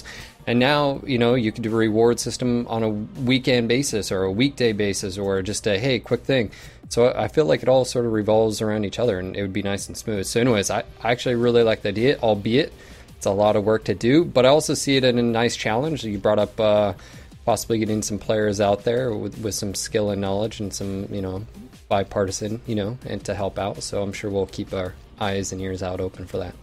and 0.48 0.58
now 0.58 1.02
you 1.06 1.20
know 1.20 1.36
you 1.36 1.52
can 1.52 1.62
do 1.62 1.72
a 1.72 1.76
reward 1.76 2.20
system 2.20 2.66
on 2.68 2.82
a 2.82 2.90
weekend 2.90 3.68
basis 3.68 4.12
or 4.12 4.24
a 4.24 4.32
weekday 4.32 4.74
basis 4.74 5.18
or 5.18 5.42
just 5.44 5.68
a 5.68 5.78
hey 5.78 6.00
quick 6.00 6.24
thing 6.24 6.50
so 6.90 7.14
I 7.16 7.28
feel 7.28 7.46
like 7.46 7.62
it 7.62 7.70
all 7.70 7.86
sort 7.86 8.08
of 8.08 8.14
revolves 8.14 8.62
around 8.62 8.84
each 8.84 8.98
other 8.98 9.20
and 9.20 9.36
it 9.36 9.44
would 9.44 9.54
be 9.54 9.62
nice 9.62 9.88
and 9.88 9.96
smooth. 9.96 10.26
So, 10.26 10.42
anyways, 10.42 10.72
I, 10.72 10.80
I 11.04 11.12
actually 11.12 11.36
really 11.36 11.62
like 11.62 11.84
the 11.84 11.90
idea, 11.90 12.18
albeit 12.18 12.74
it's 13.16 13.28
a 13.28 13.32
lot 13.32 13.56
of 13.56 13.64
work 13.64 13.84
to 13.84 13.94
do, 13.94 14.26
but 14.26 14.46
I 14.46 14.50
also 14.50 14.74
see 14.74 14.96
it 14.98 15.04
in 15.04 15.20
a 15.20 15.22
nice 15.22 15.56
challenge. 15.56 16.04
You 16.04 16.18
brought 16.18 16.40
up 16.40 16.60
uh, 16.60 16.94
possibly 17.50 17.80
getting 17.80 18.04
some 18.04 18.20
players 18.20 18.62
out 18.62 18.84
there 18.84 19.12
with, 19.12 19.36
with 19.40 19.56
some 19.56 19.74
skill 19.74 20.12
and 20.12 20.22
knowledge 20.22 20.60
and 20.60 20.72
some, 20.72 21.08
you 21.12 21.20
know, 21.20 21.44
bipartisan, 21.88 22.62
you 22.68 22.76
know, 22.76 22.96
and 23.08 23.26
to 23.26 23.34
help 23.34 23.58
out. 23.58 23.82
So 23.82 24.04
I'm 24.04 24.14
sure 24.14 24.30
we'll 24.30 24.46
keep 24.46 24.72
our 24.72 24.94
eyes 25.20 25.52
and 25.52 25.60
ears 25.60 25.82
out 25.82 26.00
open 26.00 26.28
for 26.28 26.38
that. 26.38 26.54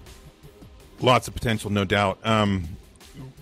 Lots 1.00 1.26
of 1.26 1.34
potential, 1.34 1.70
no 1.70 1.84
doubt. 1.84 2.24
Um, 2.24 2.68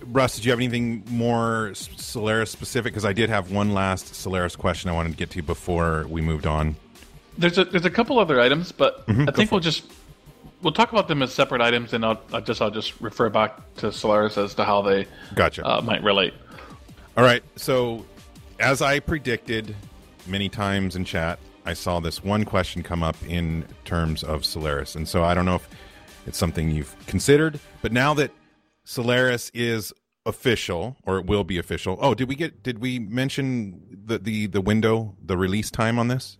Russ, 0.07 0.37
did 0.37 0.45
you 0.45 0.49
have 0.53 0.57
anything 0.57 1.03
more 1.07 1.71
Solaris 1.75 2.49
specific? 2.49 2.93
Because 2.93 3.05
I 3.05 3.13
did 3.13 3.29
have 3.29 3.51
one 3.51 3.75
last 3.75 4.15
Solaris 4.15 4.55
question 4.55 4.89
I 4.89 4.93
wanted 4.93 5.11
to 5.11 5.15
get 5.15 5.29
to 5.29 5.43
before 5.43 6.07
we 6.09 6.21
moved 6.21 6.47
on. 6.47 6.75
There's 7.37 7.59
a 7.59 7.65
there's 7.65 7.85
a 7.85 7.91
couple 7.91 8.17
other 8.17 8.41
items, 8.41 8.71
but 8.71 9.05
mm-hmm, 9.05 9.29
I 9.29 9.31
think 9.31 9.51
we'll 9.51 9.59
it. 9.59 9.65
just 9.65 9.83
we'll 10.63 10.73
talk 10.73 10.91
about 10.91 11.07
them 11.07 11.21
as 11.21 11.31
separate 11.31 11.61
items, 11.61 11.93
and 11.93 12.03
I'll, 12.03 12.19
I'll, 12.33 12.41
just 12.41 12.59
I'll 12.59 12.71
just 12.71 12.99
refer 12.99 13.29
back 13.29 13.59
to 13.75 13.91
Solaris 13.91 14.35
as 14.35 14.55
to 14.55 14.65
how 14.65 14.81
they 14.81 15.05
gotcha 15.35 15.63
uh, 15.63 15.81
might 15.81 16.01
relate. 16.01 16.33
All 17.17 17.23
right, 17.23 17.43
so 17.55 18.05
as 18.59 18.81
I 18.81 18.99
predicted 18.99 19.73
many 20.27 20.49
times 20.49 20.97
in 20.97 21.05
chat, 21.05 21.39
I 21.65 21.73
saw 21.73 22.01
this 22.01 22.21
one 22.21 22.43
question 22.43 22.83
come 22.83 23.03
up 23.03 23.15
in 23.25 23.65
terms 23.85 24.21
of 24.21 24.43
Solaris, 24.43 24.95
and 24.95 25.07
so 25.07 25.23
I 25.23 25.33
don't 25.33 25.45
know 25.45 25.55
if 25.55 25.69
it's 26.27 26.37
something 26.37 26.69
you've 26.69 26.93
considered, 27.07 27.59
but 27.81 27.93
now 27.93 28.13
that 28.15 28.31
Solaris 28.83 29.49
is 29.53 29.93
official, 30.25 30.97
or 31.03 31.19
it 31.19 31.25
will 31.25 31.45
be 31.45 31.57
official. 31.57 31.97
Oh, 32.01 32.13
did 32.13 32.27
we 32.27 32.35
get? 32.35 32.63
Did 32.63 32.79
we 32.79 32.99
mention 32.99 33.81
the 34.05 34.17
the 34.17 34.47
the 34.47 34.61
window, 34.61 35.15
the 35.23 35.37
release 35.37 35.71
time 35.71 35.97
on 35.99 36.09
this? 36.09 36.37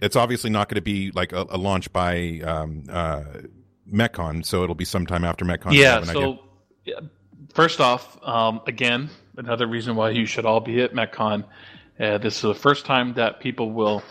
It's 0.00 0.16
obviously 0.16 0.48
not 0.48 0.68
going 0.68 0.76
to 0.76 0.82
be 0.82 1.10
like 1.10 1.32
a, 1.32 1.44
a 1.50 1.58
launch 1.58 1.92
by 1.92 2.40
um, 2.44 2.84
uh, 2.88 3.22
MechCon, 3.92 4.46
so 4.46 4.62
it'll 4.64 4.74
be 4.74 4.86
sometime 4.86 5.24
after 5.24 5.44
MechCon. 5.44 5.74
Yeah. 5.74 6.02
So, 6.04 6.38
first 7.52 7.80
off, 7.80 8.16
um, 8.26 8.62
again, 8.66 9.10
another 9.36 9.66
reason 9.66 9.96
why 9.96 10.10
you 10.10 10.26
should 10.26 10.46
all 10.46 10.60
be 10.60 10.80
at 10.82 10.92
MechCon. 10.92 11.44
Uh, 11.98 12.18
this 12.18 12.36
is 12.36 12.42
the 12.42 12.54
first 12.54 12.86
time 12.86 13.14
that 13.14 13.40
people 13.40 13.72
will 13.72 14.02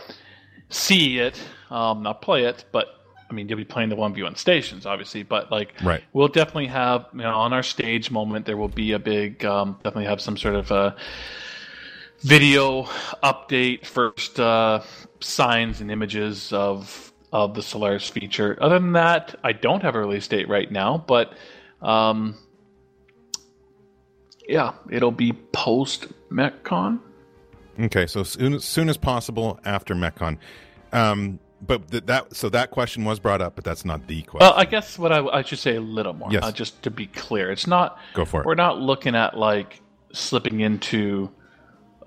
see 0.69 1.19
it, 1.19 1.39
um, 1.71 2.03
not 2.03 2.21
play 2.21 2.45
it, 2.45 2.65
but 2.71 2.87
I 3.29 3.33
mean, 3.33 3.47
you'll 3.47 3.57
be 3.57 3.65
playing 3.65 3.89
the 3.89 3.95
one 3.95 4.13
view 4.13 4.25
on 4.25 4.35
stations, 4.35 4.85
obviously, 4.85 5.23
but 5.23 5.51
like, 5.51 5.73
right. 5.83 6.03
we'll 6.13 6.27
definitely 6.27 6.67
have, 6.67 7.05
you 7.13 7.19
know, 7.19 7.35
on 7.35 7.53
our 7.53 7.63
stage 7.63 8.09
moment, 8.09 8.45
there 8.45 8.57
will 8.57 8.67
be 8.67 8.93
a 8.93 8.99
big, 8.99 9.45
um, 9.45 9.73
definitely 9.83 10.05
have 10.05 10.19
some 10.19 10.35
sort 10.37 10.55
of 10.55 10.71
a 10.71 10.95
video 12.21 12.83
update, 13.23 13.85
first 13.85 14.39
uh, 14.39 14.81
signs 15.19 15.81
and 15.81 15.91
images 15.91 16.51
of 16.53 17.05
of 17.31 17.53
the 17.53 17.61
Solaris 17.61 18.09
feature. 18.09 18.57
Other 18.59 18.79
than 18.79 18.93
that, 18.93 19.35
I 19.43 19.51
don't 19.51 19.83
have 19.83 19.93
a 19.93 19.99
release 19.99 20.27
date 20.27 20.49
right 20.49 20.71
now, 20.71 20.97
but 20.97 21.33
um, 21.79 22.35
yeah, 24.49 24.73
it'll 24.89 25.11
be 25.11 25.33
post 25.33 26.07
MechCon. 26.31 26.99
Okay, 27.79 28.07
so 28.07 28.23
soon, 28.23 28.55
as 28.55 28.65
soon 28.65 28.89
as 28.89 28.97
possible 28.97 29.59
after 29.63 29.93
MechCon. 29.93 30.37
Um, 30.91 31.39
but 31.61 31.89
th- 31.91 32.05
that 32.05 32.35
so 32.35 32.49
that 32.49 32.71
question 32.71 33.05
was 33.05 33.19
brought 33.19 33.41
up, 33.41 33.55
but 33.55 33.63
that's 33.63 33.85
not 33.85 34.07
the 34.07 34.21
question. 34.23 34.47
Well, 34.47 34.53
I 34.57 34.65
guess 34.65 34.97
what 34.97 35.11
I, 35.11 35.23
I 35.25 35.41
should 35.43 35.59
say 35.59 35.75
a 35.75 35.81
little 35.81 36.13
more, 36.13 36.29
yes. 36.31 36.43
Uh, 36.43 36.51
just 36.51 36.81
to 36.83 36.91
be 36.91 37.05
clear, 37.05 37.51
it's 37.51 37.67
not. 37.67 37.97
Go 38.13 38.25
for 38.25 38.41
it. 38.41 38.45
We're 38.45 38.55
not 38.55 38.79
looking 38.79 39.15
at 39.15 39.37
like 39.37 39.81
slipping 40.11 40.61
into, 40.61 41.29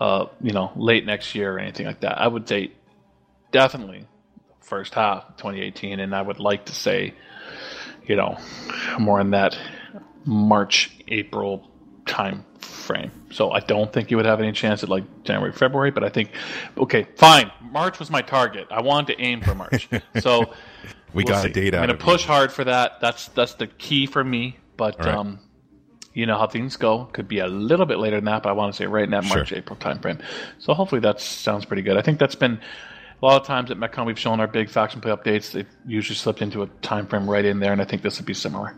uh, 0.01 0.27
you 0.41 0.53
know, 0.53 0.73
late 0.75 1.07
next 1.07 1.35
year 1.35 1.55
or 1.55 1.59
anything 1.59 1.87
like 1.87 2.01
that. 2.01 2.19
I 2.19 2.27
would 2.27 2.49
say 2.49 2.73
definitely 3.53 4.07
first 4.61 4.95
half 4.95 5.37
2018, 5.37 6.01
and 6.01 6.15
I 6.15 6.23
would 6.23 6.41
like 6.41 6.67
to 6.67 6.73
say, 6.73 7.15
you 8.05 8.17
know, 8.17 8.39
more 8.99 9.21
in 9.21 9.31
that 9.31 9.57
March 10.25 10.91
April 11.09 11.72
time 12.13 12.45
frame. 12.59 13.11
So 13.31 13.53
I 13.53 13.61
don't 13.61 13.91
think 13.91 14.11
you 14.11 14.19
would 14.19 14.27
have 14.27 14.39
any 14.39 14.53
chance 14.53 14.83
at 14.83 14.91
like 14.91 15.05
January, 15.25 15.51
February, 15.51 15.91
but 15.91 16.05
I 16.05 16.11
think 16.11 16.31
okay, 16.77 17.07
fine. 17.17 17.51
March 17.63 17.99
was 17.99 18.11
my 18.11 18.21
target. 18.21 18.67
I 18.71 18.83
wanted 18.83 19.17
to 19.17 19.23
aim 19.23 19.41
for 19.41 19.55
March. 19.55 19.89
So 20.21 20.53
we 21.15 21.25
we'll 21.25 21.33
got 21.33 21.43
see. 21.43 21.49
a 21.49 21.53
date 21.53 21.75
I'm 21.75 21.89
to 21.89 21.95
push 21.95 22.23
you. 22.23 22.29
hard 22.29 22.53
for 22.53 22.65
that. 22.65 23.01
That's 23.01 23.29
that's 23.29 23.55
the 23.55 23.67
key 23.67 24.07
for 24.07 24.23
me, 24.23 24.59
but 24.77 24.99
right. 24.99 25.15
um 25.15 25.41
you 26.13 26.27
know 26.27 26.37
how 26.37 26.47
things 26.47 26.77
go. 26.77 27.07
Could 27.07 27.29
be 27.29 27.39
a 27.39 27.47
little 27.47 27.87
bit 27.87 27.99
later 27.99 28.17
than 28.17 28.27
that, 28.27 28.43
but 28.43 28.51
I 28.51 28.53
want 28.53 28.75
to 28.75 28.77
say 28.77 28.87
right 28.87 29.05
in 29.05 29.11
that 29.13 29.25
March 29.25 29.49
sure. 29.49 29.59
April 29.59 29.77
timeframe. 29.77 30.21
So 30.59 30.75
hopefully 30.75 31.01
that 31.01 31.19
sounds 31.19 31.65
pretty 31.65 31.83
good. 31.83 31.97
I 31.97 32.03
think 32.03 32.19
that's 32.19 32.35
been 32.35 32.61
a 33.23 33.25
lot 33.25 33.41
of 33.41 33.47
times 33.47 33.71
at 33.71 33.79
MechCon 33.79 34.05
we've 34.05 34.19
shown 34.19 34.39
our 34.39 34.47
big 34.47 34.69
faction 34.69 35.01
play 35.01 35.13
updates. 35.13 35.53
They've 35.53 35.67
usually 35.87 36.17
slipped 36.17 36.43
into 36.43 36.63
a 36.63 36.67
time 36.83 37.07
frame 37.07 37.31
right 37.31 37.45
in 37.45 37.61
there, 37.61 37.73
and 37.73 37.81
I 37.81 37.87
think 37.87 38.03
this 38.03 38.19
would 38.19 38.27
be 38.27 38.35
similar. 38.35 38.75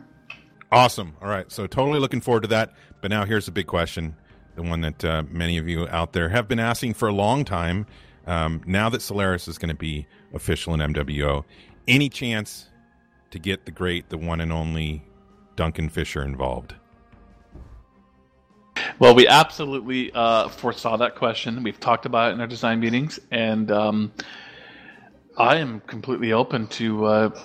Awesome. 0.72 1.14
All 1.22 1.28
right. 1.28 1.50
So 1.50 1.66
totally 1.66 2.00
looking 2.00 2.20
forward 2.20 2.42
to 2.42 2.48
that. 2.48 2.72
But 3.00 3.10
now 3.10 3.24
here's 3.24 3.46
the 3.46 3.52
big 3.52 3.66
question, 3.66 4.16
the 4.56 4.62
one 4.62 4.80
that 4.80 5.04
uh, 5.04 5.22
many 5.30 5.58
of 5.58 5.68
you 5.68 5.86
out 5.88 6.12
there 6.12 6.28
have 6.28 6.48
been 6.48 6.58
asking 6.58 6.94
for 6.94 7.08
a 7.08 7.12
long 7.12 7.44
time. 7.44 7.86
Um, 8.26 8.62
now 8.66 8.88
that 8.88 9.02
Solaris 9.02 9.48
is 9.48 9.58
going 9.58 9.68
to 9.68 9.74
be 9.74 10.06
official 10.32 10.74
in 10.74 10.80
MWO, 10.80 11.44
any 11.86 12.08
chance 12.08 12.68
to 13.30 13.38
get 13.38 13.66
the 13.66 13.70
great, 13.70 14.08
the 14.08 14.16
one 14.16 14.40
and 14.40 14.52
only 14.52 15.04
Duncan 15.56 15.88
Fisher 15.88 16.22
involved? 16.22 16.74
Well, 18.98 19.14
we 19.14 19.26
absolutely 19.26 20.12
uh, 20.12 20.48
foresaw 20.48 20.96
that 20.96 21.16
question. 21.16 21.62
We've 21.62 21.78
talked 21.78 22.06
about 22.06 22.30
it 22.30 22.34
in 22.34 22.40
our 22.40 22.46
design 22.46 22.80
meetings, 22.80 23.18
and 23.30 23.70
um, 23.70 24.12
I 25.36 25.56
am 25.56 25.80
completely 25.80 26.32
open 26.32 26.66
to 26.68 27.04
uh, 27.06 27.40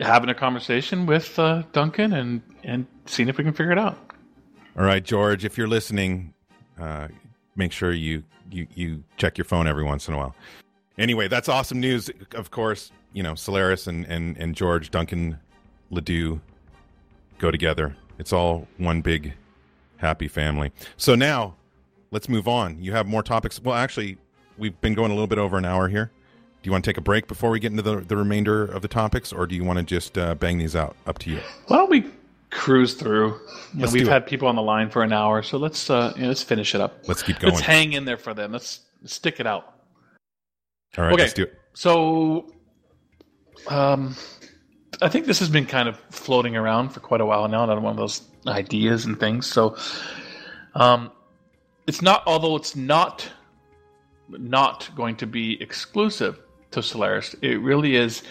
having 0.00 0.30
a 0.30 0.34
conversation 0.34 1.06
with 1.06 1.38
uh, 1.38 1.62
Duncan 1.72 2.12
and 2.12 2.42
and 2.64 2.86
seeing 3.06 3.28
if 3.28 3.38
we 3.38 3.44
can 3.44 3.52
figure 3.52 3.72
it 3.72 3.78
out. 3.78 3.98
All 4.76 4.84
right, 4.84 5.04
George, 5.04 5.44
if 5.44 5.56
you're 5.56 5.68
listening, 5.68 6.34
uh, 6.80 7.08
make 7.54 7.72
sure 7.72 7.92
you, 7.92 8.24
you 8.50 8.66
you 8.74 9.04
check 9.16 9.38
your 9.38 9.44
phone 9.44 9.66
every 9.66 9.84
once 9.84 10.08
in 10.08 10.14
a 10.14 10.16
while. 10.16 10.34
Anyway, 10.98 11.28
that's 11.28 11.48
awesome 11.48 11.80
news. 11.80 12.10
Of 12.34 12.50
course, 12.50 12.90
you 13.12 13.22
know 13.22 13.34
Solaris 13.34 13.86
and 13.86 14.04
and 14.06 14.36
and 14.36 14.54
George 14.54 14.90
Duncan 14.90 15.38
Ledoux 15.90 16.40
go 17.38 17.50
together. 17.50 17.96
It's 18.18 18.32
all 18.32 18.66
one 18.78 19.00
big 19.00 19.34
happy 19.96 20.28
family. 20.28 20.72
So 20.96 21.14
now 21.14 21.54
let's 22.10 22.28
move 22.28 22.48
on. 22.48 22.82
You 22.82 22.92
have 22.92 23.06
more 23.06 23.22
topics. 23.22 23.60
Well, 23.60 23.74
actually, 23.74 24.18
we've 24.58 24.78
been 24.80 24.94
going 24.94 25.10
a 25.10 25.14
little 25.14 25.26
bit 25.26 25.38
over 25.38 25.56
an 25.56 25.64
hour 25.64 25.88
here. 25.88 26.10
Do 26.62 26.68
you 26.68 26.72
want 26.72 26.84
to 26.84 26.88
take 26.88 26.96
a 26.96 27.02
break 27.02 27.26
before 27.28 27.50
we 27.50 27.60
get 27.60 27.72
into 27.72 27.82
the, 27.82 27.96
the 27.96 28.16
remainder 28.16 28.64
of 28.64 28.80
the 28.82 28.88
topics, 28.88 29.32
or 29.32 29.46
do 29.46 29.54
you 29.54 29.64
want 29.64 29.78
to 29.78 29.84
just 29.84 30.16
uh, 30.16 30.34
bang 30.34 30.58
these 30.58 30.74
out? 30.74 30.96
Up 31.06 31.18
to 31.20 31.30
you. 31.30 31.40
Why 31.66 31.76
don't 31.76 31.90
we 31.90 32.06
cruise 32.54 32.94
through? 32.94 33.38
We've 33.92 34.08
had 34.08 34.26
people 34.26 34.48
on 34.48 34.56
the 34.56 34.62
line 34.62 34.88
for 34.88 35.02
an 35.02 35.12
hour, 35.12 35.42
so 35.42 35.58
let's 35.58 35.90
uh, 35.90 36.14
let's 36.16 36.42
finish 36.42 36.74
it 36.74 36.80
up. 36.80 37.06
Let's 37.06 37.22
keep 37.22 37.38
going. 37.38 37.52
Let's 37.52 37.64
hang 37.64 37.92
in 37.92 38.06
there 38.06 38.16
for 38.16 38.32
them. 38.32 38.52
Let's, 38.52 38.80
stick 39.04 39.38
it 39.38 39.46
out. 39.46 39.74
All 40.96 41.04
right, 41.04 41.12
okay. 41.12 41.22
let's 41.22 41.34
do 41.34 41.42
it. 41.42 41.52
So, 41.74 42.54
um, 43.68 44.16
I 45.02 45.10
think 45.10 45.26
this 45.26 45.38
has 45.40 45.50
been 45.50 45.66
kind 45.66 45.90
of 45.90 46.00
floating 46.10 46.56
around 46.56 46.88
for 46.90 47.00
quite 47.00 47.20
a 47.20 47.26
while 47.26 47.46
now. 47.48 47.64
Another 47.64 47.82
one 47.82 47.90
of 47.90 47.98
those 47.98 48.22
ideas 48.46 49.04
and 49.04 49.20
things. 49.20 49.46
So, 49.46 49.76
um, 50.74 51.12
it's 51.86 52.00
not. 52.00 52.22
Although 52.26 52.56
it's 52.56 52.74
not 52.74 53.28
not 54.30 54.88
going 54.96 55.16
to 55.16 55.26
be 55.26 55.60
exclusive 55.60 56.40
to 56.70 56.82
Solaris. 56.82 57.34
It 57.42 57.60
really 57.60 57.96
is. 57.96 58.22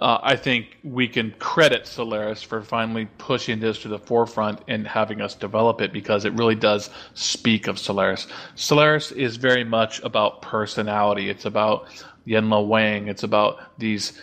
Uh, 0.00 0.18
I 0.22 0.36
think 0.36 0.76
we 0.84 1.08
can 1.08 1.32
credit 1.38 1.86
Solaris 1.86 2.42
for 2.42 2.62
finally 2.62 3.06
pushing 3.18 3.60
this 3.60 3.78
to 3.82 3.88
the 3.88 3.98
forefront 3.98 4.60
and 4.68 4.86
having 4.86 5.20
us 5.20 5.34
develop 5.34 5.80
it 5.80 5.92
because 5.92 6.24
it 6.24 6.32
really 6.34 6.54
does 6.54 6.90
speak 7.14 7.66
of 7.66 7.78
Solaris. 7.78 8.26
Solaris 8.54 9.12
is 9.12 9.36
very 9.36 9.64
much 9.64 10.00
about 10.02 10.42
personality. 10.42 11.30
It's 11.30 11.44
about 11.44 11.86
Yen-Lo-Wang. 12.24 13.08
It's 13.08 13.22
about 13.22 13.78
these 13.78 14.20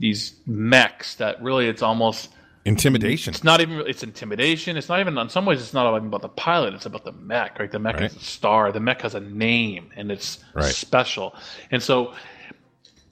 these 0.00 0.34
mechs 0.46 1.16
that 1.16 1.42
really 1.42 1.66
it's 1.66 1.82
almost 1.82 2.30
intimidation. 2.64 3.34
It's 3.34 3.42
not 3.42 3.60
even 3.60 3.82
it's 3.86 4.04
intimidation. 4.04 4.76
It's 4.76 4.88
not 4.88 5.00
even 5.00 5.18
in 5.18 5.28
some 5.28 5.44
ways 5.44 5.60
it's 5.60 5.74
not 5.74 5.92
even 5.96 6.08
about 6.08 6.22
the 6.22 6.28
pilot. 6.28 6.74
It's 6.74 6.86
about 6.86 7.04
the 7.04 7.12
mech. 7.12 7.58
Right, 7.58 7.70
the 7.70 7.78
mech 7.78 7.94
right. 7.94 8.04
is 8.04 8.16
a 8.16 8.20
star. 8.20 8.70
The 8.70 8.80
mech 8.80 9.02
has 9.02 9.14
a 9.14 9.20
name 9.20 9.90
and 9.96 10.12
it's 10.12 10.38
right. 10.54 10.66
special. 10.66 11.34
And 11.70 11.82
so 11.82 12.14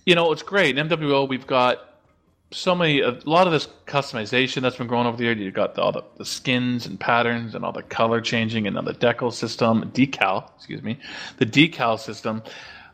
you 0.07 0.15
know, 0.15 0.31
it's 0.33 0.43
great. 0.43 0.79
In 0.79 0.89
MWO, 0.89 1.29
we've 1.29 1.47
got 1.47 1.96
so 2.53 2.75
many 2.75 3.01
a 3.01 3.11
lot 3.25 3.47
of 3.47 3.53
this 3.53 3.67
customization 3.87 4.63
that's 4.63 4.77
been 4.77 4.87
going 4.87 5.07
over 5.07 5.17
the 5.17 5.25
year. 5.25 5.33
You 5.33 5.51
got 5.51 5.75
the, 5.75 5.83
all 5.83 5.93
the, 5.93 6.05
the 6.17 6.25
skins 6.25 6.87
and 6.87 6.99
patterns 6.99 7.55
and 7.55 7.65
all 7.65 7.73
the 7.73 7.83
color 7.83 8.21
changing 8.21 8.67
and 8.67 8.77
then 8.77 8.85
the 8.85 8.95
decal 8.95 9.33
system, 9.33 9.91
decal, 9.93 10.51
excuse 10.57 10.83
me, 10.83 10.99
the 11.39 11.47
decal 11.47 11.99
system. 11.99 12.43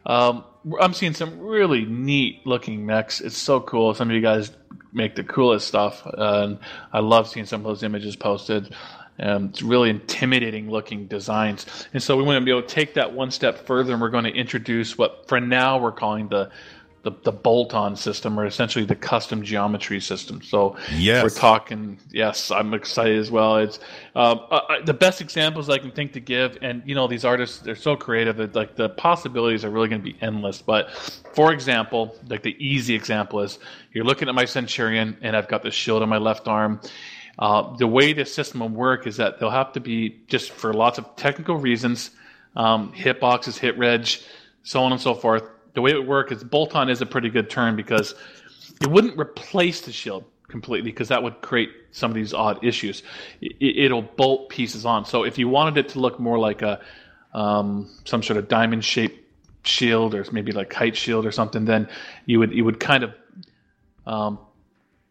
Um, 0.07 0.45
I'm 0.81 0.95
seeing 0.95 1.15
some 1.15 1.39
really 1.39 1.85
neat 1.85 2.47
looking 2.47 2.87
mechs. 2.87 3.21
It's 3.21 3.37
so 3.37 3.61
cool. 3.61 3.95
Some 3.95 4.09
of 4.09 4.17
you 4.17 4.23
guys 4.23 4.53
make 4.93 5.15
the 5.17 5.25
coolest 5.25 5.67
stuff, 5.67 6.03
and 6.07 6.59
I 6.93 7.01
love 7.01 7.29
seeing 7.29 7.47
some 7.47 7.61
of 7.61 7.65
those 7.65 7.83
images 7.83 8.17
posted. 8.17 8.75
Um, 9.19 9.47
it's 9.47 9.63
really 9.63 9.91
intimidating 9.91 10.71
looking 10.71 11.07
designs. 11.07 11.67
And 11.93 12.03
so 12.03 12.17
we 12.17 12.23
want 12.23 12.41
to 12.41 12.45
be 12.45 12.51
able 12.51 12.63
to 12.63 12.69
take 12.69 12.95
that 12.95 13.13
one 13.13 13.31
step 13.31 13.67
further, 13.67 13.93
and 13.93 14.01
we're 14.01 14.11
going 14.11 14.25
to 14.25 14.33
introduce 14.33 14.97
what, 14.97 15.29
for 15.29 15.41
now, 15.41 15.79
we're 15.79 15.93
calling 15.93 16.29
the 16.29 16.51
the, 17.03 17.11
the 17.25 17.33
bolt-on 17.33 17.97
system 17.97 18.39
or 18.39 18.47
essentially 18.47 18.85
the 18.85 18.95
custom 18.95 19.43
geometry 19.43 20.01
system. 20.01 20.41
So 20.41 20.77
yes. 20.95 21.23
we're 21.23 21.31
talking. 21.31 21.99
Yes, 22.11 22.51
I'm 22.51 22.75
excited 22.75 23.19
as 23.19 23.31
well. 23.31 23.57
It's 23.57 23.81
uh, 24.15 24.35
uh, 24.35 24.85
the 24.85 24.95
best 24.95 25.21
examples 25.21 25.69
I 25.69 25.79
can 25.79 25.91
think 25.91 26.13
to 26.13 26.21
give, 26.21 26.59
and 26.63 26.83
you 26.87 26.95
know 26.95 27.09
these 27.09 27.25
artists 27.25 27.59
they're 27.59 27.75
so 27.75 27.97
creative 27.97 28.37
that 28.37 28.55
like 28.55 28.77
the 28.77 28.89
possibilities 28.89 29.65
are 29.65 29.71
really 29.71 29.89
going 29.89 30.01
to 30.01 30.05
be 30.05 30.17
endless. 30.21 30.63
But 30.63 30.91
for 31.35 31.53
example, 31.53 32.17
like 32.29 32.43
the 32.43 32.57
easy 32.65 32.95
example 32.95 33.41
is 33.41 33.59
you're 33.93 34.05
looking 34.05 34.29
at 34.29 34.35
my 34.35 34.45
Centurion, 34.45 35.17
and 35.23 35.37
I've 35.37 35.49
got 35.49 35.63
the 35.63 35.71
shield 35.71 36.03
on 36.03 36.09
my 36.09 36.19
left 36.19 36.47
arm. 36.47 36.81
Uh, 37.39 37.75
the 37.77 37.87
way 37.87 38.13
the 38.13 38.27
system 38.27 38.61
will 38.61 38.69
work 38.69 39.07
is 39.07 39.17
that 39.17 39.41
they'll 39.41 39.51
have 39.51 39.73
to 39.73 39.81
be 39.81 40.21
just 40.29 40.53
for 40.53 40.73
lots 40.73 40.99
of 40.99 41.17
technical 41.17 41.57
reasons, 41.57 42.11
um, 42.55 42.93
hit 42.93 43.19
boxes, 43.19 43.57
hit 43.57 43.77
reg, 43.79 44.07
so 44.63 44.83
on 44.83 44.93
and 44.93 45.01
so 45.01 45.15
forth 45.15 45.43
the 45.75 45.81
way 45.81 45.91
it 45.91 45.99
would 45.99 46.09
work 46.09 46.33
is 46.33 46.45
bolt 46.45 46.75
on 46.75 46.89
is 46.89 47.01
a 47.01 47.07
pretty 47.07 47.31
good 47.31 47.51
term 47.51 47.77
because 47.77 48.15
it 48.81 48.89
wouldn't 48.89 49.19
replace 49.19 49.83
the 49.83 49.93
shield 49.93 50.25
completely 50.49 50.91
because 50.91 51.09
that 51.09 51.23
would 51.23 51.41
create 51.41 51.71
some 51.93 52.11
of 52.11 52.15
these 52.15 52.35
odd 52.35 52.63
issues. 52.65 53.03
It, 53.41 53.91
will 53.91 54.03
bolt 54.03 54.49
pieces 54.49 54.85
on. 54.85 55.05
So 55.05 55.25
if 55.25 55.39
you 55.39 55.49
wanted 55.49 55.79
it 55.79 55.89
to 55.91 56.01
look 56.01 56.21
more 56.21 56.39
like 56.39 56.63
a 56.63 56.81
um, 57.33 57.89
some 58.05 58.23
sort 58.23 58.37
of 58.37 58.49
diamond 58.49 58.85
shaped 58.85 59.19
shield 59.65 60.15
or 60.15 60.25
maybe 60.33 60.53
like 60.53 60.69
kite 60.71 60.97
shield 60.97 61.25
or 61.25 61.33
something, 61.33 61.65
then 61.65 61.89
you 62.27 62.39
would 62.39 62.53
you 62.53 62.65
would 62.65 62.79
kind 62.79 63.05
of 63.05 63.15
um, 64.07 64.39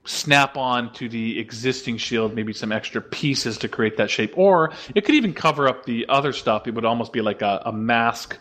snap 0.05 0.57
on 0.57 0.93
to 0.93 1.09
the 1.09 1.39
existing 1.39 1.97
shield, 1.97 2.35
maybe 2.35 2.53
some 2.53 2.71
extra 2.71 3.01
pieces 3.01 3.57
to 3.59 3.67
create 3.67 3.97
that 3.97 4.09
shape, 4.09 4.37
or 4.37 4.71
it 4.95 5.05
could 5.05 5.15
even 5.15 5.33
cover 5.33 5.67
up 5.67 5.85
the 5.85 6.05
other 6.09 6.33
stuff. 6.33 6.67
It 6.67 6.75
would 6.75 6.85
almost 6.85 7.13
be 7.13 7.21
like 7.21 7.41
a, 7.41 7.63
a 7.65 7.71
mask 7.71 8.37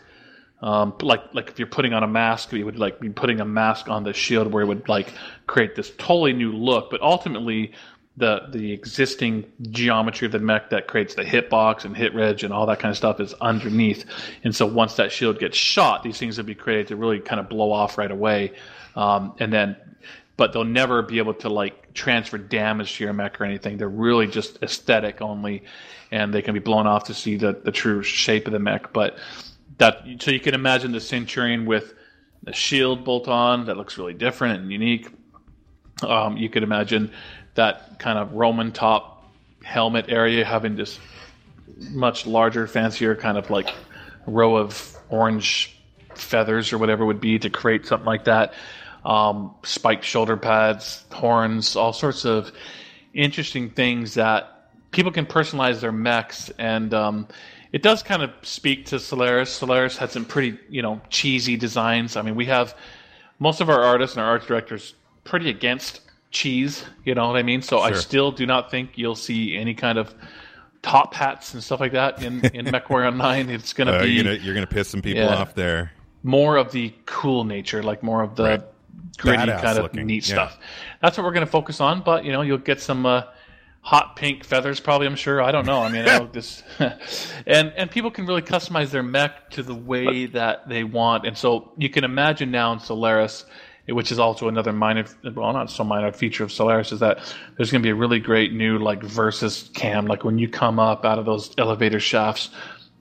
um, 0.61 0.93
like 1.01 1.21
like 1.33 1.49
if 1.49 1.57
you're 1.57 1.67
putting 1.67 1.93
on 1.93 2.03
a 2.03 2.07
mask, 2.07 2.53
you 2.53 2.65
would 2.65 2.77
like 2.77 2.99
be 2.99 3.09
putting 3.09 3.41
a 3.41 3.45
mask 3.45 3.87
on 3.89 4.03
the 4.03 4.13
shield 4.13 4.51
where 4.51 4.63
it 4.63 4.67
would 4.67 4.87
like 4.87 5.13
create 5.47 5.75
this 5.75 5.91
totally 5.97 6.33
new 6.33 6.51
look. 6.51 6.91
But 6.91 7.01
ultimately, 7.01 7.73
the 8.17 8.41
the 8.49 8.71
existing 8.71 9.51
geometry 9.71 10.27
of 10.27 10.31
the 10.31 10.39
mech 10.39 10.69
that 10.69 10.87
creates 10.87 11.15
the 11.15 11.23
hitbox 11.23 11.83
and 11.85 11.97
hit 11.97 12.13
reg 12.13 12.43
and 12.43 12.53
all 12.53 12.67
that 12.67 12.79
kind 12.79 12.91
of 12.91 12.97
stuff 12.97 13.19
is 13.19 13.33
underneath. 13.41 14.05
And 14.43 14.55
so 14.55 14.67
once 14.67 14.95
that 14.95 15.11
shield 15.11 15.39
gets 15.39 15.57
shot, 15.57 16.03
these 16.03 16.19
things 16.19 16.37
would 16.37 16.45
be 16.45 16.55
created 16.55 16.89
to 16.89 16.95
really 16.95 17.19
kind 17.19 17.39
of 17.39 17.49
blow 17.49 17.71
off 17.71 17.97
right 17.97 18.11
away. 18.11 18.53
Um, 18.95 19.33
and 19.39 19.51
then, 19.51 19.77
but 20.37 20.53
they'll 20.53 20.63
never 20.63 21.01
be 21.01 21.17
able 21.17 21.33
to 21.35 21.49
like 21.49 21.93
transfer 21.93 22.37
damage 22.37 22.97
to 22.97 23.05
your 23.05 23.13
mech 23.13 23.41
or 23.41 23.45
anything. 23.45 23.77
They're 23.77 23.89
really 23.89 24.27
just 24.27 24.61
aesthetic 24.61 25.21
only, 25.21 25.63
and 26.11 26.31
they 26.33 26.43
can 26.43 26.53
be 26.53 26.59
blown 26.59 26.85
off 26.85 27.05
to 27.05 27.15
see 27.15 27.37
the 27.37 27.53
the 27.53 27.71
true 27.71 28.03
shape 28.03 28.45
of 28.45 28.53
the 28.53 28.59
mech. 28.59 28.93
But 28.93 29.17
that 29.77 30.03
so 30.19 30.31
you 30.31 30.39
can 30.39 30.53
imagine 30.53 30.91
the 30.91 30.99
Centurion 30.99 31.65
with 31.65 31.93
a 32.47 32.53
shield 32.53 33.03
bolt 33.03 33.27
on 33.27 33.65
that 33.65 33.77
looks 33.77 33.97
really 33.97 34.13
different 34.13 34.61
and 34.61 34.71
unique. 34.71 35.07
Um, 36.01 36.37
you 36.37 36.49
could 36.49 36.63
imagine 36.63 37.11
that 37.55 37.99
kind 37.99 38.17
of 38.17 38.33
Roman 38.33 38.71
top 38.71 39.31
helmet 39.63 40.05
area 40.09 40.43
having 40.43 40.75
this 40.75 40.99
much 41.91 42.25
larger, 42.25 42.67
fancier 42.67 43.15
kind 43.15 43.37
of 43.37 43.49
like 43.49 43.73
row 44.25 44.55
of 44.55 44.97
orange 45.09 45.77
feathers 46.15 46.73
or 46.73 46.77
whatever 46.77 47.05
would 47.05 47.21
be 47.21 47.39
to 47.39 47.49
create 47.49 47.85
something 47.85 48.05
like 48.05 48.25
that. 48.25 48.53
Um, 49.05 49.55
spiked 49.63 50.03
shoulder 50.03 50.37
pads, 50.37 51.03
horns, 51.11 51.75
all 51.75 51.93
sorts 51.93 52.25
of 52.25 52.51
interesting 53.13 53.69
things 53.69 54.13
that 54.15 54.69
people 54.91 55.11
can 55.11 55.25
personalize 55.25 55.79
their 55.81 55.91
mechs 55.91 56.49
and 56.59 56.93
um, 56.93 57.27
it 57.71 57.81
does 57.81 58.03
kind 58.03 58.21
of 58.21 58.31
speak 58.41 58.85
to 58.87 58.99
Solaris. 58.99 59.49
Solaris 59.49 59.97
had 59.97 60.11
some 60.11 60.25
pretty, 60.25 60.57
you 60.69 60.81
know, 60.81 61.01
cheesy 61.09 61.55
designs. 61.55 62.17
I 62.17 62.21
mean, 62.21 62.35
we 62.35 62.45
have 62.45 62.75
most 63.39 63.61
of 63.61 63.69
our 63.69 63.81
artists 63.81 64.15
and 64.17 64.23
our 64.23 64.29
art 64.31 64.45
directors 64.45 64.93
pretty 65.23 65.49
against 65.49 66.01
cheese. 66.31 66.83
You 67.05 67.15
know 67.15 67.27
what 67.27 67.37
I 67.37 67.43
mean? 67.43 67.61
So 67.61 67.77
sure. 67.77 67.85
I 67.85 67.93
still 67.93 68.31
do 68.31 68.45
not 68.45 68.69
think 68.69 68.91
you'll 68.95 69.15
see 69.15 69.55
any 69.55 69.73
kind 69.73 69.97
of 69.97 70.13
top 70.81 71.13
hats 71.13 71.53
and 71.53 71.63
stuff 71.63 71.79
like 71.79 71.93
that 71.93 72.21
in 72.21 72.43
in 72.47 72.65
MechWarrior 72.73 73.07
Online. 73.07 73.49
It's 73.49 73.71
going 73.71 73.87
to 73.87 73.99
uh, 73.99 74.03
be 74.03 74.11
you're 74.11 74.23
gonna, 74.23 74.35
you're 74.37 74.53
gonna 74.53 74.67
piss 74.67 74.89
some 74.89 75.01
people 75.01 75.23
yeah, 75.23 75.35
off 75.35 75.55
there. 75.55 75.93
More 76.23 76.57
of 76.57 76.71
the 76.71 76.93
cool 77.05 77.45
nature, 77.45 77.81
like 77.81 78.03
more 78.03 78.21
of 78.21 78.35
the 78.35 78.43
right. 78.43 78.61
gritty 79.17 79.43
Badass 79.43 79.61
kind 79.61 79.77
of 79.77 79.83
looking. 79.83 80.05
neat 80.05 80.27
yeah. 80.27 80.33
stuff. 80.35 80.59
That's 81.01 81.17
what 81.17 81.23
we're 81.23 81.33
going 81.33 81.45
to 81.45 81.51
focus 81.51 81.81
on. 81.81 82.01
But 82.01 82.25
you 82.25 82.31
know, 82.33 82.41
you'll 82.41 82.57
get 82.57 82.81
some. 82.81 83.05
Uh, 83.05 83.23
hot 83.83 84.15
pink 84.15 84.43
feathers 84.43 84.79
probably 84.79 85.07
i'm 85.07 85.15
sure. 85.15 85.41
I 85.41 85.51
don't 85.51 85.65
know. 85.65 85.81
I 85.81 85.89
mean 85.89 86.07
I 86.07 86.19
this 86.25 86.63
and 87.47 87.73
and 87.75 87.89
people 87.89 88.11
can 88.11 88.25
really 88.25 88.41
customize 88.41 88.91
their 88.91 89.03
mech 89.03 89.49
to 89.51 89.63
the 89.63 89.75
way 89.75 90.27
that 90.27 90.69
they 90.69 90.83
want. 90.83 91.25
And 91.25 91.37
so 91.37 91.73
you 91.77 91.89
can 91.89 92.03
imagine 92.03 92.51
now 92.51 92.73
in 92.73 92.79
solaris 92.79 93.45
which 93.87 94.11
is 94.11 94.19
also 94.19 94.47
another 94.47 94.71
minor 94.71 95.03
well 95.33 95.51
not 95.51 95.69
so 95.69 95.83
minor 95.83 96.11
feature 96.11 96.43
of 96.43 96.51
solaris 96.51 96.91
is 96.91 96.99
that 96.99 97.17
there's 97.57 97.71
going 97.71 97.81
to 97.81 97.85
be 97.85 97.89
a 97.89 97.95
really 97.95 98.19
great 98.19 98.53
new 98.53 98.77
like 98.77 99.01
versus 99.01 99.71
cam. 99.73 100.05
Like 100.05 100.23
when 100.23 100.37
you 100.37 100.47
come 100.47 100.79
up 100.79 101.03
out 101.03 101.17
of 101.17 101.25
those 101.25 101.53
elevator 101.57 101.99
shafts 101.99 102.49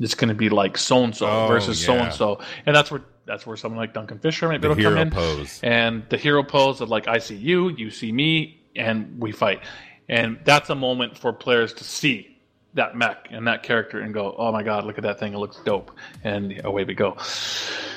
it's 0.00 0.14
going 0.14 0.30
to 0.30 0.34
be 0.34 0.48
like 0.48 0.78
so 0.78 1.04
and 1.04 1.14
so 1.14 1.46
versus 1.46 1.84
so 1.84 1.92
and 1.92 2.12
so 2.12 2.40
and 2.64 2.74
that's 2.74 2.90
where 2.90 3.02
that's 3.26 3.46
where 3.46 3.56
someone 3.56 3.78
like 3.78 3.94
Duncan 3.94 4.18
Fisher 4.18 4.48
maybe 4.48 4.66
will 4.66 4.74
come 4.74 4.96
in. 4.96 5.10
pose. 5.10 5.60
and 5.62 6.02
the 6.08 6.16
hero 6.16 6.42
pose 6.42 6.80
of 6.80 6.88
like 6.88 7.06
I 7.06 7.18
see 7.18 7.36
you, 7.36 7.68
you 7.68 7.90
see 7.90 8.10
me, 8.10 8.60
and 8.74 9.20
we 9.20 9.30
fight. 9.30 9.60
And 10.11 10.40
that's 10.42 10.68
a 10.70 10.74
moment 10.74 11.16
for 11.16 11.32
players 11.32 11.72
to 11.74 11.84
see 11.84 12.36
that 12.74 12.96
mech 12.96 13.28
and 13.30 13.46
that 13.46 13.62
character 13.62 14.00
and 14.00 14.12
go, 14.12 14.34
"Oh 14.36 14.50
my 14.50 14.64
god, 14.64 14.84
look 14.84 14.98
at 14.98 15.04
that 15.04 15.20
thing! 15.20 15.34
It 15.34 15.38
looks 15.38 15.61
dope!" 15.64 15.92
And 16.24 16.61
away 16.64 16.82
we 16.82 16.94
go. 16.94 17.16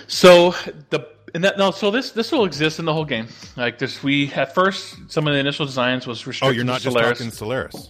So 0.08 0.52
the 0.92 1.10
and 1.34 1.44
that 1.44 1.58
no, 1.58 1.72
so 1.72 1.90
this 1.90 2.12
this 2.12 2.32
will 2.32 2.46
exist 2.46 2.78
in 2.78 2.86
the 2.86 2.94
whole 2.94 3.04
game. 3.04 3.28
Like 3.58 3.80
this, 3.80 4.04
we 4.04 4.32
at 4.34 4.54
first 4.54 4.96
some 5.08 5.28
of 5.28 5.34
the 5.34 5.40
initial 5.40 5.66
designs 5.66 6.06
was 6.06 6.22
oh, 6.24 6.30
restricted. 6.30 6.54
Oh, 6.54 6.56
you're 6.56 6.66
not 6.66 6.82
just 6.82 6.94
Solaris. 6.94 7.18
talking 7.18 7.32
Solaris. 7.32 7.90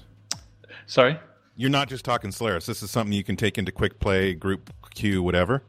Sorry, 0.88 1.19
you're 1.57 1.69
not 1.69 1.89
just 1.89 2.05
talking 2.05 2.32
Solaris. 2.32 2.65
This 2.65 2.82
is 2.82 2.89
something 2.91 3.11
you 3.11 3.26
can 3.26 3.36
take 3.36 3.57
into 3.57 3.74
quick 3.74 3.99
play, 3.99 4.34
group 4.34 4.74
queue, 4.91 5.21
whatever. 5.21 5.63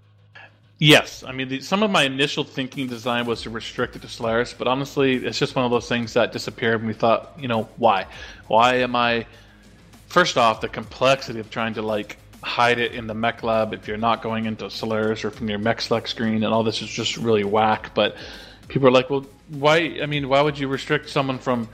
Yes, 0.78 1.22
I 1.22 1.32
mean 1.32 1.48
the, 1.48 1.60
some 1.60 1.82
of 1.82 1.90
my 1.90 2.02
initial 2.02 2.42
thinking 2.42 2.88
design 2.88 3.26
was 3.26 3.42
to 3.42 3.50
restrict 3.50 3.94
it 3.94 4.02
to 4.02 4.08
Solaris, 4.08 4.52
but 4.52 4.66
honestly, 4.66 5.14
it's 5.14 5.38
just 5.38 5.54
one 5.54 5.64
of 5.64 5.70
those 5.70 5.88
things 5.88 6.14
that 6.14 6.32
disappeared. 6.32 6.80
And 6.80 6.88
we 6.88 6.94
thought, 6.94 7.34
you 7.38 7.46
know, 7.46 7.68
why? 7.76 8.06
Why 8.48 8.76
am 8.76 8.96
I? 8.96 9.26
First 10.08 10.36
off, 10.36 10.60
the 10.60 10.68
complexity 10.68 11.38
of 11.38 11.48
trying 11.50 11.74
to 11.74 11.82
like 11.82 12.18
hide 12.42 12.78
it 12.78 12.92
in 12.92 13.06
the 13.06 13.14
mech 13.14 13.42
lab 13.42 13.72
if 13.72 13.88
you're 13.88 13.96
not 13.96 14.20
going 14.20 14.46
into 14.46 14.68
Solaris 14.68 15.24
or 15.24 15.30
from 15.30 15.48
your 15.48 15.58
mech 15.58 15.80
select 15.80 16.08
screen, 16.08 16.42
and 16.42 16.52
all 16.52 16.64
this 16.64 16.82
is 16.82 16.88
just 16.88 17.16
really 17.16 17.44
whack. 17.44 17.94
But 17.94 18.16
people 18.66 18.88
are 18.88 18.92
like, 18.92 19.10
well, 19.10 19.26
why? 19.50 19.98
I 20.02 20.06
mean, 20.06 20.28
why 20.28 20.40
would 20.40 20.58
you 20.58 20.66
restrict 20.66 21.08
someone 21.08 21.38
from, 21.38 21.68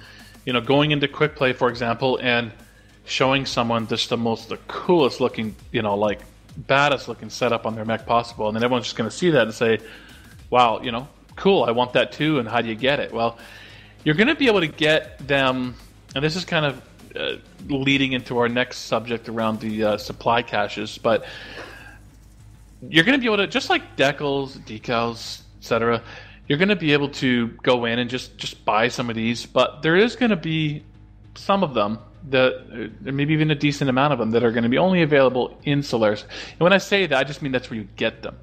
you 0.44 0.52
know, 0.52 0.60
going 0.60 0.90
into 0.90 1.08
quick 1.08 1.36
play, 1.36 1.54
for 1.54 1.70
example, 1.70 2.18
and 2.22 2.52
showing 3.06 3.46
someone 3.46 3.86
just 3.86 4.10
the 4.10 4.16
most 4.18 4.50
the 4.50 4.58
coolest 4.68 5.20
looking, 5.20 5.56
you 5.72 5.80
know, 5.80 5.96
like 5.96 6.20
baddest 6.56 7.08
looking 7.08 7.30
setup 7.30 7.66
on 7.66 7.74
their 7.74 7.84
mech 7.84 8.06
possible, 8.06 8.48
and 8.48 8.56
then 8.56 8.62
everyone's 8.62 8.86
just 8.86 8.96
going 8.96 9.08
to 9.08 9.16
see 9.16 9.30
that 9.30 9.42
and 9.42 9.54
say, 9.54 9.78
"Wow, 10.50 10.80
you 10.82 10.92
know, 10.92 11.08
cool, 11.36 11.64
I 11.64 11.70
want 11.70 11.92
that 11.94 12.12
too." 12.12 12.38
And 12.38 12.48
how 12.48 12.60
do 12.60 12.68
you 12.68 12.74
get 12.74 13.00
it? 13.00 13.12
Well, 13.12 13.38
you're 14.04 14.14
going 14.14 14.28
to 14.28 14.34
be 14.34 14.46
able 14.46 14.60
to 14.60 14.68
get 14.68 15.26
them, 15.26 15.74
and 16.14 16.24
this 16.24 16.36
is 16.36 16.44
kind 16.44 16.66
of 16.66 16.82
uh, 17.16 17.36
leading 17.68 18.12
into 18.12 18.38
our 18.38 18.48
next 18.48 18.78
subject 18.78 19.28
around 19.28 19.60
the 19.60 19.84
uh, 19.84 19.96
supply 19.98 20.42
caches, 20.42 20.98
but 20.98 21.24
you're 22.88 23.04
going 23.04 23.18
to 23.18 23.20
be 23.20 23.26
able 23.26 23.38
to 23.38 23.46
just 23.46 23.68
like 23.68 23.96
decals, 23.96 24.58
decals, 24.60 25.42
etc. 25.58 26.02
You're 26.48 26.58
going 26.58 26.68
to 26.68 26.76
be 26.76 26.92
able 26.92 27.10
to 27.10 27.48
go 27.62 27.84
in 27.84 27.98
and 27.98 28.08
just 28.08 28.36
just 28.38 28.64
buy 28.64 28.88
some 28.88 29.10
of 29.10 29.16
these, 29.16 29.46
but 29.46 29.82
there 29.82 29.96
is 29.96 30.16
going 30.16 30.30
to 30.30 30.36
be 30.36 30.84
some 31.34 31.62
of 31.62 31.74
them 31.74 31.98
the 32.28 32.90
uh, 33.06 33.12
maybe 33.12 33.32
even 33.32 33.50
a 33.50 33.54
decent 33.54 33.88
amount 33.90 34.12
of 34.12 34.18
them 34.18 34.30
that 34.32 34.42
are 34.42 34.50
going 34.50 34.64
to 34.64 34.68
be 34.68 34.78
only 34.78 35.02
available 35.02 35.58
in 35.64 35.82
Solaris. 35.82 36.22
And 36.52 36.60
when 36.60 36.72
I 36.72 36.78
say 36.78 37.06
that, 37.06 37.18
I 37.18 37.24
just 37.24 37.42
mean 37.42 37.52
that's 37.52 37.70
where 37.70 37.78
you 37.78 37.88
get 37.96 38.22
them. 38.22 38.36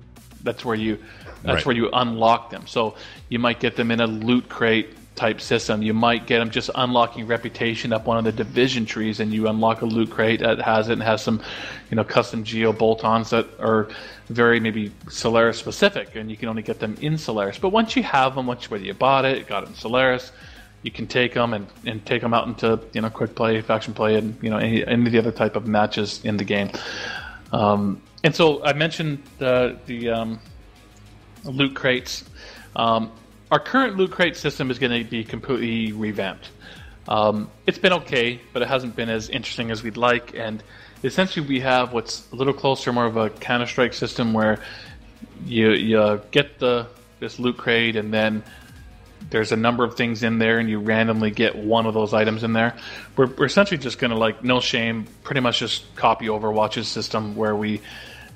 That's 0.43 0.65
where 0.65 0.75
you 0.75 0.97
that's 1.43 1.57
right. 1.57 1.65
where 1.65 1.75
you 1.75 1.89
unlock 1.93 2.49
them. 2.49 2.65
So 2.67 2.95
you 3.30 3.39
might 3.39 3.59
get 3.59 3.75
them 3.75 3.91
in 3.91 3.99
a 3.99 4.07
loot 4.07 4.49
crate 4.49 4.89
type 5.17 5.41
system. 5.41 5.82
You 5.82 5.93
might 5.93 6.28
get 6.28 6.39
them 6.39 6.49
just 6.49 6.69
unlocking 6.75 7.28
reputation 7.28 7.91
up 7.91 8.05
one 8.05 8.17
of 8.17 8.23
the 8.23 8.32
division 8.32 8.86
trees, 8.86 9.19
and 9.19 9.34
you 9.34 9.47
unlock 9.47 9.82
a 9.82 9.86
loot 9.86 10.09
crate 10.09 10.39
that 10.39 10.61
has 10.61 10.89
it 10.89 10.93
and 10.93 11.03
has 11.03 11.21
some, 11.21 11.41
you 11.89 11.95
know, 11.95 12.03
custom 12.03 12.43
geo 12.43 12.71
bolt-ons 12.71 13.32
that 13.32 13.47
are 13.59 13.89
very 14.30 14.59
maybe 14.59 14.91
Solaris 15.09 15.57
specific, 15.57 16.15
and 16.15 16.30
you 16.30 16.38
can 16.38 16.47
only 16.47 16.61
get 16.61 16.80
them 16.80 16.95
in 17.01 17.17
Solaris. 17.17 17.57
But 17.57 17.69
once 17.69 17.95
you 17.95 18.03
have 18.03 18.36
them, 18.36 18.45
once 18.47 18.69
whether 18.69 18.86
you 18.86 18.93
bought 18.93 19.25
it, 19.25 19.38
it 19.38 19.47
got 19.47 19.63
it 19.63 19.69
in 19.69 19.75
Solaris, 19.75 20.32
you 20.84 20.91
can 20.91 21.07
take 21.07 21.34
them 21.34 21.53
and, 21.53 21.67
and 21.86 22.05
take 22.05 22.21
them 22.21 22.34
out 22.34 22.47
into 22.47 22.80
you 22.93 23.01
know 23.01 23.09
quick 23.09 23.36
play, 23.36 23.61
faction 23.61 23.93
play, 23.93 24.15
and 24.15 24.38
you 24.41 24.49
know 24.49 24.57
any, 24.57 24.86
any 24.86 25.05
of 25.05 25.11
the 25.11 25.19
other 25.19 25.32
type 25.32 25.55
of 25.55 25.67
matches 25.67 26.23
in 26.23 26.38
the 26.38 26.43
game. 26.43 26.69
Um, 27.51 28.01
and 28.23 28.36
so 28.36 28.63
I 28.63 28.73
mentioned 28.73 29.23
the 29.38 29.78
the 29.86 30.09
um, 30.09 30.39
loot 31.43 31.75
crates. 31.75 32.23
Um, 32.75 33.11
our 33.51 33.59
current 33.59 33.95
loot 33.95 34.11
crate 34.11 34.36
system 34.36 34.69
is 34.69 34.78
going 34.78 35.03
to 35.03 35.09
be 35.09 35.23
completely 35.23 35.93
revamped. 35.93 36.49
Um, 37.07 37.49
it's 37.65 37.78
been 37.78 37.93
okay, 37.93 38.41
but 38.51 38.61
it 38.61 38.67
hasn't 38.67 38.95
been 38.95 39.09
as 39.09 39.30
interesting 39.30 39.71
as 39.71 39.82
we'd 39.82 39.97
like. 39.97 40.36
And 40.36 40.61
essentially, 41.03 41.45
we 41.47 41.61
have 41.61 41.93
what's 41.93 42.30
a 42.32 42.36
little 42.36 42.53
closer, 42.53 42.91
more 42.91 43.05
of 43.05 43.15
a 43.15 43.30
Counter 43.30 43.65
Strike 43.65 43.93
system 43.93 44.34
where 44.34 44.59
you 45.45 45.71
you 45.71 46.21
get 46.32 46.59
the 46.59 46.88
this 47.19 47.39
loot 47.39 47.57
crate, 47.57 47.95
and 47.95 48.13
then 48.13 48.43
there's 49.30 49.51
a 49.51 49.57
number 49.57 49.84
of 49.84 49.95
things 49.95 50.23
in 50.23 50.39
there, 50.39 50.59
and 50.59 50.69
you 50.69 50.80
randomly 50.80 51.32
get 51.32 51.55
one 51.55 51.86
of 51.86 51.93
those 51.93 52.13
items 52.13 52.43
in 52.43 52.53
there. 52.53 52.75
We're, 53.15 53.28
we're 53.28 53.45
essentially 53.45 53.78
just 53.78 53.99
going 53.99 54.11
to 54.11 54.17
like 54.17 54.43
no 54.43 54.59
shame, 54.59 55.05
pretty 55.23 55.41
much 55.41 55.59
just 55.59 55.93
copy 55.95 56.28
Overwatch's 56.28 56.88
system 56.88 57.36
where 57.36 57.55
we 57.55 57.82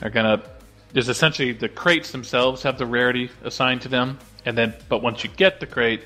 are 0.01 0.09
going 0.09 0.39
to. 0.39 0.45
There's 0.93 1.07
essentially 1.07 1.53
the 1.53 1.69
crates 1.69 2.11
themselves 2.11 2.63
have 2.63 2.77
the 2.77 2.85
rarity 2.85 3.29
assigned 3.43 3.83
to 3.83 3.89
them, 3.89 4.19
and 4.45 4.57
then 4.57 4.73
but 4.89 5.01
once 5.01 5.23
you 5.23 5.29
get 5.29 5.59
the 5.59 5.65
crate, 5.65 6.03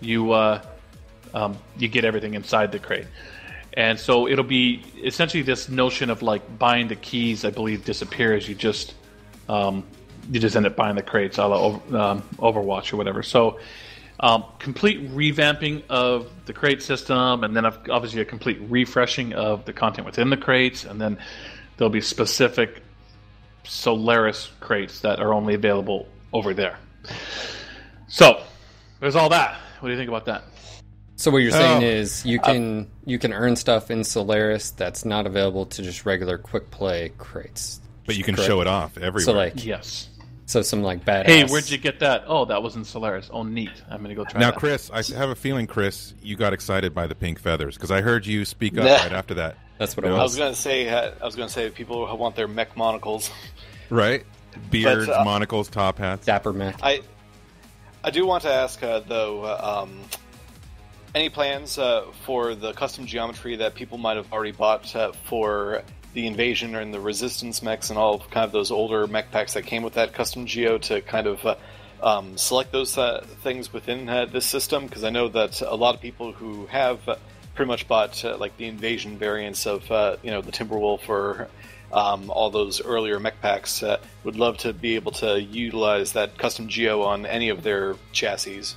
you 0.00 0.32
uh, 0.32 0.64
um, 1.32 1.56
you 1.78 1.88
get 1.88 2.04
everything 2.04 2.34
inside 2.34 2.72
the 2.72 2.78
crate. 2.78 3.06
And 3.76 3.98
so 3.98 4.28
it'll 4.28 4.44
be 4.44 4.82
essentially 5.02 5.42
this 5.42 5.68
notion 5.68 6.08
of 6.10 6.22
like 6.22 6.58
buying 6.58 6.88
the 6.88 6.96
keys, 6.96 7.44
I 7.44 7.50
believe, 7.50 7.84
disappears. 7.84 8.48
You 8.48 8.54
just 8.54 8.94
um, 9.48 9.84
you 10.30 10.40
just 10.40 10.56
end 10.56 10.66
up 10.66 10.76
buying 10.76 10.96
the 10.96 11.02
crates, 11.02 11.38
a 11.38 11.46
la 11.46 11.66
um, 11.66 12.22
Overwatch 12.38 12.92
or 12.92 12.96
whatever. 12.96 13.22
So 13.22 13.58
um, 14.20 14.44
complete 14.58 15.10
revamping 15.10 15.82
of 15.88 16.30
the 16.46 16.52
crate 16.52 16.82
system, 16.82 17.44
and 17.44 17.56
then 17.56 17.66
obviously 17.66 18.20
a 18.20 18.24
complete 18.24 18.58
refreshing 18.68 19.32
of 19.32 19.64
the 19.64 19.72
content 19.72 20.06
within 20.06 20.30
the 20.30 20.36
crates, 20.36 20.84
and 20.84 21.00
then 21.00 21.18
there'll 21.76 21.90
be 21.90 22.00
specific 22.00 22.82
Solaris 23.64 24.50
crates 24.60 25.00
that 25.00 25.20
are 25.20 25.32
only 25.32 25.54
available 25.54 26.06
over 26.32 26.54
there. 26.54 26.78
So 28.08 28.42
there's 29.00 29.16
all 29.16 29.30
that. 29.30 29.58
What 29.80 29.88
do 29.88 29.92
you 29.92 29.98
think 29.98 30.08
about 30.08 30.26
that? 30.26 30.44
So 31.16 31.30
what 31.30 31.38
you're 31.38 31.52
saying 31.52 31.82
oh, 31.82 31.86
is 31.86 32.26
you 32.26 32.40
can 32.40 32.80
uh, 32.80 32.84
you 33.06 33.18
can 33.18 33.32
earn 33.32 33.56
stuff 33.56 33.90
in 33.90 34.02
Solaris 34.02 34.70
that's 34.72 35.04
not 35.04 35.26
available 35.26 35.66
to 35.66 35.82
just 35.82 36.04
regular 36.04 36.38
quick 36.38 36.70
play 36.70 37.12
crates. 37.18 37.80
But 38.06 38.16
you 38.16 38.24
can 38.24 38.34
correct? 38.34 38.48
show 38.48 38.60
it 38.60 38.66
off 38.66 38.98
everywhere. 38.98 39.24
So 39.24 39.32
like 39.32 39.64
yes. 39.64 40.08
So 40.46 40.62
some 40.62 40.82
like 40.82 41.04
bad. 41.04 41.26
Hey, 41.26 41.44
where'd 41.44 41.70
you 41.70 41.78
get 41.78 42.00
that? 42.00 42.24
Oh, 42.26 42.44
that 42.44 42.62
was 42.62 42.76
in 42.76 42.84
Solaris. 42.84 43.30
Oh, 43.32 43.42
neat. 43.42 43.70
I'm 43.88 44.02
gonna 44.02 44.14
go 44.14 44.24
try. 44.24 44.40
Now, 44.40 44.50
that. 44.50 44.58
Chris, 44.58 44.90
I 44.90 45.02
have 45.14 45.30
a 45.30 45.34
feeling, 45.34 45.66
Chris, 45.66 46.14
you 46.22 46.36
got 46.36 46.52
excited 46.52 46.94
by 46.94 47.06
the 47.06 47.14
pink 47.14 47.38
feathers 47.38 47.76
because 47.76 47.90
I 47.90 48.02
heard 48.02 48.26
you 48.26 48.44
speak 48.44 48.76
up 48.76 48.84
right 49.02 49.12
after 49.12 49.34
that. 49.34 49.56
That's 49.78 49.96
what 49.96 50.04
it 50.04 50.10
was. 50.10 50.18
I 50.18 50.22
was 50.22 50.36
gonna 50.36 50.54
say. 50.54 50.88
Uh, 50.88 51.12
I 51.20 51.24
was 51.24 51.34
gonna 51.34 51.48
say 51.48 51.70
people 51.70 52.16
want 52.16 52.36
their 52.36 52.48
mech 52.48 52.76
monocles. 52.76 53.30
Right. 53.88 54.24
Beards, 54.70 55.06
but, 55.06 55.20
uh, 55.20 55.24
monocles, 55.24 55.68
top 55.68 55.98
hats. 55.98 56.26
Dapper 56.26 56.52
mech. 56.52 56.78
I 56.82 57.00
I 58.04 58.10
do 58.10 58.26
want 58.26 58.42
to 58.42 58.52
ask 58.52 58.82
uh, 58.82 59.00
though. 59.00 59.44
Uh, 59.44 59.82
um, 59.82 59.98
any 61.14 61.28
plans 61.28 61.78
uh, 61.78 62.04
for 62.24 62.54
the 62.54 62.72
custom 62.72 63.06
geometry 63.06 63.56
that 63.56 63.74
people 63.74 63.98
might 63.98 64.16
have 64.16 64.32
already 64.32 64.52
bought 64.52 64.94
uh, 64.96 65.12
for 65.24 65.82
the 66.14 66.26
invasion 66.26 66.74
and 66.76 66.94
the 66.94 67.00
resistance 67.00 67.62
mechs 67.62 67.90
and 67.90 67.98
all 67.98 68.18
kind 68.18 68.44
of 68.44 68.52
those 68.52 68.70
older 68.70 69.06
mech 69.06 69.30
packs 69.30 69.54
that 69.54 69.62
came 69.62 69.82
with 69.82 69.94
that 69.94 70.14
custom 70.14 70.46
geo 70.46 70.78
to 70.78 71.02
kind 71.02 71.26
of 71.26 71.44
uh, 71.44 71.56
um, 72.02 72.38
select 72.38 72.72
those 72.72 72.96
uh, 72.96 73.24
things 73.42 73.72
within 73.72 74.08
uh, 74.08 74.26
this 74.26 74.46
system? 74.46 74.86
Because 74.86 75.04
I 75.04 75.10
know 75.10 75.28
that 75.28 75.60
a 75.60 75.74
lot 75.74 75.94
of 75.94 76.00
people 76.00 76.32
who 76.32 76.66
have 76.66 77.06
uh, 77.08 77.16
pretty 77.54 77.68
much 77.68 77.86
bought 77.86 78.24
like 78.38 78.56
the 78.56 78.66
invasion 78.66 79.18
variants 79.18 79.66
of 79.66 79.82
you 80.22 80.30
know 80.30 80.40
the 80.40 80.52
Timberwolf 80.52 81.08
or 81.08 81.48
um, 81.92 82.30
all 82.30 82.50
those 82.50 82.80
earlier 82.80 83.20
mech 83.20 83.40
packs 83.40 83.82
would 84.24 84.36
love 84.36 84.56
to 84.58 84.72
be 84.72 84.94
able 84.94 85.12
to 85.12 85.40
utilize 85.40 86.12
that 86.12 86.38
custom 86.38 86.68
geo 86.68 87.02
on 87.02 87.26
any 87.26 87.48
of 87.48 87.62
their 87.62 87.96
chassis. 88.12 88.76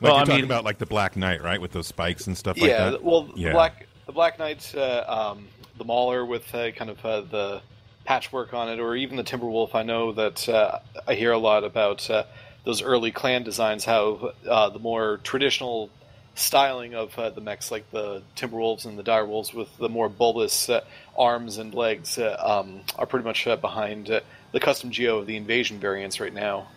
Like 0.00 0.02
well, 0.02 0.12
you're 0.12 0.20
I 0.20 0.24
talking 0.24 0.34
mean, 0.36 0.44
about 0.44 0.64
like 0.64 0.78
the 0.78 0.86
Black 0.86 1.16
Knight, 1.16 1.42
right, 1.42 1.60
with 1.60 1.72
those 1.72 1.86
spikes 1.86 2.26
and 2.26 2.36
stuff 2.36 2.60
like 2.60 2.70
yeah, 2.70 2.90
that. 2.90 3.02
Well, 3.02 3.30
yeah, 3.34 3.46
well, 3.46 3.54
Black 3.54 3.86
the 4.06 4.12
Black 4.12 4.38
Knight, 4.38 4.74
uh, 4.74 5.04
um, 5.08 5.48
the 5.78 5.84
Mauler 5.84 6.24
with 6.24 6.54
uh, 6.54 6.70
kind 6.72 6.90
of 6.90 7.04
uh, 7.04 7.20
the 7.22 7.62
patchwork 8.04 8.54
on 8.54 8.68
it, 8.68 8.78
or 8.80 8.94
even 8.96 9.16
the 9.16 9.24
Timberwolf. 9.24 9.74
I 9.74 9.82
know 9.82 10.12
that 10.12 10.48
uh, 10.48 10.78
I 11.06 11.14
hear 11.14 11.32
a 11.32 11.38
lot 11.38 11.64
about 11.64 12.08
uh, 12.08 12.24
those 12.64 12.82
early 12.82 13.10
clan 13.10 13.42
designs, 13.42 13.84
how 13.84 14.32
uh, 14.48 14.70
the 14.70 14.78
more 14.78 15.18
traditional 15.22 15.90
styling 16.34 16.94
of 16.94 17.16
the 17.16 17.40
mechs, 17.40 17.70
like 17.70 17.90
the 17.90 18.22
Timberwolves 18.36 18.84
and 18.84 18.98
the 18.98 19.02
Direwolves, 19.02 19.54
with 19.54 19.74
the 19.78 19.88
more 19.88 20.08
bulbous 20.08 20.68
arms 21.16 21.58
and 21.58 21.72
legs, 21.74 22.18
um, 22.18 22.82
are 22.96 23.06
pretty 23.06 23.24
much 23.24 23.44
behind 23.60 24.06
the 24.52 24.60
custom 24.60 24.90
geo 24.90 25.18
of 25.18 25.26
the 25.26 25.36
invasion 25.36 25.78
variants 25.78 26.20
right 26.20 26.34
now. 26.34 26.68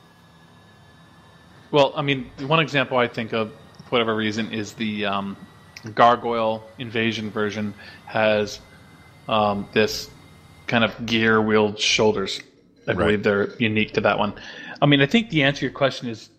Well, 1.72 1.94
I 1.96 2.02
mean, 2.02 2.32
one 2.40 2.60
example 2.62 2.98
I 2.98 3.08
think 3.08 3.34
of, 3.34 3.52
for 3.84 3.90
whatever 3.90 4.16
reason, 4.16 4.54
is 4.54 4.74
the 4.74 5.06
um, 5.06 5.38
Gargoyle 5.94 6.64
Invasion 6.78 7.30
version 7.30 7.74
has 8.06 8.60
um, 9.30 9.70
this 9.74 10.10
kind 10.68 10.84
of 10.84 11.06
gear 11.06 11.40
wheeled 11.42 11.80
shoulders. 11.80 12.42
I 12.88 12.92
right. 12.92 12.98
believe 12.98 13.24
they're 13.24 13.56
unique 13.58 13.94
to 13.94 14.02
that 14.02 14.18
one. 14.18 14.34
I 14.82 14.88
mean, 14.88 15.02
I 15.02 15.06
think 15.06 15.30
the 15.30 15.44
answer 15.44 15.60
to 15.60 15.66
your 15.68 15.74
question 15.74 16.10
is, 16.10 16.30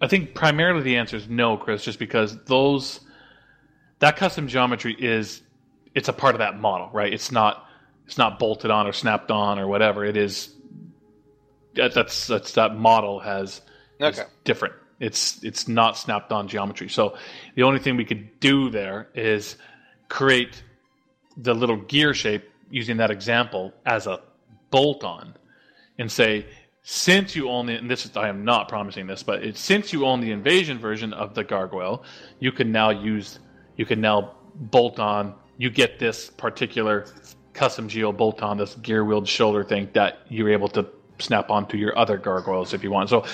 I 0.00 0.08
think 0.08 0.34
primarily 0.34 0.82
the 0.82 0.96
answer 0.96 1.16
is 1.16 1.28
no, 1.28 1.56
Chris, 1.56 1.84
just 1.84 1.98
because 1.98 2.36
those 2.44 3.00
that 3.98 4.16
custom 4.16 4.48
geometry 4.48 4.96
is 4.98 5.42
it's 5.94 6.08
a 6.08 6.12
part 6.12 6.34
of 6.34 6.38
that 6.38 6.58
model, 6.58 6.88
right? 6.92 7.12
It's 7.12 7.30
not 7.30 7.66
it's 8.06 8.16
not 8.16 8.38
bolted 8.38 8.70
on 8.70 8.86
or 8.86 8.92
snapped 8.92 9.30
on 9.30 9.58
or 9.58 9.66
whatever. 9.66 10.04
It 10.04 10.16
is 10.16 10.54
that's 11.74 12.26
that's 12.26 12.52
that 12.52 12.76
model 12.76 13.20
has 13.20 13.60
okay. 14.00 14.22
different. 14.44 14.74
It's 14.98 15.42
it's 15.44 15.68
not 15.68 15.98
snapped 15.98 16.32
on 16.32 16.48
geometry. 16.48 16.88
So 16.88 17.18
the 17.54 17.64
only 17.64 17.80
thing 17.80 17.96
we 17.96 18.04
could 18.04 18.40
do 18.40 18.70
there 18.70 19.08
is 19.14 19.56
create 20.08 20.62
the 21.38 21.54
little 21.54 21.76
gear 21.76 22.12
shape 22.14 22.50
using 22.70 22.96
that 22.98 23.10
example 23.10 23.72
as 23.86 24.06
a 24.06 24.20
bolt 24.70 25.04
on 25.04 25.34
and 25.98 26.10
say 26.10 26.46
since 26.82 27.36
you 27.36 27.50
own 27.50 27.66
the 27.66 27.74
and 27.74 27.90
this 27.90 28.04
is 28.06 28.16
I 28.16 28.28
am 28.28 28.44
not 28.44 28.68
promising 28.68 29.06
this, 29.06 29.22
but 29.22 29.42
it, 29.44 29.56
since 29.56 29.92
you 29.92 30.06
own 30.06 30.20
the 30.20 30.30
invasion 30.30 30.78
version 30.78 31.12
of 31.12 31.34
the 31.34 31.44
gargoyle, 31.44 32.02
you 32.40 32.50
can 32.50 32.72
now 32.72 32.90
use 32.90 33.38
you 33.76 33.84
can 33.84 34.00
now 34.00 34.34
bolt 34.54 34.98
on 34.98 35.34
you 35.58 35.70
get 35.70 35.98
this 35.98 36.30
particular 36.30 37.06
custom 37.52 37.88
geo 37.88 38.12
bolt 38.12 38.42
on 38.42 38.56
this 38.56 38.74
gear 38.76 39.04
wheeled 39.04 39.28
shoulder 39.28 39.64
thing 39.64 39.88
that 39.92 40.20
you're 40.28 40.50
able 40.50 40.68
to 40.68 40.86
snap 41.18 41.50
onto 41.50 41.76
your 41.76 41.98
other 41.98 42.16
gargoyles 42.16 42.72
if 42.72 42.82
you 42.82 42.90
want. 42.90 43.10
So 43.10 43.24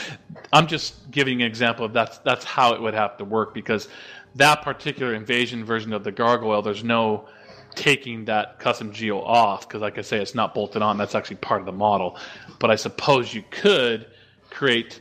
I'm 0.52 0.66
just 0.66 1.11
giving 1.11 1.42
an 1.42 1.46
example 1.46 1.84
of 1.84 1.92
that's 1.92 2.18
that's 2.18 2.44
how 2.44 2.74
it 2.74 2.80
would 2.80 2.94
have 2.94 3.16
to 3.18 3.24
work 3.24 3.55
because 3.55 3.88
that 4.34 4.62
particular 4.62 5.14
invasion 5.14 5.64
version 5.64 5.92
of 5.92 6.02
the 6.02 6.11
gargoyle, 6.11 6.62
there's 6.62 6.82
no 6.82 7.28
taking 7.77 8.25
that 8.27 8.59
custom 8.59 8.93
geo 8.93 9.20
off 9.20 9.68
because 9.68 9.83
like 9.83 9.99
I 9.99 10.03
say, 10.03 10.20
it's 10.20 10.35
not 10.35 10.55
bolted 10.55 10.83
on. 10.83 10.97
That's 10.97 11.14
actually 11.14 11.37
part 11.37 11.61
of 11.61 11.66
the 11.66 11.72
model. 11.72 12.18
But 12.59 12.70
I 12.70 12.77
suppose 12.77 13.35
you 13.35 13.45
could 13.51 14.07
create 14.51 15.01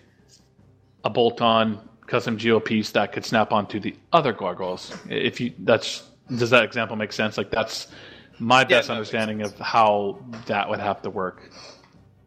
a 1.04 1.10
bolt-on 1.10 1.88
custom 2.08 2.38
geo 2.38 2.60
piece 2.60 2.92
that 2.92 3.12
could 3.12 3.26
snap 3.26 3.52
onto 3.52 3.80
the 3.80 3.96
other 4.12 4.34
gargoyles. 4.34 4.96
If 5.10 5.40
you 5.40 5.54
that's 5.60 6.04
does 6.36 6.50
that 6.52 6.64
example 6.64 6.96
make 6.96 7.12
sense? 7.12 7.38
Like 7.38 7.52
that's 7.52 7.88
my 8.40 8.64
best 8.64 8.90
yeah, 8.90 8.96
understanding 8.96 9.42
of 9.42 9.58
how 9.60 10.24
that 10.48 10.70
would 10.70 10.80
have 10.80 11.02
to 11.04 11.10
work. 11.10 11.50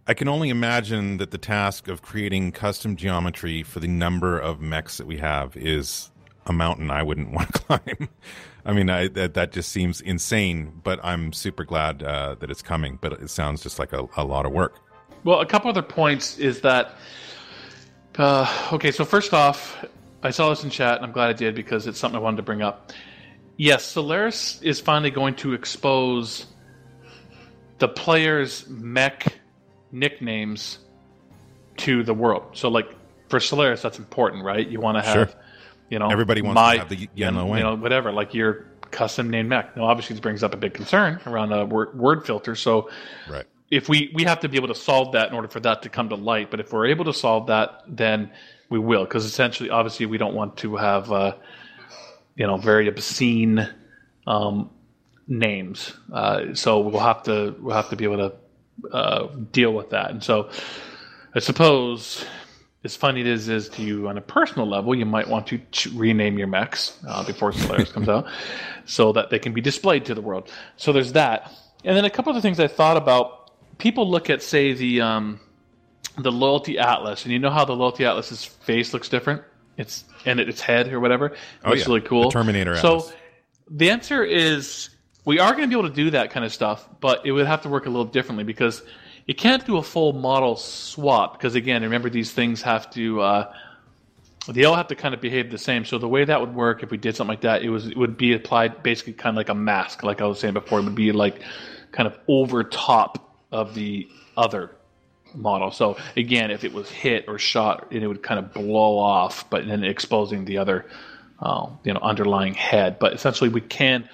I 0.06 0.14
can 0.14 0.28
only 0.28 0.50
imagine 0.50 1.16
that 1.16 1.32
the 1.32 1.38
task 1.38 1.88
of 1.88 2.00
creating 2.00 2.52
custom 2.52 2.94
geometry 2.94 3.64
for 3.64 3.80
the 3.80 3.88
number 3.88 4.38
of 4.38 4.60
mechs 4.60 4.98
that 4.98 5.06
we 5.06 5.16
have 5.16 5.56
is 5.56 6.10
a 6.46 6.52
mountain 6.52 6.90
I 6.90 7.02
wouldn't 7.02 7.30
want 7.32 7.54
to 7.54 7.60
climb. 7.60 8.08
I 8.66 8.72
mean, 8.72 8.90
I, 8.90 9.08
that 9.08 9.34
that 9.34 9.52
just 9.52 9.70
seems 9.70 10.00
insane. 10.00 10.80
But 10.82 11.00
I'm 11.02 11.32
super 11.32 11.64
glad 11.64 12.02
uh, 12.02 12.34
that 12.40 12.50
it's 12.50 12.62
coming. 12.62 12.98
But 13.00 13.14
it 13.14 13.30
sounds 13.30 13.62
just 13.62 13.78
like 13.78 13.92
a, 13.92 14.06
a, 14.16 14.24
lot 14.24 14.44
of 14.44 14.52
work. 14.52 14.80
Well, 15.24 15.40
a 15.40 15.46
couple 15.46 15.70
other 15.70 15.82
points 15.82 16.38
is 16.38 16.60
that. 16.62 16.96
Uh, 18.18 18.50
okay, 18.72 18.90
so 18.90 19.04
first 19.04 19.32
off, 19.32 19.84
I 20.22 20.30
saw 20.30 20.48
this 20.48 20.64
in 20.64 20.70
chat, 20.70 20.96
and 20.96 21.04
I'm 21.04 21.12
glad 21.12 21.28
I 21.28 21.34
did 21.34 21.54
because 21.54 21.86
it's 21.86 21.98
something 21.98 22.18
I 22.18 22.22
wanted 22.22 22.38
to 22.38 22.42
bring 22.42 22.62
up. 22.62 22.92
Yes, 23.56 23.84
Solaris 23.84 24.60
is 24.62 24.80
finally 24.80 25.10
going 25.10 25.34
to 25.36 25.52
expose 25.52 26.46
the 27.78 27.88
player's 27.88 28.66
mech 28.68 29.38
nicknames 29.92 30.78
to 31.78 32.02
the 32.02 32.14
world. 32.14 32.44
So, 32.54 32.68
like 32.68 32.88
for 33.28 33.40
Solaris, 33.40 33.82
that's 33.82 33.98
important, 33.98 34.44
right? 34.44 34.66
You 34.66 34.80
want 34.80 34.98
to 34.98 35.02
have, 35.02 35.30
sure. 35.30 35.40
You 35.88 35.98
know, 35.98 36.08
everybody 36.08 36.42
wants 36.42 36.54
my, 36.54 36.74
to 36.74 36.78
have 36.80 36.88
the 36.88 37.08
yellow 37.14 37.54
you 37.54 37.62
know, 37.62 37.76
whatever, 37.76 38.12
like 38.12 38.34
your 38.34 38.66
custom 38.90 39.30
name 39.30 39.48
mech. 39.48 39.76
Now, 39.76 39.84
obviously, 39.84 40.14
this 40.14 40.20
brings 40.20 40.42
up 40.42 40.54
a 40.54 40.56
big 40.56 40.74
concern 40.74 41.20
around 41.26 41.52
a 41.52 41.64
word, 41.64 41.98
word 41.98 42.26
filter. 42.26 42.54
So, 42.54 42.90
right. 43.28 43.44
if 43.70 43.88
we 43.88 44.10
we 44.14 44.24
have 44.24 44.40
to 44.40 44.48
be 44.48 44.56
able 44.56 44.68
to 44.68 44.74
solve 44.74 45.12
that 45.12 45.28
in 45.28 45.34
order 45.34 45.48
for 45.48 45.60
that 45.60 45.82
to 45.82 45.88
come 45.88 46.08
to 46.08 46.16
light, 46.16 46.50
but 46.50 46.60
if 46.60 46.72
we're 46.72 46.86
able 46.86 47.04
to 47.04 47.12
solve 47.12 47.46
that, 47.48 47.82
then 47.86 48.30
we 48.68 48.78
will 48.78 49.04
because 49.04 49.24
essentially, 49.24 49.70
obviously, 49.70 50.06
we 50.06 50.18
don't 50.18 50.34
want 50.34 50.56
to 50.58 50.76
have 50.76 51.12
uh, 51.12 51.36
you 52.34 52.46
know 52.46 52.56
very 52.56 52.88
obscene 52.88 53.68
um, 54.26 54.70
names. 55.28 55.94
Uh, 56.12 56.54
so 56.54 56.80
we'll 56.80 57.00
have 57.00 57.22
to 57.24 57.54
we'll 57.60 57.76
have 57.76 57.90
to 57.90 57.96
be 57.96 58.04
able 58.04 58.30
to 58.30 58.92
uh, 58.92 59.28
deal 59.52 59.72
with 59.72 59.90
that. 59.90 60.10
And 60.10 60.22
so 60.22 60.50
I 61.34 61.38
suppose 61.38 62.24
as 62.84 62.94
funny 62.94 63.20
it 63.20 63.26
is, 63.26 63.48
is 63.48 63.68
to 63.70 63.82
you 63.82 64.08
on 64.08 64.16
a 64.16 64.20
personal 64.20 64.66
level, 64.68 64.94
you 64.94 65.04
might 65.06 65.26
want 65.28 65.46
to 65.48 65.58
ch- 65.72 65.86
rename 65.86 66.38
your 66.38 66.46
mechs 66.46 66.98
uh, 67.08 67.24
before 67.24 67.52
Solaris 67.52 67.90
comes 67.90 68.08
out, 68.08 68.26
so 68.84 69.12
that 69.12 69.30
they 69.30 69.38
can 69.38 69.52
be 69.52 69.60
displayed 69.60 70.04
to 70.06 70.14
the 70.14 70.20
world. 70.20 70.50
So 70.76 70.92
there's 70.92 71.12
that, 71.12 71.52
and 71.84 71.96
then 71.96 72.04
a 72.04 72.10
couple 72.10 72.30
of 72.30 72.36
the 72.36 72.42
things 72.42 72.60
I 72.60 72.68
thought 72.68 72.96
about. 72.96 73.50
People 73.78 74.08
look 74.08 74.30
at, 74.30 74.42
say, 74.42 74.72
the 74.72 75.00
um, 75.02 75.40
the 76.18 76.32
loyalty 76.32 76.78
atlas, 76.78 77.24
and 77.24 77.32
you 77.32 77.38
know 77.38 77.50
how 77.50 77.64
the 77.64 77.74
loyalty 77.76 78.04
atlas's 78.04 78.44
face 78.44 78.92
looks 78.94 79.08
different. 79.08 79.42
It's 79.76 80.04
and 80.24 80.40
its 80.40 80.60
head 80.62 80.90
or 80.92 81.00
whatever. 81.00 81.26
It 81.26 81.36
Oh, 81.64 81.70
looks 81.70 81.82
yeah. 81.82 81.86
really 81.88 82.00
cool. 82.00 82.24
The 82.24 82.30
Terminator 82.30 82.76
So 82.76 82.96
Atlas. 83.00 83.12
the 83.70 83.90
answer 83.90 84.24
is 84.24 84.88
we 85.26 85.38
are 85.38 85.50
going 85.52 85.62
to 85.62 85.68
be 85.68 85.78
able 85.78 85.88
to 85.90 85.94
do 85.94 86.10
that 86.12 86.30
kind 86.30 86.44
of 86.46 86.52
stuff, 86.54 86.88
but 87.00 87.26
it 87.26 87.32
would 87.32 87.46
have 87.46 87.60
to 87.62 87.68
work 87.68 87.84
a 87.84 87.90
little 87.90 88.06
differently 88.06 88.44
because 88.44 88.82
you 89.26 89.34
can't 89.34 89.66
do 89.66 89.76
a 89.76 89.82
full 89.82 90.12
model 90.12 90.56
swap. 90.56 91.38
Because 91.38 91.54
again, 91.54 91.82
remember 91.82 92.08
these 92.08 92.32
things 92.32 92.62
have 92.62 92.90
to 92.92 93.20
uh, 93.20 93.52
they 94.48 94.64
all 94.64 94.76
have 94.76 94.88
to 94.88 94.94
kind 94.94 95.14
of 95.14 95.20
behave 95.20 95.50
the 95.50 95.58
same. 95.58 95.84
So 95.84 95.98
the 95.98 96.08
way 96.08 96.24
that 96.24 96.40
would 96.40 96.54
work 96.54 96.82
if 96.82 96.90
we 96.90 96.96
did 96.96 97.16
something 97.16 97.32
like 97.32 97.40
that, 97.42 97.62
it 97.62 97.70
was 97.70 97.88
it 97.88 97.96
would 97.96 98.16
be 98.16 98.32
applied 98.32 98.82
basically 98.82 99.12
kind 99.12 99.34
of 99.34 99.36
like 99.36 99.48
a 99.48 99.54
mask, 99.54 100.02
like 100.02 100.20
I 100.20 100.26
was 100.26 100.38
saying 100.38 100.54
before. 100.54 100.78
It 100.78 100.84
would 100.84 100.94
be 100.94 101.12
like 101.12 101.40
kind 101.92 102.06
of 102.06 102.18
over 102.28 102.62
top 102.62 103.44
of 103.52 103.74
the 103.74 104.08
other 104.36 104.76
model. 105.34 105.70
So 105.70 105.96
again, 106.16 106.50
if 106.50 106.64
it 106.64 106.72
was 106.72 106.88
hit 106.88 107.24
or 107.26 107.38
shot, 107.38 107.88
it 107.90 108.06
would 108.06 108.22
kind 108.22 108.38
of 108.38 108.52
blow 108.52 108.98
off, 108.98 109.48
but 109.50 109.66
then 109.66 109.82
exposing 109.82 110.44
the 110.44 110.58
other, 110.58 110.86
uh, 111.40 111.68
you 111.84 111.92
know, 111.92 112.00
underlying 112.00 112.54
head. 112.54 112.98
But 112.98 113.12
essentially, 113.12 113.50
we 113.50 113.60
can. 113.60 114.08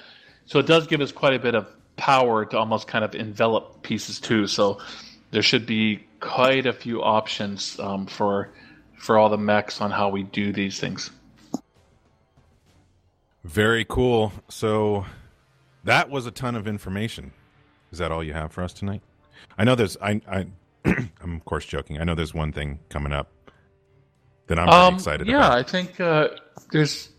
So 0.47 0.59
it 0.59 0.67
does 0.67 0.87
give 0.87 1.01
us 1.01 1.13
quite 1.13 1.35
a 1.35 1.39
bit 1.39 1.55
of 1.55 1.69
power 2.03 2.45
to 2.45 2.59
almost 2.59 2.89
kind 2.89 3.05
of 3.05 3.15
envelop 3.15 3.81
pieces 3.85 4.19
too. 4.19 4.49
So 4.49 4.81
there 5.31 5.41
should 5.43 5.67
be 5.67 6.05
quite 6.19 6.67
a 6.67 6.73
few 6.73 7.01
options 7.01 7.79
um, 7.79 8.07
for 8.07 8.51
for 8.99 9.19
all 9.19 9.29
the 9.29 9.39
mechs 9.39 9.81
on 9.81 9.93
how 9.93 10.09
we 10.09 10.25
do 10.25 10.53
these 10.53 10.81
things. 10.81 11.11
Very 13.45 13.85
cool. 13.89 14.33
So 14.49 15.07
that 15.85 16.11
was 16.11 16.27
a 16.27 16.33
ton 16.33 16.57
of 16.57 16.67
information. 16.67 17.33
Is 17.93 17.99
that 17.99 18.11
all 18.11 18.25
you 18.25 18.33
have 18.33 18.51
for 18.51 18.65
us 18.65 18.73
tonight? 18.73 19.03
I 19.57 19.63
know 19.63 19.77
there's 19.77 19.97
I 20.03 20.21
I 20.29 20.47
I'm 20.85 21.37
of 21.37 21.45
course 21.45 21.65
joking. 21.67 22.01
I 22.01 22.05
know 22.05 22.17
there's 22.17 22.35
one 22.35 22.53
thing 22.53 22.81
coming 22.89 23.13
up 23.13 23.31
that 24.49 24.59
I'm 24.59 24.67
pretty 24.67 24.81
Um, 24.87 24.95
excited 24.95 25.27
yeah, 25.29 25.47
about. 25.47 25.53
I 25.59 25.63
think 25.63 26.01
uh, 26.01 26.29
there's 26.73 27.11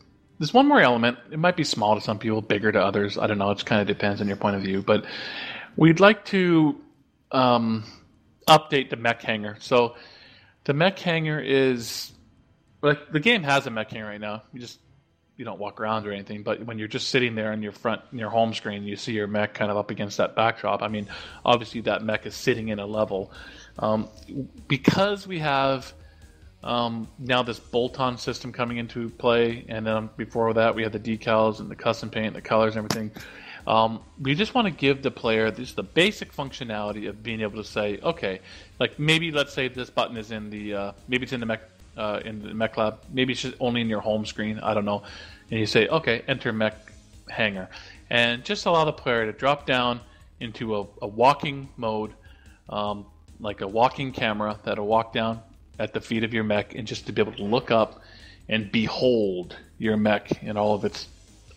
there's 0.43 0.53
one 0.53 0.67
more 0.67 0.81
element. 0.81 1.17
It 1.31 1.39
might 1.39 1.55
be 1.55 1.63
small 1.63 1.95
to 1.95 2.01
some 2.01 2.19
people, 2.19 2.41
bigger 2.41 2.69
to 2.69 2.83
others. 2.83 3.17
I 3.17 3.27
don't 3.27 3.37
know. 3.37 3.49
It 3.51 3.63
kind 3.63 3.79
of 3.79 3.87
depends 3.87 4.19
on 4.19 4.27
your 4.27 4.35
point 4.35 4.57
of 4.57 4.61
view. 4.61 4.81
But 4.81 5.05
we'd 5.77 6.01
like 6.01 6.25
to 6.25 6.81
um, 7.31 7.85
update 8.49 8.89
the 8.89 8.97
mech 8.97 9.21
hanger. 9.21 9.55
So 9.61 9.95
the 10.65 10.73
mech 10.73 10.99
hanger 10.99 11.39
is 11.39 12.11
like 12.81 13.09
the 13.13 13.21
game 13.21 13.41
has 13.43 13.67
a 13.67 13.71
mech 13.71 13.91
hanger 13.91 14.05
right 14.05 14.19
now. 14.19 14.43
You 14.51 14.59
just 14.59 14.81
you 15.37 15.45
don't 15.45 15.59
walk 15.59 15.79
around 15.79 16.05
or 16.05 16.11
anything, 16.11 16.43
but 16.43 16.65
when 16.65 16.77
you're 16.77 16.89
just 16.89 17.07
sitting 17.07 17.35
there 17.35 17.53
in 17.53 17.63
your 17.63 17.71
front 17.71 18.01
your 18.11 18.29
home 18.29 18.53
screen, 18.53 18.83
you 18.83 18.97
see 18.97 19.13
your 19.13 19.27
mech 19.27 19.53
kind 19.53 19.71
of 19.71 19.77
up 19.77 19.91
against 19.91 20.17
that 20.17 20.35
backdrop. 20.35 20.81
I 20.83 20.89
mean, 20.89 21.07
obviously 21.45 21.79
that 21.81 22.03
mech 22.03 22.25
is 22.25 22.35
sitting 22.35 22.67
in 22.67 22.79
a 22.79 22.85
level. 22.85 23.31
Um, 23.79 24.09
because 24.67 25.25
we 25.25 25.39
have 25.39 25.93
um, 26.63 27.07
now 27.19 27.43
this 27.43 27.59
bolt-on 27.59 28.17
system 28.17 28.53
coming 28.53 28.77
into 28.77 29.09
play, 29.09 29.65
and 29.67 29.85
then 29.85 30.09
before 30.15 30.53
that 30.53 30.73
we 30.73 30.83
had 30.83 30.93
the 30.93 30.99
decals 30.99 31.59
and 31.59 31.69
the 31.69 31.75
custom 31.75 32.09
paint, 32.09 32.33
the 32.33 32.41
colors, 32.41 32.75
and 32.75 32.85
everything. 32.85 33.11
Um, 33.65 34.01
we 34.21 34.35
just 34.35 34.53
want 34.53 34.67
to 34.67 34.71
give 34.71 35.01
the 35.01 35.11
player 35.11 35.49
this 35.51 35.73
the 35.73 35.83
basic 35.83 36.33
functionality 36.33 37.07
of 37.07 37.23
being 37.23 37.41
able 37.41 37.61
to 37.61 37.67
say, 37.67 37.99
okay, 38.03 38.39
like 38.79 38.99
maybe 38.99 39.31
let's 39.31 39.53
say 39.53 39.67
this 39.67 39.89
button 39.89 40.17
is 40.17 40.31
in 40.31 40.49
the 40.49 40.73
uh, 40.73 40.91
maybe 41.07 41.23
it's 41.23 41.33
in 41.33 41.39
the 41.39 41.45
mech 41.45 41.61
uh, 41.97 42.19
in 42.25 42.41
the 42.41 42.53
mech 42.53 42.77
lab, 42.77 42.99
maybe 43.11 43.33
it's 43.33 43.41
just 43.41 43.55
only 43.59 43.81
in 43.81 43.87
your 43.87 44.01
home 44.01 44.25
screen. 44.25 44.59
I 44.59 44.73
don't 44.73 44.85
know, 44.85 45.03
and 45.51 45.59
you 45.59 45.65
say, 45.65 45.87
okay, 45.87 46.23
enter 46.27 46.51
mech 46.51 46.91
hanger, 47.29 47.69
and 48.09 48.43
just 48.43 48.65
allow 48.65 48.85
the 48.85 48.93
player 48.93 49.25
to 49.25 49.31
drop 49.31 49.65
down 49.65 49.99
into 50.39 50.75
a, 50.77 50.85
a 51.01 51.07
walking 51.07 51.69
mode, 51.77 52.13
um, 52.69 53.05
like 53.39 53.61
a 53.61 53.67
walking 53.67 54.11
camera 54.11 54.59
that'll 54.63 54.87
walk 54.87 55.13
down 55.13 55.41
at 55.83 55.93
the 55.93 56.01
feet 56.01 56.23
of 56.23 56.33
your 56.33 56.43
mech, 56.43 56.73
and 56.75 56.87
just 56.87 57.05
to 57.07 57.11
be 57.11 57.21
able 57.21 57.33
to 57.33 57.43
look 57.43 57.71
up 57.71 58.01
and 58.49 58.71
behold 58.71 59.55
your 59.77 59.97
mech 59.97 60.43
in 60.43 60.57
all 60.57 60.73
of 60.73 60.85
its 60.85 61.07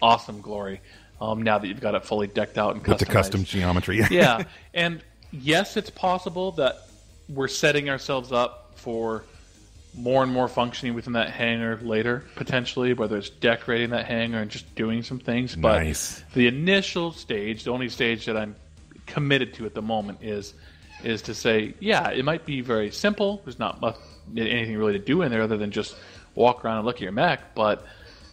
awesome 0.02 0.40
glory. 0.40 0.80
Um, 1.20 1.42
now 1.42 1.58
that 1.58 1.66
you've 1.66 1.80
got 1.80 1.94
it 1.94 2.04
fully 2.04 2.26
decked 2.26 2.58
out 2.58 2.74
and 2.74 2.86
With 2.86 2.98
the 2.98 3.06
custom 3.06 3.44
geometry. 3.44 4.02
yeah, 4.10 4.44
and 4.74 5.02
yes, 5.30 5.76
it's 5.76 5.90
possible 5.90 6.52
that 6.52 6.76
we're 7.28 7.48
setting 7.48 7.88
ourselves 7.88 8.32
up 8.32 8.72
for 8.76 9.24
more 9.94 10.22
and 10.22 10.30
more 10.30 10.46
functioning 10.46 10.94
within 10.94 11.14
that 11.14 11.30
hangar 11.30 11.78
later, 11.82 12.22
potentially, 12.34 12.92
whether 12.92 13.16
it's 13.16 13.30
decorating 13.30 13.90
that 13.90 14.04
hangar 14.04 14.38
and 14.40 14.50
just 14.50 14.74
doing 14.74 15.02
some 15.02 15.18
things. 15.18 15.56
But 15.56 15.82
Nice. 15.84 16.22
the 16.34 16.46
initial 16.48 17.12
stage, 17.12 17.64
the 17.64 17.70
only 17.70 17.88
stage 17.88 18.26
that 18.26 18.36
I'm 18.36 18.56
committed 19.06 19.54
to 19.54 19.66
at 19.66 19.74
the 19.74 19.82
moment 19.82 20.18
is 20.22 20.52
is 21.02 21.22
to 21.22 21.34
say, 21.34 21.74
yeah, 21.78 22.10
it 22.10 22.24
might 22.24 22.44
be 22.46 22.60
very 22.60 22.90
simple. 22.90 23.40
There's 23.44 23.58
not 23.58 23.80
much, 23.80 23.96
anything 24.36 24.76
really 24.76 24.94
to 24.94 24.98
do 24.98 25.22
in 25.22 25.30
there 25.30 25.42
other 25.42 25.56
than 25.56 25.70
just 25.70 25.96
walk 26.34 26.64
around 26.64 26.78
and 26.78 26.86
look 26.86 26.96
at 26.96 27.02
your 27.02 27.12
mech, 27.12 27.54
but 27.54 27.84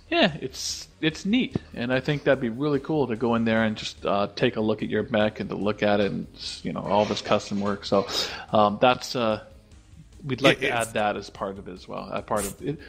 yeah, 0.10 0.36
it's 0.41 0.88
it's 1.02 1.26
neat, 1.26 1.56
and 1.74 1.91
I 1.91 1.99
think 1.99 2.24
that'd 2.24 2.40
be 2.40 2.49
really 2.49 2.80
cool 2.80 3.07
to 3.07 3.15
go 3.15 3.36
in 3.36 3.45
there 3.45 3.64
and 3.64 3.76
just 3.76 4.06
uh, 4.06 4.28
take 4.36 4.57
a 4.57 4.61
look 4.61 4.84
at 4.84 4.90
your 4.90 5.03
mech 5.10 5.40
and 5.40 5.49
to 5.49 5.56
look 5.56 5.82
at 5.82 5.99
it 5.99 6.11
and 6.11 6.28
you 6.61 6.72
know 6.72 6.82
all 6.82 7.06
this 7.06 7.22
custom 7.22 7.61
work. 7.61 7.84
So 7.86 8.07
um, 8.52 8.78
that's 8.80 9.15
uh, 9.15 9.44
we'd 10.24 10.41
like 10.41 10.61
Yeah, 10.61 10.70
to 10.70 10.76
add 10.76 10.94
that 10.94 11.18
as 11.18 11.30
part 11.30 11.57
of 11.57 11.68
it 11.68 11.72
as 11.72 11.88
well. 11.88 12.10
A 12.11 12.22
part 12.22 12.45
of 12.45 12.61
it. 12.61 12.80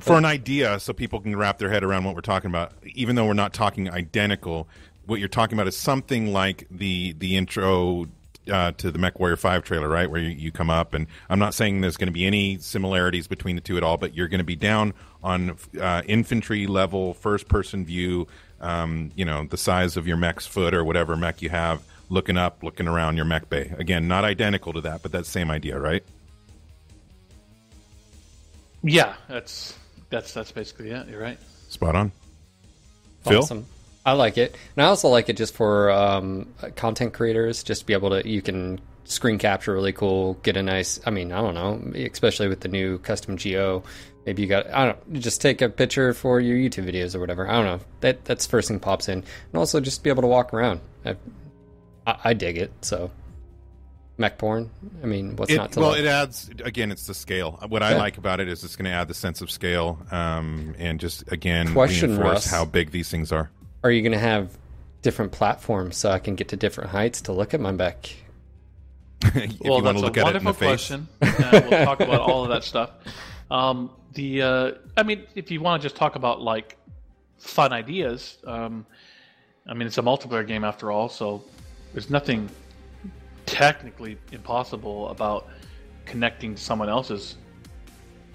For 0.00 0.18
an 0.18 0.24
idea, 0.24 0.80
so 0.80 0.92
people 0.92 1.20
can 1.20 1.36
wrap 1.36 1.58
their 1.58 1.70
head 1.70 1.84
around 1.84 2.04
what 2.04 2.16
we're 2.16 2.20
talking 2.20 2.50
about, 2.50 2.72
even 2.94 3.14
though 3.14 3.26
we're 3.26 3.34
not 3.34 3.52
talking 3.52 3.88
identical, 3.88 4.68
what 5.06 5.20
you're 5.20 5.28
talking 5.28 5.56
about 5.56 5.68
is 5.68 5.76
something 5.76 6.32
like 6.32 6.66
the 6.70 7.14
the 7.18 7.36
intro 7.36 8.06
uh, 8.50 8.72
to 8.72 8.90
the 8.90 8.98
MechWarrior 8.98 9.38
Five 9.38 9.64
trailer, 9.64 9.88
right? 9.88 10.10
Where 10.10 10.20
you, 10.20 10.30
you 10.30 10.52
come 10.52 10.70
up, 10.70 10.94
and 10.94 11.06
I'm 11.28 11.38
not 11.38 11.54
saying 11.54 11.80
there's 11.80 11.96
going 11.96 12.08
to 12.08 12.12
be 12.12 12.26
any 12.26 12.58
similarities 12.58 13.26
between 13.26 13.56
the 13.56 13.62
two 13.62 13.76
at 13.76 13.82
all, 13.82 13.96
but 13.96 14.14
you're 14.14 14.28
going 14.28 14.38
to 14.38 14.44
be 14.44 14.56
down 14.56 14.94
on 15.22 15.56
uh, 15.80 16.02
infantry 16.06 16.66
level, 16.66 17.14
first 17.14 17.48
person 17.48 17.84
view. 17.84 18.26
Um, 18.60 19.10
you 19.14 19.24
know, 19.24 19.46
the 19.46 19.56
size 19.56 19.96
of 19.96 20.06
your 20.06 20.16
mech's 20.16 20.46
foot 20.46 20.74
or 20.74 20.84
whatever 20.84 21.16
mech 21.16 21.42
you 21.42 21.50
have, 21.50 21.82
looking 22.08 22.36
up, 22.36 22.62
looking 22.62 22.88
around 22.88 23.16
your 23.16 23.26
mech 23.26 23.48
bay. 23.50 23.74
Again, 23.78 24.08
not 24.08 24.24
identical 24.24 24.72
to 24.72 24.80
that, 24.82 25.02
but 25.02 25.12
that 25.12 25.26
same 25.26 25.50
idea, 25.50 25.78
right? 25.78 26.02
Yeah, 28.82 29.14
that's 29.28 29.76
that's 30.10 30.32
that's 30.32 30.52
basically 30.52 30.90
it. 30.90 31.08
You're 31.08 31.20
right. 31.20 31.38
Spot 31.68 31.96
on. 31.96 32.12
Phil, 33.22 33.38
Awesome. 33.38 33.66
I 34.06 34.12
like 34.12 34.36
it, 34.38 34.54
and 34.76 34.84
I 34.84 34.88
also 34.88 35.08
like 35.08 35.28
it 35.28 35.36
just 35.36 35.54
for 35.54 35.90
um, 35.90 36.52
content 36.76 37.14
creators, 37.14 37.62
just 37.62 37.80
to 37.82 37.86
be 37.86 37.94
able 37.94 38.10
to 38.10 38.28
you 38.28 38.42
can 38.42 38.80
screen 39.04 39.38
capture 39.38 39.72
really 39.72 39.92
cool, 39.92 40.34
get 40.42 40.56
a 40.56 40.62
nice. 40.62 41.00
I 41.06 41.10
mean, 41.10 41.32
I 41.32 41.40
don't 41.40 41.54
know, 41.54 42.00
especially 42.12 42.48
with 42.48 42.60
the 42.60 42.68
new 42.68 42.98
custom 42.98 43.36
geo. 43.36 43.82
Maybe 44.26 44.42
you 44.42 44.48
got 44.48 44.70
I 44.72 44.86
don't 44.86 45.12
just 45.14 45.40
take 45.40 45.62
a 45.62 45.68
picture 45.68 46.12
for 46.14 46.40
your 46.40 46.56
YouTube 46.56 46.86
videos 46.90 47.14
or 47.14 47.20
whatever. 47.20 47.48
I 47.48 47.54
don't 47.54 47.64
know. 47.64 47.80
That 48.00 48.24
that's 48.24 48.46
the 48.46 48.50
first 48.50 48.68
thing 48.68 48.78
pops 48.80 49.08
in, 49.08 49.18
and 49.18 49.54
also 49.54 49.80
just 49.80 50.02
be 50.02 50.10
able 50.10 50.22
to 50.22 50.28
walk 50.28 50.52
around. 50.54 50.80
I, 51.04 51.16
I, 52.06 52.16
I 52.24 52.34
dig 52.34 52.58
it. 52.58 52.72
So, 52.82 53.10
mech 54.18 54.36
porn. 54.38 54.70
I 55.02 55.06
mean, 55.06 55.36
what's 55.36 55.50
It, 55.52 55.56
not 55.56 55.72
to 55.72 55.80
like 55.80 55.82
well, 55.82 55.90
love? 55.96 56.04
it 56.04 56.08
adds 56.08 56.50
again. 56.64 56.90
It's 56.92 57.06
the 57.06 57.14
scale. 57.14 57.58
What 57.68 57.82
I 57.82 57.96
like 57.96 58.18
about 58.18 58.40
it 58.40 58.48
is 58.48 58.64
it's 58.64 58.76
going 58.76 58.86
to 58.86 58.90
add 58.96 59.08
the 59.08 59.14
sense 59.14 59.40
of 59.40 59.50
scale, 59.50 59.98
um, 60.10 60.74
and 60.78 61.00
just 61.00 61.30
again 61.32 61.72
Question, 61.72 62.10
reinforce 62.10 62.32
Russ. 62.34 62.50
how 62.50 62.64
big 62.66 62.90
these 62.90 63.10
things 63.10 63.32
are. 63.32 63.50
Are 63.84 63.90
you 63.90 64.00
going 64.00 64.12
to 64.12 64.18
have 64.18 64.56
different 65.02 65.32
platforms 65.32 65.98
so 65.98 66.10
I 66.10 66.18
can 66.18 66.34
get 66.34 66.48
to 66.48 66.56
different 66.56 66.90
heights 66.90 67.20
to 67.22 67.32
look 67.32 67.52
at 67.52 67.60
my 67.60 67.70
mech? 67.70 68.16
if 69.22 69.60
well, 69.60 69.78
you 69.78 69.84
want 69.84 69.84
that's 69.84 70.00
to 70.00 70.04
look 70.06 70.16
a 70.16 70.20
at 70.20 70.34
it 70.34 70.36
in 70.36 70.44
wonderful 70.44 70.52
the 70.52 70.58
question. 70.58 71.08
and 71.20 71.70
we'll 71.70 71.84
talk 71.84 72.00
about 72.00 72.20
all 72.28 72.42
of 72.44 72.48
that 72.48 72.64
stuff. 72.64 72.90
Um, 73.50 73.90
the 74.14 74.42
uh, 74.42 74.72
I 74.96 75.02
mean, 75.02 75.26
if 75.34 75.50
you 75.50 75.60
want 75.60 75.82
to 75.82 75.84
just 75.84 75.96
talk 75.96 76.16
about 76.16 76.40
like 76.40 76.78
fun 77.36 77.74
ideas, 77.74 78.38
um, 78.46 78.86
I 79.66 79.74
mean, 79.74 79.86
it's 79.86 79.98
a 79.98 80.02
multiplayer 80.02 80.46
game 80.46 80.64
after 80.64 80.90
all, 80.90 81.10
so 81.10 81.44
there's 81.92 82.08
nothing 82.08 82.48
technically 83.44 84.16
impossible 84.32 85.08
about 85.08 85.48
connecting 86.06 86.54
to 86.54 86.62
someone 86.62 86.88
else's 86.88 87.36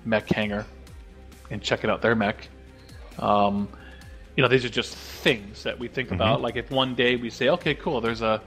mech 0.05 0.29
hanger 0.29 0.65
and 1.49 1.59
checking 1.59 1.89
out 1.89 2.03
their 2.03 2.15
mech. 2.15 2.47
Um, 3.17 3.67
you 4.39 4.43
know, 4.43 4.47
these 4.47 4.63
are 4.63 4.69
just 4.69 4.95
things 4.95 5.63
that 5.63 5.77
we 5.79 5.89
think 5.89 6.11
Mm-hmm. 6.11 6.15
about. 6.15 6.39
Like 6.39 6.55
if 6.55 6.71
one 6.71 6.95
day 6.95 7.17
we 7.17 7.29
say, 7.29 7.49
okay, 7.49 7.75
cool, 7.75 7.99
there's 7.99 8.21
a 8.21 8.41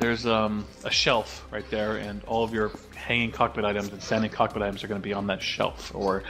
there's 0.00 0.26
um, 0.26 0.66
a 0.82 0.90
shelf 0.90 1.46
right 1.52 1.70
there, 1.70 1.96
and 1.96 2.24
all 2.24 2.42
of 2.42 2.52
your 2.52 2.72
hanging 2.96 3.30
cockpit 3.30 3.64
items 3.64 3.92
and 3.92 4.02
standing 4.02 4.32
cockpit 4.32 4.60
items 4.62 4.82
are 4.82 4.88
going 4.88 5.00
to 5.00 5.08
be 5.08 5.12
on 5.12 5.28
that 5.28 5.40
shelf, 5.40 5.92
or 5.94 6.24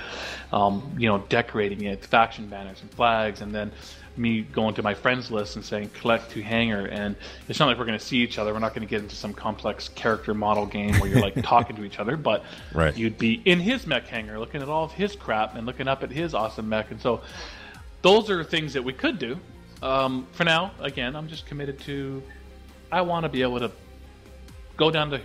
um, 0.53 0.95
you 0.99 1.09
know, 1.09 1.25
decorating 1.31 1.81
it, 1.85 2.05
faction 2.05 2.49
banners 2.51 2.83
and 2.83 2.91
flags, 2.91 3.41
and 3.41 3.55
then 3.55 3.73
me 4.15 4.43
going 4.43 4.75
to 4.75 4.83
my 4.83 4.93
friends 4.93 5.31
list 5.31 5.57
and 5.57 5.65
saying 5.65 5.89
collect 5.89 6.33
to 6.33 6.43
hangar 6.43 6.85
and 6.85 7.17
it's 7.49 7.59
not 7.59 7.65
like 7.65 7.79
we're 7.79 7.87
going 7.87 7.99
to 7.99 8.05
see 8.05 8.19
each 8.19 8.37
other 8.39 8.53
we're 8.53 8.59
not 8.59 8.75
going 8.75 8.87
to 8.87 8.91
get 8.91 9.01
into 9.01 9.17
some 9.17 9.33
complex 9.33 9.89
character 9.89 10.35
model 10.35 10.67
game 10.67 10.99
where 10.99 11.09
you're 11.09 11.19
like 11.19 11.41
talking 11.43 11.75
to 11.75 11.83
each 11.83 11.99
other 11.99 12.15
but 12.15 12.45
Right. 12.75 12.95
you'd 12.95 13.17
be 13.17 13.41
in 13.47 13.59
his 13.59 13.87
mech 13.87 14.07
hangar 14.09 14.39
looking 14.39 14.61
at 14.61 14.69
all 14.69 14.85
of 14.85 14.93
his 14.93 15.17
crap 15.17 15.57
and 15.57 15.65
looking 15.65 15.89
up 15.89 16.03
at 16.03 16.11
his 16.11 16.35
awesome 16.35 16.69
mech 16.69 16.91
and 16.91 17.01
so 17.01 17.23
those 18.03 18.29
are 18.31 18.45
things 18.45 18.73
that 18.73 18.83
we 18.83 18.93
could 18.93 19.19
do. 19.19 19.39
Um, 19.83 20.29
for 20.31 20.45
now 20.45 20.71
again 20.79 21.17
i'm 21.17 21.27
just 21.27 21.45
committed 21.45 21.81
to 21.81 22.23
i 22.93 23.01
want 23.01 23.25
to 23.25 23.29
be 23.29 23.43
able 23.43 23.59
to 23.59 23.73
go 24.77 24.93
down 24.93 25.11
to 25.11 25.21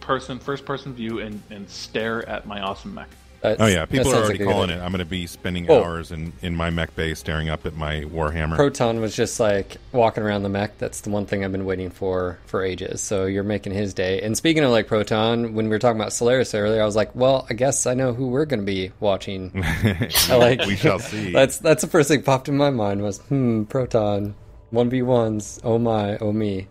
person 0.00 0.38
first 0.38 0.66
person 0.66 0.92
view 0.92 1.20
and, 1.20 1.42
and 1.48 1.68
stare 1.68 2.28
at 2.28 2.46
my 2.46 2.60
awesome 2.60 2.92
mech 2.92 3.08
That's- 3.42 3.60
Oh 3.60 3.66
yeah, 3.66 3.84
people 3.86 4.12
are 4.12 4.16
already 4.24 4.44
like 4.44 4.52
calling 4.52 4.70
it. 4.70 4.74
I'm 4.80 4.90
going 4.90 4.98
to 4.98 5.04
be 5.04 5.26
spending 5.26 5.70
Oh. 5.70 5.82
hours 5.84 6.10
in 6.12 6.32
in 6.42 6.54
my 6.56 6.70
mech 6.70 6.94
bay 6.96 7.14
staring 7.14 7.48
up 7.48 7.64
at 7.66 7.74
my 7.76 8.02
Warhammer. 8.02 8.56
Proton 8.56 9.00
was 9.00 9.14
just 9.14 9.38
like 9.38 9.76
walking 9.92 10.22
around 10.22 10.42
the 10.42 10.48
mech. 10.48 10.78
That's 10.78 11.02
the 11.02 11.10
one 11.10 11.26
thing 11.26 11.44
I've 11.44 11.52
been 11.52 11.64
waiting 11.64 11.90
for 11.90 12.38
for 12.46 12.62
ages. 12.64 13.00
So 13.00 13.26
you're 13.26 13.42
making 13.44 13.72
his 13.72 13.94
day. 13.94 14.20
And 14.22 14.36
speaking 14.36 14.64
of 14.64 14.70
like 14.70 14.86
Proton, 14.88 15.54
when 15.54 15.66
we 15.66 15.70
were 15.70 15.78
talking 15.78 16.00
about 16.00 16.12
Solaris 16.12 16.54
earlier, 16.54 16.82
I 16.82 16.84
was 16.86 16.96
like, 16.96 17.14
well, 17.14 17.46
I 17.50 17.54
guess 17.54 17.86
I 17.86 17.94
know 17.94 18.12
who 18.14 18.28
we're 18.28 18.46
going 18.46 18.60
to 18.60 18.66
be 18.66 18.92
watching. 19.00 19.52
I 20.28 20.36
like 20.36 20.64
we 20.66 20.76
shall 20.76 20.98
see. 20.98 21.32
That's 21.32 21.58
that's 21.58 21.82
the 21.82 21.88
first 21.88 22.08
thing 22.08 22.22
popped 22.22 22.48
in 22.48 22.56
my 22.56 22.70
mind 22.70 23.02
was 23.02 23.18
hmm 23.18 23.64
Proton 23.64 24.34
one 24.70 24.90
v 24.90 25.02
ones. 25.02 25.60
Oh 25.62 25.78
my, 25.78 26.16
oh 26.18 26.32
me. 26.32 26.66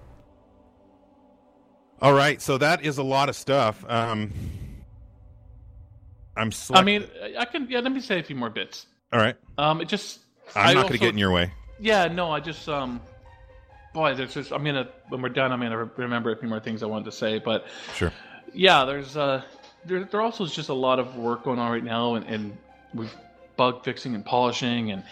All 2.02 2.14
right, 2.14 2.42
so 2.42 2.58
that 2.58 2.84
is 2.84 2.98
a 2.98 3.04
lot 3.04 3.30
of 3.30 3.36
stuff. 3.36 3.84
Um, 3.88 4.32
I'm. 6.38 6.52
i 6.74 6.84
mean 6.84 7.06
i 7.40 7.46
can 7.46 7.68
yeah 7.70 7.80
let 7.80 7.92
me 7.92 8.02
say 8.02 8.20
a 8.20 8.24
few 8.24 8.36
more 8.36 8.50
bits 8.50 8.88
all 9.14 9.20
right. 9.20 9.36
um, 9.58 9.82
it 9.82 9.88
just 9.88 10.20
I'm 10.56 10.70
I 10.70 10.74
not 10.74 10.82
going 10.84 10.94
to 10.94 11.00
get 11.00 11.10
in 11.10 11.18
your 11.18 11.32
way. 11.32 11.52
Yeah, 11.80 12.08
no, 12.08 12.32
I 12.32 12.40
just 12.40 12.68
um, 12.70 13.02
boy, 13.94 14.14
there's 14.14 14.34
just 14.34 14.52
I'm 14.52 14.64
gonna 14.64 14.90
when 15.10 15.22
we're 15.22 15.30
done, 15.30 15.52
I'm 15.52 15.62
gonna 15.62 15.90
remember 15.98 16.32
a 16.32 16.38
few 16.38 16.50
more 16.50 16.60
things 16.60 16.84
I 16.84 16.86
wanted 16.86 17.06
to 17.06 17.12
say, 17.12 17.40
but 17.40 17.66
Sure. 17.96 18.12
yeah, 18.54 18.86
there's 18.86 19.18
uh, 19.18 19.42
there 19.86 20.04
there 20.04 20.22
also 20.22 20.44
is 20.44 20.54
just 20.54 20.70
a 20.70 20.74
lot 20.74 21.00
of 21.00 21.16
work 21.16 21.44
going 21.44 21.60
on 21.60 21.72
right 21.72 21.84
now, 21.84 22.16
and, 22.16 22.26
and 22.28 22.58
we've 22.94 23.14
bug 23.58 23.84
fixing 23.84 24.16
and 24.16 24.26
polishing, 24.26 24.92
and 24.92 25.04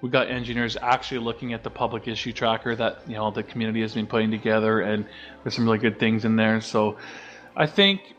we've 0.00 0.12
got 0.12 0.28
engineers 0.28 0.76
actually 0.80 1.20
looking 1.20 1.52
at 1.52 1.62
the 1.62 1.70
public 1.70 2.08
issue 2.08 2.32
tracker 2.32 2.74
that 2.76 3.02
you 3.06 3.14
know 3.14 3.30
the 3.30 3.42
community 3.42 3.80
has 3.80 3.94
been 3.94 4.06
putting 4.06 4.30
together, 4.30 4.80
and 4.80 5.04
there's 5.42 5.54
some 5.54 5.64
really 5.64 5.78
good 5.78 5.98
things 5.98 6.24
in 6.24 6.36
there. 6.36 6.60
So 6.60 6.96
I 7.56 7.66
think, 7.66 8.14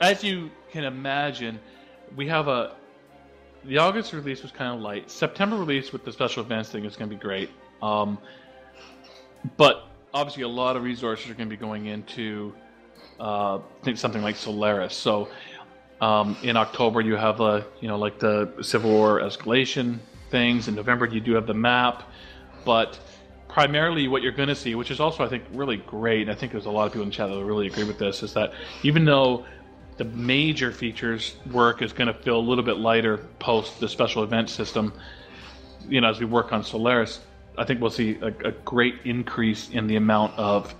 as 0.00 0.24
you 0.24 0.50
can 0.70 0.84
imagine, 0.84 1.60
we 2.16 2.28
have 2.28 2.48
a 2.48 2.76
the 3.64 3.78
August 3.78 4.12
release 4.12 4.42
was 4.42 4.50
kind 4.50 4.74
of 4.74 4.80
light. 4.80 5.10
September 5.10 5.56
release 5.56 5.92
with 5.92 6.04
the 6.04 6.12
special 6.12 6.42
events 6.42 6.70
thing 6.70 6.84
is 6.84 6.96
going 6.96 7.08
to 7.08 7.16
be 7.16 7.20
great. 7.20 7.50
Um, 7.80 8.18
but 9.56 9.86
obviously, 10.12 10.42
a 10.42 10.48
lot 10.48 10.76
of 10.76 10.82
resources 10.82 11.30
are 11.30 11.34
going 11.34 11.48
to 11.48 11.56
be 11.56 11.60
going 11.60 11.86
into 11.86 12.54
uh, 13.20 13.60
think 13.82 13.98
something 13.98 14.22
like 14.22 14.36
Solaris. 14.36 14.94
So 14.94 15.28
um, 16.00 16.36
in 16.42 16.56
October, 16.56 17.00
you 17.00 17.16
have 17.16 17.38
the 17.38 17.64
you 17.80 17.88
know 17.88 17.96
like 17.96 18.18
the 18.18 18.52
Civil 18.62 18.90
War 18.90 19.20
escalation 19.20 19.98
things. 20.30 20.68
In 20.68 20.74
November, 20.74 21.06
you 21.06 21.20
do 21.20 21.34
have 21.34 21.46
the 21.46 21.54
map, 21.54 22.02
but 22.64 22.98
primarily 23.48 24.08
what 24.08 24.22
you're 24.22 24.32
going 24.32 24.48
to 24.48 24.54
see, 24.56 24.74
which 24.74 24.90
is 24.90 24.98
also 24.98 25.24
I 25.24 25.28
think 25.28 25.44
really 25.52 25.76
great. 25.76 26.22
And 26.22 26.30
I 26.30 26.34
think 26.34 26.52
there's 26.52 26.66
a 26.66 26.70
lot 26.70 26.86
of 26.86 26.92
people 26.92 27.06
in 27.06 27.12
chat 27.12 27.28
that 27.28 27.44
really 27.44 27.66
agree 27.66 27.84
with 27.84 27.98
this, 27.98 28.22
is 28.22 28.32
that 28.34 28.52
even 28.82 29.04
though 29.04 29.44
the 30.02 30.16
major 30.16 30.72
features 30.72 31.36
work 31.52 31.80
is 31.80 31.92
going 31.92 32.08
to 32.08 32.14
feel 32.14 32.36
a 32.36 32.40
little 32.40 32.64
bit 32.64 32.78
lighter 32.78 33.18
post 33.38 33.78
the 33.78 33.88
special 33.88 34.24
event 34.24 34.50
system. 34.50 34.92
You 35.88 36.00
know, 36.00 36.08
as 36.08 36.18
we 36.18 36.26
work 36.26 36.52
on 36.52 36.64
Solaris, 36.64 37.20
I 37.56 37.64
think 37.64 37.80
we'll 37.80 37.90
see 37.90 38.18
a, 38.20 38.26
a 38.48 38.50
great 38.50 38.96
increase 39.04 39.70
in 39.70 39.86
the 39.86 39.94
amount 39.94 40.36
of 40.36 40.74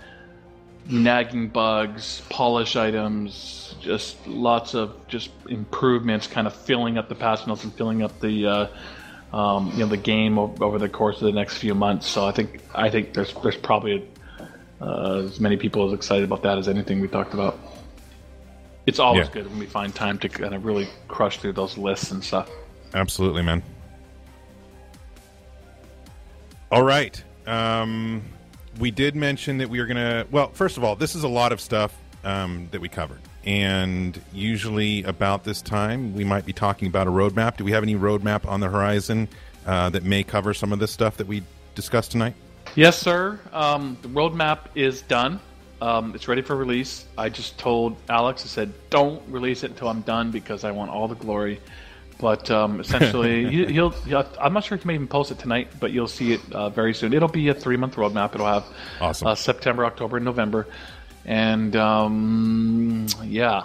nagging 0.88 1.50
bugs, 1.50 2.22
polish 2.30 2.74
items, 2.74 3.76
just 3.80 4.26
lots 4.26 4.74
of 4.74 5.06
just 5.06 5.30
improvements, 5.48 6.26
kind 6.26 6.48
of 6.48 6.54
filling 6.54 6.98
up 6.98 7.08
the 7.08 7.14
patch 7.14 7.46
notes 7.46 7.62
and 7.62 7.72
filling 7.74 8.02
up 8.02 8.18
the 8.18 8.46
uh, 8.46 9.36
um, 9.36 9.70
you 9.74 9.80
know 9.80 9.86
the 9.86 9.96
game 9.96 10.36
over 10.36 10.80
the 10.80 10.88
course 10.88 11.18
of 11.18 11.26
the 11.26 11.32
next 11.32 11.58
few 11.58 11.76
months. 11.76 12.08
So 12.08 12.26
I 12.26 12.32
think 12.32 12.60
I 12.74 12.90
think 12.90 13.14
there's 13.14 13.32
there's 13.34 13.56
probably 13.56 14.04
uh, 14.80 15.22
as 15.26 15.38
many 15.38 15.56
people 15.56 15.86
as 15.86 15.92
excited 15.92 16.24
about 16.24 16.42
that 16.42 16.58
as 16.58 16.66
anything 16.66 17.00
we 17.00 17.06
talked 17.06 17.34
about. 17.34 17.71
It's 18.86 18.98
always 18.98 19.26
Yeah. 19.28 19.32
good 19.32 19.48
when 19.50 19.58
we 19.58 19.66
find 19.66 19.94
time 19.94 20.18
to 20.18 20.28
kind 20.28 20.54
of 20.54 20.64
really 20.64 20.88
crush 21.08 21.38
through 21.38 21.52
those 21.52 21.78
lists 21.78 22.10
and 22.10 22.22
stuff. 22.22 22.50
Absolutely, 22.94 23.42
man. 23.42 23.62
All 26.70 26.82
right. 26.82 27.22
Um, 27.46 28.22
we 28.78 28.90
did 28.90 29.14
mention 29.14 29.58
that 29.58 29.68
we 29.68 29.78
are 29.78 29.86
going 29.86 29.96
to. 29.96 30.26
Well, 30.30 30.50
first 30.54 30.76
of 30.76 30.84
all, 30.84 30.96
this 30.96 31.14
is 31.14 31.22
a 31.22 31.28
lot 31.28 31.52
of 31.52 31.60
stuff 31.60 31.94
um, 32.24 32.68
that 32.70 32.80
we 32.80 32.88
covered. 32.88 33.20
And 33.44 34.20
usually, 34.32 35.02
about 35.02 35.44
this 35.44 35.60
time, 35.62 36.14
we 36.14 36.24
might 36.24 36.46
be 36.46 36.52
talking 36.52 36.88
about 36.88 37.06
a 37.06 37.10
roadmap. 37.10 37.56
Do 37.56 37.64
we 37.64 37.72
have 37.72 37.82
any 37.82 37.96
roadmap 37.96 38.46
on 38.46 38.60
the 38.60 38.68
horizon 38.68 39.28
uh, 39.66 39.90
that 39.90 40.04
may 40.04 40.22
cover 40.22 40.54
some 40.54 40.72
of 40.72 40.78
this 40.78 40.90
stuff 40.92 41.16
that 41.18 41.26
we 41.26 41.42
discussed 41.74 42.12
tonight? 42.12 42.34
Yes, 42.74 42.98
sir. 42.98 43.38
Um, 43.52 43.98
the 44.02 44.08
roadmap 44.08 44.58
is 44.74 45.02
done. 45.02 45.40
Um, 45.82 46.14
it's 46.14 46.28
ready 46.28 46.42
for 46.42 46.54
release. 46.54 47.06
I 47.18 47.28
just 47.28 47.58
told 47.58 47.96
Alex, 48.08 48.44
I 48.44 48.46
said, 48.46 48.72
don't 48.88 49.20
release 49.28 49.64
it 49.64 49.72
until 49.72 49.88
I'm 49.88 50.02
done 50.02 50.30
because 50.30 50.62
I 50.62 50.70
want 50.70 50.92
all 50.92 51.08
the 51.08 51.16
glory. 51.16 51.60
But 52.20 52.48
um, 52.52 52.78
essentially, 52.78 53.48
you, 53.52 53.66
he'll, 53.66 53.90
he'll, 53.90 54.24
I'm 54.40 54.52
not 54.52 54.62
sure 54.62 54.76
if 54.76 54.84
he 54.84 54.86
may 54.86 54.94
even 54.94 55.08
post 55.08 55.32
it 55.32 55.40
tonight, 55.40 55.72
but 55.80 55.90
you'll 55.90 56.06
see 56.06 56.34
it 56.34 56.52
uh, 56.52 56.70
very 56.70 56.94
soon. 56.94 57.12
It'll 57.12 57.26
be 57.26 57.48
a 57.48 57.54
three 57.54 57.76
month 57.76 57.96
roadmap. 57.96 58.32
It'll 58.32 58.46
have 58.46 58.64
Awesome. 59.00 59.26
uh, 59.26 59.34
September, 59.34 59.84
October, 59.84 60.18
and 60.18 60.24
November. 60.24 60.68
And 61.24 61.74
um, 61.74 63.08
yeah, 63.24 63.64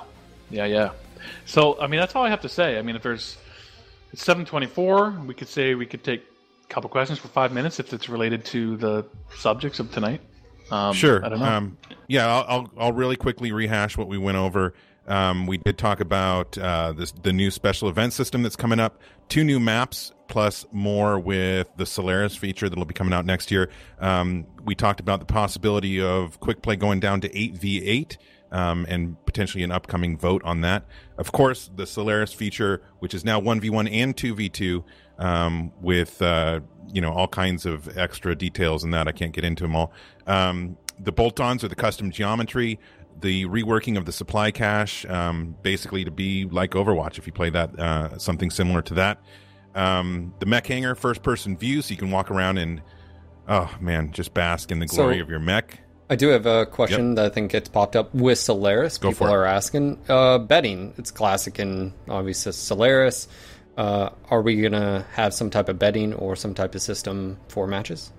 yeah, 0.49 0.65
yeah. 0.65 0.91
So, 1.45 1.79
I 1.79 1.85
mean, 1.85 1.99
that's 1.99 2.15
all 2.15 2.23
I 2.23 2.31
have 2.31 2.41
to 2.41 2.49
say. 2.49 2.79
I 2.79 2.81
mean, 2.81 2.95
if 2.95 3.03
there's 3.03 3.37
it's 4.11 4.25
7:24, 4.25 5.23
we 5.27 5.35
could 5.35 5.49
say 5.49 5.75
we 5.75 5.85
could 5.85 6.03
take 6.03 6.23
a 6.63 6.73
couple 6.73 6.89
questions 6.89 7.19
for 7.19 7.27
five 7.27 7.53
minutes 7.53 7.79
if 7.79 7.93
it's 7.93 8.09
related 8.09 8.43
to 8.45 8.75
the 8.77 9.05
subjects 9.35 9.79
of 9.79 9.91
tonight. 9.91 10.21
Um, 10.71 10.93
Sure. 10.93 11.23
I 11.25 11.29
don't 11.29 11.39
know. 11.39 11.45
Um, 11.45 11.77
yeah, 12.07 12.27
I'll, 12.27 12.45
I'll 12.47 12.71
I'll 12.77 12.93
really 12.93 13.15
quickly 13.15 13.51
rehash 13.51 13.97
what 13.97 14.07
we 14.07 14.17
went 14.17 14.37
over. 14.37 14.73
Um, 15.07 15.47
we 15.47 15.57
did 15.57 15.77
talk 15.77 15.99
about 16.01 16.57
uh, 16.57 16.91
this 16.93 17.11
the 17.11 17.31
new 17.33 17.49
special 17.51 17.87
event 17.89 18.13
system 18.13 18.43
that's 18.43 18.55
coming 18.57 18.79
up, 18.79 19.01
two 19.29 19.43
new 19.43 19.59
maps 19.59 20.11
plus 20.27 20.65
more 20.73 21.17
with 21.17 21.69
the 21.77 21.85
Solaris 21.85 22.35
feature 22.35 22.67
that'll 22.67 22.83
be 22.85 22.93
coming 22.93 23.13
out 23.13 23.25
next 23.25 23.49
year. 23.49 23.69
Um, 23.99 24.45
we 24.65 24.75
talked 24.75 24.99
about 24.99 25.19
the 25.19 25.25
possibility 25.25 26.01
of 26.01 26.39
quick 26.41 26.61
play 26.61 26.75
going 26.75 26.99
down 26.99 27.21
to 27.21 27.37
eight 27.37 27.55
v 27.55 27.83
eight. 27.85 28.17
Um, 28.49 28.85
and 28.87 29.17
potentially 29.25 29.61
an 29.65 29.73
upcoming 29.73 30.17
vote 30.17 30.41
on 30.45 30.61
that. 30.61 30.85
Of 31.17 31.33
course, 31.33 31.69
the 31.75 31.85
Solaris 31.85 32.31
feature, 32.31 32.81
which 32.99 33.13
is 33.13 33.25
now 33.25 33.41
1v1 33.41 33.91
and 33.91 34.15
2v2, 34.15 34.85
um, 35.19 35.73
with 35.81 36.21
uh, 36.21 36.61
you 36.91 37.01
know 37.01 37.11
all 37.11 37.27
kinds 37.27 37.65
of 37.65 37.97
extra 37.97 38.35
details 38.35 38.83
and 38.83 38.93
that 38.93 39.07
I 39.07 39.11
can't 39.11 39.33
get 39.33 39.43
into 39.43 39.63
them 39.63 39.75
all. 39.75 39.91
Um, 40.25 40.77
the 40.99 41.11
bolt-ons 41.11 41.63
or 41.63 41.67
the 41.67 41.75
custom 41.75 42.09
geometry, 42.11 42.79
the 43.21 43.45
reworking 43.45 43.97
of 43.97 44.05
the 44.05 44.11
supply 44.11 44.51
cache, 44.51 45.05
um, 45.05 45.55
basically 45.61 46.03
to 46.05 46.11
be 46.11 46.45
like 46.45 46.71
Overwatch 46.71 47.17
if 47.17 47.27
you 47.27 47.33
play 47.33 47.49
that, 47.51 47.77
uh, 47.79 48.17
something 48.17 48.49
similar 48.49 48.81
to 48.83 48.93
that. 48.95 49.21
Um, 49.75 50.33
the 50.39 50.45
mech 50.47 50.65
hanger, 50.67 50.95
first-person 50.95 51.57
view, 51.57 51.81
so 51.81 51.91
you 51.91 51.97
can 51.97 52.09
walk 52.09 52.31
around 52.31 52.57
and 52.57 52.81
oh 53.47 53.69
man, 53.79 54.11
just 54.11 54.33
bask 54.33 54.71
in 54.71 54.79
the 54.79 54.87
So- 54.87 55.03
glory 55.03 55.19
of 55.19 55.29
your 55.29 55.39
mech. 55.39 55.79
I 56.09 56.15
do 56.15 56.29
have 56.29 56.45
a 56.45 56.65
question 56.65 57.15
that 57.15 57.25
I 57.25 57.29
think 57.29 57.51
gets 57.51 57.67
popped 57.67 57.97
up 57.97 58.15
with 58.15 58.39
Solaris. 58.39 58.97
Go 58.97 59.09
People 59.09 59.27
are 59.27 59.45
asking. 59.45 59.99
Uh, 60.07 60.37
betting, 60.37 60.93
it's 60.97 61.11
classic 61.11 61.59
and 61.59 61.91
obviously 62.07 62.53
Solaris. 62.53 63.27
Uh, 63.77 64.09
are 64.29 64.41
we 64.41 64.59
going 64.59 64.71
to 64.71 65.05
have 65.13 65.33
some 65.33 65.49
type 65.49 65.69
of 65.69 65.77
betting 65.77 66.13
or 66.15 66.35
some 66.35 66.53
type 66.53 66.73
of 66.73 66.81
system 66.81 67.39
for 67.47 67.67
matches? 67.67 68.11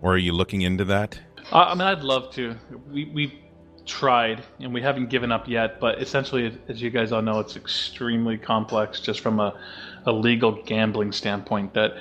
Or 0.00 0.14
are 0.14 0.18
you 0.18 0.32
looking 0.32 0.62
into 0.62 0.84
that? 0.86 1.20
I 1.52 1.64
I 1.64 1.74
mean, 1.74 1.82
I'd 1.82 2.02
love 2.02 2.32
to. 2.34 2.56
We 2.90 3.04
we've 3.04 3.32
tried 3.86 4.42
and 4.60 4.72
we 4.72 4.80
haven't 4.80 5.10
given 5.10 5.32
up 5.32 5.48
yet. 5.48 5.80
But 5.80 6.00
essentially, 6.00 6.58
as 6.68 6.80
you 6.80 6.90
guys 6.90 7.12
all 7.12 7.22
know, 7.22 7.40
it's 7.40 7.56
extremely 7.56 8.38
complex 8.38 9.00
just 9.00 9.20
from 9.20 9.40
a, 9.40 9.58
a 10.06 10.12
legal 10.12 10.62
gambling 10.62 11.12
standpoint. 11.12 11.74
That 11.74 11.92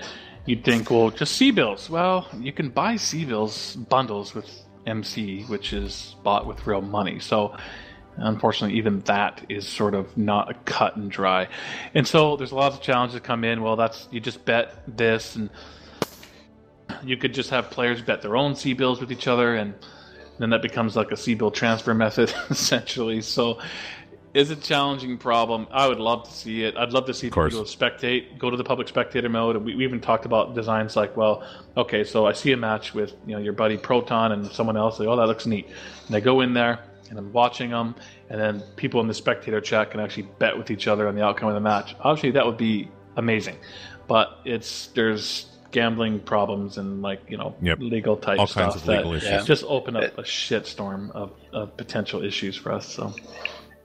you'd 0.46 0.64
think, 0.64 0.90
well, 0.90 1.10
just 1.10 1.36
C 1.36 1.52
bills. 1.52 1.90
Well, 1.90 2.28
you 2.40 2.54
can 2.54 2.70
buy 2.70 2.96
C 2.96 3.26
bills 3.26 3.76
bundles 3.76 4.34
with 4.34 4.50
MC, 4.86 5.44
which 5.44 5.74
is 5.74 6.16
bought 6.24 6.48
with 6.48 6.66
real 6.66 6.82
money. 6.82 7.20
So. 7.20 7.56
Unfortunately, 8.18 8.78
even 8.78 9.00
that 9.02 9.46
is 9.50 9.68
sort 9.68 9.94
of 9.94 10.16
not 10.18 10.52
a 10.52 10.54
cut 10.66 10.96
and 10.96 11.10
dry, 11.10 11.48
and 11.94 12.08
so 12.08 12.36
there's 12.36 12.52
lots 12.52 12.76
of 12.76 12.82
challenges 12.82 13.14
that 13.14 13.24
come 13.24 13.44
in. 13.44 13.62
Well, 13.62 13.76
that's 13.76 14.08
you 14.12 14.20
just 14.20 14.44
bet 14.46 14.84
this, 14.88 15.36
and 15.36 15.50
you 17.04 17.18
could 17.18 17.34
just 17.34 17.50
have 17.50 17.70
players 17.72 18.02
bet 18.02 18.22
their 18.22 18.36
own 18.36 18.56
C 18.56 18.74
bills 18.74 19.00
with 19.00 19.12
each 19.12 19.28
other, 19.28 19.56
and 19.56 19.74
then 20.40 20.50
that 20.50 20.62
becomes 20.62 20.96
like 20.96 21.12
a 21.12 21.18
C-bill 21.18 21.52
transfer 21.52 21.94
method 22.06 22.34
essentially. 22.50 23.22
So 23.22 23.60
is 24.34 24.50
a 24.50 24.56
challenging 24.56 25.18
problem. 25.18 25.68
I 25.72 25.88
would 25.88 26.00
love 26.00 26.24
to 26.24 26.32
see 26.32 26.64
it. 26.64 26.78
I'd 26.78 26.94
love 26.94 27.06
to 27.08 27.14
see 27.14 27.28
people 27.28 27.64
spectate, 27.64 28.38
go 28.38 28.50
to 28.50 28.56
the 28.56 28.64
public 28.64 28.88
spectator 28.88 29.28
mode. 29.28 29.58
We, 29.58 29.76
we, 29.76 29.84
even 29.84 30.00
talked 30.00 30.26
about 30.26 30.56
designs 30.56 30.96
like, 30.96 31.18
well, 31.18 31.44
okay, 31.76 32.06
so 32.06 32.26
I 32.26 32.32
see 32.32 32.54
a 32.54 32.58
match 32.58 32.94
with 32.94 33.14
you 33.26 33.34
know 33.36 33.42
your 33.42 33.54
buddy 33.54 33.78
Proton 33.78 34.32
and 34.32 34.50
someone 34.52 34.78
else. 34.78 35.00
Like, 35.00 35.10
oh, 35.10 35.18
that 35.18 35.28
looks 35.28 35.46
neat. 35.46 35.68
And 35.68 36.16
they 36.16 36.22
go 36.22 36.42
in 36.42 36.54
there 36.54 36.80
and 37.12 37.20
I'm 37.20 37.32
watching 37.32 37.70
them, 37.70 37.94
and 38.30 38.42
then 38.42 38.64
people 38.78 39.02
in 39.02 39.08
the 39.08 39.14
spectator 39.14 39.62
chat 39.62 39.92
can 39.92 40.00
actually 40.00 40.28
bet 40.40 40.58
with 40.58 40.72
each 40.72 40.88
other 40.88 41.08
on 41.08 41.14
the 41.14 41.24
outcome 41.24 41.50
of 41.50 41.54
the 41.54 41.62
match. 41.62 41.96
Obviously, 42.00 42.32
that 42.32 42.46
would 42.46 42.58
be 42.58 42.90
amazing, 43.18 43.58
but 44.08 44.40
it's 44.46 44.88
there's 44.88 45.46
gambling 45.72 46.20
problems 46.20 46.78
and 46.78 47.02
like 47.02 47.22
you 47.30 47.38
know 47.38 47.56
yep. 47.62 47.78
legal 47.80 48.18
type 48.18 48.40
All 48.40 48.48
stuff 48.48 48.72
kinds 48.72 48.76
of 48.78 48.88
legal 48.88 49.12
that 49.12 49.24
issues. 49.24 49.46
just 49.46 49.64
open 49.68 49.96
up 49.96 50.18
a 50.18 50.24
shitstorm 50.24 51.12
of, 51.12 51.32
of 51.54 51.78
potential 51.78 52.24
issues 52.24 52.56
for 52.56 52.72
us. 52.72 52.88
So 52.88 53.14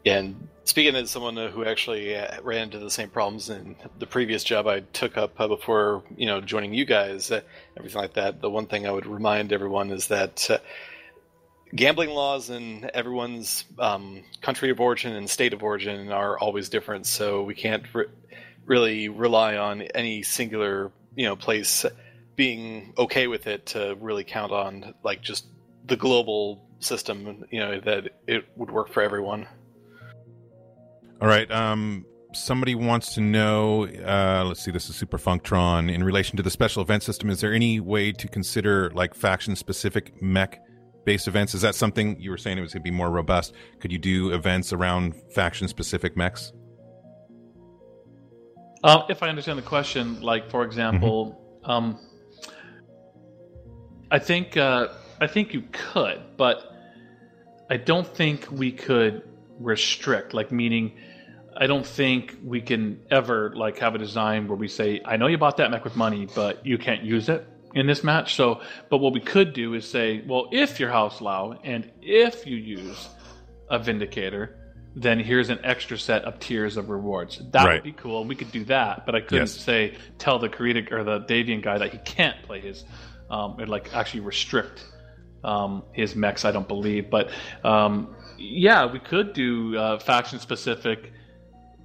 yeah, 0.05 0.19
and 0.19 0.49
speaking 0.65 0.95
as 0.97 1.11
someone 1.11 1.37
who 1.37 1.65
actually 1.65 2.17
uh, 2.17 2.41
ran 2.43 2.65
into 2.65 2.79
the 2.79 2.91
same 2.91 3.09
problems 3.09 3.51
in 3.51 3.77
the 3.99 4.07
previous 4.07 4.45
job 4.45 4.67
I 4.67 4.81
took 4.81 5.17
up 5.17 5.41
uh, 5.41 5.49
before, 5.49 6.03
you 6.17 6.27
know, 6.27 6.41
joining 6.41 6.75
you 6.75 6.85
guys, 6.85 7.31
uh, 7.31 7.41
everything 7.77 8.03
like 8.03 8.15
that, 8.15 8.41
the 8.41 8.51
one 8.51 8.67
thing 8.67 8.87
I 8.87 8.91
would 8.91 9.07
remind 9.07 9.53
everyone 9.53 9.91
is 9.91 10.09
that 10.09 10.51
uh, 10.51 10.59
gambling 11.75 12.11
laws 12.11 12.51
in 12.51 12.91
everyone's 12.95 13.65
um, 13.79 14.23
country 14.41 14.71
of 14.71 14.81
origin 14.81 15.15
and 15.15 15.29
state 15.29 15.53
of 15.53 15.63
origin 15.63 16.11
are 16.13 16.39
always 16.39 16.69
different. 16.69 17.07
So 17.07 17.43
we 17.43 17.55
can't 17.55 17.83
re- 17.95 18.07
really 18.65 19.09
rely 19.09 19.57
on 19.57 19.83
any 19.83 20.23
singular, 20.23 20.93
you 21.15 21.27
know, 21.27 21.37
place 21.37 21.85
being 22.37 22.93
okay 22.99 23.27
with 23.27 23.47
it 23.47 23.67
to 23.67 23.97
really 24.01 24.25
count 24.25 24.53
on 24.53 24.95
like 25.03 25.23
just 25.23 25.47
the 25.87 25.97
global 25.97 26.67
system, 26.81 27.45
you 27.51 27.61
know, 27.61 27.81
that 27.81 28.11
it 28.27 28.45
would 28.57 28.71
work 28.71 28.91
for 28.91 29.03
everyone. 29.03 29.47
All 31.21 31.29
right. 31.29 31.51
Um, 31.51 32.05
somebody 32.35 32.75
wants 32.75 33.15
to 33.15 33.21
know. 33.21 33.87
Uh, 33.87 34.45
let's 34.47 34.63
see. 34.63 34.71
This 34.71 34.91
is 34.91 34.97
Super 34.97 35.19
Funktron. 35.19 35.93
In 35.93 36.05
relation 36.05 36.37
to 36.37 36.43
the 36.43 36.51
special 36.51 36.83
event 36.83 37.03
system, 37.03 37.31
is 37.31 37.41
there 37.41 37.55
any 37.55 37.81
way 37.81 38.13
to 38.13 38.29
consider 38.29 38.91
like 38.91 39.15
faction 39.15 39.57
specific 39.57 40.21
mech 40.21 40.61
based 41.07 41.27
events? 41.29 41.55
Is 41.55 41.63
that 41.63 41.75
something 41.75 42.21
you 42.21 42.31
were 42.31 42.37
saying 42.37 42.59
it 42.59 42.61
was 42.61 42.75
going 42.75 42.83
to 42.83 42.91
be 42.91 42.95
more 42.95 43.11
robust? 43.11 43.55
Could 43.81 43.91
you 43.91 43.99
do 43.99 44.33
events 44.33 44.75
around 44.75 45.15
faction 45.33 45.69
specific 45.69 46.17
mechs? 46.17 46.53
Uh, 48.85 49.05
if 49.09 49.23
I 49.23 49.31
understand 49.31 49.59
the 49.59 49.63
question, 49.63 50.21
like 50.21 50.51
for 50.51 50.63
example, 50.65 51.41
mm-hmm. 51.63 51.71
um, 51.71 51.99
I 54.11 54.19
think 54.19 54.59
uh, 54.59 54.89
I 55.21 55.27
think 55.27 55.55
you 55.55 55.65
could, 55.73 56.21
but 56.37 56.77
I 57.71 57.79
don't 57.79 58.07
think 58.07 58.47
we 58.53 58.71
could 58.71 59.23
restrict. 59.59 60.35
Like 60.35 60.53
meaning, 60.53 60.99
I 61.57 61.67
don't 61.67 61.87
think 61.87 62.37
we 62.45 62.61
can 62.61 63.01
ever 63.11 63.55
like 63.57 63.79
have 63.79 63.95
a 63.95 63.99
design 63.99 64.47
where 64.47 64.59
we 64.59 64.69
say, 64.69 65.01
"I 65.05 65.17
know 65.17 65.27
you 65.27 65.39
bought 65.39 65.57
that 65.57 65.71
mech 65.71 65.85
with 65.85 65.97
money, 65.97 66.29
but 66.35 66.65
you 66.67 66.77
can't 66.77 67.03
use 67.03 67.29
it." 67.29 67.49
In 67.77 67.87
this 67.87 68.03
match. 68.03 68.35
So, 68.35 68.63
but 68.89 68.99
what 68.99 69.13
we 69.13 69.21
could 69.21 69.53
do 69.53 69.75
is 69.75 69.89
say, 69.89 70.25
well, 70.27 70.49
if 70.51 70.81
you're 70.81 70.91
House 70.91 71.21
Liao 71.21 71.61
and 71.63 71.93
if 72.01 72.47
you 72.47 72.57
use 72.57 73.09
a 73.69 73.79
Vindicator, 73.79 74.57
then 74.95 75.21
here's 75.21 75.51
an 75.51 75.59
extra 75.63 75.99
set 75.99 76.25
of 76.25 76.41
tiers 76.41 76.79
of 76.79 76.89
rewards. 76.89 77.39
That 77.51 77.67
right. 77.67 77.75
would 77.75 77.83
be 77.85 77.93
cool. 77.93 78.25
We 78.25 78.35
could 78.35 78.51
do 78.51 78.65
that, 78.65 79.05
but 79.05 79.15
I 79.15 79.21
couldn't 79.21 79.43
yes. 79.43 79.61
say 79.61 79.95
tell 80.17 80.39
the 80.39 80.49
Creative 80.49 80.91
or 80.91 81.05
the 81.05 81.21
Davion 81.21 81.63
guy 81.63 81.77
that 81.77 81.93
he 81.93 81.99
can't 81.99 82.43
play 82.45 82.61
his, 82.61 82.85
um, 83.29 83.61
or 83.61 83.67
like 83.67 83.95
actually 83.95 84.21
restrict 84.21 84.87
um, 85.45 85.83
his 85.93 86.17
mechs. 86.17 86.47
I 86.47 86.51
don't 86.51 86.67
believe, 86.67 87.11
but 87.11 87.31
um, 87.63 88.17
yeah, 88.39 88.91
we 88.91 88.99
could 88.99 89.35
do 89.35 89.77
uh, 89.77 89.99
faction 89.99 90.39
specific 90.39 91.13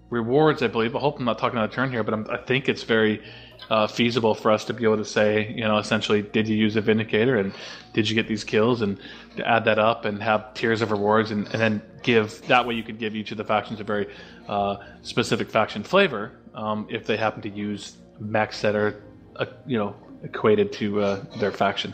rewards. 0.10 0.64
I 0.64 0.68
believe. 0.68 0.96
I 0.96 1.00
hope 1.00 1.20
I'm 1.20 1.26
not 1.26 1.38
talking 1.38 1.60
out 1.60 1.66
of 1.66 1.72
turn 1.72 1.92
here, 1.92 2.04
but 2.04 2.14
I'm, 2.14 2.26
i 2.30 2.38
think 2.38 2.70
it's 2.70 2.84
very 2.84 3.22
uh, 3.72 3.88
feasible 3.88 4.35
for 4.35 4.52
us 4.52 4.65
to 4.65 4.73
be 4.73 4.84
able 4.84 4.98
to 4.98 5.06
say, 5.06 5.49
you 5.56 5.64
know, 5.64 5.77
essentially, 5.77 6.22
did 6.22 6.45
you 6.45 6.57
use 6.57 6.76
a 6.76 6.81
vindicator 6.81 7.38
and 7.38 7.53
did 7.93 8.10
you 8.10 8.15
get 8.15 8.27
these 8.27 8.43
kills 8.43 8.81
and 8.81 8.99
to 9.38 9.48
add 9.48 9.64
that 9.64 9.80
up 9.80 10.03
and 10.03 10.22
have 10.22 10.53
tiers 10.53 10.81
of 10.81 10.91
rewards 10.91 11.31
and, 11.31 11.48
and 11.53 11.61
then 11.61 11.81
give 12.03 12.45
that 12.48 12.68
way 12.68 12.73
you 12.73 12.84
could 12.84 12.99
give 12.99 13.15
each 13.15 13.31
of 13.31 13.38
the 13.38 13.45
factions 13.45 13.80
a 13.80 13.84
very 13.85 14.14
uh, 14.49 14.76
specific 15.03 15.49
faction 15.49 15.84
flavor 15.84 16.34
um, 16.53 16.85
if 16.89 17.07
they 17.07 17.15
happen 17.15 17.41
to 17.41 17.49
use 17.49 17.95
mechs 18.19 18.60
that 18.60 18.76
are, 18.76 19.02
uh, 19.38 19.45
you 19.65 19.77
know, 19.77 19.95
equated 20.22 20.73
to 20.73 21.02
uh, 21.02 21.23
their 21.39 21.53
faction. 21.53 21.93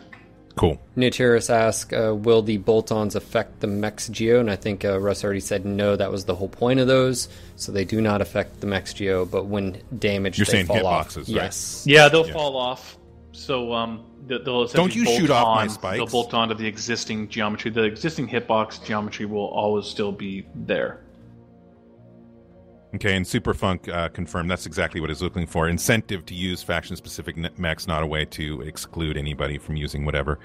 Cool. 0.57 0.81
Nutirus 0.97 1.49
asked, 1.49 1.93
uh, 1.93 2.15
"Will 2.15 2.41
the 2.41 2.57
bolt-ons 2.57 3.15
affect 3.15 3.59
the 3.59 3.67
mech's 3.67 4.07
geo?" 4.09 4.39
And 4.39 4.49
I 4.49 4.55
think 4.55 4.83
uh, 4.83 4.99
Russ 4.99 5.23
already 5.23 5.39
said 5.39 5.65
no. 5.65 5.95
That 5.95 6.11
was 6.11 6.25
the 6.25 6.35
whole 6.35 6.49
point 6.49 6.79
of 6.79 6.87
those, 6.87 7.29
so 7.55 7.71
they 7.71 7.85
do 7.85 8.01
not 8.01 8.21
affect 8.21 8.59
the 8.59 8.67
mech's 8.67 8.93
geo. 8.93 9.25
But 9.25 9.45
when 9.45 9.81
damaged, 9.97 10.39
you're 10.39 10.45
they 10.45 10.51
saying 10.51 10.65
fall 10.65 10.85
off. 10.85 11.09
hitboxes, 11.09 11.17
right? 11.17 11.27
Yes. 11.27 11.83
Yeah, 11.85 12.09
they'll 12.09 12.23
fall 12.23 12.57
off. 12.57 12.97
So 13.33 13.71
um, 13.71 14.03
they'll 14.25 14.67
don't 14.67 14.95
you 14.95 15.05
bolt 15.05 15.19
shoot 15.19 15.29
off 15.29 15.55
my 15.55 15.67
spikes? 15.67 15.97
They'll 15.97 16.07
bolt 16.07 16.33
onto 16.33 16.55
the 16.55 16.65
existing 16.65 17.29
geometry. 17.29 17.69
The 17.69 17.83
existing 17.83 18.27
hitbox 18.27 18.83
geometry 18.83 19.27
will 19.27 19.47
always 19.47 19.85
still 19.85 20.11
be 20.11 20.47
there. 20.55 21.01
Okay, 22.97 23.15
and 23.15 23.23
Superfunk 23.23 23.93
uh, 23.93 24.09
confirmed 24.09 24.49
that's 24.49 24.65
exactly 24.65 24.99
what 24.99 25.11
he's 25.11 25.21
looking 25.21 25.45
for. 25.45 25.69
Incentive 25.69 26.25
to 26.25 26.33
use 26.33 26.63
faction-specific 26.63 27.59
mechs, 27.59 27.85
not 27.85 28.01
a 28.01 28.07
way 28.07 28.25
to 28.25 28.61
exclude 28.61 29.17
anybody 29.17 29.59
from 29.59 29.75
using 29.75 30.03
whatever. 30.03 30.39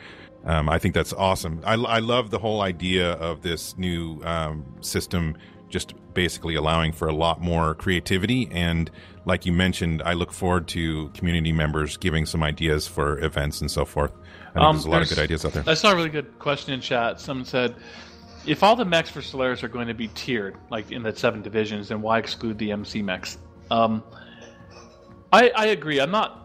Um, 0.44 0.68
I 0.68 0.78
think 0.78 0.94
that's 0.94 1.14
awesome. 1.14 1.62
I, 1.64 1.76
I, 1.76 2.00
love 2.00 2.30
the 2.30 2.38
whole 2.38 2.60
idea 2.60 3.12
of 3.12 3.40
this 3.40 3.78
new 3.78 4.20
um, 4.24 4.66
system, 4.82 5.34
just 5.70 5.94
basically 6.12 6.54
allowing 6.54 6.92
for 6.92 7.08
a 7.08 7.14
lot 7.14 7.40
more 7.40 7.74
creativity. 7.74 8.50
And 8.52 8.90
like 9.24 9.46
you 9.46 9.52
mentioned, 9.54 10.02
I 10.04 10.12
look 10.12 10.30
forward 10.30 10.68
to 10.68 11.08
community 11.14 11.52
members 11.52 11.96
giving 11.96 12.26
some 12.26 12.42
ideas 12.42 12.86
for 12.86 13.18
events 13.24 13.62
and 13.62 13.70
so 13.70 13.86
forth. 13.86 14.12
I 14.50 14.52
think 14.52 14.64
Um, 14.64 14.76
there's 14.76 14.84
a 14.84 14.90
lot 14.90 15.00
of 15.00 15.08
good 15.08 15.20
ideas 15.20 15.46
out 15.46 15.54
there. 15.54 15.64
I 15.66 15.72
saw 15.72 15.92
a 15.92 15.96
really 15.96 16.10
good 16.10 16.38
question 16.38 16.74
in 16.74 16.82
chat. 16.82 17.18
Someone 17.18 17.46
said, 17.46 17.76
if 18.46 18.62
all 18.62 18.76
the 18.76 18.84
mechs 18.84 19.10
for 19.10 19.22
Solaris 19.22 19.62
are 19.62 19.68
going 19.68 19.88
to 19.88 19.94
be 19.94 20.08
tiered, 20.08 20.56
like 20.70 20.90
in 20.90 21.02
the 21.02 21.14
seven 21.14 21.42
divisions, 21.42 21.88
then 21.88 22.02
why 22.02 22.18
exclude 22.18 22.58
the 22.58 22.72
MC 22.72 23.02
mechs? 23.02 23.38
Um, 23.70 24.02
I, 25.32 25.50
I 25.56 25.66
agree. 25.66 26.00
I'm 26.00 26.10
not. 26.10 26.38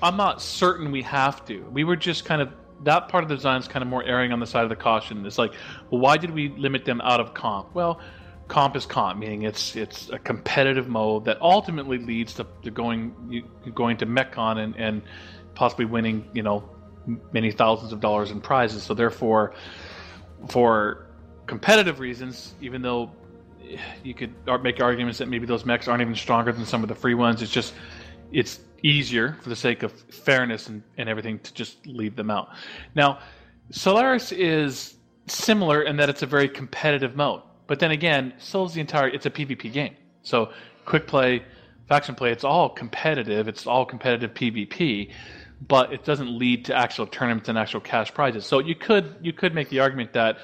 I'm 0.00 0.16
not 0.16 0.40
certain 0.40 0.92
we 0.92 1.02
have 1.02 1.44
to. 1.46 1.60
We 1.72 1.82
were 1.82 1.96
just 1.96 2.24
kind 2.24 2.40
of 2.40 2.52
that 2.84 3.08
part 3.08 3.24
of 3.24 3.28
the 3.28 3.34
design 3.34 3.60
is 3.60 3.66
kind 3.66 3.82
of 3.82 3.88
more 3.88 4.04
erring 4.04 4.32
on 4.32 4.38
the 4.38 4.46
side 4.46 4.62
of 4.62 4.68
the 4.68 4.76
caution. 4.76 5.26
It's 5.26 5.38
like, 5.38 5.54
well, 5.90 6.00
why 6.00 6.16
did 6.16 6.30
we 6.30 6.50
limit 6.50 6.84
them 6.84 7.00
out 7.00 7.18
of 7.18 7.34
comp? 7.34 7.74
Well, 7.74 8.00
comp 8.46 8.76
is 8.76 8.86
comp, 8.86 9.18
meaning 9.18 9.42
it's 9.42 9.74
it's 9.74 10.10
a 10.10 10.18
competitive 10.18 10.88
mode 10.88 11.24
that 11.24 11.40
ultimately 11.40 11.98
leads 11.98 12.34
to, 12.34 12.46
to 12.62 12.70
going 12.70 13.44
going 13.74 13.96
to 13.98 14.06
MechCon 14.06 14.58
and, 14.58 14.76
and 14.76 15.02
possibly 15.54 15.84
winning, 15.84 16.28
you 16.32 16.42
know, 16.42 16.68
many 17.32 17.50
thousands 17.50 17.92
of 17.92 18.00
dollars 18.00 18.30
in 18.30 18.40
prizes. 18.40 18.84
So 18.84 18.94
therefore, 18.94 19.54
for 20.48 21.07
competitive 21.48 21.98
reasons, 21.98 22.54
even 22.60 22.82
though 22.82 23.10
you 24.04 24.14
could 24.14 24.32
make 24.62 24.80
arguments 24.80 25.18
that 25.18 25.28
maybe 25.28 25.46
those 25.46 25.64
mechs 25.64 25.88
aren't 25.88 26.00
even 26.00 26.14
stronger 26.14 26.52
than 26.52 26.64
some 26.64 26.82
of 26.82 26.88
the 26.88 26.94
free 26.94 27.14
ones, 27.14 27.42
it's 27.42 27.50
just 27.50 27.74
it's 28.30 28.60
easier 28.82 29.36
for 29.42 29.48
the 29.48 29.56
sake 29.56 29.82
of 29.82 29.92
fairness 29.92 30.68
and, 30.68 30.82
and 30.98 31.08
everything 31.08 31.38
to 31.40 31.52
just 31.52 31.84
leave 31.86 32.14
them 32.14 32.30
out. 32.30 32.50
Now, 32.94 33.18
Solaris 33.70 34.30
is 34.30 34.94
similar 35.26 35.82
in 35.82 35.96
that 35.96 36.08
it's 36.08 36.22
a 36.22 36.26
very 36.26 36.48
competitive 36.48 37.16
mode, 37.16 37.42
but 37.66 37.80
then 37.80 37.90
again, 37.90 38.34
so 38.38 38.64
is 38.64 38.74
the 38.74 38.80
entire. 38.80 39.08
It's 39.08 39.26
a 39.26 39.30
PvP 39.30 39.72
game, 39.72 39.96
so 40.22 40.52
quick 40.84 41.06
play, 41.06 41.42
faction 41.88 42.14
play. 42.14 42.30
It's 42.30 42.44
all 42.44 42.68
competitive. 42.68 43.48
It's 43.48 43.66
all 43.66 43.84
competitive 43.84 44.32
PvP, 44.34 45.12
but 45.66 45.92
it 45.92 46.04
doesn't 46.04 46.38
lead 46.38 46.66
to 46.66 46.74
actual 46.74 47.06
tournaments 47.06 47.48
and 47.48 47.58
actual 47.58 47.80
cash 47.80 48.12
prizes. 48.14 48.46
So 48.46 48.60
you 48.60 48.74
could 48.74 49.16
you 49.22 49.32
could 49.32 49.54
make 49.54 49.68
the 49.70 49.80
argument 49.80 50.12
that 50.12 50.38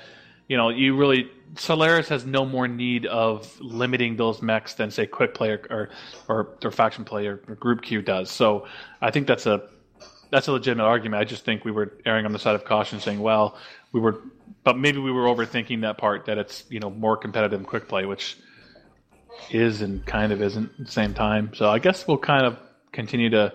you 0.48 0.56
know 0.56 0.68
you 0.68 0.96
really 0.96 1.30
Solaris 1.56 2.08
has 2.08 2.24
no 2.24 2.44
more 2.44 2.66
need 2.66 3.06
of 3.06 3.60
limiting 3.60 4.16
those 4.16 4.42
mechs 4.42 4.74
than 4.74 4.90
say 4.90 5.06
quick 5.06 5.34
play 5.34 5.50
or 5.50 5.90
or, 6.28 6.48
or, 6.62 6.70
faction 6.70 7.04
play 7.04 7.26
or, 7.26 7.40
or 7.48 7.54
group 7.54 7.82
queue 7.82 8.02
does. 8.02 8.30
So 8.30 8.66
I 9.00 9.10
think 9.10 9.26
that's 9.26 9.46
a 9.46 9.68
that's 10.30 10.48
a 10.48 10.52
legitimate 10.52 10.84
argument. 10.84 11.20
I 11.20 11.24
just 11.24 11.44
think 11.44 11.64
we 11.64 11.70
were 11.70 11.92
erring 12.04 12.26
on 12.26 12.32
the 12.32 12.38
side 12.38 12.56
of 12.56 12.64
caution, 12.64 12.98
saying, 12.98 13.20
well, 13.20 13.56
we 13.92 14.00
were, 14.00 14.20
but 14.64 14.76
maybe 14.76 14.98
we 14.98 15.12
were 15.12 15.26
overthinking 15.26 15.82
that 15.82 15.96
part 15.96 16.26
that 16.26 16.38
it's 16.38 16.64
you 16.68 16.80
know 16.80 16.90
more 16.90 17.16
competitive 17.16 17.58
than 17.58 17.64
quick 17.64 17.88
play, 17.88 18.04
which 18.04 18.36
is 19.50 19.80
and 19.80 20.04
kind 20.06 20.32
of 20.32 20.42
isn't 20.42 20.70
at 20.78 20.86
the 20.86 20.92
same 20.92 21.14
time. 21.14 21.52
So 21.54 21.70
I 21.70 21.78
guess 21.78 22.06
we'll 22.06 22.18
kind 22.18 22.46
of 22.46 22.58
continue 22.92 23.30
to 23.30 23.52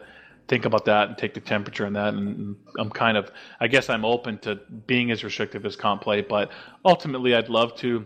think 0.50 0.66
about 0.66 0.86
that 0.86 1.08
and 1.08 1.18
take 1.18 1.34
the 1.34 1.40
temperature 1.40 1.86
on 1.86 1.94
that. 1.94 2.14
And, 2.14 2.58
I'm 2.78 2.90
kind 2.90 3.16
of, 3.18 3.32
I 3.60 3.68
guess 3.68 3.90
I'm 3.90 4.04
open 4.04 4.40
to 4.40 4.56
being 4.88 5.12
as 5.12 5.24
restrictive 5.24 5.66
as 5.66 5.76
comp 5.76 6.02
play, 6.02 6.22
but 6.22 6.52
ultimately 6.84 7.36
I'd 7.36 7.50
love 7.50 7.76
to 7.78 8.06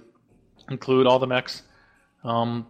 include 0.69 1.07
all 1.07 1.17
the 1.19 1.27
mechs. 1.27 1.63
Um, 2.23 2.67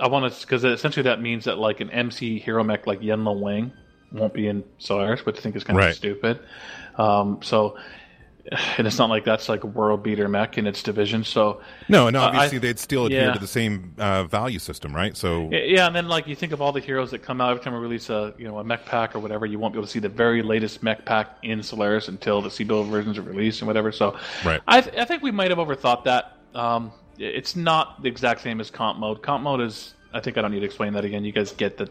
I 0.00 0.08
want 0.08 0.32
to, 0.32 0.40
because 0.40 0.64
essentially 0.64 1.04
that 1.04 1.20
means 1.22 1.44
that 1.44 1.58
like 1.58 1.80
an 1.80 1.90
MC 1.90 2.38
hero 2.38 2.62
mech 2.64 2.86
like 2.86 3.02
Yen-Lo-Wang 3.02 3.72
won't 4.12 4.34
be 4.34 4.48
in 4.48 4.64
Solaris, 4.78 5.24
which 5.24 5.38
I 5.38 5.40
think 5.40 5.56
is 5.56 5.64
kind 5.64 5.78
Right. 5.78 5.90
of 5.90 5.94
stupid. 5.96 6.40
Um, 6.96 7.38
so 7.42 7.78
and 8.76 8.86
it's 8.86 8.98
not 8.98 9.08
like 9.08 9.24
that's 9.24 9.48
like 9.48 9.62
a 9.62 9.68
world 9.68 10.02
beater 10.02 10.28
mech 10.28 10.58
in 10.58 10.66
its 10.66 10.82
division. 10.82 11.22
So 11.24 11.60
no, 11.88 12.08
and 12.08 12.16
Uh, 12.16 12.22
obviously 12.24 12.56
I- 12.58 12.60
they'd 12.60 12.78
still 12.78 13.06
adhere 13.06 13.26
yeah. 13.26 13.32
to 13.32 13.38
the 13.38 13.46
same 13.46 13.94
uh, 13.98 14.24
value 14.24 14.58
system, 14.58 14.94
right? 14.94 15.16
So 15.16 15.48
yeah, 15.52 15.86
and 15.86 15.94
then 15.94 16.08
like 16.08 16.26
you 16.26 16.34
think 16.34 16.52
of 16.52 16.60
all 16.60 16.72
the 16.72 16.80
heroes 16.80 17.10
that 17.12 17.20
come 17.22 17.40
out 17.40 17.50
every 17.50 17.62
time 17.62 17.72
we 17.74 17.78
release 17.78 18.10
a 18.10 18.34
you 18.38 18.46
know 18.46 18.58
a 18.58 18.64
mech 18.64 18.84
pack 18.84 19.14
or 19.14 19.20
whatever, 19.20 19.46
you 19.46 19.58
won't 19.58 19.72
be 19.74 19.78
able 19.78 19.86
to 19.86 19.92
see 19.92 20.00
the 20.00 20.08
very 20.08 20.42
latest 20.42 20.82
mech 20.82 21.04
pack 21.04 21.36
in 21.42 21.62
Solaris 21.62 22.08
until 22.08 22.42
the 22.42 22.50
C-Bill 22.50 22.84
versions 22.84 23.16
are 23.18 23.22
released 23.22 23.60
and 23.60 23.68
whatever. 23.68 23.92
So 23.92 24.16
Right. 24.44 24.60
I, 24.66 24.80
th- 24.80 24.96
I 24.96 25.04
think 25.04 25.22
we 25.22 25.30
might 25.30 25.50
have 25.50 25.58
overthought 25.58 26.04
that. 26.04 26.36
Um, 26.54 26.92
it's 27.18 27.54
not 27.56 28.02
the 28.02 28.08
exact 28.08 28.40
same 28.40 28.60
as 28.60 28.70
comp 28.70 28.98
mode. 28.98 29.22
Comp 29.22 29.44
mode 29.44 29.60
is 29.60 29.94
I 30.12 30.20
think 30.20 30.36
I 30.36 30.42
don't 30.42 30.50
need 30.50 30.60
to 30.60 30.66
explain 30.66 30.92
that 30.94 31.04
again. 31.04 31.24
You 31.24 31.32
guys 31.32 31.52
get 31.52 31.78
that 31.78 31.90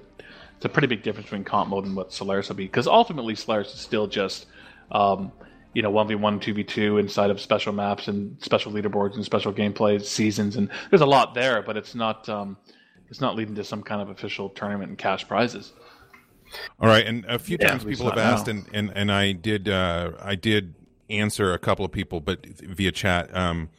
it's 0.57 0.65
a 0.65 0.69
pretty 0.69 0.87
big 0.87 1.01
difference 1.01 1.25
between 1.27 1.43
comp 1.43 1.69
mode 1.69 1.85
and 1.85 1.95
what 1.95 2.11
Solaris 2.13 2.49
will 2.49 2.55
be 2.57 2.65
because 2.65 2.85
ultimately 2.87 3.33
Solaris 3.35 3.73
is 3.73 3.79
still 3.79 4.05
just 4.07 4.45
um, 4.91 5.31
you 5.73 5.81
know 5.81 5.89
one 5.89 6.07
v 6.07 6.15
one, 6.15 6.39
two 6.39 6.53
v 6.53 6.63
two 6.63 6.97
inside 6.97 7.29
of 7.29 7.39
special 7.39 7.73
maps 7.73 8.07
and 8.07 8.41
special 8.43 8.71
leaderboards 8.71 9.15
and 9.15 9.23
special 9.23 9.53
gameplay 9.53 10.03
seasons, 10.03 10.55
and 10.55 10.69
there's 10.89 11.01
a 11.01 11.05
lot 11.05 11.33
there, 11.33 11.61
but 11.61 11.77
it's 11.77 11.95
not 11.95 12.27
um, 12.29 12.57
it's 13.09 13.21
not 13.21 13.35
leading 13.35 13.55
to 13.55 13.63
some 13.63 13.83
kind 13.83 14.01
of 14.01 14.09
official 14.09 14.49
tournament 14.49 14.89
and 14.89 14.97
cash 14.97 15.27
prizes. 15.27 15.73
All 16.79 16.87
right, 16.87 17.05
and 17.05 17.23
a 17.25 17.39
few 17.39 17.57
Yeah, 17.59 17.69
times 17.69 17.85
people 17.85 18.09
have 18.09 18.17
asked, 18.17 18.47
now. 18.47 18.51
and, 18.51 18.69
and, 18.73 18.91
and 18.95 19.11
I 19.11 19.31
did 19.31 19.69
uh, 19.69 20.11
I 20.21 20.35
did 20.35 20.75
answer 21.09 21.53
a 21.53 21.59
couple 21.59 21.85
of 21.85 21.91
people, 21.91 22.19
but 22.19 22.45
via 22.45 22.91
chat. 22.91 23.33
Um, 23.35 23.69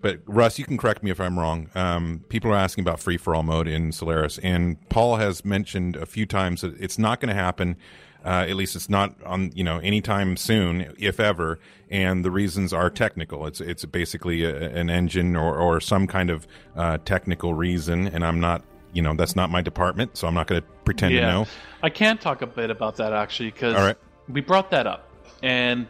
but 0.00 0.20
Russ, 0.26 0.58
you 0.58 0.64
can 0.64 0.78
correct 0.78 1.02
me 1.02 1.10
if 1.10 1.20
I'm 1.20 1.38
wrong. 1.38 1.68
Um, 1.74 2.24
people 2.28 2.50
are 2.52 2.56
asking 2.56 2.82
about 2.82 3.00
free 3.00 3.18
for 3.18 3.34
all 3.34 3.42
mode 3.42 3.68
in 3.68 3.92
Solaris, 3.92 4.38
and 4.38 4.76
Paul 4.88 5.16
has 5.16 5.44
mentioned 5.44 5.96
a 5.96 6.06
few 6.06 6.24
times 6.24 6.62
that 6.62 6.80
it's 6.80 6.98
not 6.98 7.20
going 7.20 7.28
to 7.28 7.34
happen. 7.34 7.76
Uh, 8.24 8.46
at 8.48 8.54
least 8.56 8.76
it's 8.76 8.90
not 8.90 9.14
on 9.24 9.50
you 9.54 9.64
know 9.64 9.78
anytime 9.78 10.36
soon, 10.36 10.94
if 10.98 11.20
ever. 11.20 11.58
And 11.90 12.24
the 12.24 12.30
reasons 12.30 12.72
are 12.72 12.90
technical. 12.90 13.46
It's 13.46 13.60
it's 13.60 13.84
basically 13.84 14.44
a, 14.44 14.70
an 14.70 14.90
engine 14.90 15.34
or, 15.36 15.56
or 15.56 15.80
some 15.80 16.06
kind 16.06 16.30
of 16.30 16.46
uh, 16.76 16.98
technical 17.04 17.54
reason, 17.54 18.06
and 18.06 18.24
I'm 18.24 18.40
not 18.40 18.62
you 18.92 19.02
know 19.02 19.14
that's 19.14 19.36
not 19.36 19.50
my 19.50 19.62
department, 19.62 20.16
so 20.16 20.28
I'm 20.28 20.34
not 20.34 20.46
going 20.46 20.62
to 20.62 20.68
pretend 20.84 21.14
to 21.14 21.20
know. 21.20 21.46
I 21.82 21.90
can 21.90 22.18
talk 22.18 22.42
a 22.42 22.46
bit 22.46 22.70
about 22.70 22.96
that 22.96 23.12
actually 23.12 23.50
because 23.50 23.74
right. 23.74 23.96
we 24.28 24.40
brought 24.40 24.70
that 24.70 24.86
up, 24.86 25.10
and 25.42 25.86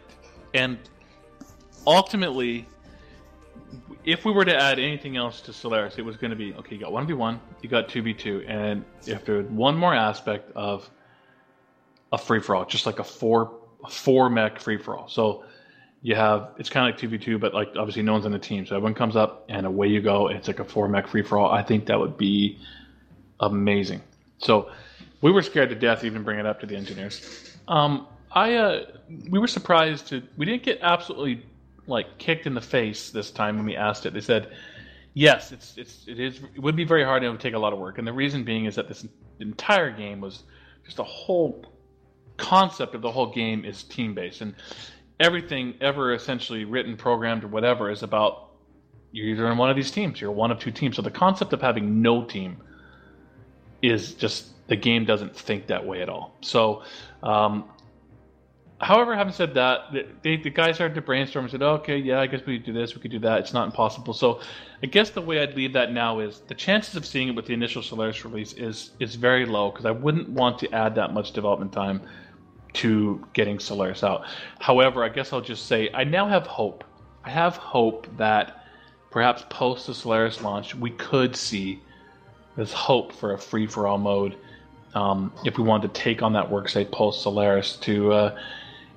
and 0.53 0.77
ultimately, 1.85 2.67
if 4.05 4.25
we 4.25 4.31
were 4.31 4.45
to 4.45 4.55
add 4.55 4.79
anything 4.79 5.17
else 5.17 5.41
to 5.41 5.53
Solaris, 5.53 5.97
it 5.97 6.05
was 6.05 6.17
going 6.17 6.31
to 6.31 6.37
be 6.37 6.53
okay. 6.55 6.75
You 6.75 6.81
got 6.81 6.91
one 6.91 7.07
v 7.07 7.13
one, 7.13 7.39
you 7.61 7.69
got 7.69 7.89
two 7.89 8.01
v 8.01 8.13
two, 8.13 8.43
and 8.47 8.85
if 9.05 9.25
there 9.25 9.37
was 9.37 9.47
one 9.47 9.77
more 9.77 9.93
aspect 9.93 10.51
of 10.55 10.89
a 12.11 12.17
free 12.17 12.39
for 12.39 12.55
all, 12.55 12.65
just 12.65 12.85
like 12.85 12.99
a 12.99 13.03
four 13.03 13.57
four 13.89 14.29
mech 14.29 14.59
free 14.59 14.77
for 14.77 14.97
all. 14.97 15.07
So 15.07 15.43
you 16.01 16.15
have 16.15 16.51
it's 16.57 16.69
kind 16.69 16.87
of 16.87 16.93
like 16.93 16.99
two 16.99 17.07
v 17.07 17.17
two, 17.17 17.37
but 17.37 17.53
like 17.53 17.69
obviously 17.77 18.03
no 18.03 18.13
one's 18.13 18.25
on 18.25 18.31
the 18.31 18.39
team, 18.39 18.65
so 18.65 18.75
everyone 18.75 18.93
comes 18.93 19.15
up 19.15 19.45
and 19.49 19.65
away 19.65 19.87
you 19.87 20.01
go. 20.01 20.27
It's 20.27 20.47
like 20.47 20.59
a 20.59 20.65
four 20.65 20.87
mech 20.87 21.07
free 21.07 21.21
for 21.21 21.37
all. 21.37 21.51
I 21.51 21.63
think 21.63 21.85
that 21.87 21.99
would 21.99 22.17
be 22.17 22.59
amazing. 23.39 24.01
So 24.39 24.71
we 25.21 25.31
were 25.31 25.41
scared 25.41 25.69
to 25.69 25.75
death 25.75 26.03
even 26.03 26.23
bring 26.23 26.39
it 26.39 26.45
up 26.45 26.59
to 26.61 26.65
the 26.65 26.75
engineers. 26.75 27.55
Um, 27.67 28.07
I 28.31 28.55
uh, 28.55 28.85
we 29.29 29.39
were 29.39 29.47
surprised 29.47 30.07
to 30.07 30.23
we 30.37 30.45
didn't 30.45 30.63
get 30.63 30.79
absolutely 30.81 31.45
like 31.87 32.17
kicked 32.17 32.47
in 32.47 32.53
the 32.53 32.61
face 32.61 33.09
this 33.09 33.31
time 33.31 33.57
when 33.57 33.65
we 33.65 33.75
asked 33.75 34.05
it. 34.05 34.13
They 34.13 34.21
said 34.21 34.51
yes, 35.13 35.51
it's 35.51 35.77
it's 35.77 36.07
it 36.07 36.19
is 36.19 36.39
it 36.55 36.59
would 36.61 36.75
be 36.75 36.83
very 36.83 37.03
hard 37.03 37.23
and 37.23 37.27
it 37.27 37.31
would 37.31 37.41
take 37.41 37.53
a 37.53 37.59
lot 37.59 37.73
of 37.73 37.79
work. 37.79 37.97
And 37.97 38.07
the 38.07 38.13
reason 38.13 38.43
being 38.43 38.65
is 38.65 38.75
that 38.75 38.87
this 38.87 39.05
entire 39.39 39.91
game 39.91 40.21
was 40.21 40.43
just 40.85 40.99
a 40.99 41.03
whole 41.03 41.70
concept 42.37 42.95
of 42.95 43.01
the 43.01 43.11
whole 43.11 43.31
game 43.31 43.65
is 43.65 43.83
team 43.83 44.13
based 44.13 44.41
and 44.41 44.55
everything 45.19 45.75
ever 45.81 46.13
essentially 46.13 46.65
written, 46.65 46.97
programmed, 46.97 47.43
or 47.43 47.47
whatever 47.47 47.89
is 47.89 48.03
about 48.03 48.49
you're 49.11 49.27
either 49.27 49.51
in 49.51 49.57
one 49.57 49.69
of 49.69 49.75
these 49.75 49.91
teams, 49.91 50.21
you're 50.21 50.31
one 50.31 50.51
of 50.51 50.59
two 50.59 50.71
teams. 50.71 50.95
So 50.95 51.01
the 51.01 51.11
concept 51.11 51.53
of 51.53 51.61
having 51.61 52.01
no 52.01 52.23
team 52.23 52.57
is 53.81 54.13
just 54.13 54.47
the 54.67 54.75
game 54.75 55.05
doesn't 55.05 55.35
think 55.35 55.67
that 55.67 55.85
way 55.85 56.01
at 56.01 56.09
all. 56.09 56.33
So, 56.41 56.83
um, 57.23 57.65
however, 58.81 59.15
having 59.15 59.33
said 59.33 59.53
that, 59.53 59.91
the- 60.23 60.37
guys 60.49 60.75
started 60.75 60.95
to 60.95 61.01
brainstorm 61.01 61.45
and 61.45 61.51
said, 61.51 61.61
okay, 61.61 61.97
yeah, 61.97 62.19
I 62.19 62.27
guess 62.27 62.45
we 62.45 62.57
could 62.57 62.65
do 62.65 62.73
this, 62.73 62.95
we 62.95 63.01
could 63.01 63.11
do 63.11 63.19
that. 63.19 63.39
It's 63.39 63.53
not 63.53 63.65
impossible. 63.65 64.13
So, 64.13 64.41
I 64.83 64.87
guess 64.87 65.11
the 65.11 65.21
way 65.21 65.41
I'd 65.41 65.55
leave 65.55 65.73
that 65.73 65.91
now 65.91 66.19
is 66.19 66.41
the 66.47 66.55
chances 66.55 66.95
of 66.95 67.05
seeing 67.05 67.29
it 67.29 67.35
with 67.35 67.45
the 67.45 67.53
initial 67.53 67.83
Solaris 67.83 68.25
release 68.25 68.53
is 68.53 68.91
is 68.99 69.15
very 69.15 69.45
low 69.45 69.69
because 69.69 69.85
I 69.85 69.91
wouldn't 69.91 70.29
want 70.29 70.57
to 70.59 70.71
add 70.73 70.95
that 70.95 71.13
much 71.13 71.31
development 71.31 71.71
time 71.71 72.01
to 72.73 73.25
getting 73.33 73.59
Solaris 73.59 74.03
out. 74.03 74.25
However, 74.59 75.03
I 75.03 75.09
guess 75.09 75.33
I'll 75.33 75.41
just 75.41 75.67
say 75.67 75.89
I 75.93 76.03
now 76.03 76.27
have 76.27 76.47
hope. 76.47 76.83
I 77.23 77.29
have 77.29 77.57
hope 77.57 78.07
that 78.17 78.65
perhaps 79.11 79.45
post 79.49 79.87
the 79.87 79.93
Solaris 79.93 80.41
launch, 80.41 80.73
we 80.73 80.89
could 80.91 81.35
see 81.35 81.79
this 82.55 82.73
hope 82.73 83.13
for 83.13 83.33
a 83.33 83.37
free 83.37 83.67
for 83.67 83.87
all 83.87 83.97
mode 83.97 84.35
um, 84.93 85.31
if 85.45 85.57
we 85.57 85.63
wanted 85.63 85.93
to 85.93 86.01
take 86.01 86.21
on 86.21 86.33
that 86.33 86.49
work, 86.49 86.69
say 86.69 86.85
post 86.85 87.21
Solaris 87.21 87.75
to, 87.77 88.11
uh, 88.11 88.39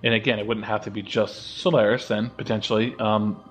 and 0.05 0.13
again, 0.13 0.39
it 0.39 0.47
wouldn't 0.47 0.67
have 0.67 0.83
to 0.83 0.91
be 0.91 1.03
just 1.03 1.59
Solaris 1.59 2.09
then 2.09 2.31
potentially. 2.31 2.95
Um, 2.99 3.43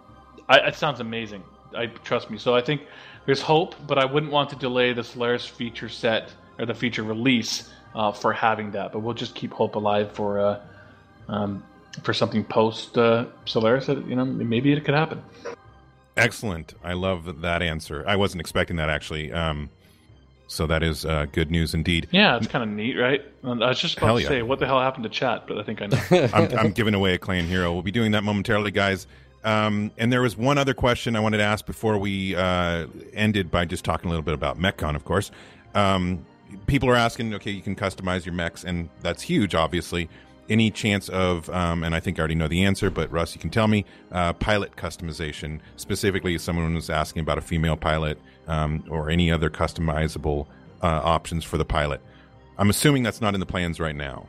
I, 0.48 0.60
it 0.60 0.76
sounds 0.76 1.00
amazing. 1.00 1.44
I 1.76 1.88
trust 1.88 2.30
me. 2.30 2.38
So 2.38 2.56
I 2.56 2.62
think 2.62 2.84
there's 3.26 3.42
hope, 3.42 3.76
but 3.88 3.98
I 3.98 4.06
wouldn't 4.06 4.32
want 4.32 4.52
to 4.52 4.56
delay 4.56 4.94
the 4.94 5.04
Solaris 5.04 5.48
feature 5.48 5.90
set 5.90 6.32
or 6.60 6.68
the 6.68 6.76
feature 6.76 7.02
release 7.02 7.72
uh, 7.96 8.12
for 8.12 8.32
having 8.32 8.72
that. 8.72 8.92
But 8.94 9.00
we'll 9.00 9.16
just 9.16 9.34
keep 9.34 9.52
hope 9.52 9.74
alive 9.76 10.12
for 10.12 10.40
uh, 10.40 10.62
um, 11.28 11.64
for 12.04 12.14
something 12.14 12.44
post 12.44 13.00
uh, 13.00 13.26
Solaris. 13.46 13.88
That, 13.88 14.06
you 14.08 14.16
know, 14.16 14.24
maybe 14.24 14.72
it 14.74 14.86
could 14.86 14.96
happen. 14.96 15.24
Excellent. 16.16 16.76
I 16.84 16.94
love 16.94 17.42
that 17.42 17.64
answer. 17.64 18.04
I 18.08 18.16
wasn't 18.16 18.42
expecting 18.42 18.76
that 18.76 18.90
actually. 18.90 19.34
Um, 19.34 19.72
so 20.48 20.68
that 20.68 20.84
is 20.84 21.06
uh, 21.06 21.26
good 21.32 21.50
news 21.50 21.74
indeed. 21.74 22.08
Yeah, 22.12 22.38
it's 22.38 22.48
kind 22.48 22.64
of 22.64 22.70
neat, 22.70 22.96
right? 22.96 23.22
I 23.44 23.50
was 23.50 23.80
just 23.80 23.98
about 23.98 24.08
Hell 24.08 24.18
to 24.18 24.24
yeah. 24.24 24.30
say, 24.30 24.42
what 24.42 24.60
the 24.60 24.66
hell 24.66 24.80
happened 24.80 25.04
to 25.04 25.10
chat? 25.10 25.48
But 25.48 25.58
I 25.58 25.64
think 25.64 25.82
I 25.82 25.88
know. 25.88 26.30
I'm, 26.34 26.58
I'm 26.58 26.72
giving 26.72 26.94
away 26.94 27.14
a 27.14 27.18
clan 27.18 27.46
hero. 27.46 27.74
We'll 27.74 27.82
be 27.82 27.92
doing 27.92 28.12
that 28.12 28.24
momentarily, 28.24 28.72
guys. 28.72 29.08
Um, 29.44 29.92
and 29.98 30.12
there 30.12 30.22
was 30.22 30.38
one 30.38 30.58
other 30.58 30.74
question 30.74 31.16
I 31.16 31.20
wanted 31.20 31.38
to 31.38 31.44
ask 31.44 31.66
before 31.66 31.98
we 31.98 32.36
uh, 32.36 32.88
ended 33.14 33.52
by 33.52 33.66
just 33.66 33.84
talking 33.84 34.08
a 34.08 34.10
little 34.10 34.24
bit 34.24 34.34
about 34.34 34.58
MechCon, 34.58 34.96
of 34.96 35.04
course. 35.06 35.32
Um, 35.76 36.26
people 36.68 36.90
are 36.90 36.96
asking, 36.96 37.34
okay, 37.36 37.52
you 37.52 37.62
can 37.62 37.76
customize 37.76 38.26
your 38.26 38.34
mechs, 38.34 38.64
and 38.64 38.90
that's 39.02 39.22
huge, 39.22 39.56
obviously. 39.56 40.10
Any 40.50 40.72
chance 40.72 41.10
of, 41.10 41.50
um, 41.50 41.84
and 41.84 41.96
I 41.96 42.00
think 42.00 42.20
I 42.20 42.22
already 42.22 42.36
know 42.36 42.48
the 42.48 42.64
answer, 42.64 42.90
but 42.90 43.12
Russ, 43.12 43.34
you 43.34 43.42
can 43.42 43.50
tell 43.50 43.68
me, 43.68 43.86
uh, 44.12 44.34
pilot 44.34 44.76
customization. 44.76 45.60
Specifically, 45.78 46.38
someone 46.38 46.74
was 46.76 46.90
asking 46.90 47.22
about 47.22 47.38
a 47.38 47.42
female 47.42 47.78
pilot 47.78 48.20
um, 48.48 48.84
or 48.90 49.10
any 49.10 49.32
other 49.32 49.50
customizable 49.50 50.48
uh, 50.82 50.88
options 50.88 51.44
for 51.44 51.58
the 51.58 51.66
pilot. 51.66 52.02
I'm 52.58 52.70
assuming 52.70 53.04
that's 53.04 53.22
not 53.22 53.34
in 53.34 53.40
the 53.40 53.46
plans 53.46 53.80
right 53.80 53.96
now. 53.96 54.28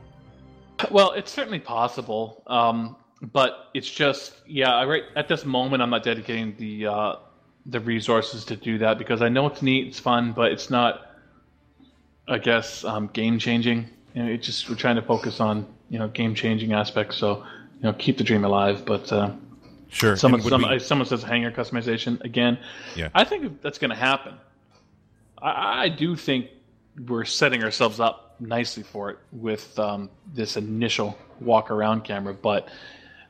Well, 0.91 1.11
it's 1.11 1.31
certainly 1.31 1.59
possible, 1.59 2.43
um, 2.47 2.95
but 3.21 3.69
it's 3.73 3.89
just 3.89 4.33
yeah. 4.45 4.83
Right 4.83 5.03
at 5.15 5.27
this 5.27 5.45
moment, 5.45 5.81
I'm 5.81 5.89
not 5.89 6.03
dedicating 6.03 6.55
the 6.57 6.87
uh, 6.87 7.15
the 7.65 7.79
resources 7.79 8.45
to 8.45 8.55
do 8.55 8.77
that 8.79 8.97
because 8.97 9.21
I 9.21 9.29
know 9.29 9.47
it's 9.47 9.61
neat, 9.61 9.87
it's 9.87 9.99
fun, 9.99 10.33
but 10.33 10.51
it's 10.51 10.69
not. 10.69 11.01
I 12.27 12.39
guess 12.39 12.83
um, 12.83 13.07
game 13.13 13.37
changing. 13.37 13.87
You 14.15 14.23
know, 14.23 14.37
just 14.37 14.69
we're 14.69 14.75
trying 14.75 14.95
to 14.95 15.01
focus 15.01 15.39
on 15.39 15.65
you 15.89 15.99
know 15.99 16.07
game 16.07 16.35
changing 16.35 16.73
aspects. 16.73 17.17
So 17.17 17.45
you 17.77 17.83
know, 17.83 17.93
keep 17.93 18.17
the 18.17 18.23
dream 18.23 18.43
alive. 18.43 18.85
But 18.85 19.11
uh, 19.13 19.31
Sure. 19.89 20.15
someone 20.15 20.41
some, 20.41 20.63
we- 20.67 20.79
someone 20.79 21.07
says 21.07 21.23
hanger 21.23 21.51
customization 21.51 22.21
again. 22.23 22.57
Yeah. 22.95 23.09
I 23.13 23.23
think 23.23 23.61
that's 23.61 23.77
going 23.77 23.89
to 23.91 23.95
happen. 23.95 24.35
I, 25.41 25.83
I 25.83 25.89
do 25.89 26.15
think 26.15 26.47
we're 27.07 27.25
setting 27.25 27.63
ourselves 27.63 27.99
up 27.99 28.35
nicely 28.39 28.83
for 28.83 29.11
it 29.11 29.19
with 29.31 29.77
um, 29.79 30.09
this 30.33 30.57
initial 30.57 31.17
walk 31.39 31.71
around 31.71 32.03
camera. 32.03 32.33
But 32.33 32.69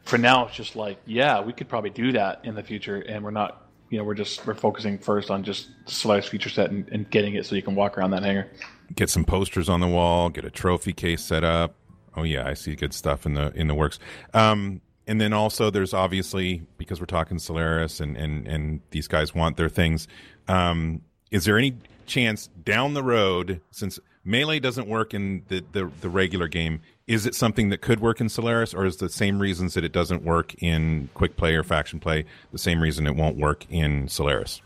for 0.03 0.17
now, 0.17 0.47
it's 0.47 0.55
just 0.55 0.75
like, 0.75 0.97
yeah, 1.05 1.41
we 1.41 1.53
could 1.53 1.67
probably 1.67 1.89
do 1.89 2.11
that 2.13 2.41
in 2.43 2.55
the 2.55 2.63
future, 2.63 2.97
and 3.01 3.23
we're 3.23 3.31
not. 3.31 3.61
You 3.91 3.99
know, 3.99 4.03
we're 4.03 4.15
just 4.15 4.45
we're 4.47 4.55
focusing 4.55 4.97
first 4.97 5.29
on 5.29 5.43
just 5.43 5.69
the 5.85 5.91
Solaris 5.91 6.27
feature 6.27 6.49
set 6.49 6.71
and, 6.71 6.89
and 6.89 7.09
getting 7.11 7.35
it 7.35 7.45
so 7.45 7.55
you 7.55 7.61
can 7.61 7.75
walk 7.75 7.99
around 7.99 8.11
that 8.11 8.23
hangar. 8.23 8.49
get 8.95 9.11
some 9.11 9.23
posters 9.23 9.69
on 9.69 9.79
the 9.79 9.87
wall, 9.87 10.29
get 10.29 10.43
a 10.43 10.49
trophy 10.49 10.91
case 10.91 11.23
set 11.23 11.43
up. 11.43 11.75
Oh 12.15 12.23
yeah, 12.23 12.47
I 12.47 12.55
see 12.55 12.75
good 12.75 12.93
stuff 12.95 13.27
in 13.27 13.35
the 13.35 13.51
in 13.53 13.67
the 13.67 13.75
works. 13.75 13.99
Um, 14.33 14.81
and 15.07 15.19
then 15.21 15.33
also 15.33 15.69
there's 15.69 15.93
obviously 15.93 16.63
because 16.77 16.99
we're 16.99 17.05
talking 17.05 17.39
Solaris 17.39 17.99
and 17.99 18.15
and 18.17 18.47
and 18.47 18.81
these 18.91 19.07
guys 19.07 19.33
want 19.35 19.57
their 19.57 19.69
things. 19.69 20.07
Um, 20.47 21.01
is 21.31 21.45
there 21.45 21.57
any 21.57 21.77
chance 22.05 22.47
down 22.63 22.93
the 22.93 23.03
road 23.03 23.61
since 23.71 23.99
melee 24.23 24.59
doesn't 24.59 24.87
work 24.87 25.13
in 25.13 25.43
the, 25.47 25.63
the 25.71 25.91
the 26.01 26.09
regular 26.09 26.47
game? 26.47 26.81
Is 27.07 27.25
it 27.27 27.35
something 27.35 27.69
that 27.69 27.81
could 27.81 27.99
work 27.99 28.19
in 28.19 28.29
Solaris, 28.29 28.73
or 28.73 28.85
is 28.85 28.97
the 28.97 29.09
same 29.09 29.37
reasons 29.39 29.75
that 29.75 29.83
it 29.83 29.91
doesn't 29.91 30.23
work 30.23 30.55
in 30.61 31.09
quick 31.13 31.37
play 31.37 31.53
or 31.55 31.63
faction 31.63 31.99
play 31.99 32.25
the 32.51 32.57
same 32.57 32.81
reason 32.81 33.05
it 33.05 33.15
won't 33.15 33.37
work 33.37 33.65
in 33.69 34.07
Solaris? 34.07 34.61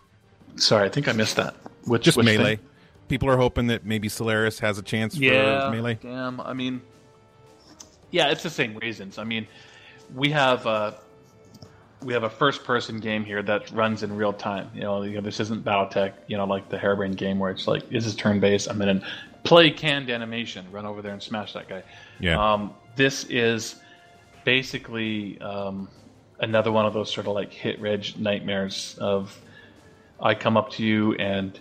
Sorry, 0.56 0.86
I 0.86 0.90
think 0.90 1.08
I 1.08 1.12
missed 1.12 1.36
that. 1.36 1.56
Which, 1.86 2.04
Just 2.04 2.18
which 2.18 2.28
thing? 2.28 2.38
melee. 2.38 2.60
People 3.10 3.30
are 3.30 3.38
hoping 3.38 3.68
that 3.68 3.86
maybe 3.86 4.08
Solaris 4.08 4.60
has 4.60 4.78
a 4.78 4.82
chance 4.82 5.16
for 5.16 5.22
melee. 5.22 5.98
Damn. 6.02 6.40
I 6.42 6.54
mean, 6.54 6.82
yeah, 8.12 8.30
it's 8.30 8.44
the 8.44 8.50
same 8.50 8.78
reasons. 8.78 9.18
I 9.18 9.24
mean, 9.24 9.48
we 10.16 10.30
have 10.32 10.66
uh, 10.66 10.92
we 12.04 12.14
have 12.14 12.24
a 12.24 12.30
first 12.30 12.64
person 12.64 13.00
game 13.00 13.26
here 13.26 13.42
that 13.44 13.70
runs 13.72 14.04
in 14.04 14.16
real 14.16 14.34
time. 14.34 14.70
You 14.74 14.82
know, 14.82 15.02
you 15.04 15.16
know, 15.16 15.22
this 15.22 15.40
isn't 15.40 15.66
BattleTech, 15.66 16.14
you 16.28 16.38
know, 16.38 16.46
like 16.46 16.70
the 16.70 16.78
Harebrained 16.78 17.18
game 17.18 17.40
where 17.40 17.52
it's 17.52 17.68
like, 17.68 17.90
this 17.90 18.06
is 18.06 18.16
turn 18.16 18.40
based. 18.40 18.70
I'm 18.70 18.82
in 18.82 19.04
play 19.44 19.70
canned 19.70 20.10
animation, 20.10 20.66
run 20.72 20.86
over 20.86 21.02
there 21.02 21.14
and 21.14 21.22
smash 21.22 21.54
that 21.54 21.68
guy. 21.68 21.84
Yeah. 22.20 22.54
Um, 22.54 22.74
this 22.96 23.26
is 23.26 23.76
basically 24.46 25.40
um, 25.42 25.90
another 26.40 26.72
one 26.72 26.86
of 26.86 26.94
those 26.94 27.12
sort 27.12 27.28
of 27.28 27.34
like 27.34 27.52
hit 27.52 27.80
reg 27.82 28.18
nightmares 28.18 28.98
of 29.00 29.38
I 30.22 30.36
come 30.36 30.58
up 30.58 30.72
to 30.72 30.84
you 30.84 31.16
and 31.16 31.58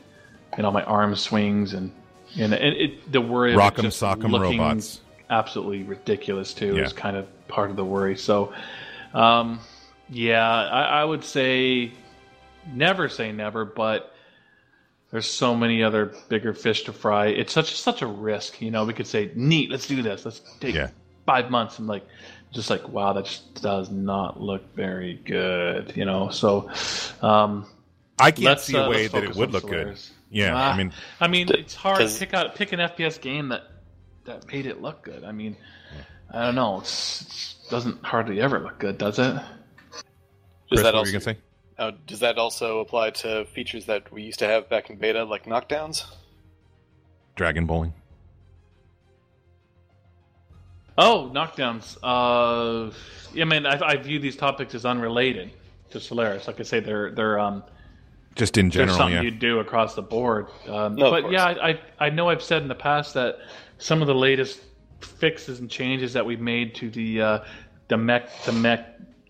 you 0.56 0.62
know 0.62 0.70
my 0.70 0.82
arm 0.84 1.14
swings 1.16 1.74
and 1.74 1.92
and 2.38 2.52
it, 2.52 2.80
it 2.80 3.12
the 3.12 3.20
worry 3.20 3.54
rock'em 3.54 3.86
sock'em 3.86 4.38
robots. 4.38 5.00
absolutely 5.30 5.82
ridiculous 5.82 6.54
too 6.54 6.76
Yeah. 6.76 6.84
is 6.84 6.92
kind 6.92 7.16
of 7.16 7.26
part 7.48 7.70
of 7.70 7.76
the 7.76 7.84
worry. 7.84 8.16
So, 8.16 8.52
um, 9.14 9.60
yeah, 10.08 10.46
I, 10.48 11.00
I 11.00 11.04
would 11.04 11.24
say 11.24 11.92
never 12.72 13.08
say 13.08 13.32
never, 13.32 13.64
but 13.64 14.14
there's 15.10 15.26
so 15.26 15.54
many 15.54 15.82
other 15.82 16.14
bigger 16.28 16.52
fish 16.52 16.82
to 16.84 16.92
fry. 16.92 17.26
It's 17.26 17.52
such 17.52 17.80
such 17.80 18.02
a 18.02 18.06
risk, 18.06 18.60
you 18.60 18.70
know. 18.70 18.84
We 18.84 18.92
could 18.92 19.06
say, 19.06 19.30
"Neat, 19.34 19.70
let's 19.70 19.86
do 19.86 20.02
this. 20.02 20.24
Let's 20.24 20.40
take 20.60 20.74
Yeah. 20.74 20.90
five 21.26 21.50
months," 21.50 21.78
and 21.78 21.88
like, 21.88 22.06
just 22.52 22.70
like, 22.70 22.88
wow, 22.88 23.12
that 23.14 23.24
just 23.24 23.62
does 23.62 23.90
not 23.90 24.40
look 24.40 24.74
very 24.74 25.14
good, 25.24 25.96
you 25.96 26.04
know. 26.04 26.28
So, 26.30 26.70
um, 27.22 27.66
I 28.18 28.30
can't 28.30 28.44
let's 28.44 28.64
see 28.64 28.76
a 28.76 28.84
uh, 28.84 28.90
way 28.90 29.06
that 29.06 29.24
it 29.24 29.34
would 29.34 29.48
on 29.48 29.52
look 29.52 29.66
good. 29.66 29.98
Yeah, 30.30 30.52
Ah, 30.54 30.72
I 30.72 30.76
mean, 30.76 30.92
I 31.20 31.28
mean, 31.28 31.48
it's 31.50 31.74
hard 31.74 32.06
to 32.06 32.18
pick 32.18 32.34
out 32.34 32.54
pick 32.54 32.72
an 32.72 32.80
FPS 32.80 33.20
game 33.20 33.48
that 33.48 33.62
that 34.24 34.52
made 34.52 34.66
it 34.66 34.82
look 34.82 35.02
good. 35.02 35.24
I 35.24 35.32
mean, 35.32 35.56
I 36.30 36.46
don't 36.46 36.55
know. 36.55 36.80
It's, 36.80 37.22
it's 37.22 37.55
doesn't 37.70 38.02
hardly 38.05 38.40
ever 38.40 38.59
look 38.60 38.78
good, 38.78 38.98
does 38.98 39.18
it? 39.18 39.34
Does 40.70 40.82
that 40.82 40.84
what 40.84 40.94
also 40.94 41.06
you 41.06 41.12
gonna 41.12 41.36
say? 41.36 41.38
uh, 41.78 41.92
does 42.06 42.20
that 42.20 42.38
also 42.38 42.80
apply 42.80 43.10
to 43.10 43.44
features 43.46 43.86
that 43.86 44.10
we 44.12 44.22
used 44.22 44.38
to 44.40 44.46
have 44.46 44.68
back 44.68 44.90
in 44.90 44.96
beta, 44.96 45.24
like 45.24 45.44
knockdowns? 45.44 46.05
Dragon 47.36 47.66
bowling. 47.66 47.94
Oh, 50.96 51.30
knockdowns. 51.32 51.96
Uh, 52.02 52.92
I 53.40 53.44
mean, 53.44 53.66
I, 53.66 53.80
I 53.80 53.96
view 53.96 54.18
these 54.18 54.36
topics 54.36 54.74
as 54.74 54.84
unrelated 54.84 55.52
to 55.90 56.00
Solaris. 56.00 56.46
Like 56.48 56.59
I 56.59 56.64
say, 56.64 56.80
they're 56.80 57.12
they're 57.12 57.38
um, 57.38 57.62
Just 58.34 58.59
in 58.59 58.66
there's 58.66 58.74
general, 58.74 58.96
something 58.96 59.14
yeah. 59.16 59.22
you 59.22 59.30
do 59.30 59.60
across 59.60 59.94
the 59.94 60.02
board. 60.02 60.48
Um, 60.66 60.96
No, 60.96 61.10
but 61.10 61.30
yeah, 61.30 61.44
I, 61.44 61.70
I 61.70 61.80
I 62.00 62.10
know 62.10 62.28
I've 62.28 62.42
said 62.42 62.62
in 62.62 62.68
the 62.68 62.74
past 62.74 63.14
that 63.14 63.36
some 63.78 64.00
of 64.02 64.09
the 64.09 64.14
latest 64.14 64.60
fixes 65.00 65.60
and 65.60 65.70
changes 65.70 66.12
that 66.14 66.24
we've 66.26 66.40
made 66.40 66.74
to 66.76 66.90
the 66.90 67.20
uh, 67.22 67.38
the 67.88 67.96
mech 67.96 68.30
the 68.44 68.52
mech 68.52 68.86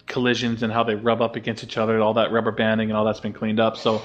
collisions 0.07 0.62
and 0.62 0.73
how 0.73 0.82
they 0.82 0.95
rub 0.95 1.20
up 1.20 1.36
against 1.36 1.62
each 1.62 1.77
other, 1.77 2.01
all 2.01 2.15
that 2.15 2.32
rubber 2.32 2.51
banding 2.53 2.89
and 2.90 2.97
all 2.97 3.05
that's 3.05 3.20
been 3.20 3.32
cleaned 3.32 3.61
up. 3.61 3.77
So 3.77 4.03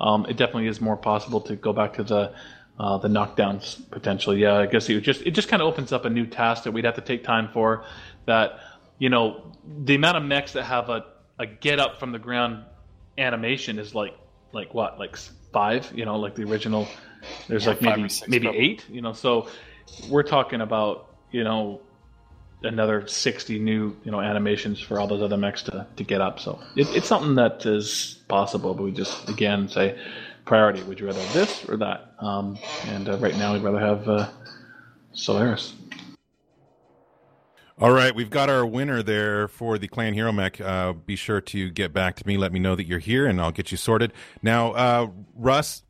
um, 0.00 0.26
it 0.26 0.36
definitely 0.36 0.66
is 0.68 0.80
more 0.80 0.96
possible 0.96 1.40
to 1.42 1.56
go 1.56 1.72
back 1.72 1.94
to 1.94 2.04
the 2.04 2.32
uh, 2.78 2.98
the 2.98 3.08
knockdowns 3.08 3.80
potentially. 3.90 4.42
Yeah, 4.42 4.56
I 4.56 4.66
guess 4.66 4.88
it 4.88 5.00
just 5.00 5.22
it 5.22 5.30
just 5.32 5.48
kind 5.48 5.62
of 5.62 5.68
opens 5.68 5.92
up 5.92 6.04
a 6.04 6.10
new 6.10 6.26
task 6.26 6.64
that 6.64 6.72
we'd 6.72 6.84
have 6.84 6.96
to 6.96 7.00
take 7.00 7.24
time 7.24 7.48
for. 7.52 7.84
That 8.26 8.58
you 8.98 9.08
know 9.08 9.52
the 9.84 9.94
amount 9.94 10.18
of 10.18 10.22
mechs 10.24 10.52
that 10.52 10.64
have 10.64 10.90
a, 10.90 11.06
a 11.38 11.46
get 11.46 11.80
up 11.80 11.98
from 11.98 12.12
the 12.12 12.18
ground 12.18 12.64
animation 13.18 13.78
is 13.78 13.94
like 13.94 14.14
like 14.52 14.74
what 14.74 14.98
like 14.98 15.16
five 15.52 15.90
you 15.94 16.04
know 16.04 16.16
like 16.18 16.34
the 16.34 16.42
original 16.44 16.86
there's 17.48 17.64
Yeah, 17.64 17.70
like 17.70 17.82
maybe 17.82 18.08
maybe 18.28 18.44
probably. 18.46 18.60
eight 18.60 18.84
you 18.90 19.00
know 19.00 19.12
so 19.14 19.48
we're 20.08 20.22
talking 20.22 20.60
about 20.60 21.14
you 21.30 21.44
know 21.44 21.80
another 22.62 23.06
60 23.06 23.58
new 23.58 23.96
you 24.04 24.10
know 24.10 24.20
animations 24.20 24.80
for 24.80 24.98
all 24.98 25.06
those 25.06 25.22
other 25.22 25.36
mechs 25.36 25.62
to, 25.62 25.86
to 25.96 26.04
get 26.04 26.20
up 26.20 26.40
so 26.40 26.60
it, 26.74 26.88
it's 26.94 27.06
something 27.06 27.34
that 27.34 27.64
is 27.66 28.22
possible 28.28 28.74
but 28.74 28.82
we 28.82 28.90
just 28.90 29.28
again 29.28 29.68
say 29.68 29.98
priority 30.44 30.82
would 30.84 30.98
you 30.98 31.06
rather 31.06 31.20
have 31.20 31.32
this 31.32 31.64
or 31.68 31.76
that 31.76 32.14
um, 32.20 32.58
and 32.86 33.08
uh, 33.08 33.16
right 33.18 33.36
now 33.36 33.52
we'd 33.52 33.62
rather 33.62 33.80
have 33.80 34.08
uh, 34.08 34.28
solaris 35.12 35.74
All 37.78 37.90
right, 37.92 38.14
we've 38.14 38.30
got 38.30 38.48
our 38.48 38.64
winner 38.64 39.02
there 39.02 39.48
for 39.48 39.76
the 39.76 39.86
Clan 39.86 40.14
Hero 40.14 40.32
Mech. 40.32 40.58
Uh, 40.62 40.94
be 40.94 41.14
sure 41.14 41.42
to 41.42 41.68
get 41.68 41.92
back 41.92 42.16
to 42.16 42.26
me. 42.26 42.38
Let 42.38 42.50
me 42.50 42.58
know 42.58 42.74
that 42.74 42.86
you're 42.86 42.98
here, 42.98 43.26
and 43.26 43.38
I'll 43.38 43.52
get 43.52 43.70
you 43.70 43.76
sorted. 43.76 44.14
Now, 44.42 44.72
uh, 44.72 45.10
Russ, 45.34 45.82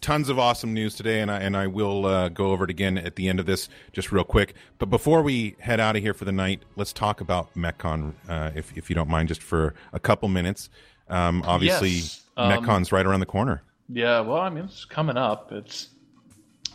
tons 0.00 0.28
of 0.28 0.38
awesome 0.38 0.72
news 0.74 0.94
today, 0.94 1.20
and 1.20 1.30
I 1.30 1.38
and 1.40 1.56
I 1.56 1.66
will 1.66 2.06
uh, 2.06 2.28
go 2.28 2.52
over 2.52 2.64
it 2.64 2.70
again 2.70 2.98
at 2.98 3.16
the 3.16 3.28
end 3.28 3.40
of 3.40 3.46
this, 3.46 3.68
just 3.92 4.12
real 4.12 4.24
quick. 4.24 4.54
But 4.78 4.86
before 4.90 5.22
we 5.22 5.56
head 5.60 5.80
out 5.80 5.96
of 5.96 6.02
here 6.02 6.14
for 6.14 6.24
the 6.24 6.32
night, 6.32 6.62
let's 6.76 6.92
talk 6.92 7.20
about 7.20 7.52
MechCon, 7.54 8.14
uh, 8.28 8.50
if 8.54 8.76
if 8.76 8.88
you 8.90 8.94
don't 8.96 9.08
mind, 9.08 9.28
just 9.28 9.42
for 9.42 9.74
a 9.92 10.00
couple 10.00 10.28
minutes. 10.28 10.70
Um, 11.08 11.42
obviously, 11.46 11.90
Yes, 11.90 12.22
um, 12.36 12.52
MechCon's 12.52 12.92
right 12.92 13.04
around 13.06 13.20
the 13.20 13.26
corner. 13.26 13.62
yeah 13.88 14.20
well 14.20 14.36
i 14.42 14.50
mean 14.50 14.64
it's 14.64 14.84
coming 14.84 15.16
up 15.16 15.50
it's 15.50 15.88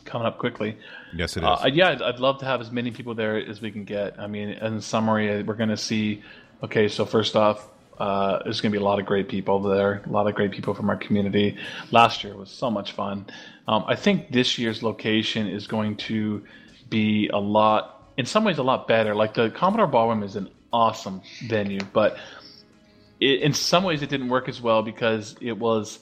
coming 0.06 0.26
up 0.26 0.40
quickly 0.40 0.76
Yes, 1.16 1.38
it 1.38 1.44
is. 1.44 1.46
Uh, 1.46 1.70
yeah, 1.72 1.90
I'd, 1.90 2.02
I'd 2.02 2.20
love 2.20 2.40
to 2.40 2.46
have 2.46 2.60
as 2.60 2.72
many 2.72 2.90
people 2.90 3.14
there 3.14 3.38
as 3.38 3.62
we 3.62 3.70
can 3.70 3.84
get. 3.84 4.20
I 4.20 4.26
mean, 4.26 4.50
in 4.50 4.82
summary, 4.82 5.44
we're 5.44 5.54
going 5.54 5.70
to 5.70 5.78
see. 5.78 6.24
Okay, 6.64 6.88
so 6.88 7.06
first 7.06 7.36
off, 7.36 7.70
uh, 7.98 8.44
there's 8.44 8.62
going 8.62 8.72
to 8.72 8.78
be 8.78 8.82
a 8.82 8.86
lot 8.86 9.00
of 9.00 9.06
great 9.06 9.30
people 9.30 9.62
there. 9.62 10.02
A 10.06 10.10
lot 10.10 10.28
of 10.28 10.36
great 10.36 10.52
people 10.52 10.74
from 10.74 10.90
our 10.90 10.98
community. 10.98 11.58
Last 11.92 12.24
year 12.24 12.36
was 12.36 12.50
so 12.50 12.72
much 12.72 12.94
fun. 12.94 13.26
Um, 13.68 13.86
I 13.88 13.96
think 13.96 14.32
this 14.32 14.58
year's 14.58 14.84
location 14.84 15.48
is 15.48 15.68
going 15.68 15.98
to 15.98 16.44
be 16.90 17.30
a 17.30 17.38
lot, 17.38 18.12
in 18.18 18.26
some 18.26 18.44
ways, 18.44 18.58
a 18.58 18.64
lot 18.64 18.88
better. 18.88 19.16
Like 19.16 19.34
the 19.34 19.50
Commodore 19.50 19.88
Ballroom 19.88 20.24
is 20.24 20.36
an 20.36 20.50
awesome 20.72 21.22
venue, 21.48 21.80
but 21.94 22.18
it, 23.20 23.42
in 23.42 23.54
some 23.54 23.84
ways, 23.84 24.02
it 24.02 24.10
didn't 24.10 24.30
work 24.30 24.50
as 24.50 24.62
well 24.62 24.82
because 24.84 25.36
it 25.42 25.58
was. 25.58 26.00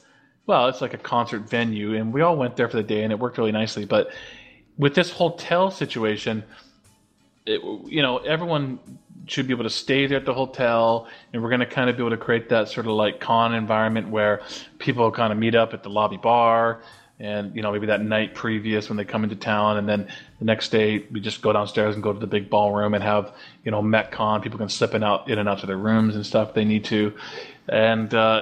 Well, 0.48 0.68
it's 0.70 0.82
like 0.82 0.96
a 0.96 0.98
concert 0.98 1.48
venue, 1.48 1.96
and 1.96 2.12
we 2.12 2.22
all 2.22 2.36
went 2.36 2.58
there 2.58 2.68
for 2.68 2.78
the 2.78 2.84
day, 2.84 3.04
and 3.04 3.14
it 3.14 3.20
worked 3.20 3.38
really 3.38 3.52
nicely. 3.52 3.86
But 3.86 4.10
with 4.78 4.96
this 4.96 5.12
hotel 5.12 5.70
situation, 5.70 6.44
it, 7.46 7.62
you 7.86 8.02
know, 8.02 8.18
everyone 8.18 8.80
should 9.28 9.48
be 9.48 9.54
able 9.54 9.64
to 9.64 9.70
stay 9.70 10.08
there 10.08 10.18
at 10.18 10.26
the 10.26 10.34
hotel, 10.34 11.08
and 11.32 11.42
we're 11.42 11.50
going 11.50 11.62
to 11.62 11.66
kind 11.66 11.90
of 11.90 11.96
be 11.96 12.02
able 12.02 12.12
to 12.12 12.18
create 12.18 12.50
that 12.50 12.68
sort 12.70 12.86
of 12.86 12.94
like 12.94 13.20
con 13.20 13.54
environment 13.54 14.10
where 14.10 14.42
people 14.80 15.12
kind 15.12 15.32
of 15.32 15.40
meet 15.40 15.56
up 15.56 15.74
at 15.74 15.84
the 15.84 15.90
lobby 15.90 16.18
bar, 16.18 16.82
and 17.20 17.56
you 17.56 17.62
know, 17.62 17.72
maybe 17.72 17.88
that 17.88 18.02
night 18.02 18.34
previous 18.34 18.90
when 18.90 18.98
they 18.98 19.06
come 19.06 19.24
into 19.24 19.36
town, 19.36 19.78
and 19.78 19.88
then 19.88 20.08
the 20.40 20.46
next 20.46 20.70
day 20.70 21.06
we 21.12 21.20
just 21.20 21.42
go 21.42 21.54
downstairs 21.54 21.96
and 21.96 22.04
go 22.04 22.14
to 22.14 22.20
the 22.20 22.28
big 22.28 22.50
ballroom 22.50 22.94
and 22.94 23.04
have 23.04 23.34
you 23.64 23.72
know 23.72 23.82
MechCon. 23.82 24.42
People 24.42 24.58
can 24.58 24.70
slip 24.70 24.94
in 24.94 25.04
out 25.04 25.30
in 25.30 25.40
and 25.40 25.48
out 25.48 25.60
to 25.60 25.66
their 25.66 25.78
rooms 25.78 26.16
and 26.16 26.26
stuff 26.26 26.50
if 26.50 26.56
they 26.56 26.66
need 26.66 26.86
to, 26.86 27.14
and 27.70 28.14
uh, 28.14 28.42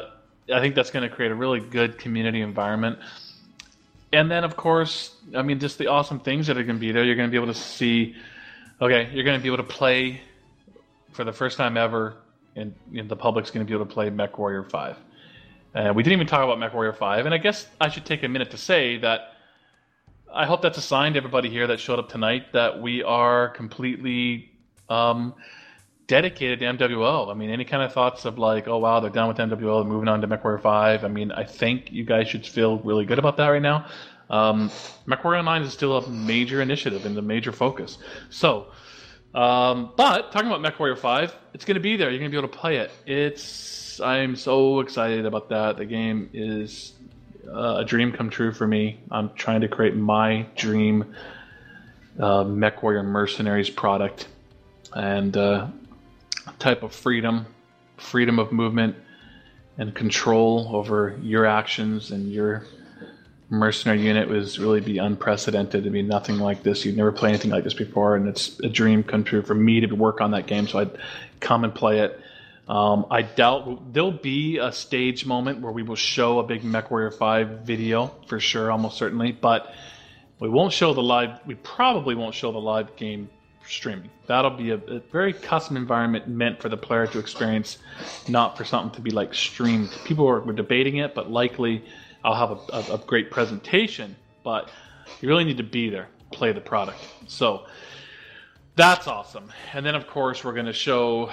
I 0.53 0.59
think 0.59 0.75
that's 0.75 0.91
going 0.91 1.07
to 1.07 1.13
create 1.13 1.31
a 1.31 1.35
really 1.35 1.59
good 1.59 1.97
community 1.97 2.41
environment 2.41 2.99
and 4.11 4.31
then 4.31 4.43
of 4.43 4.55
course 4.57 5.15
i 5.35 5.41
mean 5.43 5.59
just 5.59 5.77
the 5.77 5.85
awesome 5.85 6.19
things 6.19 6.47
that 6.47 6.57
are 6.57 6.63
going 6.63 6.75
to 6.75 6.79
be 6.79 6.91
there 6.91 7.03
you're 7.03 7.15
going 7.15 7.27
to 7.27 7.31
be 7.31 7.37
able 7.37 7.53
to 7.53 7.59
see 7.59 8.15
okay 8.81 9.09
you're 9.13 9.23
going 9.23 9.37
to 9.37 9.41
be 9.41 9.47
able 9.47 9.57
to 9.57 9.63
play 9.63 10.21
for 11.11 11.23
the 11.23 11.33
first 11.33 11.57
time 11.57 11.77
ever 11.77 12.15
and, 12.55 12.73
the 12.91 13.15
public's 13.15 13.51
going 13.51 13.65
to 13.65 13.69
be 13.69 13.75
able 13.75 13.85
to 13.85 13.93
play 13.93 14.09
MechWarrior 14.09 14.69
5 14.69 14.97
uh, 15.75 15.93
we 15.95 16.03
didn't 16.03 16.13
even 16.13 16.27
talk 16.27 16.43
about 16.43 16.57
MechWarrior 16.57 16.95
5 16.95 17.25
and 17.25 17.33
i 17.33 17.37
guess 17.37 17.67
i 17.79 17.89
should 17.89 18.05
take 18.05 18.23
a 18.23 18.27
minute 18.27 18.51
to 18.51 18.57
say 18.57 18.97
that 18.97 19.33
i 20.33 20.45
hope 20.45 20.61
that's 20.61 20.77
a 20.77 20.81
sign 20.81 21.13
to 21.13 21.17
everybody 21.17 21.49
here 21.49 21.67
that 21.67 21.79
showed 21.79 21.99
up 21.99 22.09
tonight 22.09 22.53
that 22.53 22.81
we 22.81 23.03
are 23.03 23.49
completely 23.49 24.49
um, 24.89 25.33
dedicated 26.09 26.59
to 26.59 26.65
MWO. 26.65 27.29
I 27.29 27.35
mean, 27.35 27.51
any 27.51 27.63
kind 27.63 27.83
of 27.83 27.93
thoughts 27.93 28.25
of 28.25 28.39
like, 28.39 28.67
oh 28.67 28.79
wow, 28.79 28.99
they're 28.99 29.11
done 29.11 29.27
with 29.27 29.37
they're 29.37 29.47
moving 29.55 30.07
on 30.07 30.21
to 30.21 30.27
MechWarrior 30.27 30.59
5. 30.59 31.05
I 31.05 31.07
mean, 31.07 31.31
I 31.31 31.43
think 31.43 31.91
you 31.91 32.03
guys 32.03 32.27
should 32.27 32.45
feel 32.45 32.79
really 32.79 33.05
good 33.05 33.19
about 33.19 33.37
that 33.37 33.47
right 33.47 33.61
now. 33.61 33.87
Um, 34.29 34.69
MechWarrior 35.07 35.39
Online 35.39 35.63
is 35.63 35.73
still 35.73 35.97
a 35.97 36.07
major 36.09 36.61
initiative 36.61 37.05
and 37.05 37.17
a 37.17 37.21
major 37.21 37.51
focus. 37.51 37.97
So, 38.29 38.67
um, 39.33 39.91
but 39.95 40.31
talking 40.31 40.51
about 40.51 40.61
MechWarrior 40.61 40.97
5, 40.97 41.35
it's 41.53 41.65
going 41.65 41.75
to 41.75 41.81
be 41.81 41.97
there. 41.97 42.09
You're 42.09 42.19
going 42.19 42.31
to 42.31 42.35
be 42.35 42.39
able 42.39 42.49
to 42.49 42.57
play 42.57 42.77
it. 42.77 42.91
It's 43.05 43.99
I'm 43.99 44.35
so 44.35 44.79
excited 44.79 45.25
about 45.25 45.49
that. 45.49 45.77
The 45.77 45.85
game 45.85 46.29
is 46.33 46.93
uh, 47.47 47.77
a 47.79 47.85
dream 47.85 48.11
come 48.11 48.29
true 48.29 48.51
for 48.51 48.67
me. 48.67 48.99
I'm 49.11 49.33
trying 49.33 49.61
to 49.61 49.67
create 49.67 49.95
my 49.95 50.45
dream 50.55 51.15
uh, 52.19 52.43
MechWarrior 52.43 53.05
Mercenaries 53.05 53.69
product 53.69 54.27
and 54.93 55.35
uh, 55.35 55.67
type 56.59 56.83
of 56.83 56.93
freedom, 56.93 57.45
freedom 57.97 58.39
of 58.39 58.51
movement, 58.51 58.95
and 59.77 59.95
control 59.95 60.71
over 60.73 61.17
your 61.21 61.45
actions 61.45 62.11
and 62.11 62.31
your 62.31 62.65
mercenary 63.49 64.01
unit 64.01 64.27
was 64.27 64.59
really 64.59 64.79
be 64.79 64.97
unprecedented. 64.97 65.85
I 65.85 65.89
mean, 65.89 66.07
nothing 66.07 66.37
like 66.37 66.63
this. 66.63 66.85
You'd 66.85 66.97
never 66.97 67.11
played 67.11 67.29
anything 67.29 67.51
like 67.51 67.63
this 67.63 67.73
before, 67.73 68.15
and 68.15 68.27
it's 68.27 68.59
a 68.59 68.69
dream 68.69 69.03
come 69.03 69.23
true 69.23 69.41
for 69.41 69.55
me 69.55 69.79
to 69.81 69.95
work 69.95 70.21
on 70.21 70.31
that 70.31 70.47
game. 70.47 70.67
So 70.67 70.79
I'd 70.79 70.97
come 71.39 71.63
and 71.63 71.73
play 71.73 71.99
it. 71.99 72.19
Um, 72.67 73.07
I 73.09 73.23
doubt 73.23 73.93
there'll 73.93 74.11
be 74.11 74.59
a 74.59 74.71
stage 74.71 75.25
moment 75.25 75.61
where 75.61 75.71
we 75.71 75.81
will 75.81 75.95
show 75.95 76.37
a 76.37 76.43
big 76.43 76.61
MechWarrior 76.61 77.17
5 77.17 77.61
video 77.61 78.11
for 78.27 78.39
sure, 78.39 78.71
almost 78.71 78.97
certainly, 78.97 79.31
but 79.31 79.73
we 80.39 80.49
won't 80.49 80.71
show 80.71 80.93
the 80.93 81.01
live. 81.01 81.39
We 81.47 81.55
probably 81.55 82.13
won't 82.13 82.35
show 82.35 82.51
the 82.51 82.59
live 82.59 82.95
game 82.95 83.29
streaming. 83.67 84.11
That'll 84.27 84.51
be 84.51 84.69
a, 84.71 84.75
a, 84.75 84.99
very 85.11 85.33
custom 85.33 85.77
environment 85.77 86.27
meant 86.27 86.61
for 86.61 86.69
the 86.69 86.77
player 86.77 87.07
to 87.07 87.19
experience, 87.19 87.79
not 88.27 88.57
for 88.57 88.65
something 88.65 88.95
to 88.95 89.01
be 89.01 89.11
like 89.11 89.33
streamed. 89.33 89.89
People 90.05 90.25
were, 90.25 90.39
were 90.39 90.53
debating 90.53 90.97
it, 90.97 91.15
but 91.15 91.31
likely 91.31 91.83
I'll 92.23 92.35
have 92.35 92.51
a, 92.51 92.91
a, 92.91 92.95
a, 92.95 92.97
great 92.99 93.31
presentation. 93.31 94.15
But 94.43 94.69
you 95.21 95.29
really 95.29 95.43
need 95.43 95.57
to 95.57 95.63
be 95.63 95.89
there, 95.89 96.07
play 96.31 96.51
the 96.51 96.61
product. 96.61 96.99
So 97.27 97.65
that's 98.75 99.07
awesome. 99.07 99.51
And 99.73 99.85
then 99.85 99.95
of 99.95 100.07
course 100.07 100.43
we're 100.43 100.53
going 100.53 100.65
to 100.65 100.73
show 100.73 101.31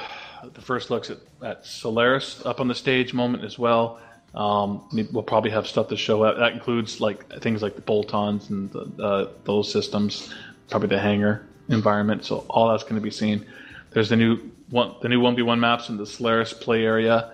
the 0.55 0.61
first 0.61 0.91
looks 0.91 1.11
at, 1.11 1.19
at 1.43 1.67
Solaris 1.67 2.45
up 2.45 2.61
on 2.61 2.69
the 2.69 2.75
stage 2.75 3.15
moment 3.15 3.45
as 3.45 3.59
well. 3.59 4.01
Um, 4.35 4.87
we'll 5.13 5.23
probably 5.23 5.51
have 5.51 5.67
stuff 5.67 5.89
to 5.89 5.97
show. 5.97 6.23
Up. 6.23 6.37
That 6.37 6.53
includes 6.53 7.01
like 7.01 7.41
things 7.41 7.63
like 7.63 7.75
the 7.75 7.81
bolt-ons 7.81 8.51
and 8.51 8.71
the, 8.71 9.03
uh, 9.03 9.29
those 9.45 9.73
systems, 9.73 10.33
probably 10.69 10.89
the 10.89 10.99
hangar 10.99 11.47
environment. 11.69 12.25
So 12.25 12.45
all 12.51 12.69
that's 12.69 12.83
going 12.83 12.97
to 12.97 13.01
be 13.01 13.11
seen. 13.11 13.47
There's 13.93 14.11
the 14.11 14.17
new 14.17 14.51
one, 14.69 14.95
the 15.01 15.09
new 15.09 15.21
one 15.21 15.37
v 15.37 15.43
one 15.43 15.59
maps 15.59 15.89
in 15.89 15.97
the 15.97 16.07
Solaris 16.07 16.53
play 16.53 16.85
area. 16.85 17.33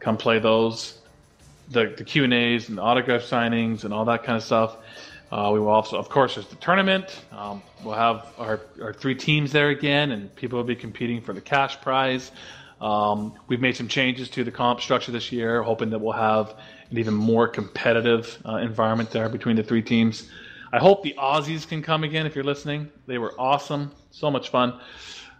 Come 0.00 0.16
play 0.16 0.40
those. 0.40 0.98
The 1.70 1.94
the 1.96 2.04
Q 2.04 2.24
and 2.24 2.34
A's 2.34 2.68
and 2.68 2.78
the 2.78 2.82
autograph 2.82 3.22
signings 3.22 3.84
and 3.84 3.94
all 3.94 4.04
that 4.06 4.24
kind 4.24 4.36
of 4.36 4.42
stuff. 4.42 4.76
Uh, 5.32 5.50
we 5.52 5.58
will 5.58 5.68
also, 5.68 5.96
of 5.96 6.08
course, 6.08 6.36
there's 6.36 6.46
the 6.46 6.56
tournament. 6.56 7.22
Um, 7.32 7.60
we'll 7.82 7.94
have 7.94 8.32
our, 8.38 8.60
our 8.80 8.92
three 8.92 9.16
teams 9.16 9.50
there 9.50 9.70
again, 9.70 10.12
and 10.12 10.32
people 10.36 10.58
will 10.58 10.64
be 10.64 10.76
competing 10.76 11.20
for 11.20 11.32
the 11.32 11.40
cash 11.40 11.80
prize. 11.80 12.30
Um, 12.80 13.34
we've 13.48 13.60
made 13.60 13.76
some 13.76 13.88
changes 13.88 14.28
to 14.30 14.44
the 14.44 14.52
comp 14.52 14.80
structure 14.80 15.10
this 15.10 15.32
year, 15.32 15.62
hoping 15.62 15.90
that 15.90 15.98
we'll 15.98 16.12
have 16.12 16.54
an 16.90 16.98
even 16.98 17.14
more 17.14 17.48
competitive 17.48 18.38
uh, 18.46 18.56
environment 18.56 19.10
there 19.10 19.28
between 19.28 19.56
the 19.56 19.64
three 19.64 19.82
teams. 19.82 20.30
I 20.72 20.78
hope 20.78 21.02
the 21.02 21.14
Aussies 21.18 21.66
can 21.66 21.82
come 21.82 22.04
again 22.04 22.26
if 22.26 22.34
you're 22.34 22.44
listening. 22.44 22.92
They 23.06 23.18
were 23.18 23.34
awesome, 23.38 23.90
so 24.10 24.30
much 24.30 24.50
fun. 24.50 24.78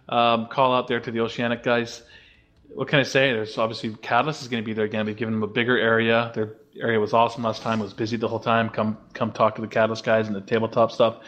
Um, 0.09 0.47
call 0.47 0.73
out 0.73 0.87
there 0.87 0.99
to 0.99 1.11
the 1.11 1.19
Oceanic 1.21 1.63
guys. 1.63 2.03
What 2.73 2.87
can 2.87 2.99
I 2.99 3.03
say? 3.03 3.31
There's 3.31 3.57
obviously 3.57 3.95
Catalyst 4.01 4.41
is 4.41 4.47
going 4.47 4.61
to 4.61 4.65
be 4.65 4.73
there 4.73 4.85
again. 4.85 5.05
We've 5.05 5.15
given 5.15 5.33
them 5.33 5.43
a 5.43 5.47
bigger 5.47 5.77
area. 5.77 6.31
Their 6.35 6.55
area 6.79 6.99
was 6.99 7.13
awesome 7.13 7.43
last 7.43 7.61
time. 7.61 7.79
It 7.79 7.83
was 7.83 7.93
busy 7.93 8.17
the 8.17 8.27
whole 8.27 8.39
time. 8.39 8.69
Come 8.69 8.97
come 9.13 9.31
talk 9.31 9.55
to 9.55 9.61
the 9.61 9.67
Catalyst 9.67 10.03
guys 10.03 10.27
and 10.27 10.35
the 10.35 10.41
tabletop 10.41 10.91
stuff. 10.91 11.19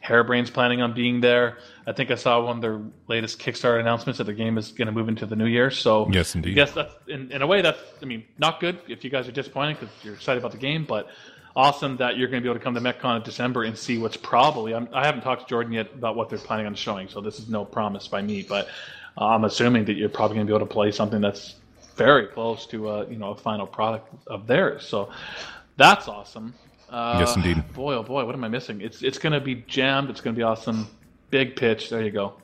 Harebrain's 0.00 0.50
planning 0.50 0.82
on 0.82 0.94
being 0.94 1.20
there. 1.20 1.58
I 1.86 1.92
think 1.92 2.10
I 2.10 2.14
saw 2.14 2.40
one 2.44 2.56
of 2.56 2.62
their 2.62 2.80
latest 3.08 3.40
Kickstarter 3.40 3.80
announcements 3.80 4.18
that 4.18 4.24
the 4.24 4.34
game 4.34 4.56
is 4.56 4.70
going 4.72 4.86
to 4.86 4.92
move 4.92 5.08
into 5.08 5.26
the 5.26 5.34
new 5.36 5.46
year. 5.46 5.70
So 5.70 6.08
yes, 6.12 6.34
indeed. 6.34 6.56
Yes, 6.56 6.72
that's 6.72 6.94
in, 7.08 7.32
in 7.32 7.42
a 7.42 7.46
way 7.46 7.62
that's 7.62 7.80
I 8.02 8.04
mean 8.04 8.24
not 8.38 8.60
good 8.60 8.78
if 8.88 9.04
you 9.04 9.10
guys 9.10 9.26
are 9.28 9.32
disappointed 9.32 9.80
because 9.80 9.94
you're 10.04 10.14
excited 10.14 10.38
about 10.38 10.52
the 10.52 10.58
game, 10.58 10.84
but 10.84 11.08
awesome 11.56 11.96
that 11.96 12.16
you're 12.16 12.28
going 12.28 12.42
to 12.42 12.44
be 12.44 12.50
able 12.50 12.58
to 12.58 12.64
come 12.64 12.74
to 12.74 12.80
MechCon 12.80 13.16
in 13.16 13.22
December 13.22 13.64
and 13.64 13.76
see 13.76 13.98
what's 13.98 14.16
probably. 14.16 14.74
I'm, 14.74 14.88
I 14.92 15.06
have 15.06 15.16
not 15.16 15.24
talked 15.24 15.42
to 15.42 15.48
Jordan 15.48 15.72
yet 15.72 15.92
about 15.94 16.14
what 16.14 16.28
they're 16.28 16.38
planning 16.38 16.66
on 16.66 16.74
showing, 16.74 17.08
so 17.08 17.20
this 17.20 17.38
is 17.38 17.48
no 17.48 17.64
promise 17.64 18.06
by 18.06 18.20
me, 18.22 18.42
but 18.42 18.68
I'm 19.18 19.44
assuming 19.44 19.84
that 19.86 19.94
you're 19.94 20.08
probably 20.08 20.36
going 20.36 20.46
to 20.46 20.50
be 20.50 20.56
able 20.56 20.66
to 20.66 20.72
play 20.72 20.90
something 20.90 21.20
that's 21.20 21.56
very 21.96 22.26
close 22.26 22.66
to 22.66 22.90
a 22.90 22.98
uh, 22.98 23.06
you 23.06 23.16
know 23.16 23.30
a 23.30 23.36
final 23.36 23.66
product 23.66 24.12
of 24.26 24.46
theirs. 24.46 24.86
So 24.86 25.10
that's 25.76 26.08
awesome. 26.08 26.54
Uh, 26.88 27.16
yes, 27.18 27.36
indeed. 27.36 27.62
Boy, 27.72 27.94
oh 27.94 28.02
boy, 28.02 28.24
what 28.24 28.34
am 28.34 28.44
I 28.44 28.48
missing? 28.48 28.80
It's 28.80 29.02
it's 29.02 29.18
going 29.18 29.32
to 29.32 29.40
be 29.40 29.56
jammed. 29.66 30.10
It's 30.10 30.20
going 30.20 30.34
to 30.34 30.38
be 30.38 30.44
awesome. 30.44 30.86
Big 31.30 31.56
pitch. 31.56 31.90
There 31.90 32.02
you 32.02 32.10
go. 32.10 32.34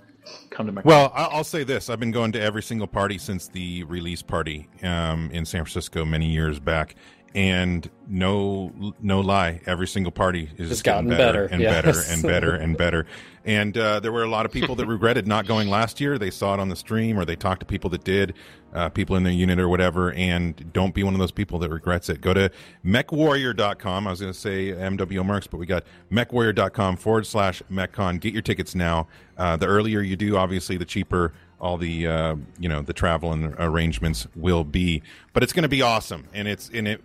Come 0.51 0.67
to 0.67 0.73
my. 0.73 0.83
Well, 0.85 1.13
I'll 1.15 1.45
say 1.45 1.65
this: 1.65 1.91
I've 1.91 2.01
been 2.01 2.11
going 2.11 2.33
to 2.33 2.41
every 2.41 2.63
single 2.63 2.87
party 2.87 3.19
since 3.19 3.49
the 3.49 3.85
release 3.85 4.23
party 4.23 4.69
um, 4.83 5.31
in 5.33 5.45
San 5.45 5.65
Francisco 5.65 6.05
many 6.05 6.27
years 6.27 6.59
back, 6.59 6.97
and 7.35 7.89
no 8.07 8.95
no 9.01 9.21
lie 9.21 9.61
every 9.65 9.87
single 9.87 10.13
party 10.13 10.51
is 10.59 10.71
it's 10.71 10.83
gotten 10.83 11.09
better, 11.09 11.17
better 11.19 11.45
and 11.47 11.63
yes. 11.63 11.83
better 11.83 12.03
and 12.13 12.23
better 12.23 12.55
and 12.55 12.77
better. 12.79 13.07
And 13.45 13.77
uh, 13.77 13.99
there 13.99 14.13
were 14.13 14.23
a 14.23 14.29
lot 14.29 14.47
of 14.47 14.53
people 14.53 14.77
that 14.77 14.87
regretted 14.87 15.27
not 15.27 15.47
going 15.47 15.69
last 15.69 16.01
year. 16.01 16.17
They 16.17 16.31
saw 16.31 16.55
it 16.55 16.61
on 16.61 16.69
the 16.69 16.77
stream 16.77 17.19
or 17.19 17.25
they 17.25 17.35
talked 17.35 17.59
to 17.61 17.67
people 17.67 17.91
that 17.91 18.05
did 18.05 18.35
uh, 18.73 18.89
people 18.91 19.17
in 19.17 19.25
their 19.25 19.33
unit 19.33 19.59
or 19.59 19.69
whatever 19.69 20.13
and 20.13 20.73
don't 20.73 20.95
be 20.95 21.03
one 21.03 21.15
of 21.15 21.21
those 21.21 21.33
people 21.33 21.59
that 21.61 21.71
regrets 21.71 22.09
it. 22.09 22.21
Go 22.21 22.35
to 22.35 22.51
mechwarrior.com 22.85 24.07
i 24.07 24.11
was 24.11 24.21
going 24.21 24.33
to 24.33 24.39
say 24.39 24.73
mwo 24.73 25.25
mercs 25.25 25.49
but 25.51 25.59
we 25.59 25.67
got 25.67 25.85
mechwarrior.com 26.11 26.97
forward 26.97 27.27
slash 27.27 27.63
mechcon 27.71 28.21
get 28.21 28.33
your 28.33 28.43
tickets 28.43 28.75
now. 28.75 29.09
Uh, 29.37 29.57
the 29.57 29.67
earlier 29.67 30.01
you 30.01 30.15
do 30.15 30.37
obviously 30.37 30.77
the 30.77 30.85
cheaper 30.85 31.33
all 31.63 31.79
the 31.79 32.07
uh, 32.07 32.37
you 32.59 32.69
know 32.69 32.83
the 32.83 32.93
travel 32.93 33.33
and 33.33 33.55
arrangements 33.59 34.27
will 34.35 34.65
be. 34.65 35.03
But 35.33 35.43
it's 35.43 35.53
going 35.53 35.63
to 35.63 35.69
be 35.69 35.81
awesome, 35.81 36.27
and 36.35 36.49
it's 36.49 36.69
in 36.69 36.87
it 36.87 37.01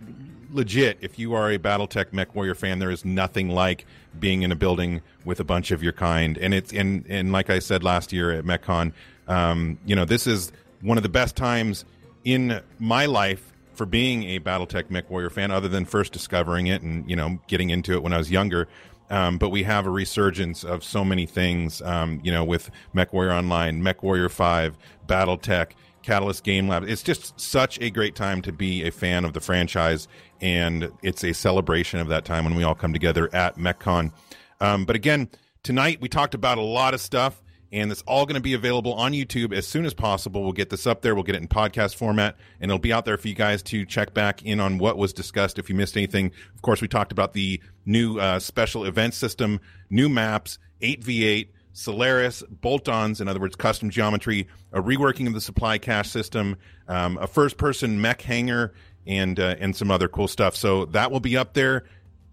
legit. 0.50 0.98
If 1.00 1.18
you 1.18 1.34
are 1.34 1.50
a 1.50 1.58
BattleTech 1.58 2.06
MechWarrior 2.06 2.56
fan, 2.56 2.80
there 2.80 2.90
is 2.90 3.04
nothing 3.04 3.48
like 3.48 3.86
being 4.18 4.42
in 4.42 4.50
a 4.50 4.56
building 4.56 5.00
with 5.24 5.40
a 5.40 5.44
bunch 5.44 5.70
of 5.70 5.82
your 5.82 5.92
kind. 5.92 6.36
And 6.36 6.52
it's 6.52 6.72
and 6.72 7.06
and 7.08 7.32
like 7.32 7.48
I 7.48 7.60
said 7.60 7.84
last 7.84 8.12
year 8.12 8.32
at 8.32 8.44
MechCon, 8.44 8.92
um, 9.28 9.78
you 9.86 9.94
know 9.94 10.04
this 10.04 10.26
is 10.26 10.52
one 10.82 10.96
of 10.96 11.02
the 11.02 11.08
best 11.08 11.36
times 11.36 11.84
in 12.24 12.60
my 12.78 13.06
life 13.06 13.52
for 13.74 13.86
being 13.86 14.24
a 14.24 14.40
BattleTech 14.40 14.84
MechWarrior 14.84 15.30
fan, 15.30 15.52
other 15.52 15.68
than 15.68 15.84
first 15.84 16.12
discovering 16.12 16.66
it 16.66 16.82
and 16.82 17.08
you 17.08 17.14
know 17.14 17.38
getting 17.46 17.70
into 17.70 17.92
it 17.92 18.02
when 18.02 18.12
I 18.12 18.18
was 18.18 18.30
younger. 18.30 18.66
Um, 19.10 19.38
but 19.38 19.50
we 19.50 19.62
have 19.62 19.86
a 19.86 19.90
resurgence 19.90 20.64
of 20.64 20.84
so 20.84 21.04
many 21.04 21.26
things, 21.26 21.80
um, 21.82 22.20
you 22.22 22.30
know, 22.30 22.44
with 22.44 22.70
MechWarrior 22.94 23.32
Online, 23.32 23.82
MechWarrior 23.82 24.30
5, 24.30 24.76
Battletech, 25.06 25.70
Catalyst 26.02 26.44
Game 26.44 26.68
Lab. 26.68 26.84
It's 26.84 27.02
just 27.02 27.38
such 27.38 27.80
a 27.80 27.90
great 27.90 28.14
time 28.14 28.42
to 28.42 28.52
be 28.52 28.86
a 28.86 28.90
fan 28.90 29.24
of 29.24 29.32
the 29.32 29.40
franchise, 29.40 30.08
and 30.40 30.92
it's 31.02 31.24
a 31.24 31.32
celebration 31.32 32.00
of 32.00 32.08
that 32.08 32.24
time 32.24 32.44
when 32.44 32.54
we 32.54 32.62
all 32.62 32.74
come 32.74 32.92
together 32.92 33.28
at 33.34 33.56
MechCon. 33.56 34.12
Um, 34.60 34.84
but 34.84 34.96
again, 34.96 35.28
tonight 35.62 36.00
we 36.00 36.08
talked 36.08 36.34
about 36.34 36.58
a 36.58 36.62
lot 36.62 36.94
of 36.94 37.00
stuff 37.00 37.42
and 37.72 37.92
it's 37.92 38.02
all 38.02 38.24
going 38.24 38.34
to 38.34 38.40
be 38.40 38.54
available 38.54 38.94
on 38.94 39.12
YouTube 39.12 39.52
as 39.52 39.66
soon 39.66 39.84
as 39.84 39.94
possible. 39.94 40.42
We'll 40.42 40.52
get 40.52 40.70
this 40.70 40.86
up 40.86 41.02
there. 41.02 41.14
We'll 41.14 41.24
get 41.24 41.34
it 41.34 41.42
in 41.42 41.48
podcast 41.48 41.96
format, 41.96 42.36
and 42.60 42.70
it'll 42.70 42.78
be 42.78 42.92
out 42.92 43.04
there 43.04 43.18
for 43.18 43.28
you 43.28 43.34
guys 43.34 43.62
to 43.64 43.84
check 43.84 44.14
back 44.14 44.44
in 44.44 44.60
on 44.60 44.78
what 44.78 44.96
was 44.96 45.12
discussed. 45.12 45.58
If 45.58 45.68
you 45.68 45.74
missed 45.74 45.96
anything, 45.96 46.32
of 46.54 46.62
course, 46.62 46.80
we 46.80 46.88
talked 46.88 47.12
about 47.12 47.34
the 47.34 47.60
new 47.84 48.18
uh, 48.18 48.38
special 48.38 48.84
event 48.84 49.14
system, 49.14 49.60
new 49.90 50.08
maps, 50.08 50.58
8v8, 50.80 51.48
Solaris, 51.72 52.42
bolt-ons, 52.50 53.20
in 53.20 53.28
other 53.28 53.38
words, 53.38 53.54
custom 53.54 53.90
geometry, 53.90 54.48
a 54.72 54.82
reworking 54.82 55.26
of 55.26 55.34
the 55.34 55.40
supply 55.40 55.78
cache 55.78 56.10
system, 56.10 56.56
um, 56.88 57.18
a 57.18 57.26
first-person 57.26 58.00
mech 58.00 58.22
hangar, 58.22 58.72
and 59.06 59.40
uh, 59.40 59.56
and 59.58 59.74
some 59.74 59.90
other 59.90 60.08
cool 60.08 60.28
stuff. 60.28 60.54
So 60.54 60.84
that 60.86 61.10
will 61.10 61.20
be 61.20 61.36
up 61.36 61.54
there. 61.54 61.84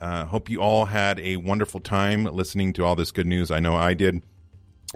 Uh, 0.02 0.26
hope 0.26 0.50
you 0.50 0.62
all 0.62 0.86
had 0.86 1.20
a 1.20 1.38
wonderful 1.38 1.80
time 1.80 2.26
listening 2.26 2.74
to 2.74 2.84
all 2.84 2.96
this 2.96 3.12
good 3.12 3.28
news. 3.28 3.50
I 3.50 3.60
know 3.60 3.76
I 3.76 3.94
did. 3.94 4.22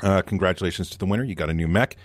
Uh, 0.01 0.21
congratulations 0.21 0.89
to 0.89 0.97
the 0.97 1.05
winner. 1.05 1.23
You 1.23 1.35
got 1.35 1.49
a 1.49 1.53
new 1.53 1.67
mech. 1.67 1.95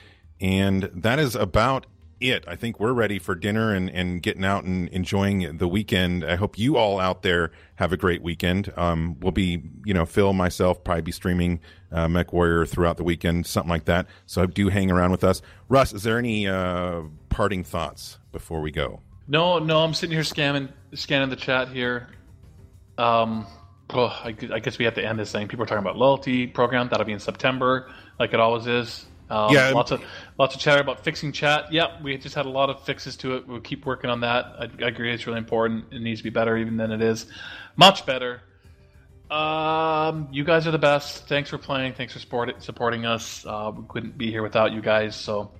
And 0.40 0.90
that 0.94 1.18
is 1.18 1.34
about 1.34 1.86
it. 2.20 2.44
I 2.46 2.56
think 2.56 2.80
we're 2.80 2.92
ready 2.92 3.18
for 3.18 3.34
dinner 3.34 3.72
and, 3.72 3.90
and 3.90 4.22
getting 4.22 4.44
out 4.44 4.64
and 4.64 4.88
enjoying 4.88 5.58
the 5.58 5.68
weekend. 5.68 6.24
I 6.24 6.36
hope 6.36 6.58
you 6.58 6.76
all 6.76 6.98
out 6.98 7.22
there 7.22 7.50
have 7.76 7.92
a 7.92 7.96
great 7.96 8.22
weekend. 8.22 8.72
Um, 8.76 9.18
we'll 9.20 9.32
be, 9.32 9.62
you 9.84 9.94
know, 9.94 10.06
Phil, 10.06 10.32
myself, 10.32 10.82
probably 10.84 11.02
be 11.02 11.12
streaming 11.12 11.60
uh, 11.92 12.06
MechWarrior 12.06 12.68
throughout 12.68 12.96
the 12.96 13.04
weekend, 13.04 13.46
something 13.46 13.70
like 13.70 13.84
that. 13.84 14.06
So 14.26 14.46
do 14.46 14.68
hang 14.68 14.90
around 14.90 15.10
with 15.10 15.24
us. 15.24 15.42
Russ, 15.68 15.92
is 15.92 16.02
there 16.02 16.18
any 16.18 16.46
uh, 16.46 17.02
parting 17.28 17.64
thoughts 17.64 18.18
before 18.32 18.60
we 18.60 18.70
go? 18.70 19.00
No, 19.28 19.58
no. 19.58 19.82
I'm 19.82 19.94
sitting 19.94 20.14
here 20.14 20.24
scanning 20.24 20.68
scanning 20.94 21.30
the 21.30 21.36
chat 21.36 21.68
here. 21.68 22.08
Um, 22.98 23.46
oh, 23.90 24.06
I, 24.06 24.34
I, 24.52 24.58
guess 24.60 24.78
we 24.78 24.84
have 24.84 24.94
to 24.94 25.04
end 25.04 25.18
this 25.18 25.32
thing. 25.32 25.48
People 25.48 25.64
are 25.64 25.66
talking 25.66 25.82
about 25.82 25.96
loyalty 25.96 26.46
program 26.46 26.88
that'll 26.88 27.06
be 27.06 27.12
in 27.12 27.20
September, 27.20 27.90
like 28.18 28.32
it 28.32 28.40
always 28.40 28.66
is. 28.66 29.06
Um, 29.30 29.52
yeah, 29.52 29.70
lots 29.70 29.90
of 29.90 30.02
lots 30.38 30.54
of 30.54 30.60
chatter 30.60 30.82
about 30.82 31.02
fixing 31.02 31.32
chat. 31.32 31.72
Yep, 31.72 32.02
we 32.02 32.16
just 32.18 32.34
had 32.34 32.44
a 32.46 32.50
lot 32.50 32.68
of 32.68 32.84
fixes 32.84 33.16
to 33.18 33.36
it. 33.36 33.48
We'll 33.48 33.60
keep 33.60 33.86
working 33.86 34.10
on 34.10 34.20
that. 34.20 34.44
I, 34.58 34.68
I 34.84 34.88
agree, 34.88 35.12
it's 35.12 35.26
really 35.26 35.38
important. 35.38 35.92
It 35.92 36.00
needs 36.02 36.20
to 36.20 36.24
be 36.24 36.30
better 36.30 36.56
even 36.56 36.76
than 36.76 36.92
it 36.92 37.00
is, 37.00 37.26
much 37.76 38.04
better. 38.04 38.42
Um, 39.30 40.28
you 40.30 40.44
guys 40.44 40.66
are 40.66 40.70
the 40.70 40.78
best. 40.78 41.26
Thanks 41.26 41.50
for 41.50 41.58
playing. 41.58 41.94
Thanks 41.94 42.12
for 42.12 42.18
support, 42.18 42.62
supporting 42.62 43.06
us. 43.06 43.44
Uh, 43.46 43.72
we 43.74 43.82
couldn't 43.88 44.18
be 44.18 44.30
here 44.30 44.42
without 44.42 44.72
you 44.72 44.82
guys. 44.82 45.16
So, 45.16 45.50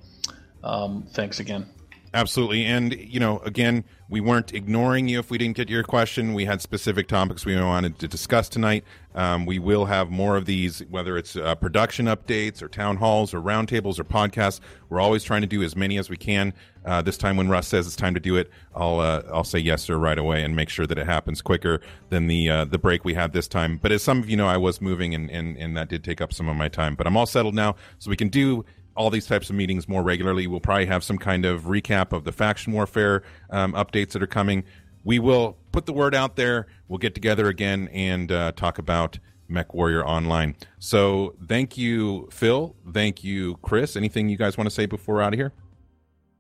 um, 0.63 1.07
thanks 1.11 1.41
again. 1.41 1.69
Absolutely. 2.13 2.67
And, 2.67 2.93
you 2.93 3.19
know, 3.19 3.39
again, 3.39 3.85
we 4.09 4.21
weren't 4.21 4.53
ignoring 4.53 5.09
you 5.09 5.19
if 5.19 5.31
we 5.31 5.39
didn't 5.39 5.57
get 5.57 5.71
your 5.71 5.83
question. 5.83 6.35
We 6.35 6.45
had 6.45 6.61
specific 6.61 7.09
topics 7.09 7.47
we 7.47 7.61
wanted 7.61 7.99
to 8.01 8.09
discuss 8.09 8.49
tonight. 8.49 8.85
Um, 9.15 9.47
we 9.47 9.59
will 9.59 9.87
have 9.87 10.11
more 10.11 10.37
of 10.37 10.45
these, 10.45 10.81
whether 10.91 11.17
it's 11.17 11.37
uh, 11.37 11.55
production 11.55 12.07
updates 12.07 12.61
or 12.61 12.69
town 12.69 12.97
halls 12.99 13.33
or 13.33 13.41
roundtables 13.41 13.99
or 13.99 14.05
podcasts. 14.05 14.61
We're 14.91 15.01
always 15.01 15.25
trying 15.25 15.41
to 15.41 15.47
do 15.47 15.63
as 15.63 15.75
many 15.75 15.97
as 15.99 16.11
we 16.11 16.17
can. 16.17 16.53
Uh, 16.85 17.01
this 17.01 17.17
time, 17.17 17.39
when 17.39 17.49
Russ 17.49 17.67
says 17.67 17.87
it's 17.87 17.97
time 17.97 18.13
to 18.13 18.21
do 18.21 18.37
it, 18.37 18.51
I'll 18.75 19.01
uh, 19.01 19.23
I'll 19.33 19.45
say 19.45 19.59
yes 19.59 19.83
sir 19.83 19.97
right 19.97 20.19
away 20.19 20.43
and 20.43 20.55
make 20.55 20.69
sure 20.69 20.87
that 20.87 20.99
it 20.99 21.07
happens 21.07 21.41
quicker 21.41 21.81
than 22.11 22.27
the 22.27 22.51
uh, 22.51 22.65
the 22.67 22.79
break 22.79 23.05
we 23.05 23.15
had 23.15 23.33
this 23.33 23.49
time. 23.49 23.79
But 23.79 23.91
as 23.91 24.03
some 24.03 24.19
of 24.19 24.29
you 24.29 24.37
know, 24.37 24.47
I 24.47 24.59
was 24.59 24.83
moving 24.83 25.15
and, 25.15 25.31
and 25.31 25.57
and 25.57 25.77
that 25.79 25.89
did 25.89 26.05
take 26.05 26.21
up 26.21 26.33
some 26.35 26.49
of 26.49 26.57
my 26.57 26.69
time. 26.69 26.95
But 26.95 27.07
I'm 27.07 27.17
all 27.17 27.27
settled 27.27 27.55
now, 27.55 27.77
so 27.99 28.11
we 28.11 28.17
can 28.17 28.29
do 28.29 28.67
all 28.97 29.11
these 29.11 29.27
types 29.27 29.51
of 29.51 29.57
meetings 29.57 29.89
more 29.89 30.03
regularly. 30.03 30.47
We'll 30.47 30.61
probably 30.61 30.87
have 30.87 31.03
some 31.05 31.19
kind 31.19 31.45
of 31.45 31.65
recap 31.65 32.13
of 32.13 32.25
the 32.25 32.33
faction 32.33 32.73
warfare 32.73 33.23
um, 33.51 33.73
updates 33.73 34.11
that 34.11 34.23
are 34.23 34.29
coming. 34.29 34.65
We 35.05 35.19
will 35.19 35.57
put 35.73 35.87
the 35.87 35.93
word 35.93 36.15
out 36.15 36.37
there. 36.37 36.67
We'll 36.89 36.99
get 36.99 37.15
together 37.15 37.49
again 37.49 37.89
and 37.93 38.31
uh, 38.31 38.53
talk 38.53 38.79
about 38.79 39.19
MechWarrior 39.51 40.05
Online. 40.05 40.57
So 40.79 41.35
thank 41.47 41.77
you, 41.77 42.29
Phil. 42.33 42.75
Thank 42.93 43.23
you, 43.23 43.57
Chris. 43.63 43.97
Anything 43.97 44.29
you 44.29 44.39
guys 44.39 44.57
want 44.57 44.69
to 44.69 44.75
say 44.75 44.87
before 44.87 45.17
we're 45.17 45.23
out 45.23 45.35
of 45.35 45.39
here? 45.39 45.53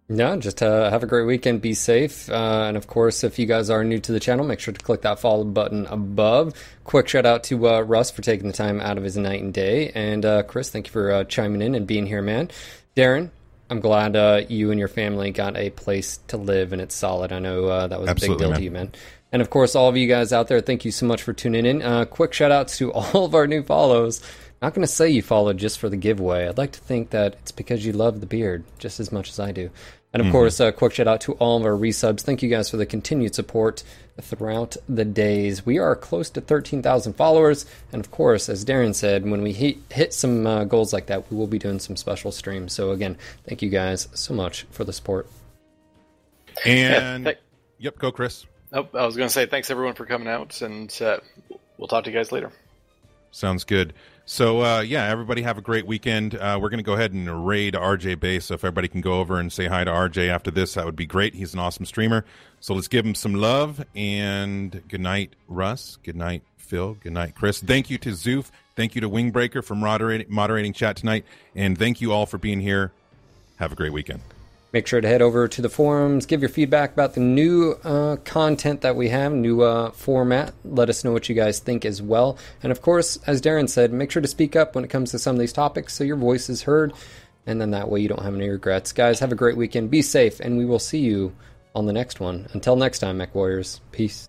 No, 0.09 0.37
just 0.37 0.63
uh, 0.63 0.91
have 0.91 1.03
a 1.03 1.07
great 1.07 1.25
weekend. 1.25 1.63
Be 1.63 1.73
safe. 1.73 2.29
Uh, 2.29 2.65
and 2.69 2.77
of 2.77 2.87
course, 2.87 3.25
if 3.25 3.39
you 3.39 3.47
guys 3.47 3.71
are 3.71 3.83
new 3.83 3.99
to 4.01 4.13
the 4.13 4.21
channel, 4.21 4.45
make 4.45 4.61
sure 4.61 4.75
to 4.75 4.81
click 4.81 5.01
that 5.03 5.19
follow 5.19 5.45
button 5.45 5.87
above. 5.87 6.53
Quick 6.85 7.09
shout 7.09 7.25
out 7.25 7.45
to 7.45 7.69
uh, 7.69 7.81
Russ 7.81 8.11
for 8.11 8.21
taking 8.21 8.47
the 8.47 8.53
time 8.53 8.81
out 8.81 8.99
of 8.99 9.05
his 9.05 9.17
night 9.17 9.41
and 9.43 9.55
day. 9.55 9.91
And 9.95 10.25
uh, 10.27 10.43
Chris, 10.43 10.69
thank 10.69 10.89
you 10.89 10.93
for 10.93 11.11
uh, 11.11 11.25
chiming 11.25 11.63
in 11.63 11.75
and 11.75 11.87
being 11.87 12.07
here, 12.07 12.21
man. 12.21 12.51
Darren, 12.95 13.31
I'm 13.71 13.81
glad 13.81 14.15
uh, 14.15 14.43
you 14.47 14.71
and 14.71 14.79
your 14.79 14.89
family 14.89 15.31
got 15.31 15.57
a 15.57 15.71
place 15.71 16.19
to 16.29 16.37
live 16.37 16.75
and 16.75 16.83
it's 16.83 16.95
solid. 16.95 17.33
I 17.33 17.39
know 17.39 17.89
that 17.89 17.99
was 17.99 18.11
Absolutely, 18.11 18.35
a 18.35 18.37
big 18.37 18.41
deal 18.41 18.51
man. 18.51 18.59
to 18.59 18.65
you, 18.65 18.71
man. 18.71 18.93
And 19.33 19.41
of 19.41 19.49
course, 19.49 19.75
all 19.75 19.89
of 19.89 19.97
you 19.97 20.07
guys 20.07 20.35
out 20.35 20.49
there, 20.49 20.61
thank 20.61 20.85
you 20.85 20.91
so 20.93 21.07
much 21.07 21.23
for 21.23 21.33
tuning 21.33 21.65
in. 21.65 22.07
quick 22.07 22.35
shout 22.35 22.53
outs 22.53 22.77
to 22.77 22.93
all 22.93 23.25
of 23.25 23.35
our 23.35 23.47
new 23.47 23.63
follows. 23.63 24.21
Not 24.63 24.75
going 24.75 24.87
to 24.87 24.93
say 24.93 25.11
you 25.11 25.23
followed 25.23 25.59
just 25.59 25.79
for 25.79 25.89
the 25.89 25.97
giveaway. 25.97 26.49
I'd 26.49 26.59
like 26.59 26.73
to 26.73 26.81
think 26.81 27.11
that 27.11 27.35
it's 27.43 27.53
because 27.53 27.85
you 27.85 27.93
love 27.93 28.21
the 28.21 28.27
beard 28.27 28.65
just 28.79 29.01
as 29.01 29.13
much 29.13 29.29
as 29.29 29.39
I 29.39 29.53
do. 29.53 29.71
And 30.15 30.21
of 30.21 30.27
mm-hmm. 30.27 30.33
course, 30.33 30.61
a 30.61 30.69
uh, 30.69 30.73
quick 30.73 30.95
shout 30.95 31.09
out 31.09 31.21
to 31.23 31.33
all 31.35 31.59
of 31.59 31.65
our 31.65 31.73
resubs. 31.73 32.21
Thank 32.21 32.43
you 32.43 32.49
guys 32.49 32.71
for 32.71 32.77
the 32.77 32.87
continued 32.87 33.35
support 33.35 33.83
throughout 34.21 34.77
the 34.89 35.05
days. 35.05 35.67
We 35.67 35.79
are 35.79 35.97
close 35.97 36.31
to 36.31 36.41
13,000 36.41 37.15
followers. 37.15 37.67
And 37.93 38.01
of 38.01 38.13
course, 38.13 38.49
as 38.49 38.65
Darren 38.65 38.95
said, 38.95 39.29
when 39.29 39.43
we 39.43 39.53
hit, 39.53 39.79
hit 39.91 40.15
some 40.15 40.47
uh, 40.47 40.65
goals 40.65 40.93
like 40.93 41.07
that, 41.07 41.29
we 41.33 41.37
will 41.37 41.49
be 41.49 41.59
doing 41.59 41.81
some 41.81 41.97
special 41.97 42.31
streams. 42.31 42.73
So 42.73 42.93
again, 42.93 43.19
thank 43.45 43.61
you 43.61 43.71
guys 43.71 44.09
so 44.15 44.35
much 44.35 44.67
for 44.71 44.85
the 44.85 44.93
support. 44.93 45.29
And, 46.65 47.25
yeah, 47.25 47.33
th- 47.33 47.43
yep, 47.79 47.99
go, 47.99 48.13
Chris. 48.13 48.47
Oh, 48.73 48.89
I 48.95 49.05
was 49.07 49.17
going 49.17 49.29
to 49.29 49.33
say 49.33 49.47
thanks 49.47 49.71
everyone 49.71 49.95
for 49.95 50.07
coming 50.07 50.29
out, 50.29 50.61
and 50.63 50.97
uh, 51.01 51.19
we'll 51.79 51.89
talk 51.89 52.05
to 52.05 52.11
you 52.11 52.17
guys 52.17 52.33
later. 52.33 52.51
Sounds 53.31 53.65
good. 53.65 53.95
So 54.27 54.65
uh, 54.65 54.81
yeah, 54.81 55.05
everybody 55.09 55.43
have 55.43 55.59
a 55.59 55.61
great 55.61 55.87
weekend. 55.87 56.35
Uh, 56.35 56.59
we're 56.61 56.71
going 56.71 56.79
to 56.79 56.85
go 56.85 56.95
ahead 56.95 57.13
and 57.13 57.47
raid 57.47 57.75
RJ 57.75 58.21
Base. 58.21 58.47
So 58.47 58.55
if 58.55 58.65
everybody 58.65 58.89
can 58.89 59.01
go 59.01 59.21
over 59.21 59.39
and 59.39 59.53
say 59.53 59.67
hi 59.67 59.85
to 59.85 59.91
RJ 59.91 60.29
after 60.29 60.51
this, 60.51 60.75
that 60.75 60.87
would 60.87 60.97
be 60.97 61.07
great. 61.07 61.35
He's 61.35 61.53
an 61.53 61.61
awesome 61.61 61.85
streamer. 61.85 62.25
So 62.61 62.75
let's 62.75 62.89
give 62.89 63.05
him 63.05 63.15
some 63.15 63.35
love. 63.35 63.85
And 63.95 64.83
good 64.89 65.03
night, 65.03 65.35
Russ. 65.47 65.99
Good 66.03 66.17
night, 66.17 66.43
Phil. 66.57 66.95
Good 66.95 67.13
night, 67.13 67.35
Chris. 67.35 67.61
Thank 67.61 67.91
you 67.91 67.99
to 67.99 68.11
Zoof. 68.11 68.51
Thank 68.77 68.95
you 68.95 69.01
to 69.03 69.11
Wingbreaker 69.11 69.63
for 69.63 69.75
moderating 69.75 70.27
moderating 70.31 70.73
chat 70.73 70.97
tonight. 70.97 71.25
And 71.55 71.79
thank 71.79 72.01
you 72.01 72.13
all 72.13 72.27
for 72.27 72.39
being 72.39 72.61
here. 72.61 72.93
Have 73.57 73.73
a 73.73 73.77
great 73.77 73.93
weekend. 73.93 74.21
Make 74.75 74.89
sure 74.89 75.01
to 75.01 75.07
head 75.07 75.23
over 75.23 75.47
to 75.47 75.63
the 75.63 75.69
forums, 75.69 76.27
give 76.27 76.43
your 76.43 76.49
feedback 76.49 76.95
about 76.95 77.15
the 77.15 77.21
new 77.21 77.79
uh, 77.85 78.17
content 78.25 78.81
that 78.81 78.97
we 78.97 79.09
have, 79.09 79.33
new 79.33 79.63
uh, 79.63 79.93
format. 79.93 80.53
Let 80.65 80.91
us 80.91 81.05
know 81.05 81.13
what 81.13 81.29
you 81.29 81.37
guys 81.37 81.61
think 81.61 81.85
as 81.85 82.03
well. 82.03 82.39
And 82.61 82.73
of 82.73 82.83
course, 82.83 83.17
as 83.25 83.41
Darren 83.41 83.69
said, 83.69 83.93
make 83.93 84.11
sure 84.11 84.21
to 84.21 84.27
speak 84.27 84.57
up 84.57 84.75
when 84.75 84.83
it 84.83 84.91
comes 84.91 85.13
to 85.13 85.21
some 85.21 85.37
of 85.37 85.39
these 85.39 85.53
topics 85.53 85.95
so 85.95 86.03
your 86.03 86.17
voice 86.17 86.51
is 86.51 86.65
heard. 86.65 86.93
And 87.47 87.61
then 87.61 87.71
that 87.71 87.89
way 87.89 88.01
you 88.01 88.09
don't 88.09 88.25
have 88.25 88.35
any 88.35 88.49
regrets. 88.49 88.91
Guys, 88.91 89.21
have 89.21 89.31
a 89.31 89.37
great 89.37 89.57
weekend. 89.57 89.93
Be 89.93 90.03
safe, 90.03 90.41
and 90.41 90.59
we 90.59 90.65
will 90.65 90.81
see 90.81 90.99
you 90.99 91.37
on 91.77 91.87
the 91.87 91.93
next 91.93 92.19
one. 92.19 92.49
Until 92.53 92.75
next 92.75 92.99
time, 92.99 93.21
MechWarriors. 93.21 93.79
Peace. 93.93 94.29